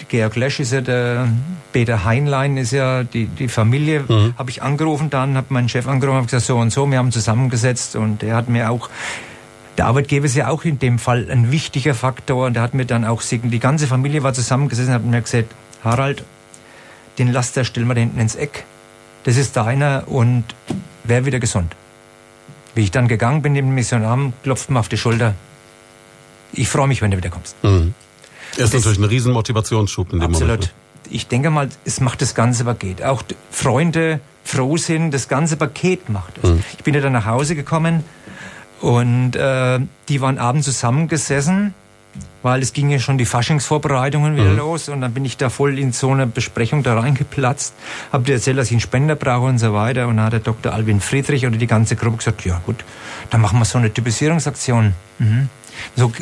die 0.00 0.04
Georg 0.08 0.34
Lesch 0.34 0.58
ist 0.58 0.72
ja 0.72 0.80
der, 0.80 1.28
Peter 1.72 2.04
Heinlein 2.04 2.56
ist 2.56 2.72
ja 2.72 3.04
die, 3.04 3.26
die 3.26 3.48
Familie, 3.48 4.04
mhm. 4.08 4.34
habe 4.36 4.50
ich 4.50 4.62
angerufen 4.62 5.10
dann, 5.10 5.36
habe 5.36 5.46
meinen 5.50 5.68
Chef 5.68 5.86
angerufen, 5.86 6.16
habe 6.16 6.26
gesagt, 6.26 6.46
so 6.46 6.58
und 6.58 6.70
so, 6.72 6.90
wir 6.90 6.98
haben 6.98 7.12
zusammengesetzt 7.12 7.96
und 7.96 8.22
der 8.22 8.34
hat 8.34 8.48
mir 8.48 8.70
auch 8.70 8.90
der 9.78 9.86
Arbeitgeber 9.86 10.26
ist 10.26 10.36
ja 10.36 10.48
auch 10.48 10.64
in 10.64 10.78
dem 10.78 10.98
Fall 10.98 11.30
ein 11.30 11.50
wichtiger 11.50 11.94
Faktor 11.94 12.46
und 12.46 12.54
der 12.54 12.62
hat 12.62 12.74
mir 12.74 12.84
dann 12.84 13.04
auch, 13.04 13.22
die 13.22 13.58
ganze 13.58 13.86
Familie 13.86 14.22
war 14.22 14.34
zusammengesessen 14.34 14.90
und 14.90 14.94
hat 14.94 15.04
mir 15.04 15.22
gesagt, 15.22 15.54
Harald, 15.82 16.24
den 17.18 17.32
Laster 17.32 17.64
stellen 17.64 17.86
wir 17.86 17.94
da 17.94 18.00
hinten 18.00 18.20
ins 18.20 18.34
Eck. 18.34 18.64
Das 19.24 19.36
ist 19.36 19.56
deiner 19.56 20.04
und 20.06 20.44
wär 21.04 21.24
wieder 21.24 21.38
gesund. 21.38 21.74
Wie 22.74 22.82
ich 22.82 22.90
dann 22.90 23.08
gegangen 23.08 23.42
bin, 23.42 23.54
dem 23.54 23.74
Missionar, 23.74 24.32
klopft 24.42 24.70
mir 24.70 24.80
auf 24.80 24.88
die 24.88 24.96
Schulter. 24.96 25.34
Ich 26.52 26.68
freue 26.68 26.88
mich, 26.88 27.00
wenn 27.02 27.10
du 27.10 27.16
wieder 27.16 27.30
kommst. 27.30 27.56
Mhm. 27.62 27.94
Er 28.56 28.64
ist 28.64 28.74
natürlich 28.74 28.98
ein 28.98 29.04
riesen 29.04 29.32
Motivationsschub 29.32 30.12
in 30.12 30.20
dem 30.20 30.30
absolut. 30.30 30.48
Moment. 30.48 30.64
Absolut. 30.64 31.14
Ich 31.14 31.26
denke 31.28 31.50
mal, 31.50 31.68
es 31.84 32.00
macht 32.00 32.22
das 32.22 32.34
ganze 32.34 32.64
Paket. 32.64 33.02
Auch 33.02 33.22
Freunde 33.50 34.20
froh 34.44 34.76
sind, 34.76 35.12
das 35.12 35.28
ganze 35.28 35.56
Paket 35.56 36.08
macht 36.08 36.38
es. 36.42 36.50
Mhm. 36.50 36.64
Ich 36.76 36.84
bin 36.84 36.94
ja 36.94 37.00
dann 37.00 37.12
nach 37.12 37.26
Hause 37.26 37.54
gekommen, 37.54 38.04
und 38.82 39.36
äh, 39.36 39.78
die 40.08 40.20
waren 40.20 40.38
abends 40.38 40.66
zusammengesessen, 40.66 41.72
weil 42.42 42.60
es 42.60 42.72
ging 42.72 42.90
ja 42.90 42.98
schon 42.98 43.16
die 43.16 43.24
Faschingsvorbereitungen 43.24 44.34
wieder 44.34 44.50
mhm. 44.50 44.56
los. 44.56 44.88
Und 44.88 45.00
dann 45.00 45.14
bin 45.14 45.24
ich 45.24 45.36
da 45.36 45.50
voll 45.50 45.78
in 45.78 45.92
so 45.92 46.10
eine 46.10 46.26
Besprechung 46.26 46.82
da 46.82 46.98
reingeplatzt, 46.98 47.74
habe 48.12 48.24
dir 48.24 48.34
erzählt, 48.34 48.58
dass 48.58 48.66
ich 48.66 48.72
einen 48.72 48.80
Spender 48.80 49.14
brauche 49.14 49.46
und 49.46 49.58
so 49.58 49.72
weiter. 49.72 50.08
Und 50.08 50.16
dann 50.16 50.26
hat 50.26 50.32
der 50.32 50.40
Dr. 50.40 50.74
Alvin 50.74 51.00
Friedrich 51.00 51.46
oder 51.46 51.56
die 51.56 51.68
ganze 51.68 51.94
Gruppe 51.94 52.18
gesagt, 52.18 52.44
ja 52.44 52.60
gut, 52.66 52.84
dann 53.30 53.40
machen 53.40 53.60
wir 53.60 53.64
so 53.64 53.78
eine 53.78 53.94
Typisierungsaktion. 53.94 54.94
Mhm. 55.20 55.48
So 55.94 56.12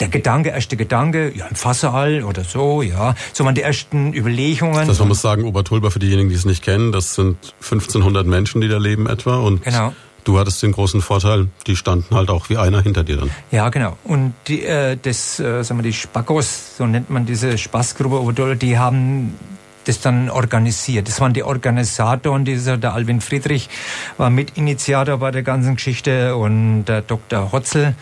der 0.00 0.08
Gedanke, 0.08 0.50
erste 0.50 0.76
Gedanke, 0.76 1.32
ja, 1.34 1.46
im 1.46 1.56
Fasserall 1.56 2.24
oder 2.24 2.44
so, 2.44 2.82
ja. 2.82 3.14
So 3.32 3.44
waren 3.44 3.54
die 3.54 3.62
ersten 3.62 4.12
Überlegungen. 4.14 4.88
Das 4.88 4.98
man 4.98 5.08
muss 5.08 5.20
sagen, 5.20 5.44
Obertulba, 5.44 5.90
für 5.90 5.98
diejenigen, 5.98 6.30
die 6.30 6.34
es 6.34 6.44
nicht 6.44 6.62
kennen, 6.62 6.90
das 6.90 7.14
sind 7.14 7.36
1500 7.62 8.26
Menschen, 8.26 8.60
die 8.60 8.68
da 8.68 8.78
leben 8.78 9.06
etwa. 9.06 9.36
Und 9.36 9.62
genau 9.62 9.92
du 10.24 10.38
hattest 10.38 10.62
den 10.62 10.72
großen 10.72 11.00
Vorteil, 11.00 11.48
die 11.66 11.76
standen 11.76 12.14
halt 12.14 12.30
auch 12.30 12.48
wie 12.50 12.56
einer 12.56 12.82
hinter 12.82 13.04
dir 13.04 13.18
dann. 13.18 13.30
Ja, 13.50 13.68
genau. 13.68 13.96
Und 14.04 14.34
die, 14.48 14.64
äh, 14.64 14.96
das, 15.00 15.40
äh, 15.40 15.62
sagen 15.62 15.80
wir, 15.80 15.82
die 15.82 15.92
Spackos, 15.92 16.76
so 16.76 16.86
nennt 16.86 17.10
man 17.10 17.26
diese 17.26 17.58
Spaßgruppe, 17.58 18.56
die 18.56 18.78
haben 18.78 19.34
das 19.84 20.00
dann 20.00 20.28
organisiert. 20.30 21.08
Das 21.08 21.20
waren 21.20 21.32
die 21.32 21.42
Organisatoren, 21.42 22.44
dieser, 22.44 22.76
der 22.76 22.92
Alvin 22.94 23.20
Friedrich 23.20 23.68
war 24.18 24.30
Mitinitiator 24.30 25.18
bei 25.18 25.30
der 25.30 25.42
ganzen 25.42 25.76
Geschichte 25.76 26.36
und 26.36 26.84
der 26.84 27.02
Dr. 27.02 27.50
Hotzel. 27.52 27.94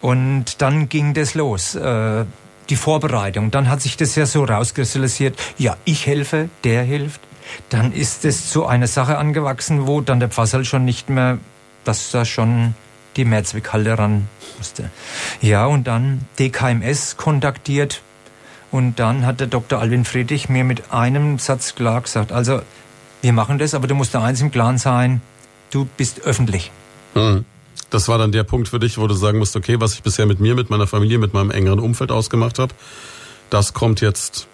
Und 0.00 0.62
dann 0.62 0.88
ging 0.88 1.14
das 1.14 1.34
los. 1.34 1.74
Äh, 1.74 2.24
die 2.70 2.76
Vorbereitung. 2.76 3.50
Dann 3.50 3.68
hat 3.68 3.80
sich 3.80 3.96
das 3.96 4.14
ja 4.16 4.26
so 4.26 4.44
rauskristallisiert, 4.44 5.38
ja, 5.58 5.76
ich 5.84 6.06
helfe, 6.06 6.48
der 6.64 6.82
hilft. 6.82 7.20
Dann 7.68 7.92
ist 7.92 8.24
es 8.24 8.50
zu 8.50 8.66
einer 8.66 8.88
Sache 8.88 9.18
angewachsen, 9.18 9.86
wo 9.86 10.00
dann 10.00 10.20
der 10.20 10.28
Pfassel 10.28 10.64
schon 10.64 10.84
nicht 10.84 11.08
mehr, 11.08 11.38
dass 11.84 12.10
da 12.10 12.24
schon 12.24 12.74
die 13.16 13.24
Mehrzweckhalle 13.24 13.98
ran 13.98 14.28
musste. 14.58 14.90
Ja, 15.40 15.66
und 15.66 15.86
dann 15.86 16.26
DKMS 16.38 17.16
kontaktiert 17.16 18.02
und 18.70 18.98
dann 18.98 19.24
hat 19.24 19.40
der 19.40 19.46
Dr. 19.46 19.78
Alvin 19.78 20.04
Friedrich 20.04 20.48
mir 20.48 20.64
mit 20.64 20.92
einem 20.92 21.38
Satz 21.38 21.76
klar 21.76 22.00
gesagt, 22.00 22.32
also 22.32 22.60
wir 23.22 23.32
machen 23.32 23.58
das, 23.58 23.74
aber 23.74 23.86
du 23.86 23.94
musst 23.94 24.14
da 24.14 24.22
eins 24.22 24.40
im 24.40 24.50
Klaren 24.50 24.78
sein, 24.78 25.20
du 25.70 25.86
bist 25.96 26.20
öffentlich. 26.22 26.70
Mhm. 27.14 27.44
Das 27.90 28.08
war 28.08 28.18
dann 28.18 28.32
der 28.32 28.42
Punkt 28.42 28.68
für 28.68 28.78
dich, 28.78 28.98
wo 28.98 29.06
du 29.06 29.14
sagen 29.14 29.38
musst, 29.38 29.56
okay, 29.56 29.76
was 29.78 29.94
ich 29.94 30.02
bisher 30.02 30.26
mit 30.26 30.40
mir, 30.40 30.54
mit 30.54 30.70
meiner 30.70 30.86
Familie, 30.86 31.18
mit 31.18 31.34
meinem 31.34 31.50
engeren 31.50 31.78
Umfeld 31.78 32.10
ausgemacht 32.10 32.58
habe, 32.58 32.74
das 33.50 33.72
kommt 33.74 34.00
jetzt 34.00 34.48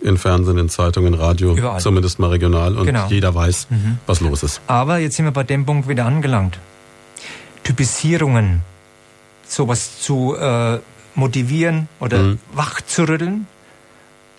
in 0.00 0.18
Fernsehen, 0.18 0.58
in 0.58 0.68
Zeitungen, 0.68 1.14
in 1.14 1.20
Radio, 1.20 1.56
Überall. 1.56 1.80
zumindest 1.80 2.18
mal 2.18 2.30
regional 2.30 2.76
und 2.76 2.86
genau. 2.86 3.06
jeder 3.08 3.34
weiß, 3.34 3.68
mhm. 3.70 3.98
was 4.06 4.20
los 4.20 4.42
ist. 4.42 4.60
Aber 4.66 4.98
jetzt 4.98 5.16
sind 5.16 5.24
wir 5.24 5.32
bei 5.32 5.44
dem 5.44 5.64
Punkt 5.64 5.88
wieder 5.88 6.04
angelangt. 6.04 6.58
Typisierungen, 7.64 8.60
sowas 9.48 10.00
zu 10.00 10.36
äh, 10.36 10.78
motivieren 11.14 11.88
oder 11.98 12.18
mhm. 12.18 12.38
wach 12.52 12.80
zu 12.82 13.08
rütteln, 13.08 13.46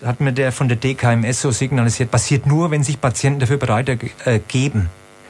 hat 0.04 0.20
mir 0.20 0.32
der 0.32 0.52
von 0.52 0.68
der 0.68 0.76
DKMS 0.76 1.40
so 1.40 1.50
signalisiert, 1.50 2.10
passiert 2.10 2.46
nur, 2.46 2.70
wenn 2.70 2.84
sich 2.84 3.00
Patienten 3.00 3.40
dafür 3.40 3.56
bereit 3.56 3.88
äh, 4.24 4.38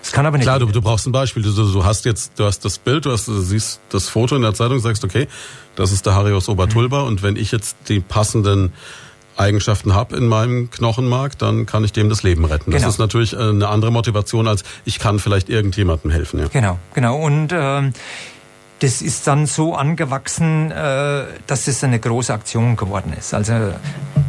Es 0.09 0.13
kann 0.13 0.25
aber 0.25 0.39
nicht. 0.39 0.47
Klar, 0.47 0.59
du, 0.59 0.65
du 0.65 0.81
brauchst 0.81 1.07
ein 1.07 1.13
Beispiel. 1.13 1.43
Du, 1.43 1.53
du, 1.53 1.85
hast 1.85 2.07
jetzt, 2.07 2.33
du 2.39 2.45
hast 2.47 2.65
das 2.65 2.79
Bild, 2.79 3.05
du, 3.05 3.13
hast, 3.13 3.29
du 3.29 3.39
siehst 3.43 3.79
das 3.91 4.09
Foto 4.09 4.37
in 4.37 4.41
der 4.41 4.55
Zeitung, 4.55 4.79
sagst, 4.79 5.05
okay, 5.05 5.29
das 5.77 5.93
ist 5.93 6.07
der 6.07 6.15
Harius 6.15 6.49
Obertulba 6.49 7.03
mhm. 7.03 7.09
und 7.09 7.23
wenn 7.23 7.37
ich 7.37 7.53
jetzt 7.53 7.77
die 7.91 8.01
passenden 8.01 8.73
Eigenschaften 9.37 9.95
habe 9.95 10.17
in 10.17 10.27
meinem 10.27 10.71
Knochenmark, 10.71 11.37
dann 11.37 11.67
kann 11.67 11.85
ich 11.85 11.93
dem 11.93 12.09
das 12.09 12.23
Leben 12.23 12.47
retten. 12.47 12.71
Genau. 12.71 12.83
Das 12.83 12.95
ist 12.95 12.99
natürlich 12.99 13.35
äh, 13.35 13.51
eine 13.51 13.69
andere 13.69 13.93
Motivation, 13.93 14.49
als 14.49 14.65
ich 14.87 14.99
kann 14.99 15.19
vielleicht 15.19 15.51
irgendjemandem 15.51 16.11
helfen. 16.11 16.41
Ja. 16.41 16.49
Genau, 16.49 16.79
genau. 16.95 17.19
Und 17.19 17.51
ähm, 17.53 17.93
das 18.79 19.03
ist 19.03 19.27
dann 19.27 19.45
so 19.45 19.75
angewachsen, 19.75 20.71
äh, 20.71 21.25
dass 21.47 21.69
es 21.69 21.85
eine 21.85 21.99
große 21.99 22.33
Aktion 22.33 22.77
geworden 22.77 23.13
ist. 23.13 23.35
Also 23.35 23.75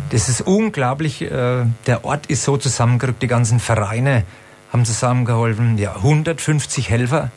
das 0.09 0.27
ist 0.27 0.41
unglaublich. 0.41 1.21
Äh, 1.21 1.63
der 1.87 2.03
Ort 2.03 2.25
ist 2.25 2.43
so 2.43 2.57
zusammengerückt, 2.57 3.21
die 3.21 3.27
ganzen 3.27 3.61
Vereine 3.61 4.25
haben 4.71 4.85
zusammengeholfen. 4.85 5.77
Ja, 5.77 5.95
150 5.95 6.89
Helfer. 6.89 7.31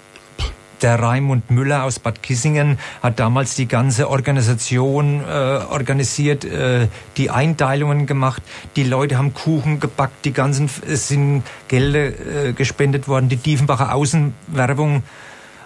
Der 0.82 0.98
Raimund 0.98 1.48
Müller 1.48 1.84
aus 1.84 2.00
Bad 2.00 2.24
Kissingen 2.24 2.76
hat 3.04 3.20
damals 3.20 3.54
die 3.54 3.68
ganze 3.68 4.10
Organisation 4.10 5.22
äh, 5.22 5.60
organisiert, 5.70 6.44
äh, 6.44 6.88
die 7.16 7.30
Einteilungen 7.30 8.06
gemacht. 8.06 8.42
Die 8.74 8.82
Leute 8.82 9.16
haben 9.16 9.32
Kuchen 9.32 9.78
gebackt, 9.78 10.24
die 10.24 10.32
ganzen 10.32 10.68
es 10.88 11.06
sind 11.06 11.44
Gelder 11.68 12.48
äh, 12.48 12.52
gespendet 12.52 13.06
worden. 13.06 13.28
Die 13.28 13.36
Diefenbacher 13.36 13.94
Außenwerbung 13.94 15.04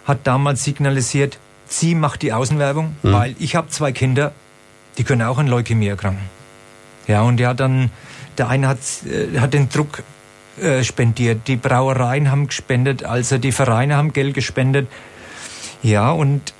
hat 0.04 0.18
damals 0.24 0.64
signalisiert, 0.64 1.38
sie 1.66 1.94
macht 1.94 2.20
die 2.20 2.34
Außenwerbung, 2.34 2.94
mhm. 3.02 3.12
weil 3.12 3.36
ich 3.38 3.56
habe 3.56 3.68
zwei 3.68 3.92
Kinder, 3.92 4.32
die 4.98 5.04
können 5.04 5.22
auch 5.22 5.38
an 5.38 5.46
Leukämie 5.46 5.88
erkranken. 5.88 6.28
Ja, 7.06 7.22
und 7.22 7.38
der 7.38 7.48
hat 7.48 7.60
dann, 7.60 7.90
der 8.36 8.48
eine 8.48 8.68
hat, 8.68 8.78
äh, 9.06 9.38
hat 9.40 9.54
den 9.54 9.70
Druck 9.70 10.02
äh, 10.60 10.82
spendiert, 10.84 11.48
die 11.48 11.56
Brauereien 11.56 12.30
haben 12.30 12.46
gespendet, 12.46 13.04
also 13.04 13.38
die 13.38 13.52
Vereine 13.52 13.96
haben 13.96 14.12
Geld 14.12 14.34
gespendet. 14.34 14.88
Ja, 15.82 16.10
und 16.10 16.54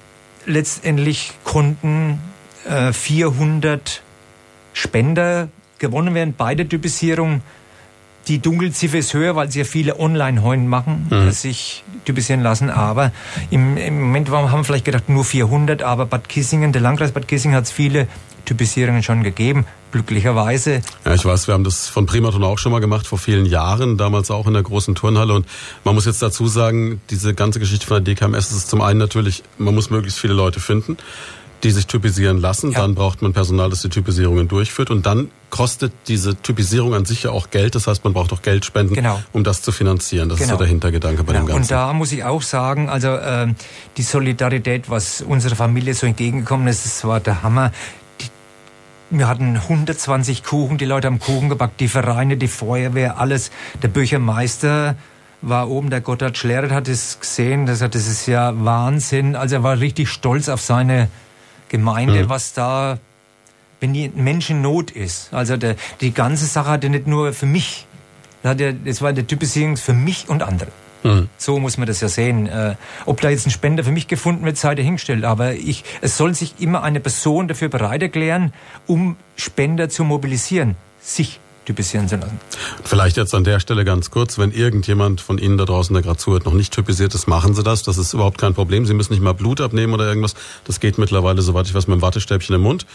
letztendlich 0.44 1.32
konnten 1.44 2.20
äh, 2.68 2.92
400 2.92 4.02
Spender 4.72 5.48
gewonnen 5.78 6.14
werden 6.14 6.34
bei 6.36 6.54
der 6.54 6.68
Typisierung. 6.68 7.42
Die 8.28 8.40
Dunkelziffer 8.40 8.98
ist 8.98 9.14
höher, 9.14 9.36
weil 9.36 9.50
sie 9.50 9.60
ja 9.60 9.64
viele 9.64 10.00
Online-Heulen 10.00 10.66
machen, 10.66 11.06
mhm. 11.08 11.30
sich 11.30 11.84
typisieren 12.04 12.42
lassen. 12.42 12.70
Aber 12.70 13.12
im, 13.50 13.76
im 13.76 14.00
Moment 14.00 14.30
haben 14.30 14.50
wir 14.52 14.64
vielleicht 14.64 14.84
gedacht, 14.84 15.08
nur 15.08 15.24
400. 15.24 15.82
Aber 15.82 16.06
Bad 16.06 16.28
Kissingen, 16.28 16.72
der 16.72 16.82
Landkreis 16.82 17.12
Bad 17.12 17.28
Kissingen 17.28 17.56
hat 17.56 17.64
es 17.64 17.70
viele 17.70 18.08
Typisierungen 18.46 19.02
schon 19.02 19.22
gegeben, 19.22 19.66
glücklicherweise. 19.92 20.80
Ja, 21.04 21.14
ich 21.14 21.24
weiß, 21.24 21.46
wir 21.46 21.54
haben 21.54 21.64
das 21.64 21.88
von 21.88 22.06
Primaton 22.06 22.42
auch 22.42 22.58
schon 22.58 22.72
mal 22.72 22.80
gemacht, 22.80 23.06
vor 23.06 23.18
vielen 23.18 23.44
Jahren, 23.44 23.98
damals 23.98 24.30
auch 24.30 24.46
in 24.46 24.54
der 24.54 24.62
großen 24.62 24.94
Turnhalle. 24.94 25.34
Und 25.34 25.46
man 25.84 25.94
muss 25.94 26.06
jetzt 26.06 26.22
dazu 26.22 26.46
sagen, 26.46 27.02
diese 27.10 27.34
ganze 27.34 27.60
Geschichte 27.60 27.86
von 27.86 28.02
der 28.02 28.14
DKMS 28.14 28.52
ist 28.52 28.70
zum 28.70 28.80
einen 28.80 28.98
natürlich, 28.98 29.42
man 29.58 29.74
muss 29.74 29.90
möglichst 29.90 30.18
viele 30.18 30.32
Leute 30.32 30.60
finden 30.60 30.96
die 31.62 31.70
sich 31.70 31.86
typisieren 31.86 32.38
lassen. 32.38 32.72
Ja. 32.72 32.80
Dann 32.80 32.94
braucht 32.94 33.22
man 33.22 33.32
Personal, 33.32 33.70
das 33.70 33.82
die 33.82 33.88
Typisierungen 33.88 34.48
durchführt. 34.48 34.90
Und 34.90 35.06
dann 35.06 35.30
kostet 35.50 35.92
diese 36.06 36.40
Typisierung 36.40 36.94
an 36.94 37.04
sich 37.04 37.22
ja 37.22 37.30
auch 37.30 37.50
Geld. 37.50 37.74
Das 37.74 37.86
heißt, 37.86 38.04
man 38.04 38.12
braucht 38.12 38.32
auch 38.32 38.42
Geldspenden, 38.42 38.94
genau. 38.94 39.20
um 39.32 39.42
das 39.42 39.62
zu 39.62 39.72
finanzieren. 39.72 40.28
Das 40.28 40.38
genau. 40.38 40.52
ist 40.52 40.58
so 40.58 40.58
der 40.58 40.68
Hintergedanke 40.68 41.24
bei 41.24 41.32
genau. 41.32 41.44
dem 41.44 41.48
Ganzen. 41.48 41.62
Und 41.62 41.70
da 41.70 41.92
muss 41.92 42.12
ich 42.12 42.24
auch 42.24 42.42
sagen, 42.42 42.88
also 42.88 43.08
äh, 43.08 43.48
die 43.96 44.02
Solidarität, 44.02 44.90
was 44.90 45.22
unserer 45.22 45.56
Familie 45.56 45.94
so 45.94 46.06
entgegengekommen 46.06 46.68
ist, 46.68 46.84
das 46.84 47.04
war 47.04 47.20
der 47.20 47.42
Hammer. 47.42 47.72
Wir 49.10 49.28
hatten 49.28 49.56
120 49.56 50.42
Kuchen, 50.42 50.78
die 50.78 50.84
Leute 50.84 51.06
haben 51.06 51.20
Kuchen 51.20 51.48
gebackt, 51.48 51.78
die 51.80 51.86
Vereine, 51.86 52.36
die 52.36 52.48
Feuerwehr, 52.48 53.18
alles. 53.18 53.52
Der 53.82 53.88
Büchermeister 53.88 54.96
war 55.42 55.70
oben, 55.70 55.90
der 55.90 56.00
Gotthard 56.00 56.36
Schleret 56.36 56.72
hat 56.72 56.88
es 56.88 57.20
gesehen, 57.20 57.66
das, 57.66 57.78
das 57.78 57.94
ist 57.94 58.26
ja 58.26 58.52
Wahnsinn. 58.64 59.36
Also 59.36 59.56
er 59.56 59.62
war 59.62 59.78
richtig 59.78 60.08
stolz 60.08 60.48
auf 60.48 60.60
seine 60.60 61.08
Gemeinde, 61.68 62.24
mhm. 62.24 62.28
was 62.28 62.52
da, 62.52 62.98
wenn 63.78 63.92
die 63.92 64.10
Mensch 64.14 64.50
in 64.50 64.60
Not 64.60 64.90
ist. 64.90 65.32
Also 65.32 65.56
der, 65.56 65.76
die 66.00 66.12
ganze 66.12 66.46
Sache 66.46 66.70
hatte 66.70 66.88
nicht 66.88 67.06
nur 67.06 67.32
für 67.32 67.46
mich, 67.46 67.86
das 68.42 69.02
war 69.02 69.12
der 69.12 69.26
Typisierung 69.26 69.76
für 69.76 69.92
mich 69.92 70.28
und 70.28 70.42
andere. 70.42 70.70
Mhm. 71.06 71.28
So 71.36 71.58
muss 71.58 71.78
man 71.78 71.86
das 71.86 72.00
ja 72.00 72.08
sehen. 72.08 72.46
Äh, 72.46 72.74
ob 73.04 73.20
da 73.20 73.30
jetzt 73.30 73.46
ein 73.46 73.50
Spender 73.50 73.84
für 73.84 73.92
mich 73.92 74.08
gefunden 74.08 74.44
wird, 74.44 74.56
sei 74.56 74.74
dahingestellt. 74.74 75.24
Aber 75.24 75.54
ich, 75.54 75.84
es 76.00 76.16
soll 76.16 76.34
sich 76.34 76.54
immer 76.58 76.82
eine 76.82 77.00
Person 77.00 77.48
dafür 77.48 77.68
bereit 77.68 78.02
erklären, 78.02 78.52
um 78.86 79.16
Spender 79.36 79.88
zu 79.88 80.04
mobilisieren. 80.04 80.76
Sich 81.00 81.40
typisieren 81.64 82.08
zu 82.08 82.16
lassen. 82.16 82.40
Vielleicht 82.84 83.16
jetzt 83.16 83.34
an 83.34 83.44
der 83.44 83.60
Stelle 83.60 83.84
ganz 83.84 84.10
kurz, 84.10 84.38
wenn 84.38 84.52
irgendjemand 84.52 85.20
von 85.20 85.36
Ihnen 85.36 85.58
da 85.58 85.64
draußen, 85.64 85.92
der 85.92 86.02
gerade 86.02 86.16
zuhört, 86.16 86.46
noch 86.46 86.54
nicht 86.54 86.72
typisiert 86.72 87.14
ist, 87.14 87.26
machen 87.26 87.54
Sie 87.54 87.62
das. 87.62 87.82
Das 87.82 87.98
ist 87.98 88.14
überhaupt 88.14 88.38
kein 88.38 88.54
Problem. 88.54 88.86
Sie 88.86 88.94
müssen 88.94 89.12
nicht 89.12 89.22
mal 89.22 89.34
Blut 89.34 89.60
abnehmen 89.60 89.92
oder 89.92 90.06
irgendwas. 90.06 90.34
Das 90.64 90.80
geht 90.80 90.96
mittlerweile, 90.96 91.42
soweit 91.42 91.66
ich 91.66 91.74
weiß, 91.74 91.88
mit 91.88 91.94
einem 91.94 92.02
Wattestäbchen 92.02 92.54
im 92.54 92.62
Mund. 92.62 92.86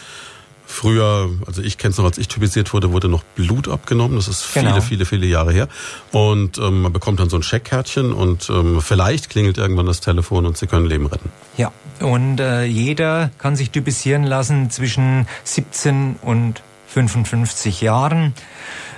Früher, 0.72 1.28
also 1.46 1.60
ich 1.60 1.76
kenne 1.76 1.92
es 1.92 1.98
noch, 1.98 2.06
als 2.06 2.16
ich 2.16 2.28
typisiert 2.28 2.72
wurde, 2.72 2.92
wurde 2.92 3.06
noch 3.06 3.22
Blut 3.22 3.68
abgenommen. 3.68 4.16
Das 4.16 4.26
ist 4.26 4.42
viele, 4.42 4.68
genau. 4.68 4.80
viele, 4.80 5.04
viele 5.04 5.26
Jahre 5.26 5.52
her. 5.52 5.68
Und 6.12 6.56
ähm, 6.56 6.80
man 6.82 6.92
bekommt 6.92 7.20
dann 7.20 7.28
so 7.28 7.36
ein 7.36 7.42
Scheckkärtchen 7.42 8.12
und 8.14 8.48
ähm, 8.48 8.80
vielleicht 8.80 9.28
klingelt 9.28 9.58
irgendwann 9.58 9.84
das 9.84 10.00
Telefon 10.00 10.46
und 10.46 10.56
Sie 10.56 10.66
können 10.66 10.86
Leben 10.86 11.06
retten. 11.06 11.30
Ja, 11.58 11.72
und 12.00 12.40
äh, 12.40 12.64
jeder 12.64 13.30
kann 13.36 13.54
sich 13.54 13.70
typisieren 13.70 14.24
lassen 14.24 14.70
zwischen 14.70 15.28
17 15.44 16.16
und 16.22 16.62
55 16.88 17.82
Jahren. 17.82 18.32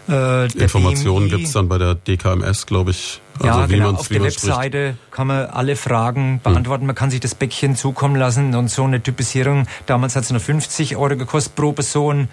Äh, 0.09 0.53
Informationen 0.53 1.29
gibt 1.29 1.45
es 1.45 1.53
dann 1.53 1.69
bei 1.69 1.79
der 1.79 1.97
DKMS, 1.97 2.67
glaube 2.67 2.93
ich. 2.93 3.21
Also 3.41 3.61
ja, 3.61 3.67
genau. 3.67 3.91
Auf 3.93 4.09
der 4.09 4.23
Webseite 4.23 4.95
spricht. 4.95 5.13
kann 5.13 5.27
man 5.27 5.47
alle 5.47 5.77
Fragen 5.77 6.41
beantworten. 6.43 6.83
Hm. 6.83 6.87
Man 6.89 6.97
kann 6.97 7.11
sich 7.11 7.21
das 7.21 7.35
Bäckchen 7.35 7.75
zukommen 7.77 8.17
lassen 8.17 8.55
und 8.55 8.71
so 8.71 8.85
eine 8.85 9.03
Typisierung. 9.03 9.67
Damals 9.87 10.15
hat 10.17 10.25
es 10.25 10.31
nur 10.31 10.41
50 10.41 10.97
Euro 10.97 11.17
gekostet 11.17 11.55
pro 11.55 11.73
Person. 11.73 12.29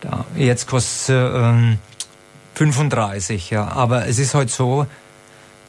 Da, 0.00 0.24
jetzt 0.36 0.66
kostet 0.66 1.10
es 1.10 1.34
ähm, 1.34 1.78
35. 2.54 3.50
Ja. 3.50 3.68
Aber 3.68 4.06
es 4.06 4.18
ist 4.18 4.34
halt 4.34 4.50
so, 4.50 4.86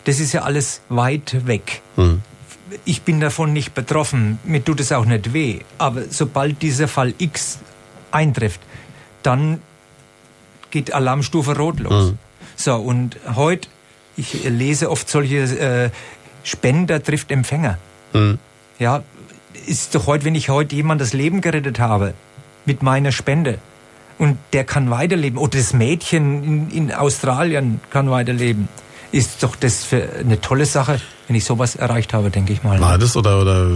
das 0.05 0.19
ist 0.19 0.31
ja 0.31 0.43
alles 0.43 0.81
weit 0.89 1.45
weg. 1.45 1.81
Hm. 1.95 2.21
Ich 2.85 3.01
bin 3.01 3.19
davon 3.19 3.51
nicht 3.51 3.73
betroffen. 3.73 4.39
Mir 4.45 4.63
tut 4.63 4.79
es 4.79 4.91
auch 4.93 5.05
nicht 5.05 5.33
weh. 5.33 5.59
Aber 5.77 6.03
sobald 6.09 6.61
dieser 6.61 6.87
Fall 6.87 7.13
X 7.17 7.59
eintrifft, 8.11 8.61
dann 9.23 9.61
geht 10.71 10.93
Alarmstufe 10.93 11.57
rot 11.57 11.79
los. 11.79 12.11
Mhm. 12.11 12.17
So, 12.55 12.75
und 12.75 13.17
heute, 13.35 13.67
ich 14.21 14.43
lese 14.43 14.89
oft 14.89 15.09
solche 15.09 15.37
äh, 15.37 15.89
Spender 16.43 17.01
trifft 17.03 17.31
Empfänger. 17.31 17.77
Mhm. 18.13 18.37
Ja, 18.79 19.03
ist 19.67 19.95
doch 19.95 20.07
heute, 20.07 20.25
wenn 20.25 20.35
ich 20.35 20.49
heute 20.49 20.75
jemand 20.75 21.01
das 21.01 21.13
Leben 21.13 21.41
gerettet 21.41 21.79
habe 21.79 22.13
mit 22.65 22.81
meiner 22.81 23.11
Spende 23.11 23.59
und 24.17 24.37
der 24.53 24.63
kann 24.63 24.89
weiterleben 24.89 25.37
oder 25.37 25.57
das 25.57 25.73
Mädchen 25.73 26.43
in, 26.43 26.69
in 26.69 26.93
Australien 26.93 27.79
kann 27.89 28.09
weiterleben. 28.09 28.67
ist 29.11 29.43
doch 29.43 29.55
das 29.55 29.83
für 29.83 30.07
eine 30.19 30.39
tolle 30.39 30.65
Sache, 30.65 31.01
wenn 31.27 31.35
ich 31.35 31.43
sowas 31.43 31.75
erreicht 31.75 32.13
habe, 32.13 32.29
denke 32.29 32.53
ich 32.53 32.63
mal. 32.63 32.79
War 32.79 32.97
das 32.97 33.17
oder, 33.17 33.41
oder 33.41 33.69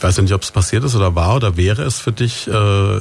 weiß 0.00 0.18
nicht, 0.18 0.32
ob 0.32 0.42
es 0.42 0.50
passiert 0.50 0.84
ist 0.84 0.94
oder 0.94 1.14
war 1.14 1.36
oder 1.36 1.56
wäre 1.56 1.82
es 1.82 1.98
für 1.98 2.12
dich 2.12 2.48
äh, 2.48 2.98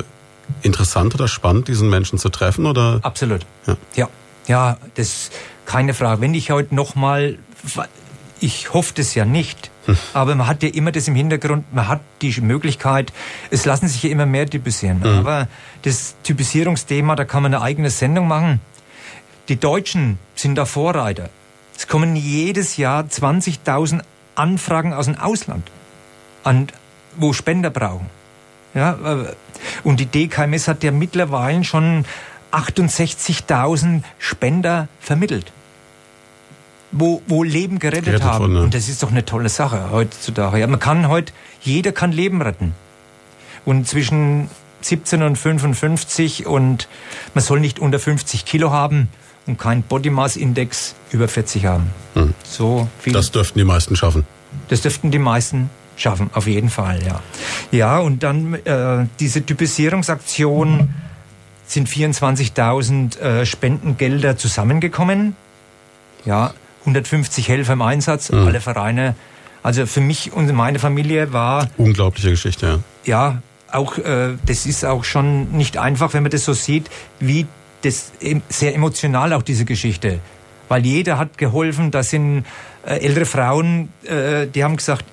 interessant 0.61 1.15
oder 1.15 1.27
spannend, 1.27 1.67
diesen 1.67 1.89
Menschen 1.89 2.19
zu 2.19 2.29
treffen? 2.29 2.65
Oder? 2.65 2.99
Absolut. 3.03 3.45
Ja. 3.65 3.77
ja. 3.95 4.09
Ja, 4.47 4.77
das 4.95 5.29
keine 5.65 5.93
Frage. 5.93 6.21
Wenn 6.21 6.33
ich 6.33 6.49
heute 6.49 6.73
nochmal, 6.73 7.37
ich 8.39 8.73
hoffe 8.73 8.93
das 8.95 9.13
ja 9.13 9.25
nicht, 9.25 9.69
hm. 9.85 9.97
aber 10.13 10.35
man 10.35 10.47
hat 10.47 10.63
ja 10.63 10.69
immer 10.69 10.91
das 10.91 11.07
im 11.07 11.15
Hintergrund, 11.15 11.73
man 11.73 11.87
hat 11.87 12.01
die 12.21 12.39
Möglichkeit, 12.41 13.13
es 13.51 13.65
lassen 13.65 13.87
sich 13.87 14.03
ja 14.03 14.09
immer 14.09 14.25
mehr 14.25 14.49
typisieren. 14.49 14.99
Mhm. 14.99 15.05
Aber 15.05 15.47
das 15.83 16.15
Typisierungsthema, 16.23 17.15
da 17.15 17.25
kann 17.25 17.43
man 17.43 17.53
eine 17.53 17.63
eigene 17.63 17.89
Sendung 17.89 18.27
machen. 18.27 18.61
Die 19.49 19.59
Deutschen 19.59 20.17
sind 20.35 20.55
da 20.55 20.65
Vorreiter. 20.65 21.29
Es 21.77 21.87
kommen 21.87 22.15
jedes 22.15 22.77
Jahr 22.77 23.03
20.000 23.03 24.01
Anfragen 24.35 24.93
aus 24.93 25.05
dem 25.05 25.17
Ausland, 25.17 25.69
an, 26.43 26.67
wo 27.17 27.33
Spender 27.33 27.69
brauchen. 27.69 28.09
Ja, 28.73 28.93
äh, 28.93 29.33
und 29.83 29.99
die 29.99 30.05
DKMS 30.05 30.67
hat 30.67 30.83
ja 30.83 30.91
mittlerweile 30.91 31.63
schon 31.63 32.05
68.000 32.51 34.03
Spender 34.19 34.87
vermittelt, 34.99 35.51
wo, 36.91 37.21
wo 37.27 37.43
Leben 37.43 37.79
gerettet, 37.79 38.05
gerettet 38.05 38.23
haben. 38.23 38.45
Von, 38.45 38.53
ne? 38.53 38.61
Und 38.63 38.73
das 38.73 38.89
ist 38.89 39.03
doch 39.03 39.11
eine 39.11 39.25
tolle 39.25 39.49
Sache 39.49 39.91
heutzutage. 39.91 40.59
Ja, 40.59 40.67
man 40.67 40.79
kann 40.79 41.07
heute, 41.07 41.33
jeder 41.61 41.91
kann 41.91 42.11
Leben 42.11 42.41
retten. 42.41 42.73
Und 43.65 43.87
zwischen 43.87 44.49
17 44.81 45.23
und 45.23 45.35
55 45.37 46.45
und 46.45 46.87
man 47.33 47.43
soll 47.43 47.59
nicht 47.59 47.79
unter 47.79 47.99
50 47.99 48.45
Kilo 48.45 48.71
haben 48.71 49.09
und 49.45 49.57
keinen 49.57 49.83
Body 49.83 50.09
Mass 50.09 50.37
Index 50.37 50.95
über 51.11 51.27
40 51.27 51.65
haben. 51.65 51.87
Hm. 52.13 52.33
So 52.43 52.87
viel. 52.99 53.13
Das 53.13 53.31
dürften 53.31 53.59
die 53.59 53.65
meisten 53.65 53.95
schaffen. 53.95 54.25
Das 54.69 54.81
dürften 54.81 55.11
die 55.11 55.19
meisten 55.19 55.69
schaffen, 55.95 56.29
auf 56.33 56.47
jeden 56.47 56.69
Fall, 56.69 56.99
ja. 57.05 57.21
Ja, 57.71 57.99
und 57.99 58.23
dann 58.23 58.53
äh, 58.53 59.07
diese 59.19 59.45
Typisierungsaktion 59.45 60.93
sind 61.67 61.89
24.000 61.89 63.19
äh, 63.19 63.45
Spendengelder 63.45 64.37
zusammengekommen. 64.37 65.35
Ja, 66.25 66.53
150 66.81 67.47
Helfer 67.49 67.73
im 67.73 67.81
Einsatz, 67.81 68.31
mhm. 68.31 68.47
alle 68.47 68.61
Vereine. 68.61 69.15
Also 69.63 69.85
für 69.85 70.01
mich 70.01 70.31
und 70.33 70.51
meine 70.53 70.79
Familie 70.79 71.33
war 71.33 71.67
unglaubliche 71.77 72.31
Geschichte. 72.31 72.79
Ja, 73.03 73.31
ja 73.31 73.41
auch 73.71 73.97
äh, 73.97 74.35
das 74.45 74.65
ist 74.65 74.85
auch 74.85 75.03
schon 75.03 75.51
nicht 75.51 75.77
einfach, 75.77 76.13
wenn 76.13 76.23
man 76.23 76.31
das 76.31 76.45
so 76.45 76.53
sieht, 76.53 76.89
wie 77.19 77.45
das 77.81 78.13
sehr 78.49 78.73
emotional 78.73 79.33
auch 79.33 79.43
diese 79.43 79.65
Geschichte, 79.65 80.19
weil 80.69 80.85
jeder 80.85 81.17
hat 81.17 81.37
geholfen. 81.37 81.91
Da 81.91 82.01
sind 82.01 82.45
äh, 82.85 82.99
ältere 82.99 83.25
Frauen, 83.25 83.89
äh, 84.03 84.47
die 84.47 84.63
haben 84.63 84.77
gesagt, 84.77 85.03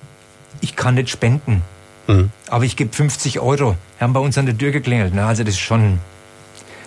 ich 0.61 0.77
kann 0.77 0.95
nicht 0.95 1.09
spenden, 1.09 1.61
mhm. 2.07 2.31
aber 2.47 2.63
ich 2.63 2.77
gebe 2.77 2.93
50 2.93 3.41
Euro. 3.41 3.75
Haben 3.99 4.13
bei 4.13 4.19
uns 4.19 4.37
an 4.37 4.45
der 4.45 4.57
Tür 4.57 4.71
geklingelt. 4.71 5.13
Ne? 5.13 5.25
Also 5.25 5.43
das 5.43 5.55
ist 5.55 5.59
schon 5.59 5.99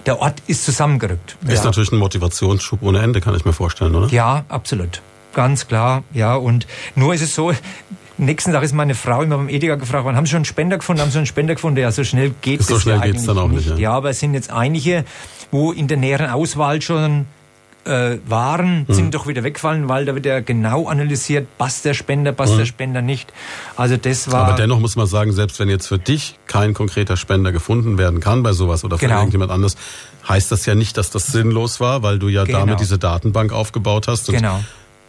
der 0.07 0.21
Ort 0.21 0.43
ist 0.47 0.65
zusammengerückt. 0.65 1.37
Ist 1.47 1.59
ja. 1.59 1.65
natürlich 1.65 1.93
ein 1.93 1.99
Motivationsschub 1.99 2.83
ohne 2.83 3.01
Ende, 3.01 3.21
kann 3.21 3.35
ich 3.35 3.45
mir 3.45 3.53
vorstellen, 3.53 3.95
oder? 3.95 4.09
Ja, 4.09 4.45
absolut. 4.49 5.03
Ganz 5.35 5.67
klar, 5.69 6.03
ja. 6.13 6.35
Und 6.35 6.67
nur 6.95 7.15
ist 7.15 7.23
es 7.23 7.35
so, 7.35 7.53
nächsten 8.17 8.53
Tag 8.53 8.63
ist 8.63 8.75
meine 8.75 8.95
Frau 8.95 9.23
immer 9.23 9.37
beim 9.37 9.49
Edeka 9.49 9.77
gefragt, 9.77 10.05
wann 10.05 10.17
haben 10.17 10.27
Sie 10.27 10.31
schon 10.31 10.39
einen 10.39 10.45
Spender 10.45 10.79
gefunden? 10.79 11.03
Haben 11.03 11.11
Sie 11.11 11.19
einen 11.19 11.27
Spender 11.27 11.55
gefunden? 11.55 11.79
Ja, 11.79 11.93
so 11.93 12.05
schnell 12.05 12.35
geht 12.41 12.61
es 12.61 12.67
So 12.67 12.79
schnell 12.79 12.97
ja 12.97 13.03
geht's 13.03 13.25
dann 13.25 13.39
auch 13.39 13.49
nicht. 13.49 13.69
Ja. 13.69 13.77
ja, 13.77 13.93
aber 13.93 14.11
es 14.11 14.21
sind 14.21 14.35
jetzt 14.35 14.51
einige, 14.51 15.05
wo 15.51 15.73
in 15.73 15.89
der 15.89 15.97
näheren 15.97 16.31
Auswahl 16.31 16.83
schon 16.83 17.27
äh, 17.85 18.19
waren, 18.27 18.85
mhm. 18.87 18.93
sind 18.93 19.15
doch 19.15 19.27
wieder 19.27 19.45
weggefallen, 19.45 19.89
weil 19.89 20.05
da 20.05 20.15
wird 20.15 20.27
ja 20.27 20.41
genau 20.41 20.89
analysiert, 20.89 21.47
passt 21.59 21.85
der 21.85 21.95
Spender, 21.95 22.33
passt 22.33 22.55
mhm. 22.55 22.59
der 22.59 22.67
Spender 22.67 23.03
nicht. 23.03 23.33
Also 23.77 23.97
das 23.97 24.31
war. 24.31 24.47
Aber 24.49 24.57
dennoch 24.57 24.81
muss 24.81 24.97
man 24.97 25.07
sagen, 25.07 25.33
selbst 25.33 25.59
wenn 25.59 25.69
jetzt 25.69 25.87
für 25.87 25.99
dich 25.99 26.39
kein 26.47 26.75
konkreter 26.75 27.17
Spender 27.17 27.53
gefunden 27.53 27.99
werden 27.99 28.21
kann 28.21 28.43
bei 28.43 28.53
sowas 28.53 28.85
oder 28.85 28.99
für 28.99 29.07
genau. 29.07 29.19
irgendjemand 29.19 29.51
anderes, 29.51 29.77
heißt 30.29 30.53
das 30.53 30.67
ja 30.67 30.75
nicht, 30.75 30.97
dass 30.97 31.11
das 31.11 31.27
sinnlos 31.29 31.81
war, 31.81 32.03
weil 32.03 32.19
du 32.19 32.29
ja 32.29 32.45
genau. 32.45 32.61
damit 32.61 32.81
diese 32.81 32.99
Datenbank 32.99 33.53
aufgebaut 33.53 34.09
hast. 34.09 34.29
genau 34.29 34.61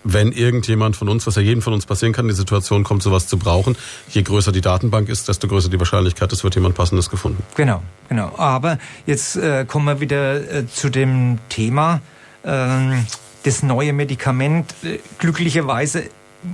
wenn 0.03 0.31
irgendjemand 0.31 0.95
von 0.95 1.09
uns, 1.09 1.27
was 1.27 1.35
ja 1.35 1.41
jedem 1.41 1.61
von 1.61 1.73
uns 1.73 1.85
passieren 1.85 2.13
kann, 2.13 2.27
die 2.27 2.33
Situation 2.33 2.83
kommt, 2.83 3.03
sowas 3.03 3.27
zu 3.27 3.37
brauchen, 3.37 3.75
je 4.09 4.21
größer 4.21 4.51
die 4.51 4.61
Datenbank 4.61 5.09
ist, 5.09 5.27
desto 5.27 5.47
größer 5.47 5.69
die 5.69 5.79
Wahrscheinlichkeit, 5.79 6.31
es 6.31 6.43
wird 6.43 6.55
jemand 6.55 6.75
Passendes 6.75 7.09
gefunden. 7.09 7.43
Genau, 7.55 7.81
genau. 8.07 8.31
Aber 8.37 8.77
jetzt 9.05 9.35
äh, 9.35 9.65
kommen 9.65 9.85
wir 9.85 9.99
wieder 9.99 10.35
äh, 10.35 10.67
zu 10.67 10.89
dem 10.89 11.39
Thema, 11.49 12.01
das 12.43 13.63
neue 13.63 13.93
Medikament. 13.93 14.73
Äh, 14.83 14.99
glücklicherweise 15.17 16.03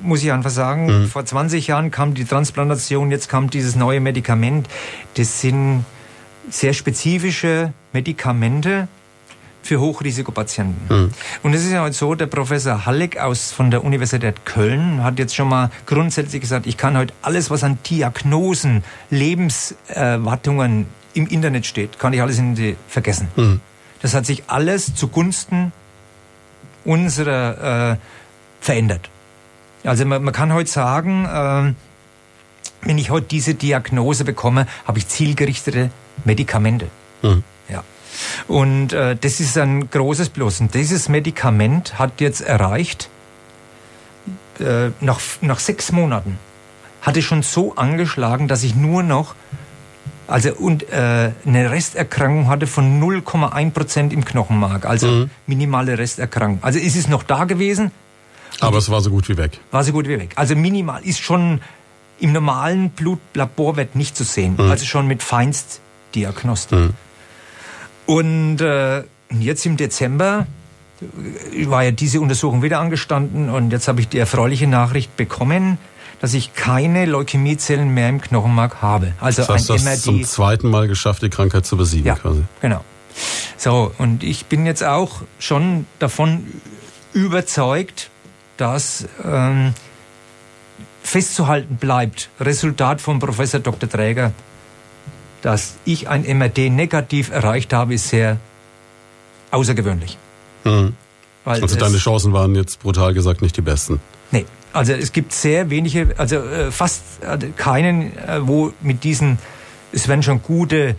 muss 0.01 0.23
ich 0.23 0.31
einfach 0.31 0.49
sagen, 0.49 1.03
mhm. 1.03 1.07
vor 1.07 1.25
20 1.25 1.67
Jahren 1.67 1.91
kam 1.91 2.13
die 2.15 2.25
Transplantation, 2.25 3.11
jetzt 3.11 3.29
kam 3.29 3.49
dieses 3.49 3.75
neue 3.75 3.99
Medikament. 3.99 4.67
Das 5.15 5.41
sind 5.41 5.85
sehr 6.49 6.73
spezifische 6.73 7.73
Medikamente 7.93 8.87
für 9.61 9.79
Hochrisikopatienten. 9.79 10.75
Mhm. 10.89 11.11
Und 11.43 11.53
es 11.53 11.65
ist 11.65 11.71
ja 11.71 11.81
halt 11.81 11.95
so, 11.95 12.15
der 12.15 12.27
Professor 12.27 12.85
Halleck 12.85 13.17
aus, 13.17 13.51
von 13.51 13.71
der 13.71 13.83
Universität 13.83 14.45
Köln 14.45 15.03
hat 15.03 15.17
jetzt 15.17 15.35
schon 15.35 15.49
mal 15.49 15.71
grundsätzlich 15.85 16.41
gesagt, 16.41 16.67
ich 16.67 16.77
kann 16.77 16.97
heute 16.97 17.13
alles, 17.21 17.49
was 17.49 17.63
an 17.63 17.79
Diagnosen, 17.89 18.83
Lebenserwartungen 19.09 20.85
im 21.13 21.27
Internet 21.27 21.65
steht, 21.65 21.97
kann 21.97 22.13
ich 22.13 22.21
alles 22.21 22.37
in 22.37 22.55
die 22.55 22.75
vergessen. 22.87 23.27
Mhm. 23.35 23.61
Das 24.05 24.13
hat 24.13 24.27
sich 24.27 24.43
alles 24.45 24.93
zugunsten 24.93 25.71
unserer 26.83 27.93
äh, 27.93 27.97
verändert. 28.61 29.09
Also 29.83 30.05
man, 30.05 30.23
man, 30.23 30.31
kann 30.31 30.53
heute 30.53 30.69
sagen, 30.69 31.25
äh, 31.25 31.73
wenn 32.87 32.99
ich 32.99 33.09
heute 33.09 33.25
diese 33.25 33.55
Diagnose 33.55 34.23
bekomme, 34.23 34.67
habe 34.85 34.99
ich 34.99 35.07
zielgerichtete 35.07 35.89
Medikamente. 36.23 36.87
Mhm. 37.23 37.43
Ja. 37.67 37.83
Und 38.47 38.93
äh, 38.93 39.15
das 39.19 39.39
ist 39.39 39.57
ein 39.57 39.89
großes 39.89 40.29
Plus. 40.29 40.61
Und 40.61 40.75
dieses 40.75 41.09
Medikament 41.09 41.97
hat 41.97 42.21
jetzt 42.21 42.41
erreicht, 42.41 43.09
äh, 44.59 44.91
nach, 45.01 45.19
nach 45.41 45.57
sechs 45.57 45.91
Monaten, 45.91 46.37
hatte 47.01 47.23
schon 47.23 47.41
so 47.41 47.75
angeschlagen, 47.75 48.47
dass 48.47 48.61
ich 48.61 48.75
nur 48.75 49.01
noch 49.01 49.33
also 50.27 50.53
und 50.53 50.89
äh, 50.91 51.31
eine 51.45 51.71
Resterkrankung 51.71 52.47
hatte 52.47 52.67
von 52.67 53.01
0,1 53.01 53.71
Prozent 53.71 54.13
im 54.13 54.25
Knochenmark, 54.25 54.85
also 54.85 55.07
mhm. 55.07 55.29
minimale 55.47 55.97
Resterkrankung. 55.97 56.63
Also 56.63 56.79
ist 56.79 56.95
es 56.95 57.07
noch 57.07 57.23
da 57.23 57.43
gewesen. 57.45 57.91
Aber 58.59 58.77
es 58.77 58.89
war 58.89 59.01
so 59.01 59.09
gut 59.09 59.27
wie 59.29 59.37
weg. 59.37 59.59
War 59.71 59.83
so 59.83 59.91
gut 59.91 60.07
wie 60.07 60.17
weg. 60.19 60.31
Also 60.35 60.55
minimal 60.55 61.03
ist 61.03 61.19
schon 61.21 61.61
im 62.19 62.31
normalen 62.31 62.89
Blutlaborwert 62.91 63.95
nicht 63.95 64.15
zu 64.15 64.23
sehen. 64.23 64.55
Mhm. 64.57 64.71
Also 64.71 64.85
schon 64.85 65.07
mit 65.07 65.21
Feinstdiagnostik. 65.21 66.79
Mhm. 66.79 66.93
Und 68.05 68.61
äh, 68.61 69.03
jetzt 69.39 69.65
im 69.65 69.77
Dezember 69.77 70.47
war 71.65 71.83
ja 71.83 71.91
diese 71.91 72.21
Untersuchung 72.21 72.61
wieder 72.63 72.79
angestanden 72.79 73.49
und 73.49 73.71
jetzt 73.71 73.87
habe 73.87 73.99
ich 73.99 74.07
die 74.07 74.17
erfreuliche 74.19 74.67
Nachricht 74.67 75.17
bekommen, 75.17 75.77
dass 76.25 76.33
ich 76.33 76.55
keine 76.55 77.05
Leukämiezellen 77.05 77.93
mehr 77.93 78.09
im 78.09 78.19
Knochenmark 78.19 78.81
habe. 78.81 79.13
Also 79.19 79.43
das 79.43 79.69
heißt, 79.69 79.69
ein 79.69 79.83
MRD. 79.83 80.01
zum 80.01 80.23
zweiten 80.23 80.71
Mal 80.71 80.87
geschafft, 80.87 81.21
die 81.21 81.29
Krankheit 81.29 81.67
zu 81.67 81.77
besiegen 81.77 82.07
ja, 82.07 82.15
quasi. 82.15 82.41
Genau. 82.61 82.83
So, 83.57 83.93
und 83.99 84.23
ich 84.23 84.47
bin 84.47 84.65
jetzt 84.65 84.83
auch 84.83 85.21
schon 85.37 85.85
davon 85.99 86.47
überzeugt, 87.13 88.09
dass 88.57 89.05
ähm, 89.23 89.75
festzuhalten 91.03 91.75
bleibt, 91.75 92.31
Resultat 92.39 93.01
von 93.01 93.19
Professor 93.19 93.59
Dr. 93.59 93.87
Träger, 93.87 94.31
dass 95.43 95.75
ich 95.85 96.09
ein 96.09 96.23
MRD 96.23 96.71
negativ 96.71 97.29
erreicht 97.29 97.71
habe, 97.71 97.93
ist 97.93 98.09
sehr 98.09 98.39
außergewöhnlich. 99.51 100.17
Mhm. 100.63 100.95
also 101.45 101.75
deine 101.75 101.97
Chancen 101.97 102.33
waren 102.33 102.55
jetzt 102.55 102.79
brutal 102.79 103.13
gesagt 103.13 103.43
nicht 103.43 103.55
die 103.57 103.61
besten. 103.61 104.01
Nee, 104.31 104.47
also 104.75 104.93
es 104.93 105.13
gibt 105.13 105.31
sehr 105.31 105.69
wenige, 105.69 106.13
also 106.17 106.35
äh, 106.35 106.71
fast 106.71 107.23
äh, 107.23 107.37
keinen, 107.55 108.17
äh, 108.17 108.45
wo 108.45 108.73
mit 108.81 109.03
diesen, 109.03 109.39
es 109.93 110.07
werden 110.07 110.21
schon 110.21 110.41
gute 110.41 110.95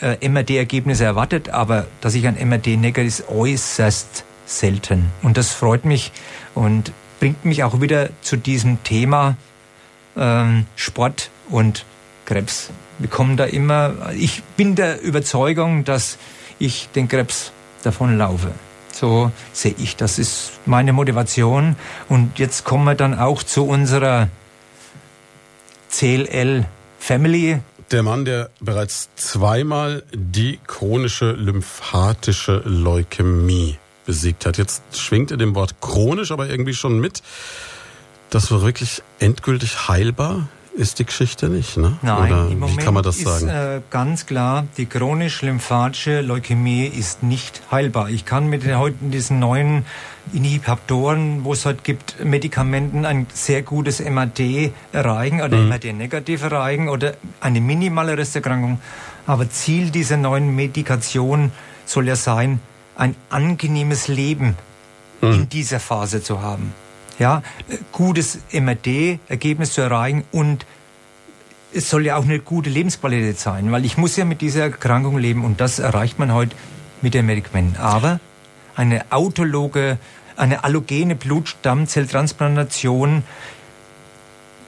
äh, 0.00 0.28
MRD-Ergebnisse 0.28 1.04
erwartet, 1.04 1.48
aber 1.48 1.86
dass 2.00 2.14
ich 2.14 2.26
ein 2.26 2.36
MRD 2.36 2.76
negativ 2.76 3.20
ist 3.20 3.28
äußerst 3.28 4.24
selten. 4.46 5.10
Und 5.22 5.36
das 5.36 5.52
freut 5.52 5.84
mich 5.84 6.12
und 6.54 6.92
bringt 7.18 7.44
mich 7.44 7.64
auch 7.64 7.80
wieder 7.80 8.10
zu 8.22 8.36
diesem 8.36 8.82
Thema 8.84 9.36
ähm, 10.16 10.66
Sport 10.76 11.30
und 11.48 11.84
Krebs. 12.24 12.70
Wir 12.98 13.08
kommen 13.08 13.36
da 13.36 13.44
immer, 13.44 14.12
ich 14.16 14.42
bin 14.56 14.76
der 14.76 15.02
Überzeugung, 15.02 15.84
dass 15.84 16.18
ich 16.58 16.88
den 16.94 17.08
Krebs 17.08 17.52
davon 17.82 18.16
laufe. 18.16 18.52
So 18.98 19.30
sehe 19.52 19.74
ich, 19.78 19.94
das 19.94 20.18
ist 20.18 20.52
meine 20.66 20.92
Motivation. 20.92 21.76
Und 22.08 22.38
jetzt 22.38 22.64
kommen 22.64 22.84
wir 22.84 22.96
dann 22.96 23.16
auch 23.16 23.44
zu 23.44 23.64
unserer 23.64 24.28
CLL 25.88 26.66
Family. 26.98 27.60
Der 27.92 28.02
Mann, 28.02 28.24
der 28.24 28.50
bereits 28.58 29.08
zweimal 29.14 30.02
die 30.12 30.58
chronische 30.66 31.30
lymphatische 31.32 32.62
Leukämie 32.64 33.78
besiegt 34.04 34.46
hat. 34.46 34.58
Jetzt 34.58 34.82
schwingt 34.92 35.30
in 35.30 35.38
dem 35.38 35.54
Wort 35.54 35.80
chronisch 35.80 36.32
aber 36.32 36.48
irgendwie 36.48 36.74
schon 36.74 36.98
mit. 36.98 37.22
Das 38.30 38.50
war 38.50 38.62
wirklich 38.62 39.02
endgültig 39.20 39.88
heilbar 39.88 40.48
ist 40.78 40.98
die 41.00 41.04
Geschichte 41.04 41.48
nicht, 41.48 41.76
ne? 41.76 41.98
Nein, 42.02 42.32
Oder 42.32 42.48
im 42.50 42.58
Moment 42.60 42.78
wie 42.80 42.84
kann 42.84 42.94
man 42.94 43.02
das 43.02 43.16
ist 43.18 43.24
sagen? 43.24 43.48
Äh, 43.48 43.80
ganz 43.90 44.26
klar, 44.26 44.66
die 44.76 44.86
chronisch-lymphatische 44.86 46.20
Leukämie 46.22 46.86
ist 46.86 47.22
nicht 47.22 47.60
heilbar. 47.70 48.08
Ich 48.10 48.24
kann 48.24 48.48
mit 48.48 48.64
den 48.64 48.78
heute 48.78 48.96
diesen 49.00 49.38
neuen 49.40 49.84
Inhibitoren, 50.32 51.44
wo 51.44 51.52
es 51.52 51.66
heute 51.66 51.80
gibt, 51.82 52.24
Medikamenten 52.24 53.04
ein 53.04 53.26
sehr 53.34 53.62
gutes 53.62 54.00
MAD 54.00 54.72
erreichen 54.92 55.40
oder 55.42 55.56
Mhm. 55.56 55.68
MAD-negativ 55.68 56.42
erreichen 56.42 56.88
oder 56.88 57.14
eine 57.40 57.60
minimale 57.60 58.16
Resterkrankung. 58.16 58.80
Aber 59.26 59.50
Ziel 59.50 59.90
dieser 59.90 60.16
neuen 60.16 60.54
Medikation 60.54 61.50
soll 61.86 62.08
ja 62.08 62.16
sein, 62.16 62.60
ein 62.96 63.14
angenehmes 63.30 64.08
Leben 64.08 64.56
Mhm. 65.20 65.32
in 65.32 65.48
dieser 65.48 65.80
Phase 65.80 66.22
zu 66.22 66.40
haben. 66.40 66.72
Ja, 67.18 67.42
gutes 67.92 68.38
MRD-Ergebnis 68.52 69.72
zu 69.72 69.80
erreichen 69.80 70.24
und 70.30 70.66
es 71.74 71.90
soll 71.90 72.06
ja 72.06 72.16
auch 72.16 72.24
eine 72.24 72.38
gute 72.38 72.70
Lebensqualität 72.70 73.38
sein, 73.38 73.70
weil 73.72 73.84
ich 73.84 73.98
muss 73.98 74.16
ja 74.16 74.24
mit 74.24 74.40
dieser 74.40 74.62
Erkrankung 74.62 75.18
leben 75.18 75.44
und 75.44 75.60
das 75.60 75.78
erreicht 75.78 76.18
man 76.18 76.32
heute 76.32 76.56
mit 77.02 77.12
den 77.14 77.26
Medikamenten. 77.26 77.76
Aber 77.76 78.20
eine 78.74 79.04
autologe, 79.10 79.98
eine 80.36 80.64
allogene 80.64 81.14
Blutstammzelltransplantation 81.16 83.24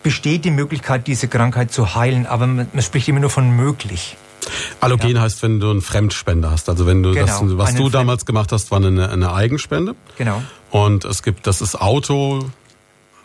besteht 0.02 0.44
die 0.44 0.50
Möglichkeit, 0.50 1.06
diese 1.06 1.28
Krankheit 1.28 1.72
zu 1.72 1.94
heilen, 1.94 2.26
aber 2.26 2.46
man, 2.46 2.68
man 2.72 2.82
spricht 2.82 3.08
immer 3.08 3.20
nur 3.20 3.30
von 3.30 3.54
möglich. 3.54 4.16
Allogen 4.80 5.20
heißt, 5.20 5.42
wenn 5.42 5.60
du 5.60 5.70
einen 5.70 5.82
Fremdspender 5.82 6.50
hast. 6.50 6.68
Also 6.68 6.86
wenn 6.86 7.02
du 7.02 7.12
Genau, 7.12 7.26
das, 7.26 7.40
was 7.58 7.68
einen 7.68 7.76
du 7.78 7.82
Fremd- 7.84 7.94
damals 7.94 8.26
gemacht 8.26 8.52
hast, 8.52 8.70
war 8.70 8.78
eine, 8.84 9.08
eine 9.10 9.32
Eigenspende. 9.32 9.94
Genau. 10.18 10.42
Und 10.70 11.04
es 11.04 11.22
gibt, 11.22 11.46
das 11.46 11.60
ist 11.60 11.80
Auto, 11.80 12.50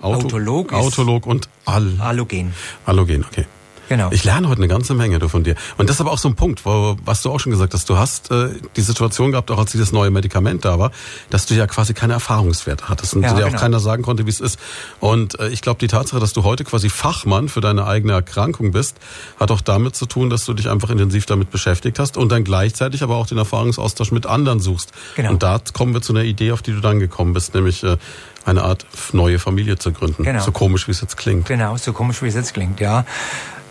Auto 0.02 0.26
Autolog 0.26 0.74
Autolog 0.74 1.26
und 1.26 1.48
All, 1.66 1.94
Allogen. 2.00 2.54
Allogen, 2.86 3.26
okay. 3.30 3.46
Genau. 3.90 4.10
Ich 4.12 4.24
lerne 4.24 4.50
heute 4.50 4.60
eine 4.60 4.68
ganze 4.68 4.94
Menge 4.94 5.20
du 5.20 5.28
von 5.28 5.44
dir. 5.44 5.56
Und 5.78 5.90
das 5.90 5.98
ist 5.98 6.02
aber 6.02 6.12
auch 6.12 6.18
so 6.18 6.28
ein 6.30 6.36
Punkt, 6.36 6.66
wo, 6.66 6.98
was 7.06 7.22
du 7.22 7.32
auch 7.32 7.40
schon 7.40 7.52
gesagt 7.52 7.74
hast. 7.74 7.90
Du 7.90 7.98
hast 7.98 8.32
äh, 8.32 8.50
die 8.76 8.82
Situation 8.82 9.32
gehabt, 9.32 9.52
auch 9.52 9.60
als 9.60 9.72
dieses 9.72 9.92
neue 9.92 10.10
Medikament 10.10 10.66
da 10.66 10.80
war, 10.80 10.92
dass 11.30 11.46
du 11.46 11.54
ja 11.54 11.68
quasi 11.68 11.94
keine 11.94 12.14
Erfahrungswerte 12.14 12.90
hattest 12.90 13.14
und 13.14 13.24
Ja, 13.24 13.34
dir 13.34 13.46
auch 13.46 13.50
genau. 13.50 13.60
keiner 13.60 13.80
sagen 13.80 14.04
konnte, 14.04 14.26
wie 14.26 14.30
es 14.30 14.40
ist. 14.40 14.60
Und 15.00 15.40
äh, 15.40 15.50
ich 15.50 15.62
glaube, 15.62 15.80
die 15.80 15.88
Tatsache, 15.88 16.20
dass 16.20 16.34
du 16.34 16.44
heute 16.44 16.64
quasi 16.64 16.90
Fachmann 16.90 17.50
für 17.50 17.62
deine 17.62 17.86
eigene 17.86 18.14
Erkrankung 18.14 18.72
bist, 18.72 18.98
hat 19.40 19.52
auch 19.52 19.62
damit 19.62 19.96
zu 19.96 20.06
tun, 20.06 20.30
dass 20.30 20.46
du 20.46 20.54
dich 20.54 20.70
einfach 20.70 20.90
intensiv 20.90 21.26
damit 21.26 21.52
beschäftigt 21.52 22.00
hast 22.00 22.18
und 22.18 22.32
dann 22.32 22.44
gleichzeitig 22.44 23.04
aber 23.04 23.16
auch 23.16 23.28
den 23.28 23.38
Erfahrungsaustausch 23.38 24.12
mit 24.12 24.26
anderen 24.26 24.60
suchst. 24.60 24.92
Genau. 25.16 25.32
Und 25.32 25.44
da 25.44 25.60
kommen 25.74 25.94
wir 25.94 26.02
zu 26.02 26.14
einer 26.14 26.24
Idee, 26.24 26.52
auf 26.52 26.62
die 26.62 26.72
du 26.72 26.82
dann 26.82 27.00
gekommen 27.00 27.34
bist, 27.34 27.54
nämlich 27.54 27.84
äh, 27.84 27.98
eine 28.46 28.64
Art 28.64 28.86
neue 29.12 29.40
Familie 29.40 29.78
zu 29.78 29.92
gründen. 29.92 30.24
Genau. 30.24 30.42
So 30.42 30.52
komisch, 30.52 30.88
wie 30.88 30.92
es 30.92 31.02
jetzt 31.02 31.18
klingt. 31.18 31.48
Genau, 31.48 31.78
so 31.78 31.94
komisch 31.94 32.22
wie 32.22 32.28
es 32.28 32.36
jetzt 32.36 32.54
klingt, 32.54 32.80
ja. 32.80 33.06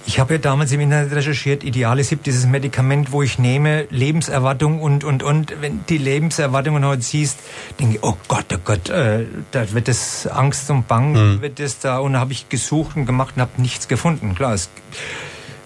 Ich 0.07 0.18
habe 0.18 0.34
ja 0.34 0.38
damals 0.38 0.70
im 0.72 0.80
Internet 0.80 1.12
recherchiert, 1.12 1.64
Idealisib, 1.64 2.22
dieses 2.22 2.46
Medikament, 2.46 3.11
wo 3.11 3.22
ich 3.22 3.38
nehme, 3.38 3.86
Lebenserwartung 3.90 4.80
und, 4.80 5.02
und, 5.02 5.22
und. 5.22 5.55
Wenn 5.61 5.84
die 5.88 5.96
Lebenserwartungen 5.96 6.84
heute 6.84 7.02
siehst, 7.02 7.38
denke 7.80 7.96
ich, 7.96 8.02
oh 8.02 8.16
Gott, 8.28 8.46
oh 8.55 8.59
Gott, 8.62 8.90
äh, 8.90 9.24
da 9.50 9.72
wird 9.72 9.88
das 9.88 10.26
Angst 10.26 10.70
und 10.70 10.86
Bang, 10.86 11.40
wird 11.40 11.59
das 11.59 11.78
da. 11.78 11.98
Und 11.98 12.16
habe 12.18 12.32
ich 12.32 12.48
gesucht 12.50 12.96
und 12.96 13.07
gemacht 13.07 13.34
und 13.36 13.42
habe 13.42 13.62
nichts 13.62 13.88
gefunden. 13.88 14.34
Klar, 14.34 14.52
es, 14.52 14.68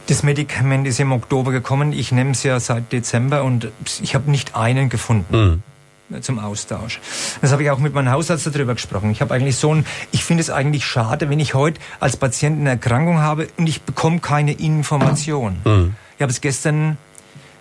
das 0.06 0.22
Medikament 0.22 0.86
ist 0.86 1.00
im 1.00 1.10
Oktober 1.10 1.50
gekommen. 1.50 1.92
Ich 1.92 2.12
nehme 2.12 2.30
es 2.30 2.44
ja 2.44 2.60
seit 2.60 2.92
Dezember 2.92 3.42
und 3.42 3.72
ich 4.00 4.14
habe 4.14 4.30
nicht 4.30 4.54
einen 4.54 4.88
gefunden 4.88 5.62
zum 6.20 6.38
Austausch. 6.38 7.00
Das 7.40 7.52
habe 7.52 7.62
ich 7.62 7.70
auch 7.70 7.78
mit 7.78 7.94
meinem 7.94 8.10
Hausarzt 8.10 8.46
darüber 8.46 8.74
gesprochen. 8.74 9.10
Ich 9.10 9.20
habe 9.20 9.34
eigentlich 9.34 9.56
so 9.56 9.74
ein, 9.74 9.86
ich 10.10 10.24
finde 10.24 10.40
es 10.40 10.50
eigentlich 10.50 10.84
schade, 10.84 11.28
wenn 11.30 11.40
ich 11.40 11.54
heute 11.54 11.80
als 12.00 12.16
Patient 12.16 12.60
eine 12.60 12.70
Erkrankung 12.70 13.18
habe 13.18 13.48
und 13.56 13.68
ich 13.68 13.82
bekomme 13.82 14.20
keine 14.20 14.52
Information. 14.52 15.56
Ich 16.16 16.22
habe 16.22 16.32
es 16.32 16.40
gestern, 16.40 16.96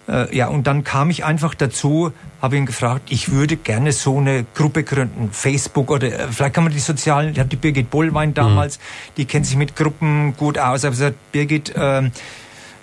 äh, 0.08 0.36
ja, 0.36 0.48
und 0.48 0.66
dann 0.66 0.84
kam 0.84 1.10
ich 1.10 1.26
einfach 1.26 1.54
dazu, 1.54 2.12
habe 2.42 2.58
ihn 2.58 2.66
gefragt, 2.66 3.12
ich 3.12 3.32
würde 3.32 3.58
gerne 3.58 3.92
so 3.92 4.18
eine 4.18 4.46
Gruppe 4.56 4.84
gründen, 4.84 5.30
Facebook 5.32 5.92
oder 5.92 6.08
äh, 6.08 6.28
vielleicht 6.32 6.54
kann 6.54 6.64
man 6.64 6.74
die 6.74 6.80
sozialen, 6.80 7.34
ich 7.34 7.40
habe 7.40 7.50
die 7.50 7.56
Birgit 7.56 7.90
Bollwein 7.90 8.34
damals, 8.34 8.80
die 9.18 9.26
kennt 9.26 9.46
sich 9.46 9.58
mit 9.58 9.76
Gruppen 9.76 10.36
gut 10.38 10.58
aus, 10.58 10.86
aber 10.86 10.92
gesagt, 10.92 11.32
Birgit, 11.32 11.74
ähm, 11.76 12.12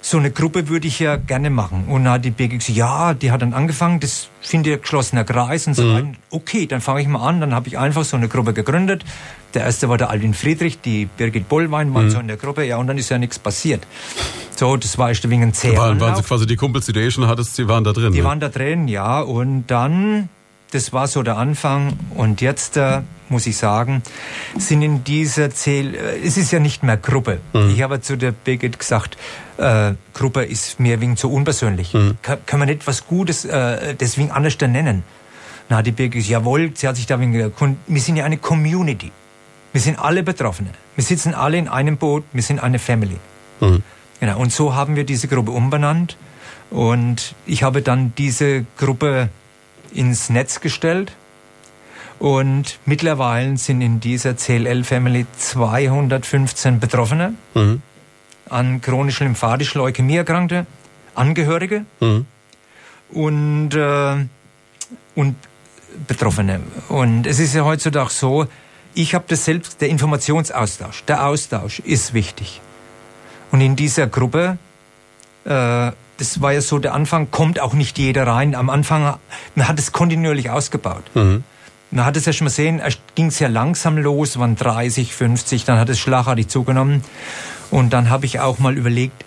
so 0.04 0.18
eine 0.18 0.30
Gruppe 0.30 0.68
würde 0.68 0.86
ich 0.86 0.98
ja 0.98 1.16
gerne 1.16 1.48
machen. 1.48 1.86
Und 1.88 2.04
dann 2.04 2.12
hat 2.12 2.26
die 2.26 2.30
Birgit 2.30 2.58
gesagt, 2.58 2.76
ja, 2.76 3.14
die 3.14 3.30
hat 3.30 3.40
dann 3.40 3.54
angefangen, 3.54 4.00
das 4.00 4.28
finde 4.42 4.74
ich 4.74 4.82
geschlossener 4.82 5.24
Kreis 5.24 5.66
und 5.66 5.72
so 5.72 5.94
weiter. 5.94 6.08
Okay, 6.28 6.66
dann 6.66 6.82
fange 6.82 7.00
ich 7.00 7.08
mal 7.08 7.26
an. 7.26 7.40
Dann 7.40 7.54
habe 7.54 7.68
ich 7.68 7.78
einfach 7.78 8.04
so 8.04 8.18
eine 8.18 8.28
Gruppe 8.28 8.52
gegründet. 8.52 9.02
Der 9.54 9.62
erste 9.62 9.88
war 9.88 9.96
der 9.96 10.10
Alvin 10.10 10.34
Friedrich, 10.34 10.78
die 10.82 11.06
Birgit 11.06 11.48
Bollwein 11.48 11.94
waren 11.94 12.10
so 12.10 12.20
in 12.20 12.28
der 12.28 12.36
Gruppe. 12.36 12.64
Ja, 12.64 12.76
und 12.76 12.86
dann 12.86 12.98
ist 12.98 13.08
ja 13.08 13.16
nichts 13.16 13.38
passiert. 13.38 13.86
So, 14.54 14.76
das 14.76 14.98
war 14.98 15.08
erst 15.08 15.24
ein 15.24 15.30
wenig 15.30 15.46
ein 15.46 15.54
zäher 15.54 15.78
Waren, 15.78 15.98
waren 16.00 16.16
sie 16.16 16.22
quasi 16.22 16.46
die 16.46 16.56
Kumpels, 16.56 16.84
die 16.84 16.92
du 16.92 17.00
eh 17.00 17.10
schon 17.10 17.26
hattest, 17.26 17.56
die 17.56 17.66
waren 17.66 17.82
da 17.82 17.94
drin. 17.94 18.12
Die 18.12 18.18
ne? 18.18 18.24
waren 18.24 18.40
da 18.40 18.50
drin, 18.50 18.88
ja. 18.88 19.22
Und 19.22 19.68
dann, 19.68 20.28
das 20.72 20.92
war 20.92 21.06
so 21.06 21.22
der 21.22 21.36
Anfang. 21.36 21.94
Und 22.14 22.40
jetzt 22.40 22.76
äh, 22.76 23.02
muss 23.28 23.46
ich 23.46 23.56
sagen, 23.56 24.02
sind 24.58 24.82
in 24.82 25.04
dieser 25.04 25.50
Zähl, 25.50 25.94
äh, 25.94 26.18
es 26.24 26.36
ist 26.36 26.50
ja 26.52 26.58
nicht 26.58 26.82
mehr 26.82 26.96
Gruppe. 26.96 27.40
Ich 27.70 27.82
habe 27.82 28.00
zu 28.00 28.16
der 28.16 28.32
Birgit 28.32 28.78
gesagt, 28.78 29.16
äh, 29.58 29.92
Gruppe 30.14 30.44
ist 30.44 30.80
mir 30.80 31.00
wegen 31.00 31.16
zu 31.16 31.30
unpersönlich. 31.32 31.92
Ka- 32.22 32.38
Kann 32.46 32.58
man 32.58 32.68
nicht 32.68 32.86
was 32.86 33.06
Gutes 33.06 33.44
äh, 33.44 33.94
deswegen 33.94 34.30
anders 34.30 34.58
nennen? 34.60 35.02
Na, 35.68 35.80
die 35.82 35.92
Birgit 35.92 36.12
gesagt, 36.14 36.30
jawohl, 36.30 36.72
sie 36.74 36.86
hat 36.88 36.96
sich 36.96 37.06
da 37.06 37.18
wegen 37.20 37.34
erkundigt. 37.34 37.80
Wir 37.86 38.00
sind 38.02 38.16
ja 38.16 38.24
eine 38.24 38.36
Community. 38.36 39.12
Wir 39.72 39.80
sind 39.80 39.98
alle 39.98 40.22
Betroffene. 40.22 40.70
Wir 40.94 41.02
sitzen 41.04 41.34
alle 41.34 41.56
in 41.56 41.68
einem 41.68 41.96
Boot. 41.96 42.24
Wir 42.32 42.42
sind 42.42 42.60
eine 42.60 42.78
Family. 42.78 43.16
Genau. 44.20 44.38
Und 44.38 44.52
so 44.52 44.74
haben 44.74 44.94
wir 44.96 45.04
diese 45.04 45.26
Gruppe 45.26 45.50
umbenannt. 45.52 46.16
Und 46.70 47.34
ich 47.46 47.62
habe 47.62 47.82
dann 47.82 48.12
diese 48.16 48.66
Gruppe 48.76 49.30
ins 49.94 50.28
Netz 50.30 50.60
gestellt. 50.60 51.12
Und 52.18 52.78
mittlerweile 52.86 53.56
sind 53.56 53.80
in 53.80 54.00
dieser 54.00 54.36
CLL-Family 54.36 55.26
215 55.36 56.80
Betroffene 56.80 57.34
Mhm. 57.54 57.82
an 58.48 58.80
chronisch 58.80 59.20
lymphatischer 59.20 59.78
Leukämie 59.78 60.16
erkrankte, 60.16 60.66
Angehörige 61.14 61.84
Mhm. 62.00 62.26
und, 63.10 63.74
äh, 63.74 64.26
und 65.14 65.36
Betroffene. 66.06 66.60
Und 66.88 67.26
es 67.26 67.38
ist 67.38 67.54
ja 67.54 67.64
heutzutage 67.64 68.10
so, 68.10 68.46
ich 68.94 69.14
habe 69.14 69.24
das 69.28 69.44
selbst, 69.44 69.80
der 69.80 69.88
Informationsaustausch, 69.88 71.04
der 71.04 71.26
Austausch 71.26 71.80
ist 71.80 72.14
wichtig. 72.14 72.60
Und 73.50 73.60
in 73.60 73.76
dieser 73.76 74.06
Gruppe, 74.06 74.58
äh, 75.44 75.92
das 76.18 76.40
war 76.40 76.52
ja 76.52 76.60
so 76.60 76.78
der 76.78 76.94
Anfang, 76.94 77.30
kommt 77.30 77.58
auch 77.60 77.72
nicht 77.74 77.98
jeder 77.98 78.26
rein. 78.26 78.54
Am 78.54 78.70
Anfang, 78.70 79.16
man 79.54 79.68
hat 79.68 79.78
es 79.78 79.92
kontinuierlich 79.92 80.50
ausgebaut. 80.50 81.02
Mhm. 81.14 81.44
Man 81.90 82.04
hat 82.04 82.16
es 82.16 82.24
ja 82.24 82.32
schon 82.32 82.46
mal 82.46 82.50
sehen, 82.50 82.80
es 82.84 82.98
ging 83.14 83.30
sehr 83.30 83.48
langsam 83.48 83.96
los, 83.98 84.38
waren 84.38 84.56
30, 84.56 85.14
50, 85.14 85.64
dann 85.64 85.78
hat 85.78 85.88
es 85.88 85.98
schlagartig 86.00 86.48
zugenommen. 86.48 87.02
Und 87.70 87.92
dann 87.92 88.10
habe 88.10 88.26
ich 88.26 88.40
auch 88.40 88.58
mal 88.58 88.76
überlegt, 88.76 89.24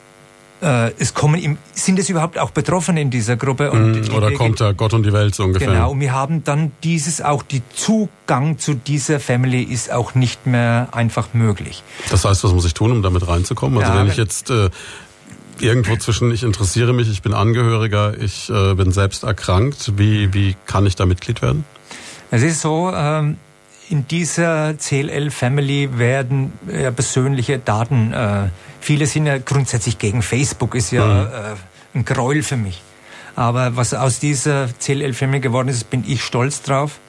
äh, 0.62 0.92
es 0.98 1.14
kommen 1.14 1.40
im, 1.42 1.58
sind 1.74 2.00
es 2.00 2.10
überhaupt 2.10 2.40
auch 2.40 2.50
Betroffene 2.50 3.00
in 3.00 3.10
dieser 3.12 3.38
Gruppe? 3.38 3.72
Und 3.72 3.94
die 3.94 4.00
Mhm. 4.10 4.16
Oder 4.18 4.28
Birgit- 4.30 4.38
kommt 4.38 4.60
da 4.60 4.72
Gott 4.72 4.94
und 4.94 5.04
die 5.04 5.14
Welt 5.14 5.36
so 5.36 5.44
ungefähr? 5.44 5.68
Genau, 5.70 5.92
und 5.92 6.00
wir 6.00 6.14
haben 6.14 6.44
dann 6.44 6.72
dieses 6.84 7.22
auch, 7.22 7.44
die 7.44 7.62
Zugang 7.76 8.58
zu 8.58 8.74
dieser 8.74 9.20
Family 9.20 9.62
ist 9.62 9.92
auch 9.92 10.16
nicht 10.16 10.48
mehr 10.48 10.88
einfach 10.94 11.30
möglich. 11.34 11.84
Das 12.10 12.26
heißt, 12.26 12.44
was 12.44 12.52
muss 12.54 12.66
ich 12.66 12.74
tun, 12.74 12.92
um 12.92 13.01
damit 13.04 13.28
reinzukommen? 13.28 13.78
Also 13.80 13.93
Ja, 13.93 14.00
wenn 14.00 14.08
ich 14.08 14.18
jetzt 14.18 14.50
äh, 14.50 14.70
irgendwo 15.62 15.96
zwischen, 15.97 16.32
ich 16.32 16.43
interessiere 16.43 16.93
mich, 16.93 17.09
ich 17.09 17.21
bin 17.21 17.34
Angehöriger, 17.34 18.17
ich 18.20 18.50
äh, 18.50 18.74
bin 18.74 18.92
selbst 18.92 19.24
erkrankt, 19.24 19.93
wie, 19.97 20.34
wie 20.34 20.55
kann 20.66 20.86
ich 20.86 20.96
da 20.96 21.05
Mitglied 21.05 21.42
werden? 21.42 21.66
Es 22.32 22.43
ist 22.43 22.62
so, 22.62 22.92
ähm, 22.93 23.38
in 23.89 24.08
dieser 24.08 24.75
CLL-Family 24.78 25.97
werden 25.97 26.54
ja 26.71 26.92
persönliche 26.92 27.59
Daten, 27.59 28.13
äh, 28.13 28.50
viele 28.82 29.05
sind 29.05 29.25
ja 29.25 29.38
grundsätzlich 29.38 29.97
gegen 29.97 30.21
Facebook, 30.21 30.75
ist 30.75 30.92
ja 30.92 31.24
äh, 31.24 31.55
ein 31.93 32.05
Gräuel 32.05 32.43
für 32.43 32.58
mich. 32.58 32.82
Aber 33.36 33.75
was 33.75 33.93
aus 33.93 34.20
dieser 34.20 34.67
CLL-Family 34.79 35.39
geworden 35.39 35.70
ist, 35.70 35.89
bin 35.89 36.04
ich 36.08 36.24
stolz 36.24 36.63
drauf. 36.63 37.00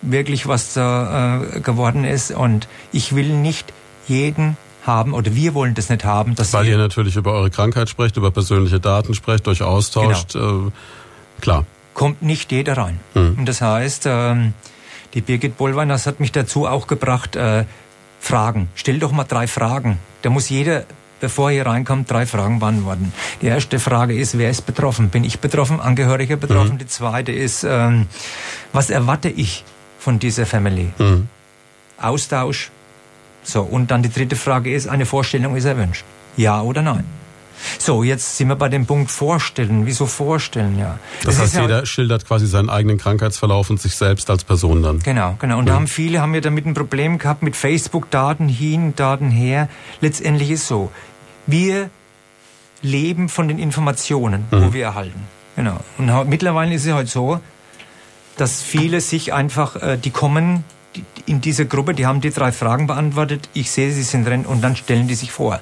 Wirklich, 0.00 0.46
was 0.46 0.72
da 0.72 1.42
äh, 1.42 1.60
geworden 1.60 2.04
ist. 2.04 2.30
Und 2.30 2.68
ich 2.90 3.14
will 3.14 3.28
nicht 3.28 3.72
jeden 4.06 4.56
haben, 4.88 5.14
oder 5.14 5.34
wir 5.36 5.54
wollen 5.54 5.74
das 5.74 5.88
nicht 5.88 6.04
haben, 6.04 6.34
dass 6.34 6.52
Weil 6.52 6.64
ihr- 6.66 6.72
ihr 6.72 6.78
natürlich 6.78 7.14
über 7.14 7.32
eure 7.32 7.50
Krankheit 7.50 7.88
sprecht, 7.88 8.16
über 8.16 8.32
persönliche 8.32 8.80
Daten 8.80 9.14
sprecht, 9.14 9.46
euch 9.46 9.62
austauscht. 9.62 10.32
Genau. 10.32 10.66
Äh, 10.68 10.70
klar. 11.40 11.64
kommt 11.94 12.22
nicht 12.22 12.50
jeder 12.52 12.76
rein. 12.76 12.98
Und 13.14 13.44
das 13.46 13.60
heißt, 13.60 14.04
ähm, 14.06 14.54
die 15.14 15.20
Birgit 15.20 15.56
Bollwein, 15.56 15.88
das 15.88 16.06
hat 16.06 16.18
mich 16.20 16.30
dazu 16.32 16.66
auch 16.66 16.86
gebracht, 16.86 17.34
äh, 17.36 17.64
Fragen. 18.20 18.68
Stell 18.76 18.98
doch 18.98 19.12
mal 19.12 19.24
drei 19.24 19.46
Fragen. 19.48 19.98
Da 20.22 20.30
muss 20.30 20.48
jeder 20.48 20.84
bevor 21.20 21.50
ihr 21.50 21.66
reinkommt, 21.66 22.08
drei 22.08 22.26
Fragen 22.26 22.60
beantworten. 22.60 23.12
Die 23.42 23.46
erste 23.46 23.80
Frage 23.80 24.14
ist, 24.16 24.38
wer 24.38 24.50
ist 24.50 24.66
betroffen? 24.66 25.08
Bin 25.08 25.24
ich 25.24 25.40
betroffen? 25.40 25.80
Angehöriger 25.80 26.36
betroffen? 26.36 26.74
Mhm. 26.74 26.78
Die 26.78 26.86
zweite 26.86 27.32
ist, 27.32 27.64
ähm, 27.64 28.06
was 28.72 28.90
erwarte 28.90 29.28
ich 29.28 29.64
von 29.98 30.20
dieser 30.20 30.46
Family? 30.46 30.92
Mhm. 30.98 31.28
Austausch. 32.00 32.70
So, 33.48 33.62
und 33.62 33.90
dann 33.90 34.02
die 34.02 34.12
dritte 34.12 34.36
Frage 34.36 34.74
ist, 34.74 34.88
eine 34.88 35.06
Vorstellung 35.06 35.56
ist 35.56 35.64
erwünscht. 35.64 36.04
Ja 36.36 36.60
oder 36.60 36.82
nein? 36.82 37.04
So, 37.78 38.02
jetzt 38.02 38.36
sind 38.36 38.48
wir 38.48 38.56
bei 38.56 38.68
dem 38.68 38.84
Punkt 38.84 39.10
Vorstellen. 39.10 39.86
Wieso 39.86 40.04
vorstellen, 40.04 40.78
ja? 40.78 40.98
Das, 41.24 41.36
das 41.36 41.44
heißt, 41.44 41.62
jeder 41.62 41.86
schildert 41.86 42.26
quasi 42.26 42.46
seinen 42.46 42.68
eigenen 42.68 42.98
Krankheitsverlauf 42.98 43.70
und 43.70 43.80
sich 43.80 43.94
selbst 43.94 44.28
als 44.28 44.44
Person 44.44 44.82
dann. 44.82 44.98
Genau, 44.98 45.36
genau. 45.38 45.58
Und 45.58 45.66
ja. 45.66 45.72
da 45.72 45.76
haben 45.76 45.86
viele 45.86 46.20
haben 46.20 46.34
ja 46.34 46.42
damit 46.42 46.66
ein 46.66 46.74
Problem 46.74 47.18
gehabt 47.18 47.42
mit 47.42 47.56
Facebook-Daten 47.56 48.48
hin, 48.48 48.94
Daten 48.94 49.30
her. 49.30 49.70
Letztendlich 50.02 50.50
ist 50.50 50.68
so, 50.68 50.92
wir 51.46 51.88
leben 52.82 53.30
von 53.30 53.48
den 53.48 53.58
Informationen, 53.58 54.44
mhm. 54.50 54.66
wo 54.66 54.72
wir 54.74 54.84
erhalten. 54.84 55.22
Genau. 55.56 55.80
Und 55.96 56.28
mittlerweile 56.28 56.74
ist 56.74 56.84
es 56.84 56.92
halt 56.92 57.08
so, 57.08 57.40
dass 58.36 58.62
viele 58.62 59.00
sich 59.00 59.32
einfach, 59.32 59.76
äh, 59.76 59.96
die 59.96 60.10
kommen 60.10 60.64
in 61.26 61.40
diese 61.40 61.66
Gruppe, 61.66 61.94
die 61.94 62.06
haben 62.06 62.20
die 62.20 62.30
drei 62.30 62.52
Fragen 62.52 62.86
beantwortet, 62.86 63.48
ich 63.54 63.70
sehe, 63.70 63.92
sie 63.92 64.02
sind 64.02 64.26
drin 64.26 64.46
und 64.46 64.62
dann 64.62 64.76
stellen 64.76 65.08
die 65.08 65.14
sich 65.14 65.32
vor. 65.32 65.60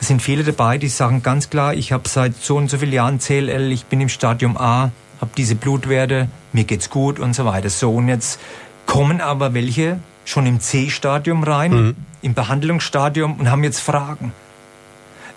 Es 0.00 0.08
sind 0.08 0.20
viele 0.20 0.44
dabei, 0.44 0.78
die 0.78 0.88
sagen 0.88 1.22
ganz 1.22 1.50
klar, 1.50 1.74
ich 1.74 1.92
habe 1.92 2.08
seit 2.08 2.36
so 2.36 2.56
und 2.56 2.68
so 2.68 2.78
vielen 2.78 2.92
Jahren 2.92 3.18
CLL, 3.18 3.72
ich 3.72 3.86
bin 3.86 4.00
im 4.00 4.08
Stadium 4.08 4.56
A, 4.56 4.90
habe 5.20 5.30
diese 5.36 5.54
Blutwerte, 5.54 6.28
mir 6.52 6.64
geht's 6.64 6.90
gut 6.90 7.18
und 7.18 7.34
so 7.34 7.44
weiter. 7.44 7.70
So, 7.70 7.92
und 7.92 8.08
jetzt 8.08 8.38
kommen 8.84 9.20
aber 9.20 9.54
welche 9.54 9.98
schon 10.24 10.46
im 10.46 10.60
C-Stadium 10.60 11.42
rein, 11.44 11.72
mhm. 11.72 11.96
im 12.22 12.34
Behandlungsstadium 12.34 13.34
und 13.34 13.50
haben 13.50 13.64
jetzt 13.64 13.80
Fragen. 13.80 14.32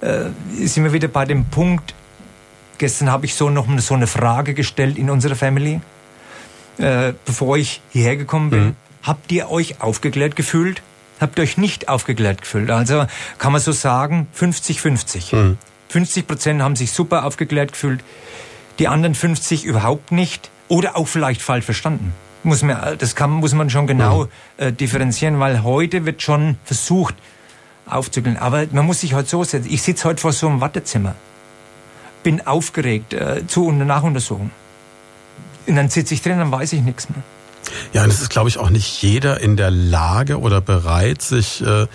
Äh, 0.01 0.25
sind 0.65 0.83
wir 0.83 0.93
wieder 0.93 1.07
bei 1.07 1.25
dem 1.25 1.45
Punkt, 1.45 1.93
gestern 2.77 3.11
habe 3.11 3.25
ich 3.25 3.35
so 3.35 3.49
noch 3.49 3.67
so 3.79 3.93
eine 3.93 4.07
Frage 4.07 4.53
gestellt 4.53 4.97
in 4.97 5.09
unserer 5.09 5.35
Family, 5.35 5.79
äh, 6.77 7.13
bevor 7.25 7.57
ich 7.57 7.81
hierher 7.91 8.17
gekommen 8.17 8.49
bin. 8.49 8.63
Mhm. 8.63 8.75
Habt 9.03 9.31
ihr 9.31 9.49
euch 9.49 9.81
aufgeklärt 9.81 10.35
gefühlt? 10.35 10.81
habt 11.19 11.37
ihr 11.37 11.43
euch 11.43 11.57
nicht 11.57 11.89
aufgeklärt 11.89 12.41
gefühlt. 12.41 12.69
Also 12.71 13.05
kann 13.37 13.51
man 13.51 13.61
so 13.61 13.71
sagen, 13.71 14.27
50-50. 14.37 15.35
Mhm. 15.35 15.57
50 15.89 16.27
Prozent 16.27 16.61
haben 16.61 16.75
sich 16.75 16.91
super 16.91 17.25
aufgeklärt 17.25 17.73
gefühlt, 17.73 18.03
die 18.77 18.87
anderen 18.87 19.15
50 19.15 19.65
überhaupt 19.65 20.11
nicht 20.11 20.49
oder 20.67 20.95
auch 20.95 21.07
vielleicht 21.07 21.41
falsch 21.41 21.65
verstanden. 21.65 22.13
Muss 22.43 22.61
man, 22.61 22.97
das 22.97 23.15
kann, 23.15 23.31
muss 23.31 23.53
man 23.53 23.69
schon 23.69 23.85
genau 23.87 24.25
mhm. 24.25 24.29
äh, 24.57 24.71
differenzieren, 24.71 25.39
weil 25.39 25.63
heute 25.63 26.05
wird 26.05 26.21
schon 26.21 26.57
versucht 26.63 27.15
aufzuklären. 27.85 28.37
Aber 28.37 28.65
man 28.71 28.85
muss 28.85 29.01
sich 29.01 29.11
heute 29.11 29.17
halt 29.17 29.29
so 29.29 29.43
setzen. 29.43 29.69
Ich 29.69 29.81
sitze 29.81 30.07
heute 30.07 30.21
vor 30.21 30.31
so 30.31 30.47
einem 30.47 30.61
Wartezimmer, 30.61 31.15
bin 32.23 32.45
aufgeregt 32.47 33.13
äh, 33.13 33.45
zu 33.47 33.65
und 33.65 33.79
Nachuntersuchung. 33.79 34.51
Und 35.67 35.75
dann 35.75 35.89
sitze 35.89 36.13
ich 36.13 36.21
drin, 36.21 36.37
dann 36.37 36.51
weiß 36.51 36.73
ich 36.73 36.81
nichts 36.81 37.09
mehr. 37.09 37.23
Ja, 37.93 38.03
und 38.03 38.09
es 38.09 38.21
ist, 38.21 38.29
glaube 38.29 38.49
ich, 38.49 38.57
auch 38.57 38.69
nicht 38.69 39.01
jeder 39.01 39.39
in 39.39 39.57
der 39.57 39.71
Lage 39.71 40.39
oder 40.39 40.61
bereit, 40.61 41.21
sich 41.21 41.61
äh, 41.61 41.87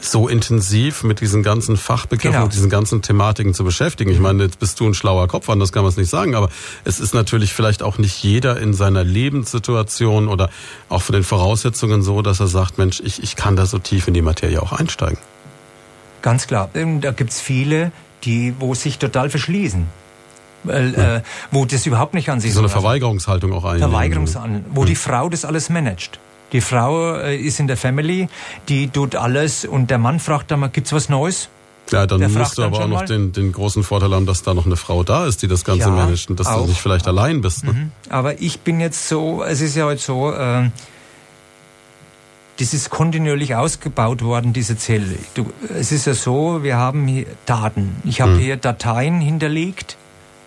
so 0.00 0.28
intensiv 0.28 1.04
mit 1.04 1.20
diesen 1.20 1.42
ganzen 1.42 1.76
Fachbegriffen, 1.76 2.32
genau. 2.32 2.44
mit 2.44 2.54
diesen 2.54 2.70
ganzen 2.70 3.02
Thematiken 3.02 3.54
zu 3.54 3.64
beschäftigen. 3.64 4.10
Ich 4.10 4.18
meine, 4.18 4.44
jetzt 4.44 4.58
bist 4.58 4.80
du 4.80 4.86
ein 4.86 4.94
schlauer 4.94 5.28
Kopf, 5.28 5.48
anders 5.50 5.72
kann 5.72 5.82
man 5.82 5.90
es 5.90 5.96
nicht 5.96 6.08
sagen, 6.08 6.34
aber 6.34 6.48
es 6.84 7.00
ist 7.00 7.14
natürlich 7.14 7.52
vielleicht 7.52 7.82
auch 7.82 7.98
nicht 7.98 8.22
jeder 8.22 8.58
in 8.58 8.72
seiner 8.72 9.04
Lebenssituation 9.04 10.28
oder 10.28 10.48
auch 10.88 11.02
von 11.02 11.12
den 11.12 11.24
Voraussetzungen 11.24 12.02
so, 12.02 12.22
dass 12.22 12.40
er 12.40 12.46
sagt, 12.46 12.78
Mensch, 12.78 13.00
ich, 13.04 13.22
ich 13.22 13.36
kann 13.36 13.56
da 13.56 13.66
so 13.66 13.78
tief 13.78 14.08
in 14.08 14.14
die 14.14 14.22
Materie 14.22 14.60
auch 14.60 14.72
einsteigen. 14.72 15.18
Ganz 16.22 16.46
klar. 16.46 16.70
Da 16.72 17.12
gibt's 17.12 17.40
viele, 17.40 17.92
die, 18.24 18.54
wo 18.58 18.74
sich 18.74 18.98
total 18.98 19.30
verschließen. 19.30 19.86
Äh, 20.68 21.20
wo 21.50 21.64
das 21.64 21.86
überhaupt 21.86 22.14
nicht 22.14 22.28
an 22.30 22.40
sich 22.40 22.52
so 22.52 22.60
eine 22.60 22.68
Verweigerungshaltung 22.68 23.52
auch 23.52 23.64
einnehmen. 23.64 23.90
Verweigerungshaltung, 23.90 24.64
wo 24.72 24.82
ja. 24.82 24.86
die 24.86 24.94
Frau 24.96 25.28
das 25.28 25.44
alles 25.44 25.70
managt. 25.70 26.18
Die 26.52 26.60
Frau 26.60 27.16
äh, 27.16 27.36
ist 27.36 27.60
in 27.60 27.66
der 27.66 27.76
Family, 27.76 28.28
die 28.68 28.88
tut 28.88 29.14
alles 29.14 29.64
und 29.64 29.90
der 29.90 29.98
Mann 29.98 30.18
fragt 30.18 30.50
dann 30.50 30.60
mal, 30.60 30.68
gibt's 30.68 30.92
was 30.92 31.08
Neues? 31.08 31.48
Ja, 31.90 32.06
dann 32.06 32.32
musst 32.32 32.58
du 32.58 32.62
aber 32.62 32.80
auch 32.80 32.88
noch 32.88 33.04
den, 33.04 33.32
den 33.32 33.52
großen 33.52 33.82
Vorteil 33.82 34.12
haben, 34.12 34.26
dass 34.26 34.42
da 34.42 34.54
noch 34.54 34.66
eine 34.66 34.76
Frau 34.76 35.02
da 35.02 35.26
ist, 35.26 35.42
die 35.42 35.48
das 35.48 35.64
Ganze 35.64 35.88
ja, 35.88 35.94
managt 35.94 36.30
und 36.30 36.38
dass 36.38 36.46
auch, 36.46 36.62
du 36.62 36.68
nicht 36.68 36.80
vielleicht 36.80 37.08
allein 37.08 37.40
bist. 37.40 37.64
Ne? 37.64 37.72
Mhm. 37.72 37.92
Aber 38.08 38.40
ich 38.40 38.60
bin 38.60 38.80
jetzt 38.80 39.08
so, 39.08 39.42
es 39.42 39.60
ist 39.60 39.76
ja 39.76 39.86
heute 39.86 40.00
so, 40.00 40.32
äh, 40.32 40.70
das 42.58 42.74
ist 42.74 42.90
kontinuierlich 42.90 43.54
ausgebaut 43.56 44.22
worden, 44.22 44.52
diese 44.52 44.76
Zelle. 44.76 45.16
Du, 45.34 45.50
es 45.74 45.92
ist 45.92 46.06
ja 46.06 46.14
so, 46.14 46.62
wir 46.62 46.76
haben 46.76 47.06
hier 47.06 47.26
Daten. 47.46 47.96
Ich 48.04 48.20
habe 48.20 48.32
mhm. 48.32 48.38
hier 48.38 48.56
Dateien 48.56 49.20
hinterlegt 49.20 49.96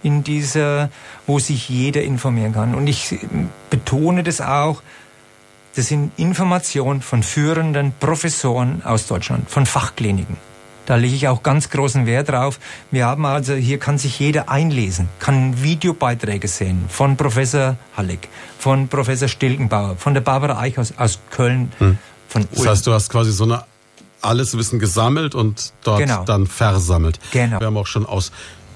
in 0.04 0.24
dieser, 0.24 0.90
wo 1.26 1.40
sich 1.40 1.70
jeder 1.70 2.04
informieren 2.04 2.54
kann. 2.54 2.76
Und 2.76 2.88
ich 2.88 3.18
betone 3.70 4.24
das 4.24 4.42
auch, 4.42 4.82
das 5.76 5.88
sind 5.88 6.12
Informationen 6.18 7.02
von 7.02 7.24
führenden 7.24 7.94
Professoren 8.00 8.84
aus 8.84 9.08
Deutschland, 9.08 9.50
von 9.50 9.66
Fachkliniken. 9.66 10.38
Da 10.86 10.96
lege 10.96 11.16
ich 11.16 11.28
auch 11.30 11.44
ganz 11.44 11.70
großen 11.70 12.06
Wert 12.06 12.30
drauf. 12.30 12.60
Wir 12.92 13.06
haben 13.06 13.26
also, 13.26 13.54
hier 13.54 13.80
kann 13.80 13.98
sich 13.98 14.20
jeder 14.20 14.50
einlesen, 14.50 15.08
kann 15.20 15.64
Videobeiträge 15.64 16.48
sehen 16.48 16.86
von 16.90 17.16
Professor 17.16 17.78
Halleck, 17.96 18.28
von 18.60 18.90
Professor 18.90 19.30
Stilkenbauer, 19.30 19.96
von 19.96 20.14
der 20.14 20.22
Barbara 20.22 20.60
Eichhaus 20.60 20.94
aus 20.98 21.20
Köln. 21.32 21.72
Hm. 21.80 21.98
Von 22.28 22.48
das 22.52 22.68
heißt, 22.68 22.88
du 22.88 22.92
hast 22.92 23.10
quasi 23.10 23.32
so 23.32 23.46
eine 23.46 23.64
alles 24.22 24.58
Wissen 24.58 24.80
gesammelt 24.80 25.36
und 25.36 25.74
dort 25.84 26.00
genau. 26.00 26.24
dann 26.24 26.48
versammelt. 26.48 27.20
Genau. 27.32 27.60
Wir 27.60 27.68
haben 27.68 27.78
auch 27.78 27.88
schon 27.88 28.06
aus 28.06 28.32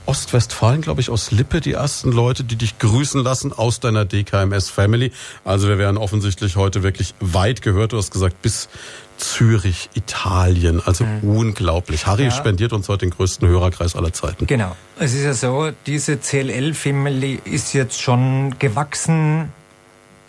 Ostwestfalen, 0.08 0.82
glaube 0.82 1.02
ich, 1.02 1.10
aus 1.10 1.32
Lippe 1.32 1.62
die 1.62 1.74
ersten 1.74 2.12
Leute, 2.12 2.44
die 2.44 2.56
dich 2.56 2.80
grüßen 2.80 3.22
lassen 3.24 3.52
aus 3.52 3.80
deiner 3.80 4.06
DKMS 4.06 4.70
Family. 4.70 5.12
Also 5.44 5.68
wir 5.68 5.78
werden 5.78 5.98
offensichtlich 5.98 6.56
heute 6.56 6.82
wirklich 6.82 7.14
weit 7.20 7.62
gehört. 7.62 7.92
Du 7.92 7.98
hast 7.98 8.12
gesagt, 8.12 8.42
bis 8.42 8.70
Zürich, 9.18 9.90
Italien. 9.96 10.82
Also 10.84 11.06
mhm. 11.06 11.38
unglaublich. 11.38 12.08
Harry 12.08 12.26
ja. 12.26 12.32
spendiert 12.32 12.72
uns 12.72 12.88
heute 12.88 13.06
den 13.06 13.12
größten 13.12 13.48
Hörerkreis 13.48 13.96
aller 13.96 14.14
Zeiten. 14.14 14.48
Genau. 14.48 14.76
Es 14.98 15.14
ist 15.14 15.24
ja 15.24 15.34
so, 15.34 15.72
diese 15.86 16.18
CLL-Family 16.18 17.42
ist 17.44 17.74
jetzt 17.74 18.02
schon 18.02 18.58
gewachsen 18.60 19.52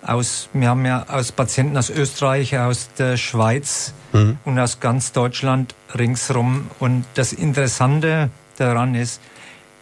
aus, 0.02 0.48
wir 0.52 0.68
haben 0.68 0.86
ja 0.86 1.06
aus 1.08 1.32
Patienten 1.32 1.76
aus 1.76 1.90
Österreich, 1.90 2.56
aus 2.58 2.88
der 2.98 3.16
Schweiz 3.16 3.92
mhm. 4.12 4.38
und 4.44 4.58
aus 4.58 4.80
ganz 4.80 5.12
Deutschland 5.12 5.74
ringsrum. 5.96 6.68
Und 6.78 7.04
das 7.14 7.32
Interessante 7.32 8.30
daran 8.56 8.94
ist, 8.94 9.20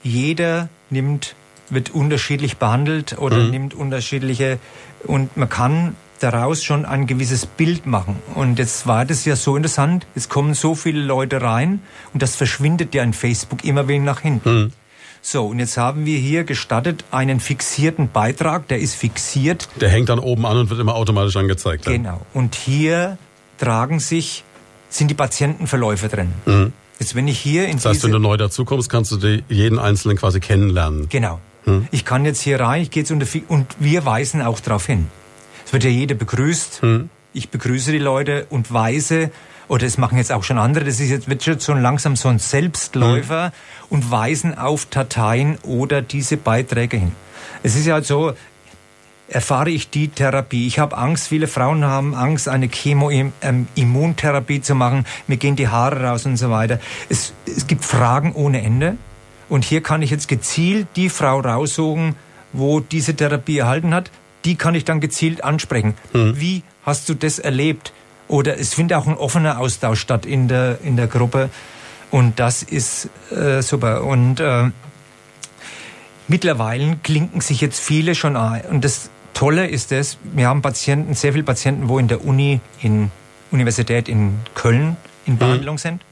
jeder 0.07 0.69
nimmt, 0.91 1.35
wird 1.69 1.91
unterschiedlich 1.91 2.57
behandelt 2.57 3.19
oder 3.19 3.39
mhm. 3.39 3.51
nimmt 3.51 3.74
unterschiedliche 3.74 4.59
und 5.05 5.37
man 5.37 5.49
kann 5.49 5.97
daraus 6.20 6.65
schon 6.65 6.85
ein 6.87 7.07
gewisses 7.07 7.45
Bild 7.45 7.87
machen. 7.87 8.16
Und 8.35 8.59
jetzt 8.59 8.87
war 8.87 9.05
das 9.05 9.24
ja 9.24 9.37
so 9.37 9.57
interessant, 9.57 10.07
es 10.15 10.28
kommen 10.28 10.55
so 10.55 10.74
viele 10.74 11.01
Leute 11.01 11.43
rein 11.43 11.81
und 12.15 12.23
das 12.23 12.37
verschwindet 12.37 12.95
ja 12.95 13.03
in 13.03 13.12
Facebook 13.12 13.65
immer 13.65 13.89
wenig 13.89 14.07
nach 14.07 14.20
hinten. 14.20 14.55
Mhm. 14.55 14.73
So, 15.20 15.47
und 15.47 15.59
jetzt 15.59 15.77
haben 15.77 16.07
wir 16.07 16.19
hier 16.19 16.45
gestattet 16.45 17.05
einen 17.11 17.41
fixierten 17.41 18.09
Beitrag, 18.09 18.69
der 18.69 18.78
ist 18.78 18.95
fixiert. 18.95 19.69
Der 19.81 19.89
hängt 19.89 20.09
dann 20.09 20.20
oben 20.20 20.47
an 20.47 20.57
und 20.57 20.70
wird 20.70 20.78
immer 20.78 20.95
automatisch 20.95 21.37
angezeigt. 21.37 21.85
Genau. 21.85 22.24
Und 22.33 22.55
hier 22.55 23.19
tragen 23.59 23.99
sich, 23.99 24.45
sind 24.89 25.11
die 25.11 25.15
Patientenverläufe 25.15 26.09
drin. 26.09 26.33
Mhm. 26.47 26.73
Jetzt, 26.98 27.14
wenn 27.14 27.28
ich 27.28 27.39
hier 27.39 27.66
in 27.68 27.77
Das 27.77 27.85
heißt, 27.85 28.05
wenn 28.05 28.12
du 28.12 28.18
neu 28.18 28.36
dazukommst, 28.36 28.89
kannst 28.89 29.12
du 29.12 29.43
jeden 29.48 29.78
Einzelnen 29.78 30.16
quasi 30.16 30.40
kennenlernen. 30.40 31.09
Genau. 31.09 31.40
Hm? 31.64 31.89
Ich 31.90 32.05
kann 32.05 32.24
jetzt 32.24 32.40
hier 32.40 32.60
rein, 32.60 32.82
ich 32.82 32.90
gehe 32.90 33.02
jetzt 33.02 33.10
unter 33.10 33.27
und 33.48 33.66
wir 33.78 34.05
weisen 34.06 34.40
auch 34.40 34.60
darauf 34.60 34.86
hin. 34.86 35.09
Es 35.66 35.73
wird 35.73 35.85
ja 35.85 35.90
jeder 35.90 36.14
begrüßt. 36.14 36.82
Hm? 36.82 37.10
Ich 37.32 37.51
begrüße 37.51 37.93
die 37.93 37.98
Leute 37.98 38.47
und 38.48 38.73
weise, 38.73 39.31
oder 39.68 39.85
das 39.85 39.98
machen 39.98 40.16
jetzt 40.16 40.32
auch 40.32 40.44
schon 40.44 40.59
andere, 40.59 40.85
das 40.85 41.01
ist 41.01 41.10
jetzt, 41.10 41.28
wird 41.28 41.43
schon 41.43 41.59
so 41.59 41.74
langsam 41.74 42.16
so 42.16 42.28
ein 42.28 42.39
Selbstläufer 42.39 43.47
hm. 43.47 43.52
und 43.90 44.10
weisen 44.10 44.56
auf 44.56 44.86
Dateien 44.86 45.59
oder 45.62 46.01
diese 46.01 46.36
Beiträge 46.36 46.97
hin. 46.97 47.12
Es 47.62 47.74
ist 47.77 47.85
ja 47.85 47.94
halt 47.94 48.06
so, 48.06 48.32
erfahre 49.28 49.70
ich 49.70 49.90
die 49.90 50.09
Therapie. 50.09 50.66
Ich 50.66 50.78
habe 50.78 50.97
Angst, 50.97 51.28
viele 51.28 51.48
Frauen 51.48 51.85
haben 51.85 52.15
Angst, 52.15 52.48
eine 52.48 52.69
Chemo-Immuntherapie 52.69 54.61
zu 54.61 54.74
machen. 54.74 55.05
Mir 55.27 55.36
gehen 55.36 55.57
die 55.57 55.69
Haare 55.69 56.05
raus 56.05 56.27
und 56.27 56.36
so 56.36 56.51
weiter. 56.51 56.78
Es, 57.09 57.32
es 57.47 57.66
gibt 57.66 57.85
Fragen 57.85 58.32
ohne 58.32 58.62
Ende. 58.62 58.97
Und 59.48 59.65
hier 59.65 59.82
kann 59.82 60.03
ich 60.03 60.11
jetzt 60.11 60.28
gezielt 60.28 60.89
die 60.97 61.09
Frau 61.09 61.40
raussuchen, 61.40 62.16
wo 62.53 62.81
diese 62.81 63.15
Therapie 63.15 63.59
erhalten 63.59 63.94
hat. 63.94 64.11
Die 64.44 64.57
kann 64.57 64.74
ich 64.74 64.85
dann 64.85 65.01
gezielt 65.01 65.43
ansprechen. 65.44 65.94
Mhm. 66.12 66.40
Wie 66.40 66.62
hast 66.85 67.09
du 67.09 67.15
das 67.15 67.39
erlebt? 67.39 67.93
Oder 68.28 68.59
es 68.59 68.74
findet 68.74 68.98
auch 68.98 69.07
ein 69.07 69.16
offener 69.16 69.59
Austausch 69.59 70.01
statt 70.01 70.27
in 70.27 70.48
der, 70.48 70.78
in 70.82 70.97
der 70.97 71.07
Gruppe. 71.07 71.48
Und 72.11 72.39
das 72.39 72.62
ist 72.62 73.09
äh, 73.31 73.62
super. 73.62 74.05
Und 74.05 74.40
äh, 74.40 74.70
mittlerweile 76.28 76.97
klinken 77.03 77.40
sich 77.40 77.61
jetzt 77.61 77.81
viele 77.81 78.15
schon 78.15 78.36
ein. 78.36 78.62
Und 78.62 78.85
das 78.85 79.11
Tolle 79.37 79.67
ist 79.67 79.93
es, 79.93 80.17
wir 80.23 80.49
haben 80.49 80.63
Patienten, 80.63 81.13
sehr 81.13 81.35
viele 81.35 81.45
Patienten, 81.45 81.91
wo 81.91 81.99
in 81.99 82.09
der 82.09 82.25
Uni, 82.25 82.61
in 82.81 83.11
Universität 83.51 84.09
in 84.09 84.41
Köln 84.55 84.97
in 85.27 85.35
mhm. 85.35 85.39
Behandlung 85.39 85.75
mhm. 85.75 85.79
sind. 85.79 86.03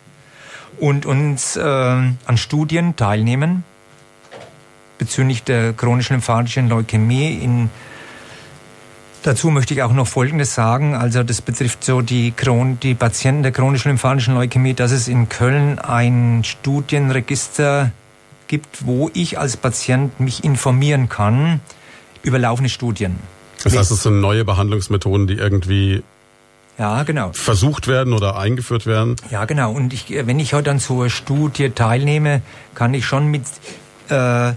und 0.79 1.07
uns 1.07 1.57
äh, 1.57 1.63
an 1.63 2.37
Studien 2.37 2.97
teilnehmen 2.97 3.65
bezüglich 4.99 5.43
der 5.43 5.73
chronischen 5.73 6.17
lymphatischen 6.17 6.69
Leukämie. 6.69 7.39
In, 7.43 7.71
dazu 9.23 9.49
möchte 9.49 9.73
ich 9.73 9.83
auch 9.83 9.95
noch 9.95 10.07
Folgendes 10.07 10.55
sagen. 10.55 10.95
Also 10.95 11.23
das 11.23 11.41
betrifft 11.41 11.83
so 11.83 12.03
die, 12.03 12.33
Chron 12.33 12.79
die 12.79 12.95
Patienten 12.95 13.43
der 13.43 13.53
chronischen 13.53 13.89
lymphatischen 13.89 14.35
Leukämie, 14.35 14.75
dass 14.75 14.93
es 14.93 15.09
in 15.09 15.31
Köln 15.31 15.79
ein 15.79 16.43
Studienregister 16.45 17.91
gibt, 18.49 18.85
wo 18.85 19.11
ich 19.15 19.39
als 19.39 19.57
Patient 19.57 20.21
mich 20.21 20.45
informieren 20.45 21.09
kann 21.09 21.61
über 22.25 22.39
laufende 22.39 22.71
Studien. 22.71 23.19
Das 23.63 23.77
heißt, 23.77 23.91
es 23.91 24.03
sind 24.03 24.21
neue 24.21 24.45
Behandlungsmethoden, 24.45 25.27
die 25.27 25.35
irgendwie 25.35 26.03
ja, 26.79 27.03
genau. 27.05 27.31
versucht 27.33 27.87
werden 27.87 28.13
oder 28.13 28.37
eingeführt 28.37 28.87
werden. 28.87 29.17
Ja, 29.31 29.45
genau. 29.45 29.73
Und 29.73 29.93
ich, 29.93 30.07
wenn 30.11 30.39
ich 30.39 30.55
heute 30.55 30.71
an 30.71 30.79
so 30.79 31.01
einer 31.01 31.11
Studie 31.11 31.71
teilnehme, 31.71 32.43
kann 32.75 32.93
ich 32.95 33.07
schon 33.07 33.29
mit, 33.29 33.43
äh, 34.09 34.53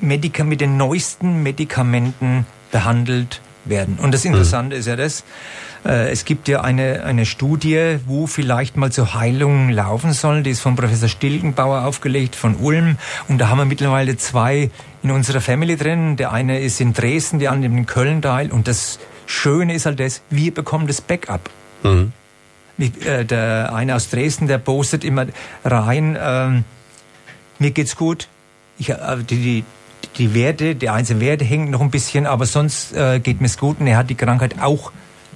Medika 0.00 0.44
mit 0.44 0.60
den 0.60 0.76
neuesten 0.76 1.42
Medikamenten 1.42 2.46
behandelt 2.70 3.40
werden. 3.64 3.98
Und 4.00 4.12
das 4.14 4.24
Interessante 4.24 4.76
mhm. 4.76 4.80
ist 4.80 4.86
ja 4.86 4.96
das, 4.96 5.24
es 5.84 6.24
gibt 6.24 6.48
ja 6.48 6.60
eine, 6.60 7.04
eine 7.04 7.24
Studie, 7.24 7.98
wo 8.06 8.26
vielleicht 8.26 8.76
mal 8.76 8.90
zur 8.90 9.14
Heilung 9.14 9.70
laufen 9.70 10.12
soll. 10.12 10.42
Die 10.42 10.50
ist 10.50 10.60
von 10.60 10.76
Professor 10.76 11.08
Stilgenbauer 11.08 11.84
aufgelegt, 11.84 12.36
von 12.36 12.56
Ulm. 12.56 12.98
Und 13.28 13.38
da 13.38 13.48
haben 13.48 13.58
wir 13.58 13.64
mittlerweile 13.64 14.16
zwei 14.16 14.70
in 15.02 15.10
unserer 15.10 15.40
Family 15.40 15.76
drin. 15.76 16.16
Der 16.16 16.32
eine 16.32 16.60
ist 16.60 16.80
in 16.80 16.92
Dresden, 16.92 17.38
der 17.38 17.52
andere 17.52 17.72
in 17.72 17.86
Köln 17.86 18.22
teil. 18.22 18.50
Und 18.50 18.68
das 18.68 18.98
Schöne 19.26 19.74
ist 19.74 19.86
halt 19.86 20.00
das, 20.00 20.22
wir 20.30 20.52
bekommen 20.52 20.86
das 20.86 21.00
Backup. 21.00 21.48
Mhm. 21.82 22.12
Äh, 22.78 23.24
der 23.24 23.74
eine 23.74 23.94
aus 23.94 24.08
Dresden, 24.08 24.46
der 24.46 24.58
postet 24.58 25.04
immer 25.04 25.26
rein, 25.64 26.16
äh, 26.16 26.62
mir 27.58 27.70
geht's 27.72 27.96
gut. 27.96 28.28
Ich, 28.78 28.90
äh, 28.90 28.96
die, 29.28 29.36
die, 29.36 29.64
die 30.16 30.34
Werte, 30.34 30.74
die 30.76 30.88
einzelnen 30.88 31.20
Werte 31.20 31.44
hängen 31.44 31.70
noch 31.70 31.80
ein 31.80 31.90
bisschen, 31.90 32.26
aber 32.26 32.46
sonst 32.46 32.94
äh, 32.94 33.18
geht 33.20 33.40
mir's 33.40 33.58
gut. 33.58 33.80
Und 33.80 33.86
er 33.88 33.96
hat 33.96 34.10
die 34.10 34.14
Krankheit 34.14 34.56
auch 34.60 34.92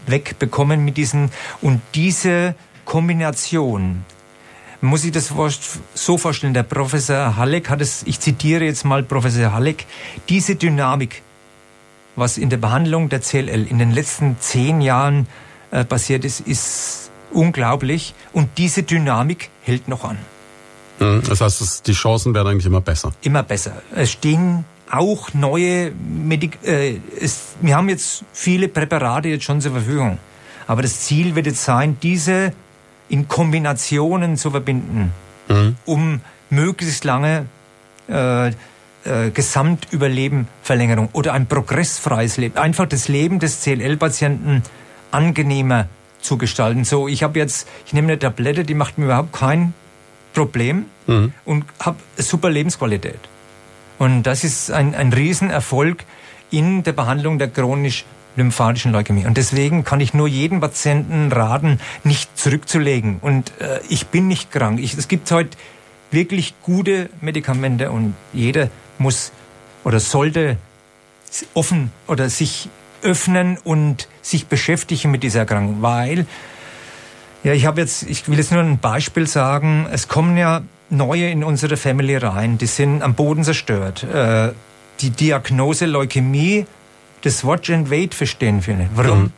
wegbekommen 0.07 0.85
mit 0.85 0.97
diesen 0.97 1.31
und 1.61 1.81
diese 1.95 2.55
Kombination 2.85 4.05
muss 4.83 5.05
ich 5.05 5.12
das 5.12 5.33
so 5.95 6.19
vorstellen. 6.19 6.55
Der 6.55 6.65
Professor 6.65 7.37
Halleck 7.37 7.70
hat 7.70 7.81
es, 7.81 8.03
ich 8.05 8.19
zitiere 8.20 8.65
jetzt 8.65 8.85
mal 8.85 9.03
Professor 9.03 9.53
Halleck, 9.53 9.87
diese 10.29 10.57
Dynamik, 10.57 11.23
was 12.16 12.37
in 12.37 12.51
der 12.51 12.57
Behandlung 12.57 13.09
der 13.09 13.20
CLL 13.20 13.66
in 13.66 13.79
den 13.79 13.93
letzten 13.93 14.37
zehn 14.41 14.81
Jahren 14.81 15.29
äh, 15.70 15.85
passiert 15.85 16.24
ist, 16.24 16.41
ist 16.41 17.11
unglaublich 17.31 18.15
und 18.33 18.59
diese 18.59 18.83
Dynamik 18.83 19.51
hält 19.62 19.89
noch 19.89 20.05
an. 20.05 20.19
Mhm. 20.99 21.23
Das 21.29 21.41
heißt, 21.41 21.87
die 21.87 21.93
Chancen 21.93 22.35
werden 22.35 22.49
eigentlich 22.49 22.66
immer 22.66 22.81
besser. 22.81 23.12
Immer 23.23 23.43
besser. 23.43 23.83
Es 23.95 24.11
stehen 24.11 24.65
auch 24.91 25.33
neue 25.35 25.93
Medik 25.93 26.59
äh, 26.65 26.99
es, 27.21 27.55
wir 27.61 27.77
haben 27.77 27.89
jetzt 27.89 28.25
viele 28.33 28.69
Präparate 28.69 29.29
jetzt 29.29 29.45
schon 29.45 29.61
zur 29.61 29.73
Verfügung. 29.73 30.19
Aber 30.67 30.83
das 30.83 31.01
Ziel 31.01 31.35
wird 31.35 31.47
jetzt 31.47 31.65
sein, 31.65 31.97
diese 32.03 32.53
in 33.09 33.29
Kombinationen 33.29 34.37
zu 34.37 34.51
verbinden, 34.51 35.13
mhm. 35.49 35.77
um 35.85 36.21
möglichst 36.51 37.05
lange 37.05 37.47
äh, 38.09 38.49
äh, 38.49 38.53
Gesamtüberleben, 39.35 40.47
Verlängerung 40.63 41.09
oder 41.13 41.33
ein 41.33 41.47
progressfreies 41.47 42.37
Leben, 42.37 42.57
einfach 42.57 42.87
das 42.87 43.09
Leben 43.09 43.39
des 43.39 43.63
CLL-Patienten 43.63 44.63
angenehmer 45.11 45.89
zu 46.21 46.39
gestalten. 46.39 46.85
So, 46.85 47.09
ich 47.09 47.23
habe 47.23 47.39
jetzt, 47.39 47.69
ich 47.87 47.93
nehme 47.93 48.09
eine 48.09 48.19
Tablette, 48.19 48.65
die 48.65 48.75
macht 48.75 48.99
mir 48.99 49.07
überhaupt 49.07 49.33
kein 49.33 49.75
Problem 50.33 50.87
mhm. 51.07 51.33
und 51.45 51.65
habe 51.81 51.99
super 52.17 52.49
Lebensqualität. 52.49 53.19
Und 54.03 54.24
das 54.24 54.43
ist 54.43 54.73
ein, 54.73 54.97
ein 54.97 55.12
Riesenerfolg 55.12 56.05
in 56.51 56.83
der 56.83 56.91
Behandlung 56.91 57.39
der 57.39 57.47
chronisch 57.47 58.05
lymphatischen 58.35 58.91
Leukämie. 58.91 59.27
Und 59.27 59.37
deswegen 59.37 59.85
kann 59.85 60.01
ich 60.01 60.12
nur 60.12 60.27
jedem 60.27 60.61
Patienten 60.61 61.31
raten, 61.31 61.79
nicht 62.03 62.37
zurückzulegen. 62.37 63.19
Und 63.20 63.53
äh, 63.61 63.79
ich 63.89 64.09
bin 64.09 64.27
nicht 64.27 64.51
krank. 64.51 64.81
Ich, 64.81 64.99
es 64.99 65.07
gibt 65.07 65.31
heute 65.31 65.57
wirklich 66.11 66.55
gute 66.65 67.11
Medikamente 67.20 67.93
und 67.93 68.16
jeder 68.33 68.70
muss 68.99 69.31
oder 69.85 70.01
sollte 70.01 70.57
offen 71.55 71.93
oder 72.09 72.29
sich 72.29 72.70
öffnen 73.03 73.57
und 73.62 74.09
sich 74.20 74.49
beschäftigen 74.49 75.12
mit 75.12 75.23
dieser 75.23 75.41
Erkrankung, 75.41 75.81
weil 75.81 76.27
ja, 77.45 77.53
ich 77.53 77.66
habe 77.66 77.81
jetzt, 77.81 78.03
ich 78.03 78.29
will 78.29 78.39
jetzt 78.39 78.51
nur 78.51 78.62
ein 78.62 78.79
Beispiel 78.79 79.29
sagen. 79.29 79.87
Es 79.93 80.09
kommen 80.09 80.37
ja 80.37 80.62
neue 80.93 81.31
in 81.31 81.43
unsere 81.43 81.77
Family 81.77 82.16
rein, 82.16 82.59
die 82.59 82.66
sind 82.66 83.02
am 83.02 83.14
Boden 83.14 83.44
zerstört. 83.44 84.05
Äh, 84.05 84.52
die 85.01 85.10
Diagnose 85.10 85.86
Leukämie, 85.86 86.66
das 87.23 87.44
Watch 87.44 87.70
and 87.70 87.90
Wait 87.90 88.14
verstehen 88.14 88.62
viele. 88.62 88.89
Warum? 88.94 89.23
Mhm. 89.23 89.32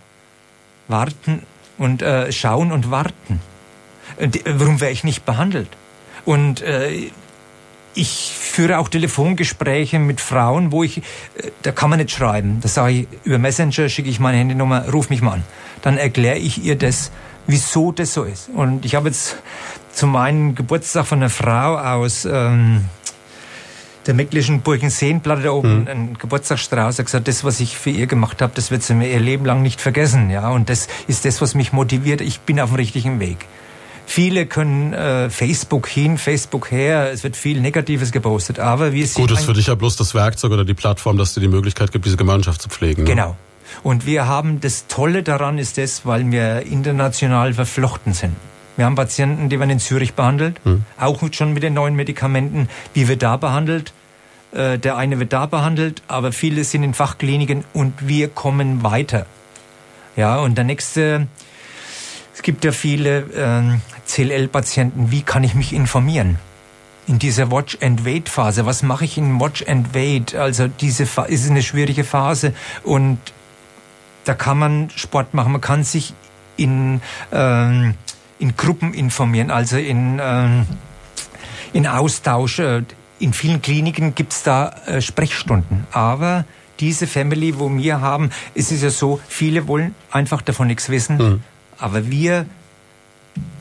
Warten 0.89 1.43
und 1.79 2.03
äh, 2.03 2.31
schauen 2.33 2.73
und 2.73 2.91
warten. 2.91 3.41
Und, 4.17 4.39
warum 4.47 4.81
wäre 4.81 4.91
ich 4.91 5.05
nicht 5.05 5.25
behandelt? 5.25 5.69
Und 6.25 6.61
äh, 6.63 7.11
ich 7.95 8.33
führe 8.37 8.79
auch 8.79 8.89
Telefongespräche 8.89 9.99
mit 9.99 10.21
Frauen, 10.21 10.73
wo 10.73 10.83
ich, 10.83 10.99
äh, 10.99 11.03
da 11.63 11.73
kann 11.73 11.91
man 11.91 11.99
nicht 11.99 12.11
schreiben. 12.11 12.59
Da 12.61 12.69
sage 12.69 12.93
ich, 12.93 13.09
über 13.25 13.39
Messenger 13.39 13.89
schicke 13.89 14.11
ich 14.11 14.21
meine 14.21 14.39
Handynummer, 14.39 14.89
ruf 14.91 15.11
mich 15.11 15.23
mal 15.23 15.35
an. 15.35 15.45
Dann 15.83 15.97
erkläre 15.97 16.39
ich 16.39 16.63
ihr 16.65 16.77
das, 16.77 17.11
wieso 17.47 17.93
das 17.93 18.15
so 18.15 18.25
ist. 18.25 18.49
Und 18.55 18.85
ich 18.85 18.95
habe 18.95 19.09
jetzt 19.09 19.37
zu 19.93 20.07
meinem 20.07 20.55
Geburtstag 20.55 21.07
von 21.07 21.19
einer 21.19 21.31
Frau 21.31 21.77
aus 21.77 22.25
ähm, 22.25 22.85
der 24.07 24.15
Mecklichen 24.15 24.61
Burgenseenplatte 24.61 25.43
da 25.43 25.51
oben 25.53 25.83
mhm. 25.83 25.89
einen 25.89 26.19
Geburtstagsstrauß. 26.19 26.99
Er 26.99 27.05
gesagt, 27.05 27.29
das, 27.29 27.45
was 27.45 27.61
ich 27.61 27.77
für 27.77 27.91
ihr 27.91 28.07
gemacht 28.07 28.43
habe, 28.43 28.53
das 28.55 28.71
wird 28.71 28.83
sie 28.83 28.95
mir 28.95 29.09
ihr 29.09 29.21
Leben 29.21 29.45
lang 29.45 29.63
nicht 29.63 29.81
vergessen. 29.81 30.31
Ja, 30.31 30.51
und 30.51 30.69
das 30.69 30.89
ist 31.07 31.25
das, 31.25 31.41
was 31.41 31.55
mich 31.55 31.73
motiviert. 31.73 32.21
Ich 32.21 32.41
bin 32.41 32.61
auf 32.61 32.71
dem 32.71 32.77
richtigen 32.77 33.21
Weg. 33.21 33.47
Viele 34.07 34.45
können 34.45 34.93
äh, 34.93 35.31
Facebook 35.31 35.89
hin, 35.89 36.19
Facebook 36.19 36.71
her. 36.71 37.11
Es 37.11 37.25
wird 37.25 37.37
viel 37.37 37.61
Negatives 37.61 38.13
gepostet, 38.13 38.59
aber 38.59 38.93
wir 38.93 39.07
sind 39.07 39.27
gut. 39.27 39.31
Ist 39.31 39.47
für 39.47 39.55
dich 39.55 39.69
ja 39.69 39.75
bloß 39.75 39.97
das 39.97 40.15
Werkzeug 40.15 40.53
oder 40.53 40.65
die 40.65 40.75
Plattform, 40.75 41.17
dass 41.17 41.33
dir 41.33 41.41
die 41.41 41.49
Möglichkeit 41.49 41.91
gibt, 41.91 42.05
diese 42.05 42.19
Gemeinschaft 42.19 42.61
zu 42.61 42.69
pflegen. 42.69 43.05
Ne? 43.05 43.35
Und 43.83 44.07
wir 44.07 44.27
haben 44.27 44.61
das 44.61 44.87
Tolle 44.87 45.23
daran 45.23 45.59
ist 45.59 45.79
das, 45.79 46.07
weil 46.07 46.31
wir 46.31 46.67
international 46.67 47.55
verflochten 47.55 48.13
sind. 48.13 48.35
Wir 48.77 48.87
haben 48.87 48.97
Patienten, 48.97 49.49
die 49.49 49.59
werden 49.61 49.71
in 49.71 49.79
Zürich 49.79 50.15
behandelt, 50.15 50.61
hm. 50.65 50.85
auch 50.99 51.21
schon 51.33 51.53
mit 51.53 51.63
den 51.63 51.75
neuen 51.75 51.95
Medikamenten. 51.95 52.69
Wie 52.93 53.07
wird 53.07 53.23
da 53.23 53.37
behandelt? 53.37 53.93
Äh, 54.55 54.79
der 54.79 54.97
eine 54.97 55.19
wird 55.19 55.33
da 55.33 55.47
behandelt, 55.47 56.03
aber 56.09 56.33
viele 56.33 56.65
sind 56.65 56.83
in 56.83 56.95
Fachkliniken 56.95 57.65
und 57.73 58.09
wir 58.09 58.29
kommen 58.29 58.83
weiter. 58.83 59.27
Ja, 60.17 60.39
und 60.39 60.57
der 60.57 60.65
nächste, 60.65 61.27
es 62.35 62.43
gibt 62.43 62.65
ja 62.65 62.73
viele 62.73 63.19
äh, 63.19 63.79
CLL-Patienten, 64.07 65.11
wie 65.11 65.23
kann 65.23 65.43
ich 65.43 65.55
mich 65.55 65.73
informieren? 65.73 66.39
In 67.07 67.19
dieser 67.19 67.51
Watch 67.51 67.79
and 67.81 68.05
Wait 68.05 68.29
Phase, 68.29 68.65
was 68.65 68.83
mache 68.83 69.05
ich 69.05 69.19
in 69.19 69.41
Watch 69.41 69.65
and 69.67 69.93
Wait? 69.93 70.35
Also 70.35 70.69
diese 70.69 71.05
Phase 71.05 71.33
ist 71.33 71.51
eine 71.51 71.63
schwierige 71.63 72.05
Phase 72.05 72.55
und 72.83 73.19
da 74.25 74.35
kann 74.35 74.59
man 74.59 74.91
Sport 74.91 75.35
machen, 75.35 75.53
man 75.53 75.61
kann 75.61 75.85
sich 75.85 76.15
in 76.57 77.01
ähm, 77.33 77.95
in 78.39 78.57
Gruppen 78.57 78.95
informieren, 78.95 79.51
also 79.51 79.77
in, 79.77 80.21
ähm, 80.23 80.67
in 81.73 81.87
Austausch. 81.87 82.59
Äh, 82.59 82.83
in 83.21 83.33
vielen 83.33 83.63
Kliniken 83.63 84.15
gibt 84.15 84.33
es 84.33 84.43
da 84.43 84.75
äh, 84.87 85.01
Sprechstunden. 85.01 85.87
Aber 85.93 86.45
diese 86.81 87.07
Family, 87.07 87.59
wo 87.59 87.75
wir 87.75 88.01
haben, 88.01 88.31
ist 88.55 88.73
es 88.73 88.83
ja 88.83 88.91
so, 88.91 89.21
viele 89.29 89.69
wollen 89.69 89.95
einfach 90.11 90.43
davon 90.43 90.67
nichts 90.67 90.89
wissen. 90.89 91.17
Mhm. 91.17 91.41
Aber 91.79 92.11
wir, 92.11 92.47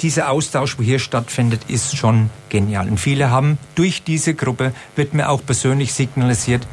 dieser 0.01 0.29
Austausch, 0.29 0.77
wo 0.77 0.83
hier 0.83 0.99
stattfindet, 0.99 1.61
ist 1.67 1.95
schon 1.95 2.29
genial. 2.49 2.89
Und 2.89 2.99
viele 2.99 3.29
haben 3.29 3.57
durch 3.75 4.03
diese 4.03 4.33
Gruppe, 4.33 4.73
wird 4.95 5.13
mir 5.13 5.29
auch 5.29 5.45
persönlich 5.45 5.93
signalisiert, 5.93 6.67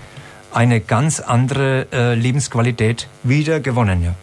eine 0.52 0.80
ganz 0.80 1.20
andere 1.20 1.86
äh, 1.92 2.14
Lebensqualität 2.14 3.08
wieder 3.22 3.60
gewonnen. 3.60 4.02
Ja. 4.02 4.14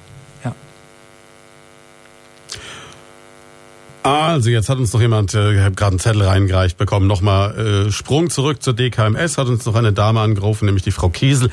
Also 4.08 4.49
jetzt 4.49 4.70
hat 4.70 4.78
uns 4.78 4.94
noch 4.94 5.02
jemand, 5.02 5.34
äh, 5.34 5.54
ich 5.54 5.60
habe 5.60 5.76
gerade 5.76 5.91
einen 5.91 5.99
Zettel 5.99 6.22
reingereicht 6.22 6.78
bekommen, 6.78 7.08
nochmal 7.08 7.88
äh, 7.88 7.91
Sprung 7.91 8.30
zurück 8.30 8.64
zur 8.64 8.74
DKMS, 8.74 9.38
hat 9.38 9.48
uns 9.48 9.66
noch 9.66 9.76
eine 9.76 9.91
Dame 9.91 10.22
angerufen, 10.22 10.66
nämlich 10.66 10.84
die 10.84 10.91
Frau 10.91 11.10
Kiesel, 11.10 11.49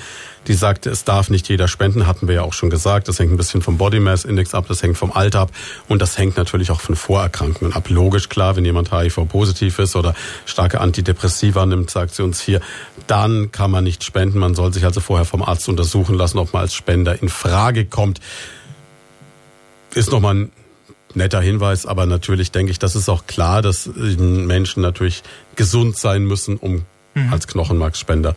die 0.46 0.54
sagte, 0.54 0.90
es 0.90 1.04
darf 1.04 1.30
nicht 1.30 1.48
jeder 1.48 1.68
spenden, 1.68 2.06
hatten 2.06 2.28
wir 2.28 2.36
ja 2.36 2.42
auch 2.42 2.52
schon 2.52 2.70
gesagt, 2.70 3.08
das 3.08 3.18
hängt 3.18 3.32
ein 3.32 3.36
bisschen 3.36 3.62
vom 3.62 3.78
Body 3.78 4.00
Mass 4.00 4.24
Index 4.24 4.54
ab, 4.54 4.66
das 4.68 4.82
hängt 4.82 4.96
vom 4.96 5.12
Alter 5.12 5.40
ab 5.40 5.50
und 5.88 6.00
das 6.00 6.18
hängt 6.18 6.36
natürlich 6.36 6.70
auch 6.70 6.80
von 6.80 6.96
Vorerkrankungen 6.96 7.72
ab. 7.72 7.88
Logisch 7.88 8.28
klar, 8.28 8.56
wenn 8.56 8.64
jemand 8.64 8.92
HIV-positiv 8.92 9.78
ist 9.78 9.96
oder 9.96 10.14
starke 10.46 10.80
Antidepressiva 10.80 11.64
nimmt, 11.66 11.90
sagt 11.90 12.14
sie 12.14 12.22
uns 12.22 12.40
hier, 12.40 12.60
dann 13.06 13.52
kann 13.52 13.70
man 13.70 13.84
nicht 13.84 14.04
spenden, 14.04 14.38
man 14.38 14.54
soll 14.54 14.72
sich 14.72 14.84
also 14.84 15.00
vorher 15.00 15.24
vom 15.24 15.42
Arzt 15.42 15.68
untersuchen 15.68 16.14
lassen, 16.14 16.38
ob 16.38 16.52
man 16.52 16.62
als 16.62 16.74
Spender 16.74 17.20
in 17.20 17.28
Frage 17.28 17.84
kommt. 17.86 18.20
Ist 19.94 20.10
nochmal 20.10 20.34
ein 20.34 20.52
netter 21.14 21.40
Hinweis, 21.40 21.86
aber 21.86 22.06
natürlich 22.06 22.50
denke 22.50 22.72
ich, 22.72 22.78
das 22.78 22.96
ist 22.96 23.08
auch 23.08 23.26
klar, 23.26 23.62
dass 23.62 23.86
Menschen 23.86 24.82
natürlich 24.82 25.22
gesund 25.56 25.96
sein 25.96 26.24
müssen, 26.24 26.56
um 26.56 26.84
mhm. 27.14 27.32
als 27.32 27.46
Knochenmarksspender 27.46 28.36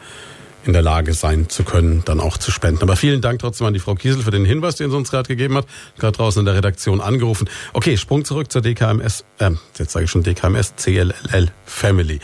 in 0.68 0.74
der 0.74 0.82
Lage 0.82 1.14
sein 1.14 1.50
zu 1.50 1.64
können, 1.64 2.04
dann 2.06 2.20
auch 2.20 2.38
zu 2.38 2.52
spenden. 2.52 2.84
Aber 2.84 2.96
vielen 2.96 3.22
Dank 3.22 3.40
trotzdem 3.40 3.68
an 3.68 3.74
die 3.74 3.80
Frau 3.80 3.96
Kiesel 3.96 4.22
für 4.22 4.32
den 4.32 4.46
Hinweis, 4.46 4.76
den 4.76 4.92
sie 4.92 4.98
uns 4.98 5.10
gerade 5.10 5.28
gegeben 5.28 5.56
hat. 5.58 5.66
Gerade 5.98 6.16
draußen 6.18 6.40
in 6.40 6.46
der 6.46 6.56
Redaktion 6.56 7.02
angerufen. 7.02 7.50
Okay, 7.74 7.98
Sprung 7.98 8.26
zurück 8.26 8.52
zur 8.52 8.62
DKMS, 8.62 9.24
äh, 9.40 9.52
jetzt 9.78 9.92
sage 9.92 10.06
ich 10.06 10.12
schon 10.12 10.24
DKMS, 10.24 10.74
CLL 10.78 11.50
Family. 11.66 12.20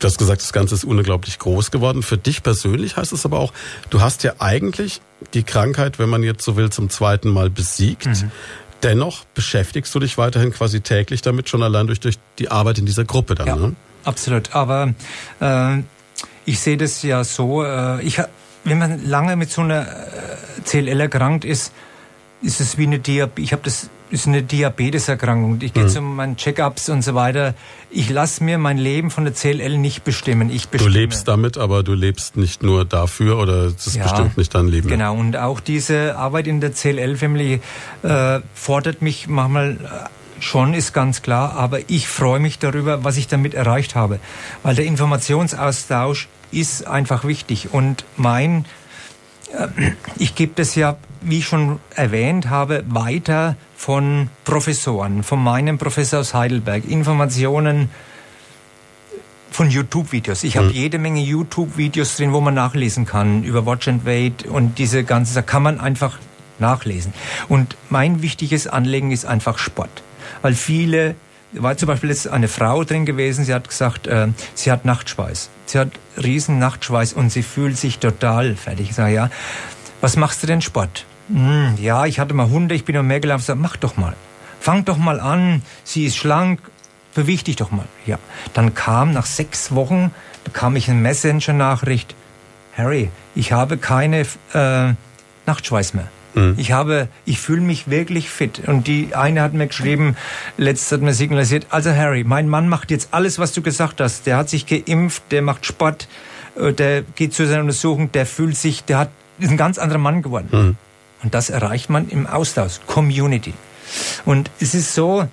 Du 0.00 0.06
hast 0.06 0.18
gesagt, 0.18 0.42
das 0.42 0.52
Ganze 0.52 0.74
ist 0.74 0.84
unglaublich 0.84 1.38
groß 1.38 1.70
geworden. 1.70 2.02
Für 2.02 2.18
dich 2.18 2.42
persönlich 2.42 2.96
heißt 2.96 3.12
es 3.12 3.24
aber 3.24 3.38
auch, 3.38 3.52
du 3.90 4.02
hast 4.02 4.22
ja 4.22 4.34
eigentlich 4.38 5.00
die 5.32 5.44
Krankheit, 5.44 5.98
wenn 5.98 6.10
man 6.10 6.22
jetzt 6.22 6.44
so 6.44 6.56
will, 6.56 6.70
zum 6.70 6.90
zweiten 6.90 7.30
Mal 7.30 7.48
besiegt. 7.48 8.06
Mhm. 8.06 8.30
Dennoch 8.82 9.24
beschäftigst 9.34 9.94
du 9.94 10.00
dich 10.00 10.18
weiterhin 10.18 10.52
quasi 10.52 10.82
täglich 10.82 11.22
damit, 11.22 11.48
schon 11.48 11.62
allein 11.62 11.86
durch, 11.86 12.00
durch 12.00 12.16
die 12.38 12.50
Arbeit 12.50 12.78
in 12.78 12.84
dieser 12.84 13.04
Gruppe 13.04 13.34
dann. 13.34 13.46
Ja, 13.46 13.56
ne? 13.56 13.74
absolut. 14.04 14.54
Aber 14.54 14.92
äh, 15.40 15.78
ich 16.44 16.60
sehe 16.60 16.76
das 16.76 17.02
ja 17.02 17.24
so, 17.24 17.64
äh, 17.64 18.02
ich, 18.02 18.20
wenn 18.64 18.78
man 18.78 19.04
lange 19.04 19.36
mit 19.36 19.50
so 19.50 19.62
einer 19.62 19.82
äh, 19.82 20.60
CLL 20.64 21.00
erkrankt 21.00 21.44
ist, 21.44 21.72
ist 22.42 22.60
es 22.60 22.76
wie 22.76 22.86
eine 22.86 22.98
Diabetes. 22.98 23.44
Ich 23.44 23.52
habe 23.52 23.62
das 23.64 23.90
ist 24.10 24.28
eine 24.28 24.42
Diabeteserkrankung. 24.42 25.58
Ich 25.60 25.72
gehe 25.72 25.84
mhm. 25.84 25.88
zu 25.88 26.00
meinen 26.00 26.36
Check-ups 26.36 26.88
und 26.88 27.02
so 27.02 27.14
weiter. 27.14 27.54
Ich 27.90 28.10
lasse 28.10 28.44
mir 28.44 28.58
mein 28.58 28.78
Leben 28.78 29.10
von 29.10 29.24
der 29.24 29.34
CLL 29.34 29.76
nicht 29.78 30.04
bestimmen. 30.04 30.50
Ich 30.50 30.68
bestimme. 30.68 30.92
Du 30.92 30.98
lebst 30.98 31.26
damit, 31.26 31.58
aber 31.58 31.82
du 31.82 31.94
lebst 31.94 32.36
nicht 32.36 32.62
nur 32.62 32.84
dafür 32.84 33.38
oder 33.38 33.70
das 33.70 33.88
ist 33.88 33.96
ja, 33.96 34.04
bestimmt 34.04 34.36
nicht 34.36 34.54
dein 34.54 34.68
Leben. 34.68 34.88
Genau. 34.88 35.14
Und 35.14 35.36
auch 35.36 35.58
diese 35.58 36.16
Arbeit 36.16 36.46
in 36.46 36.60
der 36.60 36.72
CLL-Family 36.72 37.60
äh, 38.02 38.40
fordert 38.54 39.02
mich 39.02 39.26
manchmal 39.26 39.72
äh, 39.72 40.42
schon, 40.42 40.74
ist 40.74 40.92
ganz 40.92 41.22
klar. 41.22 41.54
Aber 41.54 41.80
ich 41.88 42.06
freue 42.06 42.38
mich 42.38 42.58
darüber, 42.58 43.02
was 43.02 43.16
ich 43.16 43.26
damit 43.26 43.54
erreicht 43.54 43.94
habe, 43.96 44.20
weil 44.62 44.76
der 44.76 44.84
Informationsaustausch 44.84 46.28
ist 46.50 46.86
einfach 46.86 47.24
wichtig. 47.24 47.72
Und 47.72 48.04
mein, 48.16 48.64
äh, 49.52 49.68
ich 50.16 50.34
gebe 50.34 50.52
das 50.54 50.74
ja, 50.74 50.96
wie 51.20 51.38
ich 51.38 51.46
schon 51.46 51.80
erwähnt 51.94 52.50
habe, 52.50 52.84
weiter 52.88 53.56
von 53.76 54.30
Professoren, 54.44 55.22
von 55.22 55.42
meinem 55.42 55.78
Professor 55.78 56.20
aus 56.20 56.34
Heidelberg, 56.34 56.84
Informationen 56.86 57.90
von 59.50 59.70
YouTube-Videos. 59.70 60.42
Ich 60.42 60.56
habe 60.56 60.68
hm. 60.68 60.74
jede 60.74 60.98
Menge 60.98 61.20
YouTube-Videos 61.20 62.16
drin, 62.16 62.32
wo 62.32 62.40
man 62.40 62.54
nachlesen 62.54 63.06
kann 63.06 63.44
über 63.44 63.64
Watch 63.66 63.86
and 63.86 64.04
Wait 64.04 64.44
und 64.44 64.78
diese 64.78 65.04
ganze, 65.04 65.34
da 65.34 65.42
kann 65.42 65.62
man 65.62 65.78
einfach 65.78 66.18
nachlesen. 66.58 67.14
Und 67.48 67.76
mein 67.88 68.20
wichtiges 68.20 68.66
Anliegen 68.66 69.12
ist 69.12 69.24
einfach 69.24 69.58
Sport, 69.58 70.02
weil 70.42 70.54
viele 70.54 71.14
war 71.54 71.76
zum 71.76 71.88
Beispiel 71.88 72.10
jetzt 72.10 72.28
eine 72.28 72.48
Frau 72.48 72.84
drin 72.84 73.06
gewesen, 73.06 73.44
sie 73.44 73.54
hat 73.54 73.68
gesagt, 73.68 74.06
äh, 74.06 74.28
sie 74.54 74.70
hat 74.70 74.84
Nachtschweiß. 74.84 75.50
Sie 75.66 75.78
hat 75.78 75.90
riesen 76.22 76.58
Nachtschweiß 76.58 77.12
und 77.12 77.30
sie 77.30 77.42
fühlt 77.42 77.76
sich 77.76 77.98
total 77.98 78.56
fertig. 78.56 78.90
Ich 78.90 78.96
sage, 78.96 79.14
ja, 79.14 79.30
was 80.00 80.16
machst 80.16 80.42
du 80.42 80.46
denn 80.46 80.60
Sport? 80.60 81.06
Hm, 81.28 81.76
ja, 81.80 82.06
ich 82.06 82.18
hatte 82.18 82.34
mal 82.34 82.48
Hunde, 82.48 82.74
ich 82.74 82.84
bin 82.84 82.96
noch 82.96 83.02
mehr 83.02 83.20
gelaufen. 83.20 83.40
Ich 83.40 83.46
sage, 83.46 83.60
mach 83.60 83.76
doch 83.76 83.96
mal. 83.96 84.14
Fang 84.60 84.84
doch 84.84 84.98
mal 84.98 85.20
an, 85.20 85.62
sie 85.84 86.04
ist 86.06 86.16
schlank, 86.16 86.60
beweg 87.14 87.44
dich 87.44 87.56
doch 87.56 87.70
mal. 87.70 87.86
Ja, 88.06 88.18
dann 88.54 88.74
kam 88.74 89.12
nach 89.12 89.26
sechs 89.26 89.74
Wochen, 89.74 90.10
bekam 90.44 90.76
ich 90.76 90.88
eine 90.90 91.00
Messenger-Nachricht, 91.00 92.14
Harry, 92.76 93.10
ich 93.34 93.52
habe 93.52 93.76
keine 93.76 94.26
äh, 94.52 94.94
Nachtschweiß 95.46 95.94
mehr. 95.94 96.08
Mhm. 96.34 96.54
Ich 96.56 96.72
habe, 96.72 97.08
ich 97.24 97.40
fühle 97.40 97.60
mich 97.60 97.88
wirklich 97.88 98.28
fit. 98.28 98.62
Und 98.66 98.86
die 98.86 99.14
eine 99.14 99.42
hat 99.42 99.54
mir 99.54 99.66
geschrieben, 99.66 100.16
letztes 100.56 100.92
hat 100.92 101.00
mir 101.00 101.14
signalisiert, 101.14 101.66
also 101.70 101.90
Harry, 101.90 102.24
mein 102.24 102.48
Mann 102.48 102.68
macht 102.68 102.90
jetzt 102.90 103.08
alles, 103.12 103.38
was 103.38 103.52
du 103.52 103.62
gesagt 103.62 104.00
hast. 104.00 104.26
Der 104.26 104.36
hat 104.36 104.48
sich 104.48 104.66
geimpft, 104.66 105.22
der 105.30 105.42
macht 105.42 105.66
Sport, 105.66 106.08
äh, 106.56 106.72
der 106.72 107.02
geht 107.02 107.34
zu 107.34 107.46
seiner 107.46 107.60
Untersuchung, 107.60 108.12
der 108.12 108.26
fühlt 108.26 108.56
sich, 108.56 108.84
der 108.84 108.98
hat, 108.98 109.10
ist 109.38 109.50
ein 109.50 109.56
ganz 109.56 109.78
anderer 109.78 109.98
Mann 109.98 110.22
geworden. 110.22 110.48
Mhm. 110.50 110.76
Und 111.22 111.34
das 111.34 111.50
erreicht 111.50 111.88
man 111.88 112.08
im 112.08 112.26
Austausch, 112.26 112.80
Community. 112.86 113.54
Und 114.24 114.50
es 114.60 114.74
ist 114.74 114.94
so, 114.94 115.26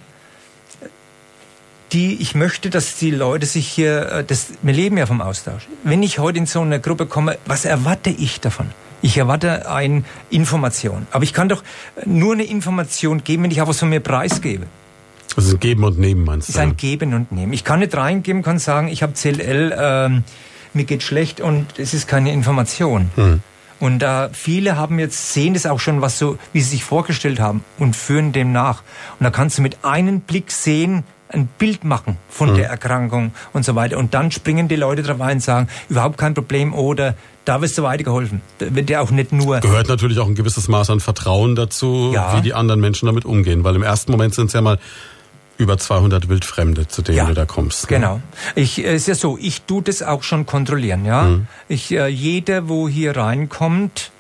die, 1.91 2.22
ich 2.22 2.36
möchte, 2.36 2.69
dass 2.69 2.95
die 2.95 3.11
Leute 3.11 3.45
sich 3.45 3.68
hier, 3.68 4.10
äh, 4.11 4.23
das, 4.23 4.48
wir 4.61 4.73
leben 4.73 4.98
ja 4.98 5.06
vom 5.06 5.22
Austausch. 5.22 5.68
Wenn 5.84 6.03
ich 6.03 6.19
heute 6.19 6.38
in 6.38 6.45
so 6.45 6.61
eine 6.61 6.80
Gruppe 6.80 7.06
komme, 7.06 7.38
was 7.45 7.65
erwarte 7.65 8.10
ich 8.10 8.40
davon? 8.40 8.69
Ich 9.02 9.18
erwarte 9.18 9.69
eine 9.69 10.03
Information. 10.30 11.07
Aber 11.11 11.23
ich 11.23 11.34
kann 11.34 11.49
doch 11.49 11.64
nur 12.06 12.34
eine 12.34 12.44
Information 12.44 13.23
geben, 13.23 13.44
wenn 13.44 13.52
ich 13.52 13.61
auch 13.61 13.68
was 13.68 13.80
von 13.80 13.90
mir 13.90 13.99
preisgebe. 13.99 14.68
Das 15.36 15.45
ist 15.45 15.53
ein 15.53 15.60
Geben 15.60 15.84
und 15.84 15.98
Nehmen, 15.98 16.26
meinst 16.26 16.49
du? 16.49 16.53
Das 16.53 16.61
ist 16.61 16.68
ein 16.68 16.78
Geben 16.78 17.14
und 17.14 17.32
Nehmen. 17.32 17.53
Ich 17.53 17.64
kann 17.64 17.80
nicht 17.80 17.95
reingeben, 17.95 18.44
kann 18.44 18.60
sagen, 18.60 18.90
ich 18.90 19.02
habe 19.02 19.14
CLL, 19.14 19.76
ähm, 19.78 20.23
mir 20.73 20.84
geht 20.84 21.03
schlecht 21.03 21.41
und 21.41 21.80
es 21.80 21.94
ist 21.94 22.07
keine 22.07 22.34
Information. 22.34 23.11
Hm. 23.15 23.41
Und 23.80 24.03
äh, 24.03 24.30
viele 24.32 24.78
haben 24.78 24.99
jetzt, 24.99 25.34
sehen 25.34 25.56
das 25.56 25.65
auch 25.65 25.80
schon, 25.80 26.02
was 26.02 26.19
so, 26.19 26.38
wie 26.53 26.61
sie 26.61 26.69
sich 26.69 26.84
vorgestellt 26.84 27.40
haben 27.40 27.64
und 27.80 27.95
führen 27.95 28.32
dem 28.32 28.52
nach. 28.52 28.84
Und 29.19 29.23
da 29.23 29.32
kannst 29.32 29.57
du 29.57 29.64
mit 29.64 29.84
einem 29.84 30.19
Blick 30.19 30.52
sehen, 30.52 31.03
ein 31.33 31.47
Bild 31.57 31.83
machen 31.83 32.17
von 32.29 32.51
mhm. 32.51 32.55
der 32.55 32.69
Erkrankung 32.69 33.31
und 33.53 33.65
so 33.65 33.75
weiter. 33.75 33.97
Und 33.97 34.13
dann 34.13 34.31
springen 34.31 34.67
die 34.67 34.75
Leute 34.75 35.03
drauf 35.03 35.21
ein 35.21 35.37
und 35.37 35.43
sagen, 35.43 35.67
überhaupt 35.89 36.17
kein 36.17 36.33
Problem 36.33 36.73
oder 36.73 37.15
da 37.45 37.61
wirst 37.61 37.77
du 37.77 37.83
weitergeholfen. 37.83 38.41
Da 38.59 38.73
wird 38.75 38.89
ja 38.89 39.01
auch 39.01 39.11
nicht 39.11 39.31
nur. 39.31 39.59
Gehört 39.59 39.87
natürlich 39.87 40.19
auch 40.19 40.27
ein 40.27 40.35
gewisses 40.35 40.67
Maß 40.67 40.89
an 40.91 40.99
Vertrauen 40.99 41.55
dazu, 41.55 42.11
ja. 42.13 42.37
wie 42.37 42.41
die 42.41 42.53
anderen 42.53 42.81
Menschen 42.81 43.07
damit 43.07 43.25
umgehen. 43.25 43.63
Weil 43.63 43.75
im 43.75 43.83
ersten 43.83 44.11
Moment 44.11 44.35
sind 44.35 44.47
es 44.47 44.53
ja 44.53 44.61
mal 44.61 44.77
über 45.57 45.77
200 45.77 46.27
Wildfremde, 46.27 46.87
zu 46.87 47.01
denen 47.01 47.17
ja, 47.17 47.25
du 47.25 47.33
da 47.33 47.45
kommst. 47.45 47.89
Ne? 47.89 47.97
Genau. 47.97 48.21
Ich, 48.55 48.79
es 48.79 49.01
ist 49.01 49.07
ja 49.07 49.15
so, 49.15 49.37
ich 49.39 49.61
tu 49.61 49.81
das 49.81 50.01
auch 50.01 50.23
schon 50.23 50.45
kontrollieren, 50.45 51.05
ja. 51.05 51.23
Mhm. 51.23 51.47
Ich, 51.67 51.91
äh, 51.91 52.07
jeder, 52.07 52.67
wo 52.67 52.87
hier 52.87 53.15
reinkommt 53.15 54.11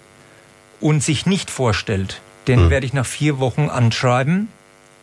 und 0.79 1.03
sich 1.03 1.25
nicht 1.25 1.49
vorstellt, 1.49 2.21
den 2.47 2.65
mhm. 2.65 2.69
werde 2.69 2.85
ich 2.85 2.93
nach 2.93 3.05
vier 3.05 3.39
Wochen 3.39 3.69
anschreiben 3.69 4.49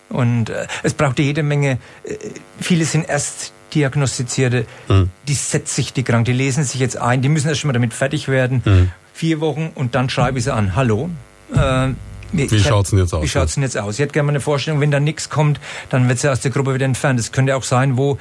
und 0.09 0.51
äh, 0.51 0.67
es 0.83 0.95
braucht 0.95 1.19
jede 1.19 1.43
Menge, 1.43 1.79
äh, 2.05 2.17
viele 2.61 2.85
sind 2.85 3.09
erst 3.09 3.53
diagnostizierte, 3.75 4.67
mhm. 4.89 5.11
die 5.27 5.35
setzt 5.35 5.75
sich 5.75 5.93
die 5.93 6.03
krank, 6.03 6.25
die 6.25 6.33
lesen 6.33 6.65
sich 6.65 6.81
jetzt 6.81 6.97
ein, 6.97 7.23
die 7.23 7.29
müssen 7.29 7.49
erst 7.49 7.61
schon 7.61 7.69
mal 7.69 7.75
damit 7.75 7.93
fertig 7.93 8.29
werden. 8.29 8.63
Mhm. 8.65 8.91
Vier 9.13 9.41
Wochen 9.41 9.71
und 9.75 9.95
dann 9.95 10.09
schreibe 10.09 10.39
ich 10.39 10.45
sie 10.45 10.55
an. 10.55 10.77
Hallo. 10.77 11.11
Äh, 11.53 11.89
wie 12.33 12.61
schaut's 12.61 12.91
denn 12.91 12.99
jetzt 12.99 13.15
aus? 13.15 13.23
Wie 13.23 13.29
schaut's 13.29 13.55
denn 13.55 13.63
jetzt 13.63 13.77
aus? 13.77 13.95
Ich 13.95 14.01
hätte 14.01 14.13
gerne 14.13 14.27
mal 14.27 14.33
eine 14.33 14.41
Vorstellung, 14.41 14.81
wenn 14.81 14.91
da 14.91 15.01
nichts 15.01 15.31
kommt, 15.31 15.61
dann 15.91 16.09
wird 16.09 16.19
sie 16.19 16.31
aus 16.31 16.41
der 16.41 16.51
Gruppe 16.51 16.75
wieder 16.75 16.85
entfernt. 16.85 17.19
Das 17.19 17.33
könnte 17.33 17.57
auch 17.57 17.63
sein, 17.63 17.97
wo 17.97 18.19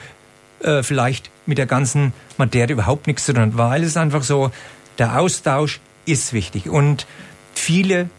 äh, 0.62 0.82
vielleicht 0.82 1.30
mit 1.46 1.58
der 1.58 1.66
ganzen 1.66 2.14
Materie 2.38 2.74
überhaupt 2.74 3.08
nichts 3.08 3.26
zu 3.26 3.34
tun 3.34 3.44
hat, 3.44 3.58
weil 3.58 3.84
es 3.84 3.98
einfach 3.98 4.24
so, 4.24 4.52
der 4.98 5.20
Austausch 5.20 5.80
ist 6.06 6.34
wichtig 6.34 6.70
und 6.70 7.06
viele 7.54 8.10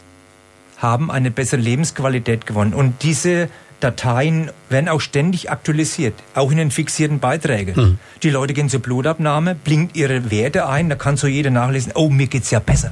haben 0.79 1.11
eine 1.11 1.29
bessere 1.31 1.61
Lebensqualität 1.61 2.45
gewonnen. 2.45 2.73
Und 2.73 3.03
diese 3.03 3.49
Dateien 3.79 4.51
werden 4.69 4.89
auch 4.89 5.01
ständig 5.01 5.51
aktualisiert, 5.51 6.13
auch 6.33 6.51
in 6.51 6.57
den 6.57 6.71
fixierten 6.71 7.19
Beiträgen. 7.19 7.75
Mhm. 7.75 7.99
Die 8.23 8.29
Leute 8.29 8.53
gehen 8.53 8.69
zur 8.69 8.81
Blutabnahme, 8.81 9.55
blinkt 9.55 9.95
ihre 9.95 10.31
Werte 10.31 10.67
ein, 10.67 10.89
da 10.89 10.95
kann 10.95 11.17
so 11.17 11.27
jeder 11.27 11.49
nachlesen, 11.49 11.93
oh, 11.95 12.09
mir 12.09 12.27
geht's 12.27 12.51
ja 12.51 12.59
besser. 12.59 12.91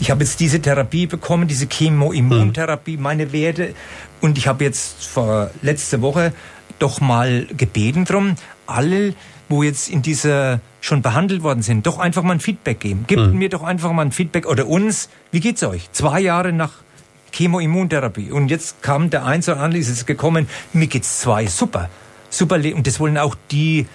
Ich 0.00 0.10
habe 0.10 0.24
jetzt 0.24 0.40
diese 0.40 0.60
Therapie 0.60 1.06
bekommen, 1.06 1.46
diese 1.46 1.66
Chemoimmuntherapie, 1.66 2.96
mhm. 2.96 3.02
meine 3.02 3.32
Werte. 3.32 3.74
Und 4.20 4.38
ich 4.38 4.48
habe 4.48 4.64
jetzt 4.64 5.04
vor 5.06 5.50
letzte 5.62 6.00
Woche 6.00 6.32
doch 6.78 7.00
mal 7.00 7.46
gebeten 7.56 8.06
drum, 8.06 8.36
alle, 8.66 9.14
wo 9.50 9.62
jetzt 9.62 9.90
in 9.90 10.00
dieser 10.00 10.60
schon 10.80 11.02
behandelt 11.02 11.42
worden 11.42 11.62
sind, 11.62 11.86
doch 11.86 11.98
einfach 11.98 12.22
mal 12.22 12.34
ein 12.34 12.40
Feedback 12.40 12.80
geben. 12.80 13.04
Gebt 13.06 13.20
mhm. 13.20 13.36
mir 13.36 13.50
doch 13.50 13.62
einfach 13.62 13.92
mal 13.92 14.02
ein 14.02 14.12
Feedback 14.12 14.46
oder 14.46 14.66
uns. 14.66 15.10
Wie 15.30 15.40
geht's 15.40 15.62
euch? 15.62 15.90
Zwei 15.92 16.20
Jahre 16.20 16.52
nach 16.52 16.70
Chemoimmuntherapie. 17.32 18.30
Und 18.30 18.48
jetzt 18.48 18.82
kam 18.82 19.10
der 19.10 19.26
Eins 19.26 19.48
und 19.48 19.58
andere, 19.58 19.78
ist 19.78 19.90
es 19.90 20.06
gekommen, 20.06 20.48
mir 20.72 20.86
geht's 20.86 21.20
zwei. 21.20 21.46
Super. 21.46 21.90
Super. 22.30 22.56
Und 22.56 22.86
das 22.86 23.00
wollen 23.00 23.18
auch 23.18 23.34
die 23.50 23.86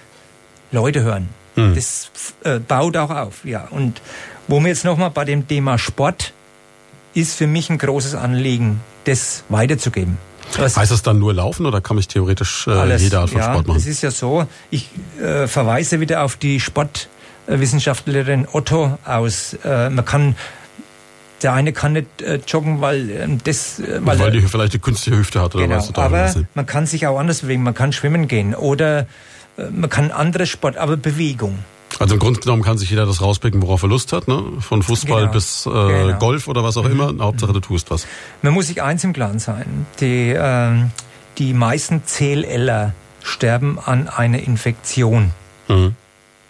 Leute 0.70 1.02
hören. 1.02 1.28
Mhm. 1.56 1.74
Das 1.74 2.10
äh, 2.44 2.60
baut 2.60 2.96
auch 2.96 3.10
auf, 3.10 3.44
ja. 3.44 3.66
Und 3.70 4.00
wo 4.46 4.60
wir 4.60 4.68
jetzt 4.68 4.84
nochmal 4.84 5.10
bei 5.10 5.24
dem 5.24 5.48
Thema 5.48 5.78
Sport 5.78 6.32
ist 7.14 7.34
für 7.34 7.46
mich 7.46 7.70
ein 7.70 7.78
großes 7.78 8.14
Anliegen, 8.14 8.80
das 9.04 9.42
weiterzugeben. 9.48 10.18
Was 10.58 10.76
heißt 10.76 10.90
das 10.90 11.02
dann 11.02 11.18
nur 11.18 11.34
Laufen 11.34 11.66
oder 11.66 11.80
kann 11.80 11.98
ich 11.98 12.08
theoretisch 12.08 12.66
äh, 12.66 12.70
alles, 12.70 13.02
jede 13.02 13.18
Art 13.18 13.30
von 13.30 13.38
ja, 13.38 13.52
Sport 13.52 13.66
machen? 13.66 13.78
Es 13.78 13.86
ist 13.86 14.02
ja 14.02 14.10
so, 14.10 14.46
ich 14.70 14.88
äh, 15.20 15.46
verweise 15.46 16.00
wieder 16.00 16.22
auf 16.22 16.36
die 16.36 16.60
Sportwissenschaftlerin 16.60 18.46
Otto 18.50 18.98
aus. 19.04 19.54
Äh, 19.64 19.90
man 19.90 20.04
kann 20.04 20.36
der 21.42 21.52
eine 21.52 21.72
kann 21.72 21.92
nicht 21.92 22.22
äh, 22.22 22.40
joggen, 22.46 22.80
weil 22.80 23.10
äh, 23.10 23.28
das, 23.44 23.78
äh, 23.78 24.00
weil, 24.00 24.18
weil 24.18 24.30
die 24.30 24.40
vielleicht 24.40 24.72
die 24.72 24.78
künstliche 24.78 25.18
Hüfte 25.18 25.40
hat 25.40 25.54
oder 25.54 25.64
genau, 25.64 25.76
was. 25.76 25.94
Aber 25.94 26.34
man 26.54 26.66
kann 26.66 26.86
sich 26.86 27.06
auch 27.06 27.18
anders 27.18 27.42
bewegen. 27.42 27.62
Man 27.62 27.74
kann 27.74 27.92
schwimmen 27.92 28.28
gehen 28.28 28.54
oder 28.54 29.00
äh, 29.58 29.64
man 29.70 29.90
kann 29.90 30.10
andere 30.10 30.46
Sport, 30.46 30.76
aber 30.76 30.96
Bewegung. 30.96 31.58
Also 31.98 32.14
im 32.14 32.20
Grunde 32.20 32.40
genommen 32.40 32.62
kann 32.62 32.76
sich 32.78 32.90
jeder 32.90 33.06
das 33.06 33.22
rauspicken, 33.22 33.62
worauf 33.62 33.82
er 33.82 33.88
Lust 33.88 34.12
hat, 34.12 34.28
ne? 34.28 34.42
Von 34.60 34.82
Fußball 34.82 35.22
Genau. 35.22 35.32
bis 35.32 35.66
äh, 35.66 35.70
Genau. 35.70 36.18
Golf 36.18 36.46
oder 36.48 36.62
was 36.62 36.76
auch 36.76 36.84
immer. 36.84 37.12
Hauptsache 37.18 37.52
du 37.52 37.60
tust 37.60 37.90
was. 37.90 38.06
Man 38.42 38.52
muss 38.54 38.66
sich 38.66 38.82
eins 38.82 39.02
im 39.04 39.12
Klaren 39.12 39.38
sein. 39.38 39.86
Die, 40.00 40.34
ähm, 40.36 40.90
die 41.38 41.52
meisten 41.54 42.02
CLLer 42.04 42.92
sterben 43.22 43.78
an 43.84 44.08
einer 44.08 44.40
Infektion. 44.40 45.30
Mhm. 45.68 45.94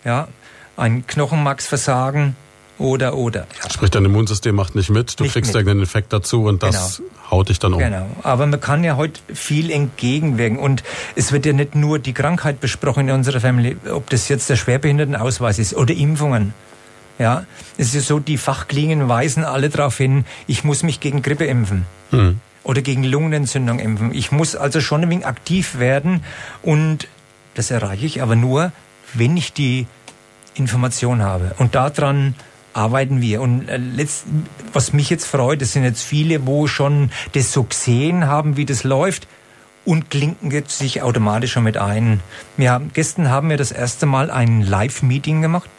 Ja, 0.04 0.28
ein 0.76 1.06
Knochenmarksversagen 1.06 2.36
oder 2.78 3.14
oder. 3.16 3.46
Ja. 3.62 3.70
Sprich, 3.70 3.90
dein 3.90 4.04
Immunsystem 4.04 4.54
macht 4.54 4.74
nicht 4.74 4.90
mit, 4.90 5.18
du 5.18 5.24
Nicht 5.24 5.32
kriegst 5.32 5.48
mit. 5.48 5.56
irgendeinen 5.56 5.80
Infekt 5.80 6.12
dazu 6.12 6.44
und 6.44 6.62
das 6.62 7.02
haut 7.30 7.48
dich 7.48 7.58
dann 7.58 7.72
um. 7.74 7.78
Genau. 7.78 8.06
Aber 8.22 8.46
man 8.46 8.60
kann 8.60 8.84
ja 8.84 8.96
heute 8.96 9.20
viel 9.32 9.70
entgegenwirken. 9.70 10.58
Und 10.58 10.82
es 11.14 11.32
wird 11.32 11.46
ja 11.46 11.52
nicht 11.52 11.74
nur 11.74 11.98
die 11.98 12.12
Krankheit 12.12 12.60
besprochen 12.60 13.08
in 13.08 13.14
unserer 13.14 13.40
Family, 13.40 13.76
ob 13.92 14.10
das 14.10 14.28
jetzt 14.28 14.48
der 14.50 14.56
Schwerbehindertenausweis 14.56 15.58
ist 15.58 15.74
oder 15.74 15.94
Impfungen. 15.94 16.54
Ja, 17.18 17.46
es 17.78 17.88
ist 17.88 17.94
ja 17.94 18.00
so, 18.02 18.18
die 18.18 18.36
Fachkliniken 18.36 19.08
weisen 19.08 19.44
alle 19.44 19.70
darauf 19.70 19.96
hin, 19.96 20.26
ich 20.46 20.64
muss 20.64 20.82
mich 20.82 21.00
gegen 21.00 21.22
Grippe 21.22 21.46
impfen. 21.46 21.86
Mhm. 22.10 22.40
Oder 22.62 22.82
gegen 22.82 23.04
Lungenentzündung 23.04 23.78
impfen. 23.78 24.12
Ich 24.12 24.32
muss 24.32 24.54
also 24.54 24.80
schon 24.80 25.02
ein 25.02 25.08
wenig 25.10 25.26
aktiv 25.26 25.78
werden 25.78 26.24
und 26.62 27.08
das 27.54 27.70
erreiche 27.70 28.04
ich 28.04 28.20
aber 28.22 28.36
nur, 28.36 28.72
wenn 29.14 29.36
ich 29.36 29.52
die 29.54 29.86
Information 30.54 31.22
habe. 31.22 31.54
Und 31.58 31.74
daran 31.74 32.34
arbeiten 32.76 33.20
wir. 33.20 33.40
Und 33.40 33.68
äh, 33.68 33.76
letzt, 33.76 34.24
was 34.72 34.92
mich 34.92 35.10
jetzt 35.10 35.26
freut, 35.26 35.62
das 35.62 35.72
sind 35.72 35.84
jetzt 35.84 36.02
viele, 36.02 36.46
wo 36.46 36.66
schon 36.66 37.10
das 37.32 37.52
so 37.52 37.64
gesehen 37.64 38.26
haben, 38.26 38.56
wie 38.56 38.64
das 38.64 38.84
läuft 38.84 39.26
und 39.84 40.10
klinken 40.10 40.50
jetzt 40.50 40.78
sich 40.78 41.02
automatisch 41.02 41.52
schon 41.52 41.62
mit 41.62 41.76
ein. 41.76 42.20
Wir 42.56 42.72
haben, 42.72 42.90
gestern 42.92 43.30
haben 43.30 43.50
wir 43.50 43.56
das 43.56 43.72
erste 43.72 44.04
Mal 44.04 44.30
ein 44.30 44.62
Live-Meeting 44.62 45.42
gemacht. 45.42 45.70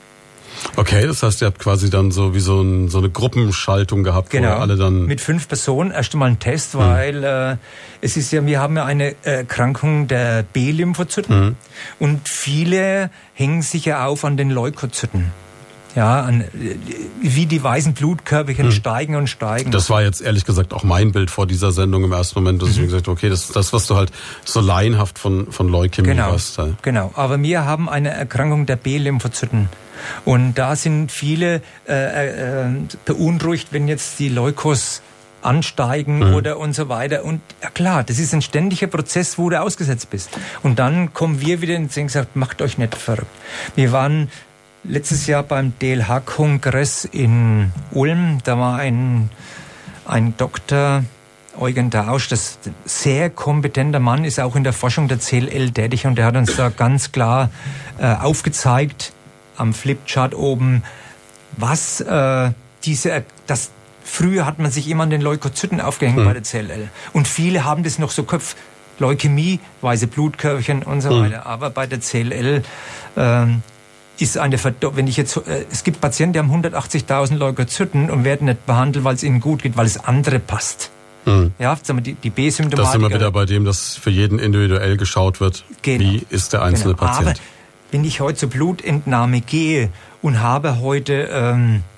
Okay, 0.75 1.05
das 1.05 1.21
heißt, 1.21 1.41
ihr 1.41 1.47
habt 1.47 1.59
quasi 1.59 1.91
dann 1.91 2.09
so 2.09 2.33
wie 2.33 2.39
so, 2.39 2.61
ein, 2.61 2.89
so 2.89 2.97
eine 2.97 3.11
Gruppenschaltung 3.11 4.03
gehabt, 4.03 4.33
wo 4.33 4.37
ihr 4.37 4.57
alle 4.57 4.75
dann. 4.75 4.93
Genau. 4.93 5.07
Mit 5.07 5.21
fünf 5.21 5.47
Personen 5.47 5.91
erst 5.91 6.13
einmal 6.13 6.29
ein 6.29 6.39
Test, 6.39 6.75
weil 6.75 7.23
äh, 7.23 7.57
es 8.01 8.17
ist 8.17 8.31
ja, 8.31 8.43
wir 8.43 8.59
haben 8.59 8.75
ja 8.75 8.85
eine 8.85 9.13
Erkrankung 9.23 10.07
der 10.07 10.43
B-Lymphozyten 10.43 11.55
und 11.99 12.27
viele 12.27 13.11
hängen 13.33 13.61
sich 13.61 13.85
ja 13.85 14.05
auf 14.07 14.25
an 14.25 14.35
den 14.35 14.49
Leukozyten. 14.49 15.31
Ja, 15.97 16.21
an, 16.21 16.41
äh, 16.41 16.45
wie 17.21 17.47
die 17.47 17.63
weißen 17.63 17.93
Blutkörperchen 17.93 18.71
steigen 18.71 19.15
und 19.15 19.27
steigen. 19.27 19.71
Das 19.71 19.89
war 19.89 20.03
jetzt 20.03 20.21
ehrlich 20.21 20.45
gesagt 20.45 20.71
auch 20.71 20.83
mein 20.83 21.11
Bild 21.11 21.31
vor 21.31 21.47
dieser 21.47 21.71
Sendung 21.71 22.03
im 22.03 22.11
ersten 22.11 22.37
Moment, 22.39 22.61
dass 22.61 22.69
ich 22.69 22.77
mir 22.77 22.85
gesagt 22.85 23.07
okay, 23.07 23.29
das 23.29 23.45
ist 23.45 23.55
das, 23.55 23.73
was 23.73 23.87
du 23.87 23.95
halt 23.95 24.11
so 24.45 24.61
laienhaft 24.61 25.17
von, 25.17 25.51
von 25.51 25.67
Leukämie 25.69 26.09
Genau, 26.09 26.33
hast. 26.33 26.59
halt. 26.59 26.75
genau. 26.83 27.11
Aber 27.15 27.41
wir 27.41 27.65
haben 27.65 27.89
eine 27.89 28.11
Erkrankung 28.11 28.67
der 28.67 28.75
B-Lymphozyten. 28.75 29.69
Und 30.23 30.53
da 30.53 30.75
sind 30.75 31.11
viele 31.11 31.63
äh, 31.89 32.65
äh, 32.65 32.69
beunruhigt, 33.05 33.69
wenn 33.71 33.87
jetzt 33.87 34.19
die 34.19 34.29
Leukos 34.29 35.01
ansteigen 35.41 36.33
oder 36.35 36.59
und 36.59 36.73
so 36.75 36.89
weiter. 36.89 37.23
Und 37.23 37.41
ja 37.63 37.69
klar, 37.69 38.03
das 38.03 38.19
ist 38.19 38.33
ein 38.33 38.41
ständiger 38.41 38.87
Prozess, 38.87 39.37
wo 39.37 39.49
du 39.49 39.59
ausgesetzt 39.59 40.09
bist. 40.09 40.29
Und 40.61 40.77
dann 40.77 41.13
kommen 41.13 41.41
wir 41.41 41.61
wieder 41.61 41.75
und 41.77 41.91
sagen, 41.91 42.07
gesagt, 42.07 42.35
macht 42.35 42.61
euch 42.61 42.77
nicht 42.77 42.95
verrückt. 42.95 43.25
Wir 43.75 43.91
waren 43.91 44.29
letztes 44.87 45.27
Jahr 45.27 45.43
beim 45.43 45.73
DLH-Kongress 45.79 47.05
in 47.05 47.71
Ulm. 47.91 48.39
Da 48.43 48.57
war 48.57 48.77
ein, 48.77 49.29
ein 50.05 50.35
Doktor, 50.37 51.03
Eugen 51.59 51.89
Dausch, 51.89 52.27
das 52.27 52.59
sehr 52.85 53.29
kompetenter 53.29 53.99
Mann, 53.99 54.23
ist 54.23 54.39
auch 54.39 54.55
in 54.55 54.63
der 54.63 54.73
Forschung 54.73 55.07
der 55.07 55.19
CLL 55.19 55.71
tätig 55.71 56.05
und 56.05 56.15
der 56.15 56.25
hat 56.25 56.35
uns 56.35 56.55
da 56.55 56.69
ganz 56.69 57.11
klar 57.11 57.49
äh, 57.97 58.13
aufgezeigt 58.13 59.11
am 59.55 59.73
Flipchart 59.73 60.35
oben, 60.35 60.83
was 61.53 61.99
äh, 62.01 62.51
diese, 62.83 63.23
das 63.47 63.71
früher 64.03 64.45
hat 64.45 64.59
man 64.59 64.69
sich 64.69 64.87
immer 64.87 65.03
an 65.03 65.09
den 65.09 65.21
Leukozyten 65.21 65.81
aufgehängt 65.81 66.23
bei 66.23 66.33
der 66.33 66.43
CLL 66.43 66.89
und 67.13 67.27
viele 67.27 67.65
haben 67.65 67.83
das 67.83 67.97
noch 67.99 68.11
so 68.11 68.23
Kopf. 68.23 68.55
Leukämie, 68.99 69.59
weiße 69.81 70.07
Blutkörperchen 70.07 70.81
und 70.81 71.01
so 71.01 71.11
weiter. 71.21 71.45
Aber 71.45 71.69
bei 71.69 71.85
der 71.85 71.99
CLL 71.99 72.63
ähm, 73.15 73.61
ist 74.23 74.37
eine 74.37 74.57
wenn 74.95 75.07
ich 75.07 75.17
jetzt 75.17 75.37
äh, 75.37 75.65
es 75.71 75.83
gibt 75.83 76.01
Patienten, 76.01 76.33
die 76.33 76.39
haben 76.39 76.51
180.000 76.51 77.35
Leukozyten 77.35 78.09
und 78.09 78.23
werden 78.23 78.45
nicht 78.45 78.65
behandelt, 78.65 79.03
weil 79.05 79.15
es 79.15 79.23
ihnen 79.23 79.39
gut 79.39 79.63
geht, 79.63 79.77
weil 79.77 79.85
es 79.85 79.97
andere 80.03 80.39
passt. 80.39 80.89
Mhm. 81.25 81.51
Ja, 81.59 81.75
sagen 81.81 81.99
wir, 81.99 82.03
die, 82.03 82.13
die 82.13 82.29
Das 82.29 82.55
sind 82.55 82.71
wir 82.71 82.77
B-Symptomatik. 82.77 83.13
wieder 83.15 83.31
bei 83.31 83.45
dem, 83.45 83.65
dass 83.65 83.95
für 83.97 84.09
jeden 84.09 84.39
individuell 84.39 84.95
geschaut 84.97 85.39
wird, 85.39 85.65
Genau. 85.81 85.99
wie 85.99 86.25
ist 86.29 86.53
der 86.53 86.61
einzelne 86.63 86.95
Genau. 86.95 87.05
Aber 87.11 87.17
Patient. 87.25 87.41
wenn 87.91 88.03
ich 88.05 88.21
heute 88.21 88.37
zur 88.37 88.49
Blutentnahme 88.49 89.41
gehe 89.41 89.89
und 90.21 90.39
habe 90.41 90.79
heute 90.79 91.27
ähm, 91.31 91.75
äh, 91.75 91.96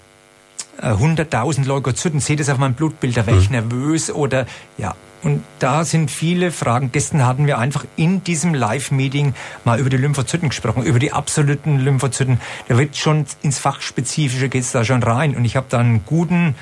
100.000 0.82 1.66
Leukozyten, 1.66 2.20
sehe 2.20 2.36
das 2.36 2.50
auf 2.50 2.58
meinem 2.58 2.74
Blutbild, 2.74 3.18
da 3.18 3.26
wäre 3.26 3.38
Mhm. 3.38 3.42
ich 3.44 3.50
nervös 3.50 4.12
oder 4.12 4.46
ja. 4.78 4.96
Und 5.22 5.44
da 5.60 5.84
sind 5.84 6.10
viele 6.10 6.50
Fragen. 6.50 6.94
Gestern 6.94 7.26
hatten 7.26 7.46
wir 7.46 7.58
einfach 7.58 7.84
in 7.98 8.24
diesem 8.24 8.54
Live-Meeting 8.54 9.34
mal 9.66 9.78
über 9.78 9.90
die 9.90 9.98
Lymphozyten 9.98 10.48
gesprochen, 10.48 10.84
über 10.84 10.98
die 10.98 11.12
absoluten 11.12 11.78
Lymphozyten. 11.78 12.40
Da 12.70 12.78
wird 12.78 12.96
schon 12.96 13.26
ins 13.42 13.60
Fachspezifische 13.60 14.48
geht's 14.48 14.72
da 14.72 14.86
schon 14.86 15.04
rein. 15.04 15.36
Und 15.36 15.44
ich 15.44 15.58
habe 15.58 15.66
da 15.70 15.80
einen 15.80 16.06
guten 16.06 16.56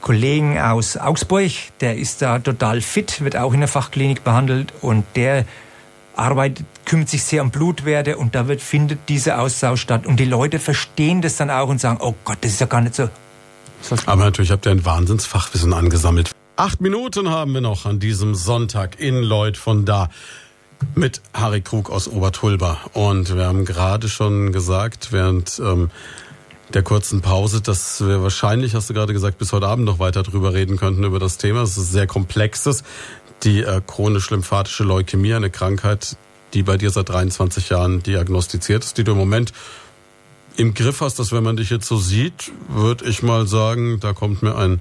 Kollegen 0.00 0.58
aus 0.60 0.96
Augsburg, 0.96 1.52
der 1.80 1.96
ist 1.96 2.20
da 2.20 2.40
total 2.40 2.80
fit, 2.80 3.22
wird 3.22 3.36
auch 3.36 3.54
in 3.54 3.60
der 3.60 3.68
Fachklinik 3.68 4.24
behandelt 4.24 4.72
und 4.82 5.04
der 5.14 5.44
arbeitet, 6.16 6.66
kümmert 6.84 7.08
sich 7.08 7.22
sehr 7.22 7.42
um 7.42 7.50
Blutwerte 7.50 8.16
und 8.18 8.34
da 8.34 8.46
wird, 8.48 8.60
findet 8.60 9.08
dieser 9.08 9.40
Austausch 9.40 9.80
statt. 9.80 10.04
Und 10.04 10.18
die 10.18 10.24
Leute 10.26 10.58
verstehen 10.58 11.22
das 11.22 11.36
dann 11.36 11.48
auch 11.48 11.68
und 11.68 11.80
sagen, 11.80 11.98
oh 12.00 12.14
Gott, 12.24 12.38
das 12.40 12.52
ist 12.52 12.60
ja 12.60 12.66
gar 12.66 12.80
nicht 12.80 12.94
so. 12.96 13.08
Aber 14.06 14.24
natürlich 14.24 14.50
habt 14.50 14.66
ihr 14.66 14.72
ein 14.72 14.84
Wahnsinnsfachwissen 14.84 15.72
angesammelt. 15.72 16.30
Acht 16.56 16.80
Minuten 16.80 17.30
haben 17.30 17.52
wir 17.52 17.60
noch 17.60 17.84
an 17.84 17.98
diesem 17.98 18.34
Sonntag 18.34 19.00
in 19.00 19.22
Lloyd 19.22 19.56
von 19.56 19.84
da 19.84 20.08
mit 20.94 21.20
Harry 21.32 21.60
Krug 21.60 21.90
aus 21.90 22.08
Obertulba. 22.08 22.78
Und 22.92 23.34
wir 23.34 23.46
haben 23.46 23.64
gerade 23.64 24.08
schon 24.08 24.52
gesagt, 24.52 25.12
während 25.12 25.58
ähm, 25.58 25.90
der 26.72 26.82
kurzen 26.82 27.20
Pause, 27.20 27.60
dass 27.60 28.06
wir 28.06 28.22
wahrscheinlich, 28.22 28.74
hast 28.74 28.90
du 28.90 28.94
gerade 28.94 29.12
gesagt, 29.12 29.38
bis 29.38 29.52
heute 29.52 29.66
Abend 29.66 29.84
noch 29.84 29.98
weiter 29.98 30.22
drüber 30.22 30.54
reden 30.54 30.76
könnten 30.76 31.04
über 31.04 31.18
das 31.18 31.38
Thema. 31.38 31.62
Es 31.62 31.76
ist 31.76 31.92
sehr 31.92 32.06
komplexes. 32.06 32.84
Die 33.42 33.62
äh, 33.62 33.80
chronisch-lymphatische 33.86 34.84
Leukämie, 34.84 35.34
eine 35.34 35.50
Krankheit, 35.50 36.16
die 36.54 36.62
bei 36.62 36.76
dir 36.76 36.90
seit 36.90 37.08
23 37.08 37.68
Jahren 37.68 38.02
diagnostiziert 38.02 38.84
ist, 38.84 38.96
die 38.96 39.04
du 39.04 39.12
im 39.12 39.18
Moment 39.18 39.52
im 40.56 40.74
Griff 40.74 41.00
hast, 41.00 41.18
dass 41.18 41.32
wenn 41.32 41.42
man 41.42 41.56
dich 41.56 41.70
jetzt 41.70 41.86
so 41.86 41.96
sieht, 41.96 42.52
würde 42.68 43.04
ich 43.06 43.22
mal 43.22 43.46
sagen, 43.46 43.98
da 44.00 44.12
kommt 44.12 44.42
mir 44.42 44.56
ein 44.56 44.80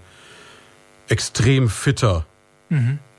extrem 1.08 1.70
fitter 1.70 2.26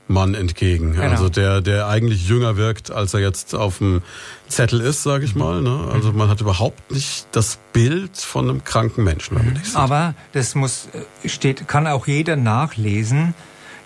Mann 0.07 0.35
entgegen. 0.35 0.93
Genau. 0.93 1.09
Also 1.09 1.29
der, 1.29 1.61
der 1.61 1.87
eigentlich 1.87 2.27
jünger 2.27 2.57
wirkt, 2.57 2.91
als 2.91 3.13
er 3.13 3.21
jetzt 3.21 3.55
auf 3.55 3.79
dem 3.79 4.01
Zettel 4.47 4.81
ist, 4.81 5.03
sage 5.03 5.25
ich 5.25 5.35
mal. 5.35 5.61
Ne? 5.61 5.89
Also 5.91 6.11
man 6.11 6.29
hat 6.29 6.41
überhaupt 6.41 6.91
nicht 6.91 7.27
das 7.31 7.57
Bild 7.73 8.17
von 8.17 8.49
einem 8.49 8.63
kranken 8.63 9.03
Menschen, 9.03 9.37
sieht. 9.63 9.75
Aber 9.75 10.13
das 10.33 10.55
muss, 10.55 10.89
äh, 11.23 11.29
steht, 11.29 11.67
kann 11.67 11.87
auch 11.87 12.07
jeder 12.07 12.35
nachlesen, 12.35 13.33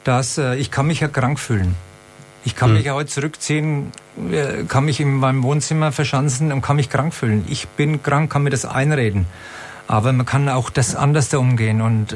dass 0.03 0.37
äh, 0.37 0.55
ich 0.55 0.71
kann 0.71 0.87
mich 0.87 0.99
ja 0.99 1.07
krank 1.07 1.39
fühlen. 1.39 1.75
Ich 2.49 2.55
kann 2.55 2.73
mich 2.73 2.85
ja 2.85 2.95
heute 2.95 3.11
zurückziehen, 3.11 3.91
äh, 4.31 4.63
kann 4.67 4.83
mich 4.83 4.99
in 4.99 5.13
meinem 5.13 5.43
Wohnzimmer 5.43 5.91
verschanzen 5.91 6.51
und 6.51 6.63
kann 6.63 6.77
mich 6.77 6.89
krank 6.89 7.13
fühlen. 7.13 7.45
Ich 7.47 7.67
bin 7.67 8.01
krank, 8.01 8.31
kann 8.31 8.41
mir 8.41 8.49
das 8.49 8.65
einreden. 8.65 9.27
Aber 9.87 10.11
man 10.13 10.25
kann 10.25 10.49
auch 10.49 10.71
das 10.71 10.95
anders 10.95 11.29
da 11.29 11.37
umgehen 11.37 11.79
und 11.79 12.13
äh, 12.13 12.15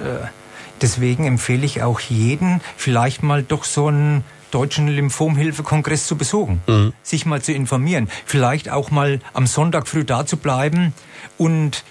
deswegen 0.82 1.28
empfehle 1.28 1.64
ich 1.64 1.84
auch 1.84 2.00
jeden, 2.00 2.62
vielleicht 2.78 3.22
mal 3.22 3.44
doch 3.44 3.64
so 3.64 3.90
einen 3.90 4.24
deutschen 4.50 4.88
Lymphomhilfekongress 4.88 6.08
zu 6.08 6.16
besuchen, 6.16 6.62
sich 7.04 7.26
mal 7.26 7.42
zu 7.42 7.54
informieren, 7.54 8.08
vielleicht 8.26 8.70
auch 8.70 8.90
mal 8.92 9.20
am 9.34 9.48
Sonntag 9.48 9.88
früh 9.88 10.04
da 10.04 10.26
zu 10.26 10.38
bleiben 10.38 10.94
und 11.38 11.84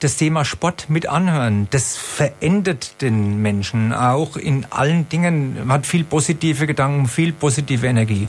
das 0.00 0.16
Thema 0.16 0.44
Sport 0.44 0.90
mit 0.90 1.08
anhören. 1.08 1.68
Das 1.70 1.96
verändert 1.96 3.00
den 3.00 3.40
Menschen 3.40 3.92
auch 3.92 4.36
in 4.36 4.66
allen 4.70 5.08
Dingen. 5.08 5.66
Man 5.66 5.78
hat 5.78 5.86
viel 5.86 6.04
positive 6.04 6.66
Gedanken, 6.66 7.08
viel 7.08 7.32
positive 7.32 7.86
Energie. 7.86 8.28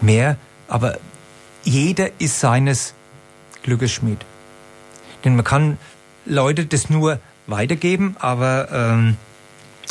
Mehr, 0.00 0.36
aber 0.68 0.98
jeder 1.64 2.10
ist 2.18 2.40
seines 2.40 2.94
Glückes 3.62 3.92
Schmied. 3.92 4.18
Denn 5.24 5.36
man 5.36 5.44
kann 5.44 5.78
Leute 6.26 6.66
das 6.66 6.90
nur 6.90 7.18
weitergeben, 7.46 8.16
aber 8.18 8.68
ähm, 8.70 9.16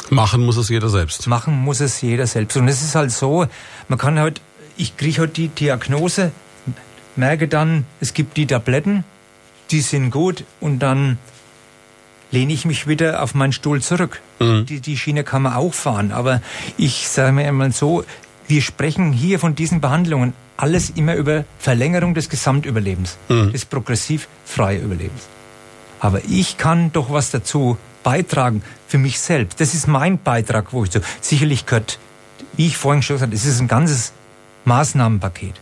Machen 0.10 0.46
muss 0.46 0.58
es 0.58 0.70
jeder 0.70 0.90
selbst. 0.90 1.28
machen 1.28 1.56
muss 1.58 1.80
es 1.80 2.02
jeder 2.02 2.28
selbst. 2.28 2.56
Und 2.56 2.68
es 2.68 2.82
ist 2.82 2.96
halt 2.96 3.12
so, 3.12 3.46
man 3.88 3.98
kann 3.98 4.20
halt, 4.20 4.42
ich 4.78 4.96
kriege 4.96 5.22
halt 5.22 5.38
die 5.38 5.50
Diagnose, 5.50 6.32
merke 7.16 7.48
dann, 7.48 7.86
es 8.00 8.14
gibt 8.14 8.38
die 8.38 8.46
Tabletten, 8.46 9.04
die 9.72 9.82
sind 9.82 10.12
gut 10.12 10.44
und 10.60 10.80
dann 10.80 11.18
lehne 12.32 12.54
ich 12.54 12.66
mich 12.66 12.88
wieder 12.88 13.24
auf 13.24 13.36
meinen 13.36 13.54
Stuhl 13.54 13.82
zurück. 13.82 14.22
Die, 14.40 14.80
die 14.82 14.98
Schiene 14.98 15.24
kann 15.24 15.44
man 15.44 15.54
auch 15.54 15.74
fahren, 15.74 16.12
aber 16.12 16.42
ich 16.78 17.08
sage 17.08 17.32
mir 17.32 17.48
einmal 17.48 17.72
so, 17.72 18.04
wir 18.48 18.62
sprechen 18.62 19.14
hier 19.14 19.40
von 19.40 19.56
diesen 19.56 19.82
Behandlungen 19.82 20.34
alles 20.58 20.90
immer 20.92 21.16
über 21.16 21.46
Verlängerung 21.60 22.14
des 22.14 22.30
Gesamtüberlebens, 22.30 23.18
mhm. 23.30 23.52
des 23.52 23.66
progressiv 23.66 24.28
freien 24.46 24.84
Überlebens. 24.84 25.28
Aber 26.00 26.22
ich 26.28 26.58
kann 26.58 26.92
doch 26.92 27.12
was 27.12 27.32
dazu 27.32 27.78
beitragen 28.04 28.62
für 28.88 28.98
mich 28.98 29.20
selbst. 29.20 29.60
Das 29.60 29.74
ist 29.74 29.88
mein 29.88 30.20
Beitrag, 30.20 30.74
wo 30.74 30.84
ich 30.84 30.92
so, 30.92 31.00
sicherlich 31.22 31.66
gehört, 31.66 32.00
wie 32.56 32.68
ich 32.68 32.78
vorhin 32.78 33.02
schon 33.02 33.16
gesagt 33.16 33.30
habe, 33.30 33.36
es 33.36 33.46
ist 33.46 33.60
ein 33.60 33.68
ganzes 33.68 34.14
Maßnahmenpaket. 34.66 35.56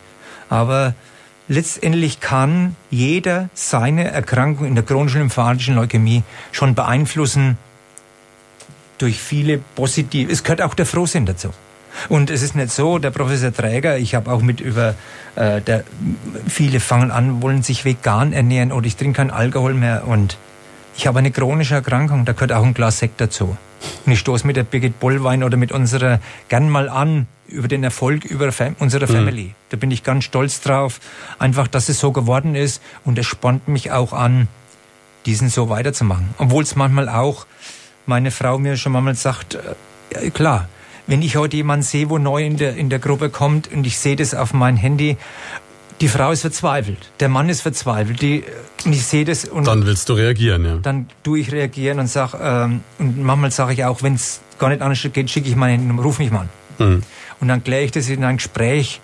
Aber 0.50 0.94
letztendlich 1.48 2.20
kann 2.20 2.76
jeder 2.90 3.50
seine 3.54 4.10
Erkrankung 4.12 4.66
in 4.66 4.76
der 4.76 4.84
chronischen 4.84 5.20
lymphatischen 5.20 5.76
Leukämie 5.76 6.24
schon 6.52 6.76
beeinflussen 6.76 7.58
durch 8.98 9.20
viele 9.20 9.60
positive, 9.76 10.32
es 10.32 10.44
gehört 10.44 10.62
auch 10.62 10.74
der 10.74 10.86
Frohsinn 10.86 11.26
dazu. 11.26 11.50
Und 12.10 12.30
es 12.30 12.42
ist 12.42 12.56
nicht 12.56 12.72
so, 12.72 12.98
der 13.00 13.12
Professor 13.12 13.54
Träger, 13.54 13.98
ich 13.98 14.16
habe 14.16 14.32
auch 14.32 14.42
mit 14.42 14.60
über, 14.60 14.96
äh, 15.36 15.62
der, 15.62 15.84
viele 16.48 16.80
fangen 16.80 17.12
an, 17.12 17.42
wollen 17.42 17.64
sich 17.64 17.86
vegan 17.86 18.34
ernähren 18.34 18.72
oder 18.72 18.86
ich 18.86 18.98
trinke 18.98 19.18
keinen 19.18 19.32
Alkohol 19.32 19.74
mehr 19.74 20.08
und 20.08 20.38
ich 20.98 21.08
habe 21.08 21.20
eine 21.20 21.32
chronische 21.32 21.76
Erkrankung, 21.76 22.26
da 22.26 22.34
gehört 22.34 22.52
auch 22.52 22.64
ein 22.64 22.74
Glas 22.74 23.00
Sekt 23.00 23.20
dazu. 23.22 23.58
Und 24.06 24.12
ich 24.12 24.20
stoße 24.20 24.48
mit 24.48 24.56
der 24.56 24.64
Birgit 24.64 25.00
Bollwein 25.00 25.44
oder 25.44 25.58
mit 25.58 25.72
unserer 25.72 26.20
gern 26.48 26.70
mal 26.70 26.90
an 26.90 27.28
über 27.48 27.68
den 27.68 27.84
Erfolg 27.84 28.26
über 28.26 28.52
Fam 28.52 28.76
unserer 28.80 29.08
mhm. 29.08 29.14
Family. 29.14 29.56
Da 29.70 29.78
bin 29.78 29.92
ich 29.92 30.04
ganz 30.04 30.24
stolz 30.24 30.62
drauf, 30.62 31.00
einfach, 31.38 31.68
dass 31.68 31.90
es 31.90 32.00
so 32.00 32.12
geworden 32.12 32.56
ist 32.56 32.82
und 33.04 33.20
es 33.20 33.26
spornt 33.26 33.68
mich 33.68 33.92
auch 33.92 34.14
an, 34.14 34.48
diesen 35.26 35.50
so 35.50 35.70
weiterzumachen. 35.70 36.30
Obwohl 36.38 36.64
es 36.64 36.76
manchmal 36.76 37.10
auch 37.10 37.46
meine 38.06 38.32
Frau 38.32 38.58
mir 38.58 38.78
schon 38.78 38.92
manchmal 38.92 39.16
sagt, 39.16 39.58
äh, 40.12 40.30
klar, 40.30 40.70
wenn 41.08 41.22
ich 41.22 41.36
heute 41.36 41.58
jemanden 41.58 41.84
sehe, 41.84 42.10
wo 42.10 42.18
neu 42.18 42.44
in 42.44 42.58
der, 42.58 42.76
in 42.76 42.90
der 42.90 43.00
Gruppe 43.00 43.30
kommt 43.30 43.72
und 43.72 43.86
ich 43.86 44.00
sehe 44.00 44.16
das 44.16 44.34
auf 44.34 44.54
mein 44.54 44.76
Handy, 44.76 45.18
die 46.02 46.08
Frau 46.08 46.32
ist 46.32 46.42
verzweifelt, 46.42 47.12
der 47.20 47.30
Mann 47.30 47.50
ist 47.50 47.62
verzweifelt, 47.62 48.22
die, 48.22 48.44
ich 48.86 49.06
sehe 49.06 49.26
das 49.26 49.46
und 49.46 49.66
dann 49.66 49.86
willst 49.86 50.10
du 50.10 50.14
reagieren, 50.14 50.66
ja. 50.66 50.76
Dann 50.78 51.08
tue 51.24 51.40
ich 51.40 51.52
reagieren 51.52 52.00
und 52.00 52.08
sag 52.08 52.34
ähm, 52.40 52.82
und 53.00 53.22
manchmal 53.22 53.52
sage 53.52 53.74
ich 53.74 53.86
auch, 53.86 54.04
wenn 54.04 54.16
es 54.16 54.42
gar 54.60 54.70
nicht 54.70 54.82
anders 54.82 55.06
geht, 55.12 55.30
schicke 55.30 55.48
ich 55.48 55.56
mein 55.56 55.80
Handy, 55.80 56.02
ruf 56.02 56.20
mich 56.20 56.32
mal 56.32 56.42
an. 56.42 56.50
Mhm. 56.80 57.04
Und 57.40 57.48
dann 57.48 57.64
kläre 57.64 57.84
ich 57.84 57.92
das 57.92 58.10
in 58.10 58.24
ein 58.24 58.38
Gespräch 58.38 59.02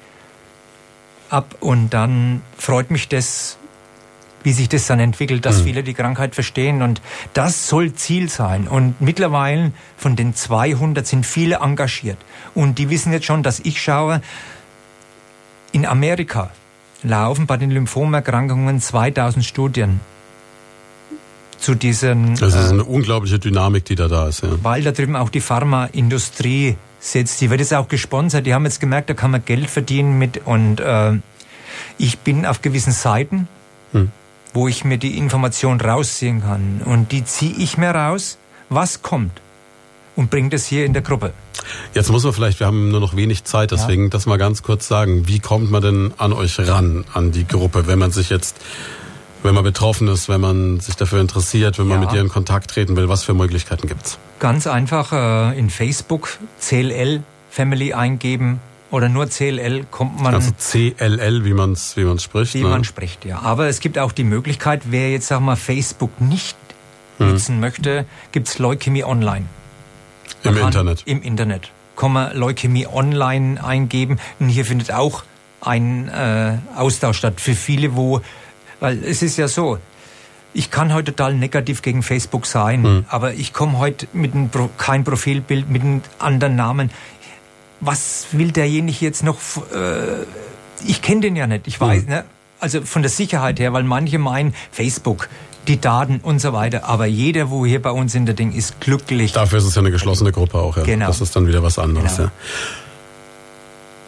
ab 1.29 1.55
und 1.59 1.91
dann 1.91 2.41
freut 2.57 2.91
mich 2.91 3.07
das, 3.07 3.57
wie 4.43 4.53
sich 4.53 4.69
das 4.69 4.87
dann 4.87 4.99
entwickelt, 4.99 5.45
dass 5.45 5.59
mhm. 5.59 5.63
viele 5.63 5.83
die 5.83 5.93
Krankheit 5.93 6.33
verstehen 6.35 6.81
und 6.81 7.01
das 7.33 7.67
soll 7.67 7.93
Ziel 7.93 8.29
sein. 8.29 8.67
Und 8.67 8.99
mittlerweile 8.99 9.71
von 9.97 10.15
den 10.15 10.35
200 10.35 11.05
sind 11.05 11.25
viele 11.25 11.57
engagiert 11.57 12.17
und 12.53 12.79
die 12.79 12.89
wissen 12.89 13.13
jetzt 13.13 13.25
schon, 13.25 13.43
dass 13.43 13.59
ich 13.61 13.81
schaue, 13.81 14.21
in 15.71 15.85
Amerika 15.85 16.51
laufen 17.03 17.47
bei 17.47 17.57
den 17.57 17.71
Lymphomerkrankungen 17.71 18.79
2000 18.79 19.43
Studien 19.43 19.99
zu 21.57 21.75
diesen. 21.75 22.35
Das 22.35 22.55
ist 22.55 22.71
eine 22.71 22.81
äh, 22.81 22.85
unglaubliche 22.85 23.39
Dynamik, 23.39 23.85
die 23.85 23.95
da 23.95 24.07
da 24.07 24.27
ist. 24.27 24.43
Ja. 24.43 24.49
Weil 24.63 24.83
da 24.83 24.91
drüben 24.91 25.15
auch 25.15 25.29
die 25.29 25.41
Pharmaindustrie 25.41 26.77
sitzt. 26.99 27.41
Die 27.41 27.49
wird 27.49 27.59
jetzt 27.59 27.73
auch 27.73 27.87
gesponsert. 27.87 28.45
Die 28.45 28.53
haben 28.53 28.65
jetzt 28.65 28.79
gemerkt, 28.79 29.09
da 29.09 29.13
kann 29.13 29.31
man 29.31 29.43
Geld 29.45 29.69
verdienen 29.69 30.17
mit. 30.17 30.41
Und 30.45 30.79
äh, 30.79 31.13
ich 31.97 32.19
bin 32.19 32.45
auf 32.45 32.61
gewissen 32.61 32.93
Seiten, 32.93 33.47
hm 33.91 34.11
wo 34.53 34.67
ich 34.67 34.83
mir 34.83 34.97
die 34.97 35.17
Information 35.17 35.79
rausziehen 35.79 36.41
kann. 36.41 36.81
Und 36.83 37.11
die 37.11 37.23
ziehe 37.23 37.55
ich 37.57 37.77
mir 37.77 37.91
raus, 37.91 38.37
was 38.69 39.01
kommt 39.01 39.41
und 40.15 40.29
bringe 40.29 40.49
das 40.49 40.65
hier 40.65 40.85
in 40.85 40.93
der 40.93 41.01
Gruppe. 41.01 41.33
Jetzt 41.93 42.11
muss 42.11 42.23
man 42.23 42.33
vielleicht, 42.33 42.59
wir 42.59 42.67
haben 42.67 42.89
nur 42.89 42.99
noch 42.99 43.15
wenig 43.15 43.43
Zeit, 43.43 43.71
deswegen 43.71 44.03
ja. 44.03 44.09
das 44.09 44.25
mal 44.25 44.37
ganz 44.37 44.63
kurz 44.63 44.87
sagen. 44.87 45.27
Wie 45.27 45.39
kommt 45.39 45.71
man 45.71 45.81
denn 45.81 46.13
an 46.17 46.33
euch 46.33 46.59
ran, 46.59 47.05
an 47.13 47.31
die 47.31 47.47
Gruppe, 47.47 47.87
wenn 47.87 47.99
man 47.99 48.11
sich 48.11 48.29
jetzt, 48.29 48.57
wenn 49.43 49.55
man 49.55 49.63
betroffen 49.63 50.07
ist, 50.07 50.27
wenn 50.29 50.41
man 50.41 50.79
sich 50.79 50.95
dafür 50.95 51.21
interessiert, 51.21 51.79
wenn 51.79 51.87
man 51.87 52.01
ja. 52.01 52.07
mit 52.07 52.15
ihr 52.15 52.21
in 52.21 52.29
Kontakt 52.29 52.71
treten 52.71 52.95
will? 52.95 53.09
Was 53.09 53.23
für 53.23 53.33
Möglichkeiten 53.33 53.87
gibt's? 53.87 54.17
Ganz 54.39 54.67
einfach 54.67 55.13
äh, 55.13 55.57
in 55.57 55.69
Facebook 55.69 56.37
CLL 56.59 57.23
Family 57.49 57.93
eingeben, 57.93 58.61
oder 58.91 59.07
nur 59.07 59.27
CLL 59.29 59.85
kommt 59.89 60.21
man. 60.21 60.35
Also 60.35 60.51
CLL, 60.57 61.45
wie 61.45 61.53
man 61.53 61.71
es 61.71 61.95
wie 61.95 62.03
man's 62.03 62.23
spricht. 62.23 62.53
Wie 62.53 62.63
ne? 62.63 62.69
man 62.69 62.83
spricht, 62.83 63.23
ja. 63.25 63.39
Aber 63.41 63.67
es 63.67 63.79
gibt 63.79 63.97
auch 63.97 64.11
die 64.11 64.25
Möglichkeit, 64.25 64.83
wer 64.89 65.11
jetzt 65.11 65.27
sag 65.27 65.39
mal 65.39 65.55
Facebook 65.55 66.19
nicht 66.19 66.57
hm. 67.17 67.29
nutzen 67.29 67.59
möchte, 67.61 68.05
gibt's 68.33 68.59
Leukämie 68.59 69.05
Online. 69.05 69.45
Man 70.43 70.57
Im 70.57 70.65
Internet. 70.65 71.03
Im 71.05 71.21
Internet. 71.21 71.71
Kann 71.95 72.13
man 72.13 72.35
Leukämie 72.35 72.87
Online 72.87 73.63
eingeben. 73.63 74.19
Und 74.39 74.49
hier 74.49 74.65
findet 74.65 74.91
auch 74.91 75.23
ein 75.61 76.09
äh, 76.09 76.57
Austausch 76.75 77.17
statt 77.17 77.39
für 77.39 77.53
viele, 77.53 77.95
wo, 77.95 78.21
weil 78.79 79.03
es 79.03 79.21
ist 79.21 79.37
ja 79.37 79.47
so, 79.47 79.77
ich 80.53 80.71
kann 80.71 80.93
heute 80.93 81.13
total 81.13 81.35
negativ 81.35 81.81
gegen 81.81 82.03
Facebook 82.03 82.45
sein, 82.45 82.83
hm. 82.83 83.05
aber 83.07 83.35
ich 83.35 83.53
komme 83.53 83.77
heute 83.77 84.07
mit 84.11 84.33
einem 84.33 84.49
Pro 84.49 84.69
kein 84.77 85.03
Profilbild, 85.03 85.69
mit 85.69 85.83
einem 85.83 86.01
anderen 86.19 86.55
Namen 86.55 86.89
was 87.81 88.27
will 88.31 88.51
derjenige 88.51 89.03
jetzt 89.03 89.23
noch? 89.23 89.37
Äh, 89.73 90.23
ich 90.87 91.01
kenne 91.01 91.21
den 91.21 91.35
ja 91.35 91.47
nicht, 91.47 91.67
ich 91.67 91.81
weiß, 91.81 92.03
mhm. 92.03 92.09
ne? 92.09 92.23
Also 92.59 92.81
von 92.81 93.01
der 93.01 93.09
Sicherheit 93.09 93.59
her, 93.59 93.73
weil 93.73 93.83
manche 93.83 94.19
meinen, 94.19 94.53
Facebook, 94.71 95.29
die 95.67 95.79
Daten 95.79 96.19
und 96.21 96.39
so 96.39 96.53
weiter. 96.53 96.85
Aber 96.85 97.05
jeder, 97.05 97.49
wo 97.49 97.65
hier 97.65 97.81
bei 97.81 97.91
uns 97.91 98.15
in 98.15 98.25
der 98.25 98.35
Ding 98.35 98.51
ist, 98.51 98.79
glücklich. 98.81 99.31
Dafür 99.31 99.59
ist 99.59 99.65
es 99.65 99.75
ja 99.75 99.81
eine 99.81 99.91
geschlossene 99.91 100.31
Gruppe 100.31 100.57
auch, 100.57 100.77
ja. 100.77 100.83
Genau. 100.83 101.07
Das 101.07 101.21
ist 101.21 101.35
dann 101.35 101.47
wieder 101.47 101.63
was 101.63 101.79
anderes, 101.79 102.17
genau. 102.17 102.29
ja. 102.29 102.31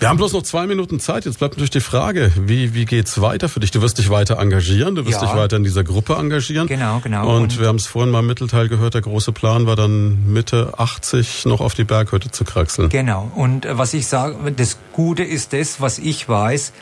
Wir 0.04 0.10
haben 0.10 0.18
bloß 0.18 0.34
noch 0.34 0.44
zwei 0.44 0.68
Minuten 0.68 1.00
Zeit. 1.00 1.24
Jetzt 1.24 1.40
bleibt 1.40 1.54
natürlich 1.54 1.70
die 1.70 1.80
Frage, 1.80 2.30
wie, 2.36 2.74
wie 2.74 2.84
geht's 2.84 3.22
weiter 3.22 3.48
für 3.48 3.62
dich? 3.62 3.72
Du 3.72 3.82
wirst 3.82 4.00
dich 4.00 4.10
weiter 4.10 4.38
engagieren, 4.38 4.96
du 4.96 5.06
wirst 5.06 5.22
ja. 5.22 5.28
dich 5.28 5.36
weiter 5.38 5.56
in 5.56 5.64
dieser 5.64 5.86
Gruppe 5.86 6.16
engagieren. 6.16 6.68
Genau, 6.68 7.00
genau. 7.02 7.34
Und, 7.34 7.44
und 7.44 7.60
wir 7.62 7.68
haben 7.68 7.78
es 7.78 7.88
vorhin 7.88 8.12
mal 8.12 8.20
im 8.20 8.28
Mittelteil 8.28 8.68
gehört, 8.68 8.96
der 8.96 9.02
große 9.02 9.32
Plan 9.32 9.66
war 9.66 9.78
dann 9.78 10.34
Mitte 10.34 10.74
80 10.78 11.46
noch 11.46 11.62
auf 11.62 11.74
die 11.74 11.86
Berghütte 11.86 12.32
zu 12.32 12.44
kraxeln. 12.44 12.90
Genau. 12.90 13.32
Und 13.34 13.66
äh, 13.66 13.78
was 13.78 13.94
ich 13.94 14.06
sage, 14.08 14.36
das 14.52 14.78
Gute 14.92 15.24
ist 15.24 15.54
das, 15.54 15.80
was 15.80 16.00
ich 16.00 16.28
weiß, 16.28 16.74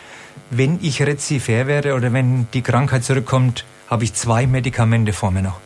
wenn 0.49 0.80
ich 0.81 1.03
rezifär 1.03 1.68
wäre 1.68 1.93
oder 1.93 2.14
wenn 2.14 2.48
die 2.56 2.64
Krankheit 2.64 3.03
zurückkommt, 3.03 3.65
habe 3.91 4.05
ich 4.05 4.13
zwei 4.13 4.47
Medikamente 4.47 5.11
vor 5.11 5.31
mir 5.31 5.43
noch, 5.43 5.59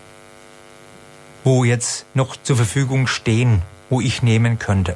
wo 1.43 1.63
jetzt 1.63 2.07
noch 2.15 2.35
zur 2.41 2.57
Verfügung 2.57 3.05
stehen, 3.05 3.61
wo 3.89 4.01
ich 4.01 4.23
nehmen 4.23 4.57
könnte. 4.57 4.95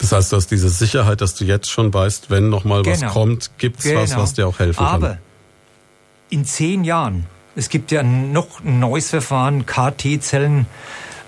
Das 0.00 0.12
heißt, 0.12 0.32
du 0.32 0.36
hast 0.36 0.50
diese 0.50 0.68
Sicherheit, 0.68 1.20
dass 1.20 1.34
du 1.36 1.44
jetzt 1.44 1.70
schon 1.70 1.94
weißt, 1.94 2.28
wenn 2.28 2.48
noch 2.48 2.64
mal 2.64 2.82
genau. 2.82 3.00
was 3.00 3.12
kommt, 3.12 3.50
gibt's 3.58 3.84
genau. 3.84 4.00
was, 4.00 4.16
was 4.16 4.34
dir 4.34 4.48
auch 4.48 4.58
helfen 4.58 4.80
Aber 4.80 4.90
kann. 4.90 5.04
Aber 5.04 5.18
in 6.28 6.44
zehn 6.44 6.82
Jahren, 6.82 7.26
es 7.54 7.68
gibt 7.68 7.92
ja 7.92 8.02
noch 8.02 8.64
ein 8.64 8.80
neues 8.80 9.10
Verfahren, 9.10 9.64
KT-Zellen 9.64 10.66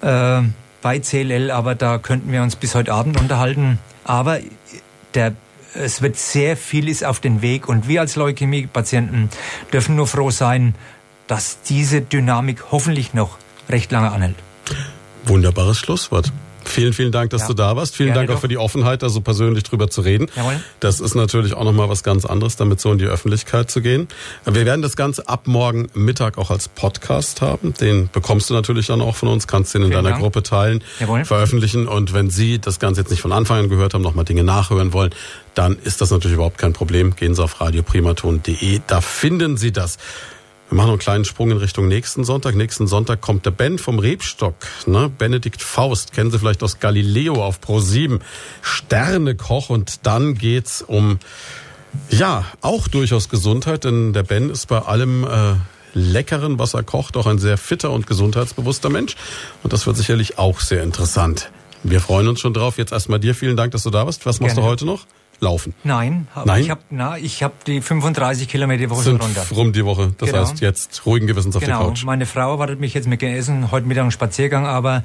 äh, 0.01 0.40
bei 0.81 0.99
CLL, 0.99 1.53
aber 1.53 1.77
da 1.77 1.99
könnten 1.99 2.32
wir 2.32 2.43
uns 2.43 2.57
bis 2.57 2.74
heute 2.74 2.93
Abend 2.93 3.20
unterhalten. 3.20 3.78
Aber 4.03 4.40
der, 5.15 5.35
es 5.74 6.03
wird 6.03 6.16
sehr 6.16 6.57
vieles 6.57 7.05
auf 7.05 7.20
den 7.20 7.43
Weg 7.43 7.69
und 7.69 7.86
wir 7.86 8.01
als 8.01 8.16
Leukämie-Patienten 8.16 9.31
dürfen 9.73 9.94
nur 9.94 10.09
froh 10.09 10.31
sein, 10.31 10.74
dass 11.33 11.63
diese 11.63 12.03
Dynamik 12.03 12.65
hoffentlich 12.73 13.15
noch 13.15 13.39
recht 13.71 13.91
lange 13.91 14.13
anhält. 14.13 14.37
Wunderbares 15.25 15.79
Schlusswort. 15.79 16.31
Vielen, 16.63 16.93
vielen 16.93 17.11
Dank, 17.11 17.31
dass 17.31 17.41
ja. 17.41 17.49
du 17.49 17.55
da 17.55 17.75
warst. 17.75 17.97
Vielen 17.97 18.13
Gerne 18.13 18.27
Dank 18.27 18.37
auch 18.37 18.41
für 18.43 18.49
die 18.49 18.59
Offenheit, 18.59 19.03
da 19.03 19.09
so 19.09 19.23
persönlich 19.23 19.65
drüber 19.65 19.89
zu 19.89 20.03
reden. 20.03 20.27
Jawohl. 20.37 20.61
Das 20.81 21.01
ist 21.01 21.15
natürlich 21.15 21.55
auch 21.55 21.65
nochmal 21.65 21.89
was 21.89 22.03
ganz 22.03 22.27
anderes, 22.27 22.57
damit 22.57 22.83
so 22.83 22.93
in 22.93 22.99
die 22.99 23.07
Öffentlichkeit 23.07 23.71
zu 23.71 23.81
gehen. 23.81 24.09
Wir 24.45 24.67
werden 24.67 24.83
das 24.83 24.95
Ganze 24.95 25.27
ab 25.27 25.47
morgen 25.47 25.89
Mittag 25.95 26.37
auch 26.37 26.51
als 26.51 26.69
Podcast 26.69 27.41
haben. 27.41 27.73
Den 27.81 28.11
bekommst 28.13 28.51
du 28.51 28.55
natürlich 28.55 28.89
dann 28.89 29.01
auch 29.01 29.17
von 29.17 29.31
uns, 29.31 29.47
kannst 29.47 29.73
den 29.73 29.81
in 29.81 29.89
vielen 29.89 30.05
deiner 30.05 30.11
Dank. 30.11 30.23
Gruppe 30.23 30.43
teilen, 30.43 30.85
Jawohl. 31.01 31.25
veröffentlichen. 31.25 31.89
Und 31.89 32.13
wenn 32.13 32.29
Sie 32.29 32.59
das 32.59 32.79
Ganze 32.79 33.01
jetzt 33.01 33.11
nicht 33.11 33.23
von 33.23 33.33
Anfang 33.33 33.59
an 33.59 33.69
gehört 33.71 33.95
haben, 33.95 34.03
nochmal 34.03 34.27
Dinge 34.27 34.45
nachhören 34.45 34.93
wollen, 34.93 35.15
dann 35.55 35.79
ist 35.83 36.03
das 36.03 36.11
natürlich 36.11 36.35
überhaupt 36.35 36.59
kein 36.59 36.75
Problem. 36.75 37.17
Gehen 37.17 37.35
Sie 37.35 37.43
auf 37.43 37.59
radioprimaton.de, 37.63 38.83
da 38.87 39.01
finden 39.01 39.57
Sie 39.57 39.73
das. 39.73 39.97
Wir 40.73 40.77
machen 40.77 40.86
noch 40.86 40.93
einen 40.94 41.01
kleinen 41.01 41.24
Sprung 41.27 41.51
in 41.51 41.59
Richtung 41.59 41.86
nächsten 41.86 42.24
Sonntag. 42.24 42.55
Nächsten 42.55 42.86
Sonntag 42.86 43.20
kommt 43.20 43.44
der 43.44 43.51
Ben 43.51 43.77
vom 43.78 43.99
Rebstock. 43.99 44.55
Ne? 44.86 45.11
Benedikt 45.11 45.61
Faust, 45.61 46.15
kennen 46.15 46.31
Sie 46.31 46.39
vielleicht 46.39 46.62
aus 46.62 46.81
Galileo 46.81 47.44
auf 47.44 47.61
Pro 47.61 47.78
7. 47.78 48.20
Sternekoch 48.62 49.69
und 49.69 50.07
dann 50.07 50.32
geht's 50.32 50.81
um, 50.81 51.19
ja, 52.09 52.47
auch 52.62 52.89
durchaus 52.89 53.28
Gesundheit, 53.28 53.85
denn 53.85 54.15
der 54.15 54.23
Ben 54.23 54.49
ist 54.49 54.69
bei 54.69 54.78
allem 54.78 55.24
äh, 55.24 55.57
Leckeren, 55.93 56.59
was 56.59 56.73
er 56.73 56.85
kocht, 56.85 57.19
auch 57.19 57.27
ein 57.27 57.39
sehr 57.39 57.59
fitter 57.59 57.90
und 57.90 58.07
gesundheitsbewusster 58.07 58.89
Mensch. 58.89 59.16
Und 59.62 59.74
das 59.74 59.86
wird 59.86 59.99
sicherlich 59.99 60.39
auch 60.39 60.61
sehr 60.61 60.82
interessant. 60.82 61.51
Wir 61.82 62.01
freuen 62.01 62.28
uns 62.28 62.40
schon 62.40 62.55
drauf. 62.55 62.78
Jetzt 62.78 62.93
erstmal 62.93 63.20
dir 63.20 63.35
vielen 63.35 63.59
Dank, 63.59 63.73
dass 63.73 63.82
du 63.82 63.90
da 63.90 64.05
bist. 64.07 64.24
Was 64.24 64.40
machst 64.40 64.55
Gerne. 64.55 64.69
du 64.69 64.73
heute 64.73 64.86
noch? 64.86 65.05
Laufen? 65.43 65.74
Nein, 65.85 66.28
Nein? 66.44 66.62
ich 66.62 66.70
habe 66.70 67.55
hab 67.55 67.64
die 67.64 67.81
35 67.81 68.48
Kilometer 68.48 68.78
die 68.78 68.90
Woche 68.90 69.02
Sind 69.02 69.23
runter. 69.23 69.44
rum 69.51 69.73
die 69.73 69.85
Woche. 69.85 70.14
Das 70.19 70.31
genau. 70.31 70.43
heißt 70.43 70.60
jetzt 70.60 71.05
ruhigen 71.05 71.27
Gewissens 71.27 71.56
auf 71.56 71.62
genau. 71.62 71.82
die 71.82 71.89
Couch. 71.89 72.05
Meine 72.05 72.24
Frau 72.27 72.52
erwartet 72.52 72.81
mich 72.81 72.94
jetzt 72.94 73.09
mit 73.09 73.23
Essen, 73.23 73.70
heute 73.70 73.86
Mittag 73.86 74.02
einen 74.02 74.10
Spaziergang, 74.12 74.66
aber 74.66 75.02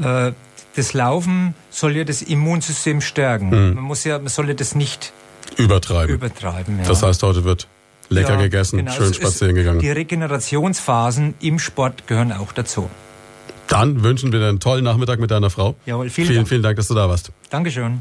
äh, 0.00 0.32
das 0.76 0.92
Laufen 0.92 1.54
soll 1.70 1.96
ja 1.96 2.04
das 2.04 2.22
Immunsystem 2.22 3.00
stärken. 3.00 3.50
Hm. 3.50 3.74
Man 3.74 3.84
muss 3.84 4.04
ja, 4.04 4.18
man 4.18 4.28
soll 4.28 4.48
ja 4.48 4.54
das 4.54 4.74
nicht 4.74 5.12
Übertreiben. 5.56 6.14
übertreiben. 6.14 6.78
Ja. 6.78 6.84
Das 6.86 7.02
heißt, 7.02 7.22
heute 7.22 7.44
wird 7.44 7.66
lecker 8.08 8.34
Ja, 8.34 8.40
gegessen, 8.42 8.76
genau. 8.78 8.92
schön 8.92 9.04
Es 9.04 9.10
ist- 9.10 9.16
spazieren 9.16 9.54
gegangen. 9.56 9.80
Die 9.80 9.90
Regenerationsphasen 9.90 11.34
im 11.40 11.58
Sport 11.58 12.06
gehören 12.06 12.32
auch 12.32 12.52
dazu. 12.52 12.88
Dann 13.66 14.02
wünschen 14.02 14.32
wir 14.32 14.40
dir 14.40 14.48
einen 14.48 14.60
tollen 14.60 14.84
Nachmittag 14.84 15.20
mit 15.20 15.30
deiner 15.30 15.48
Frau. 15.48 15.74
Jawohl, 15.86 16.10
vielen 16.10 16.26
vielen, 16.26 16.36
Dank. 16.38 16.48
vielen 16.48 16.62
Dank, 16.62 16.76
dass 16.76 16.88
du 16.88 16.94
da 16.94 17.08
warst. 17.08 17.30
Dankeschön. 17.50 17.98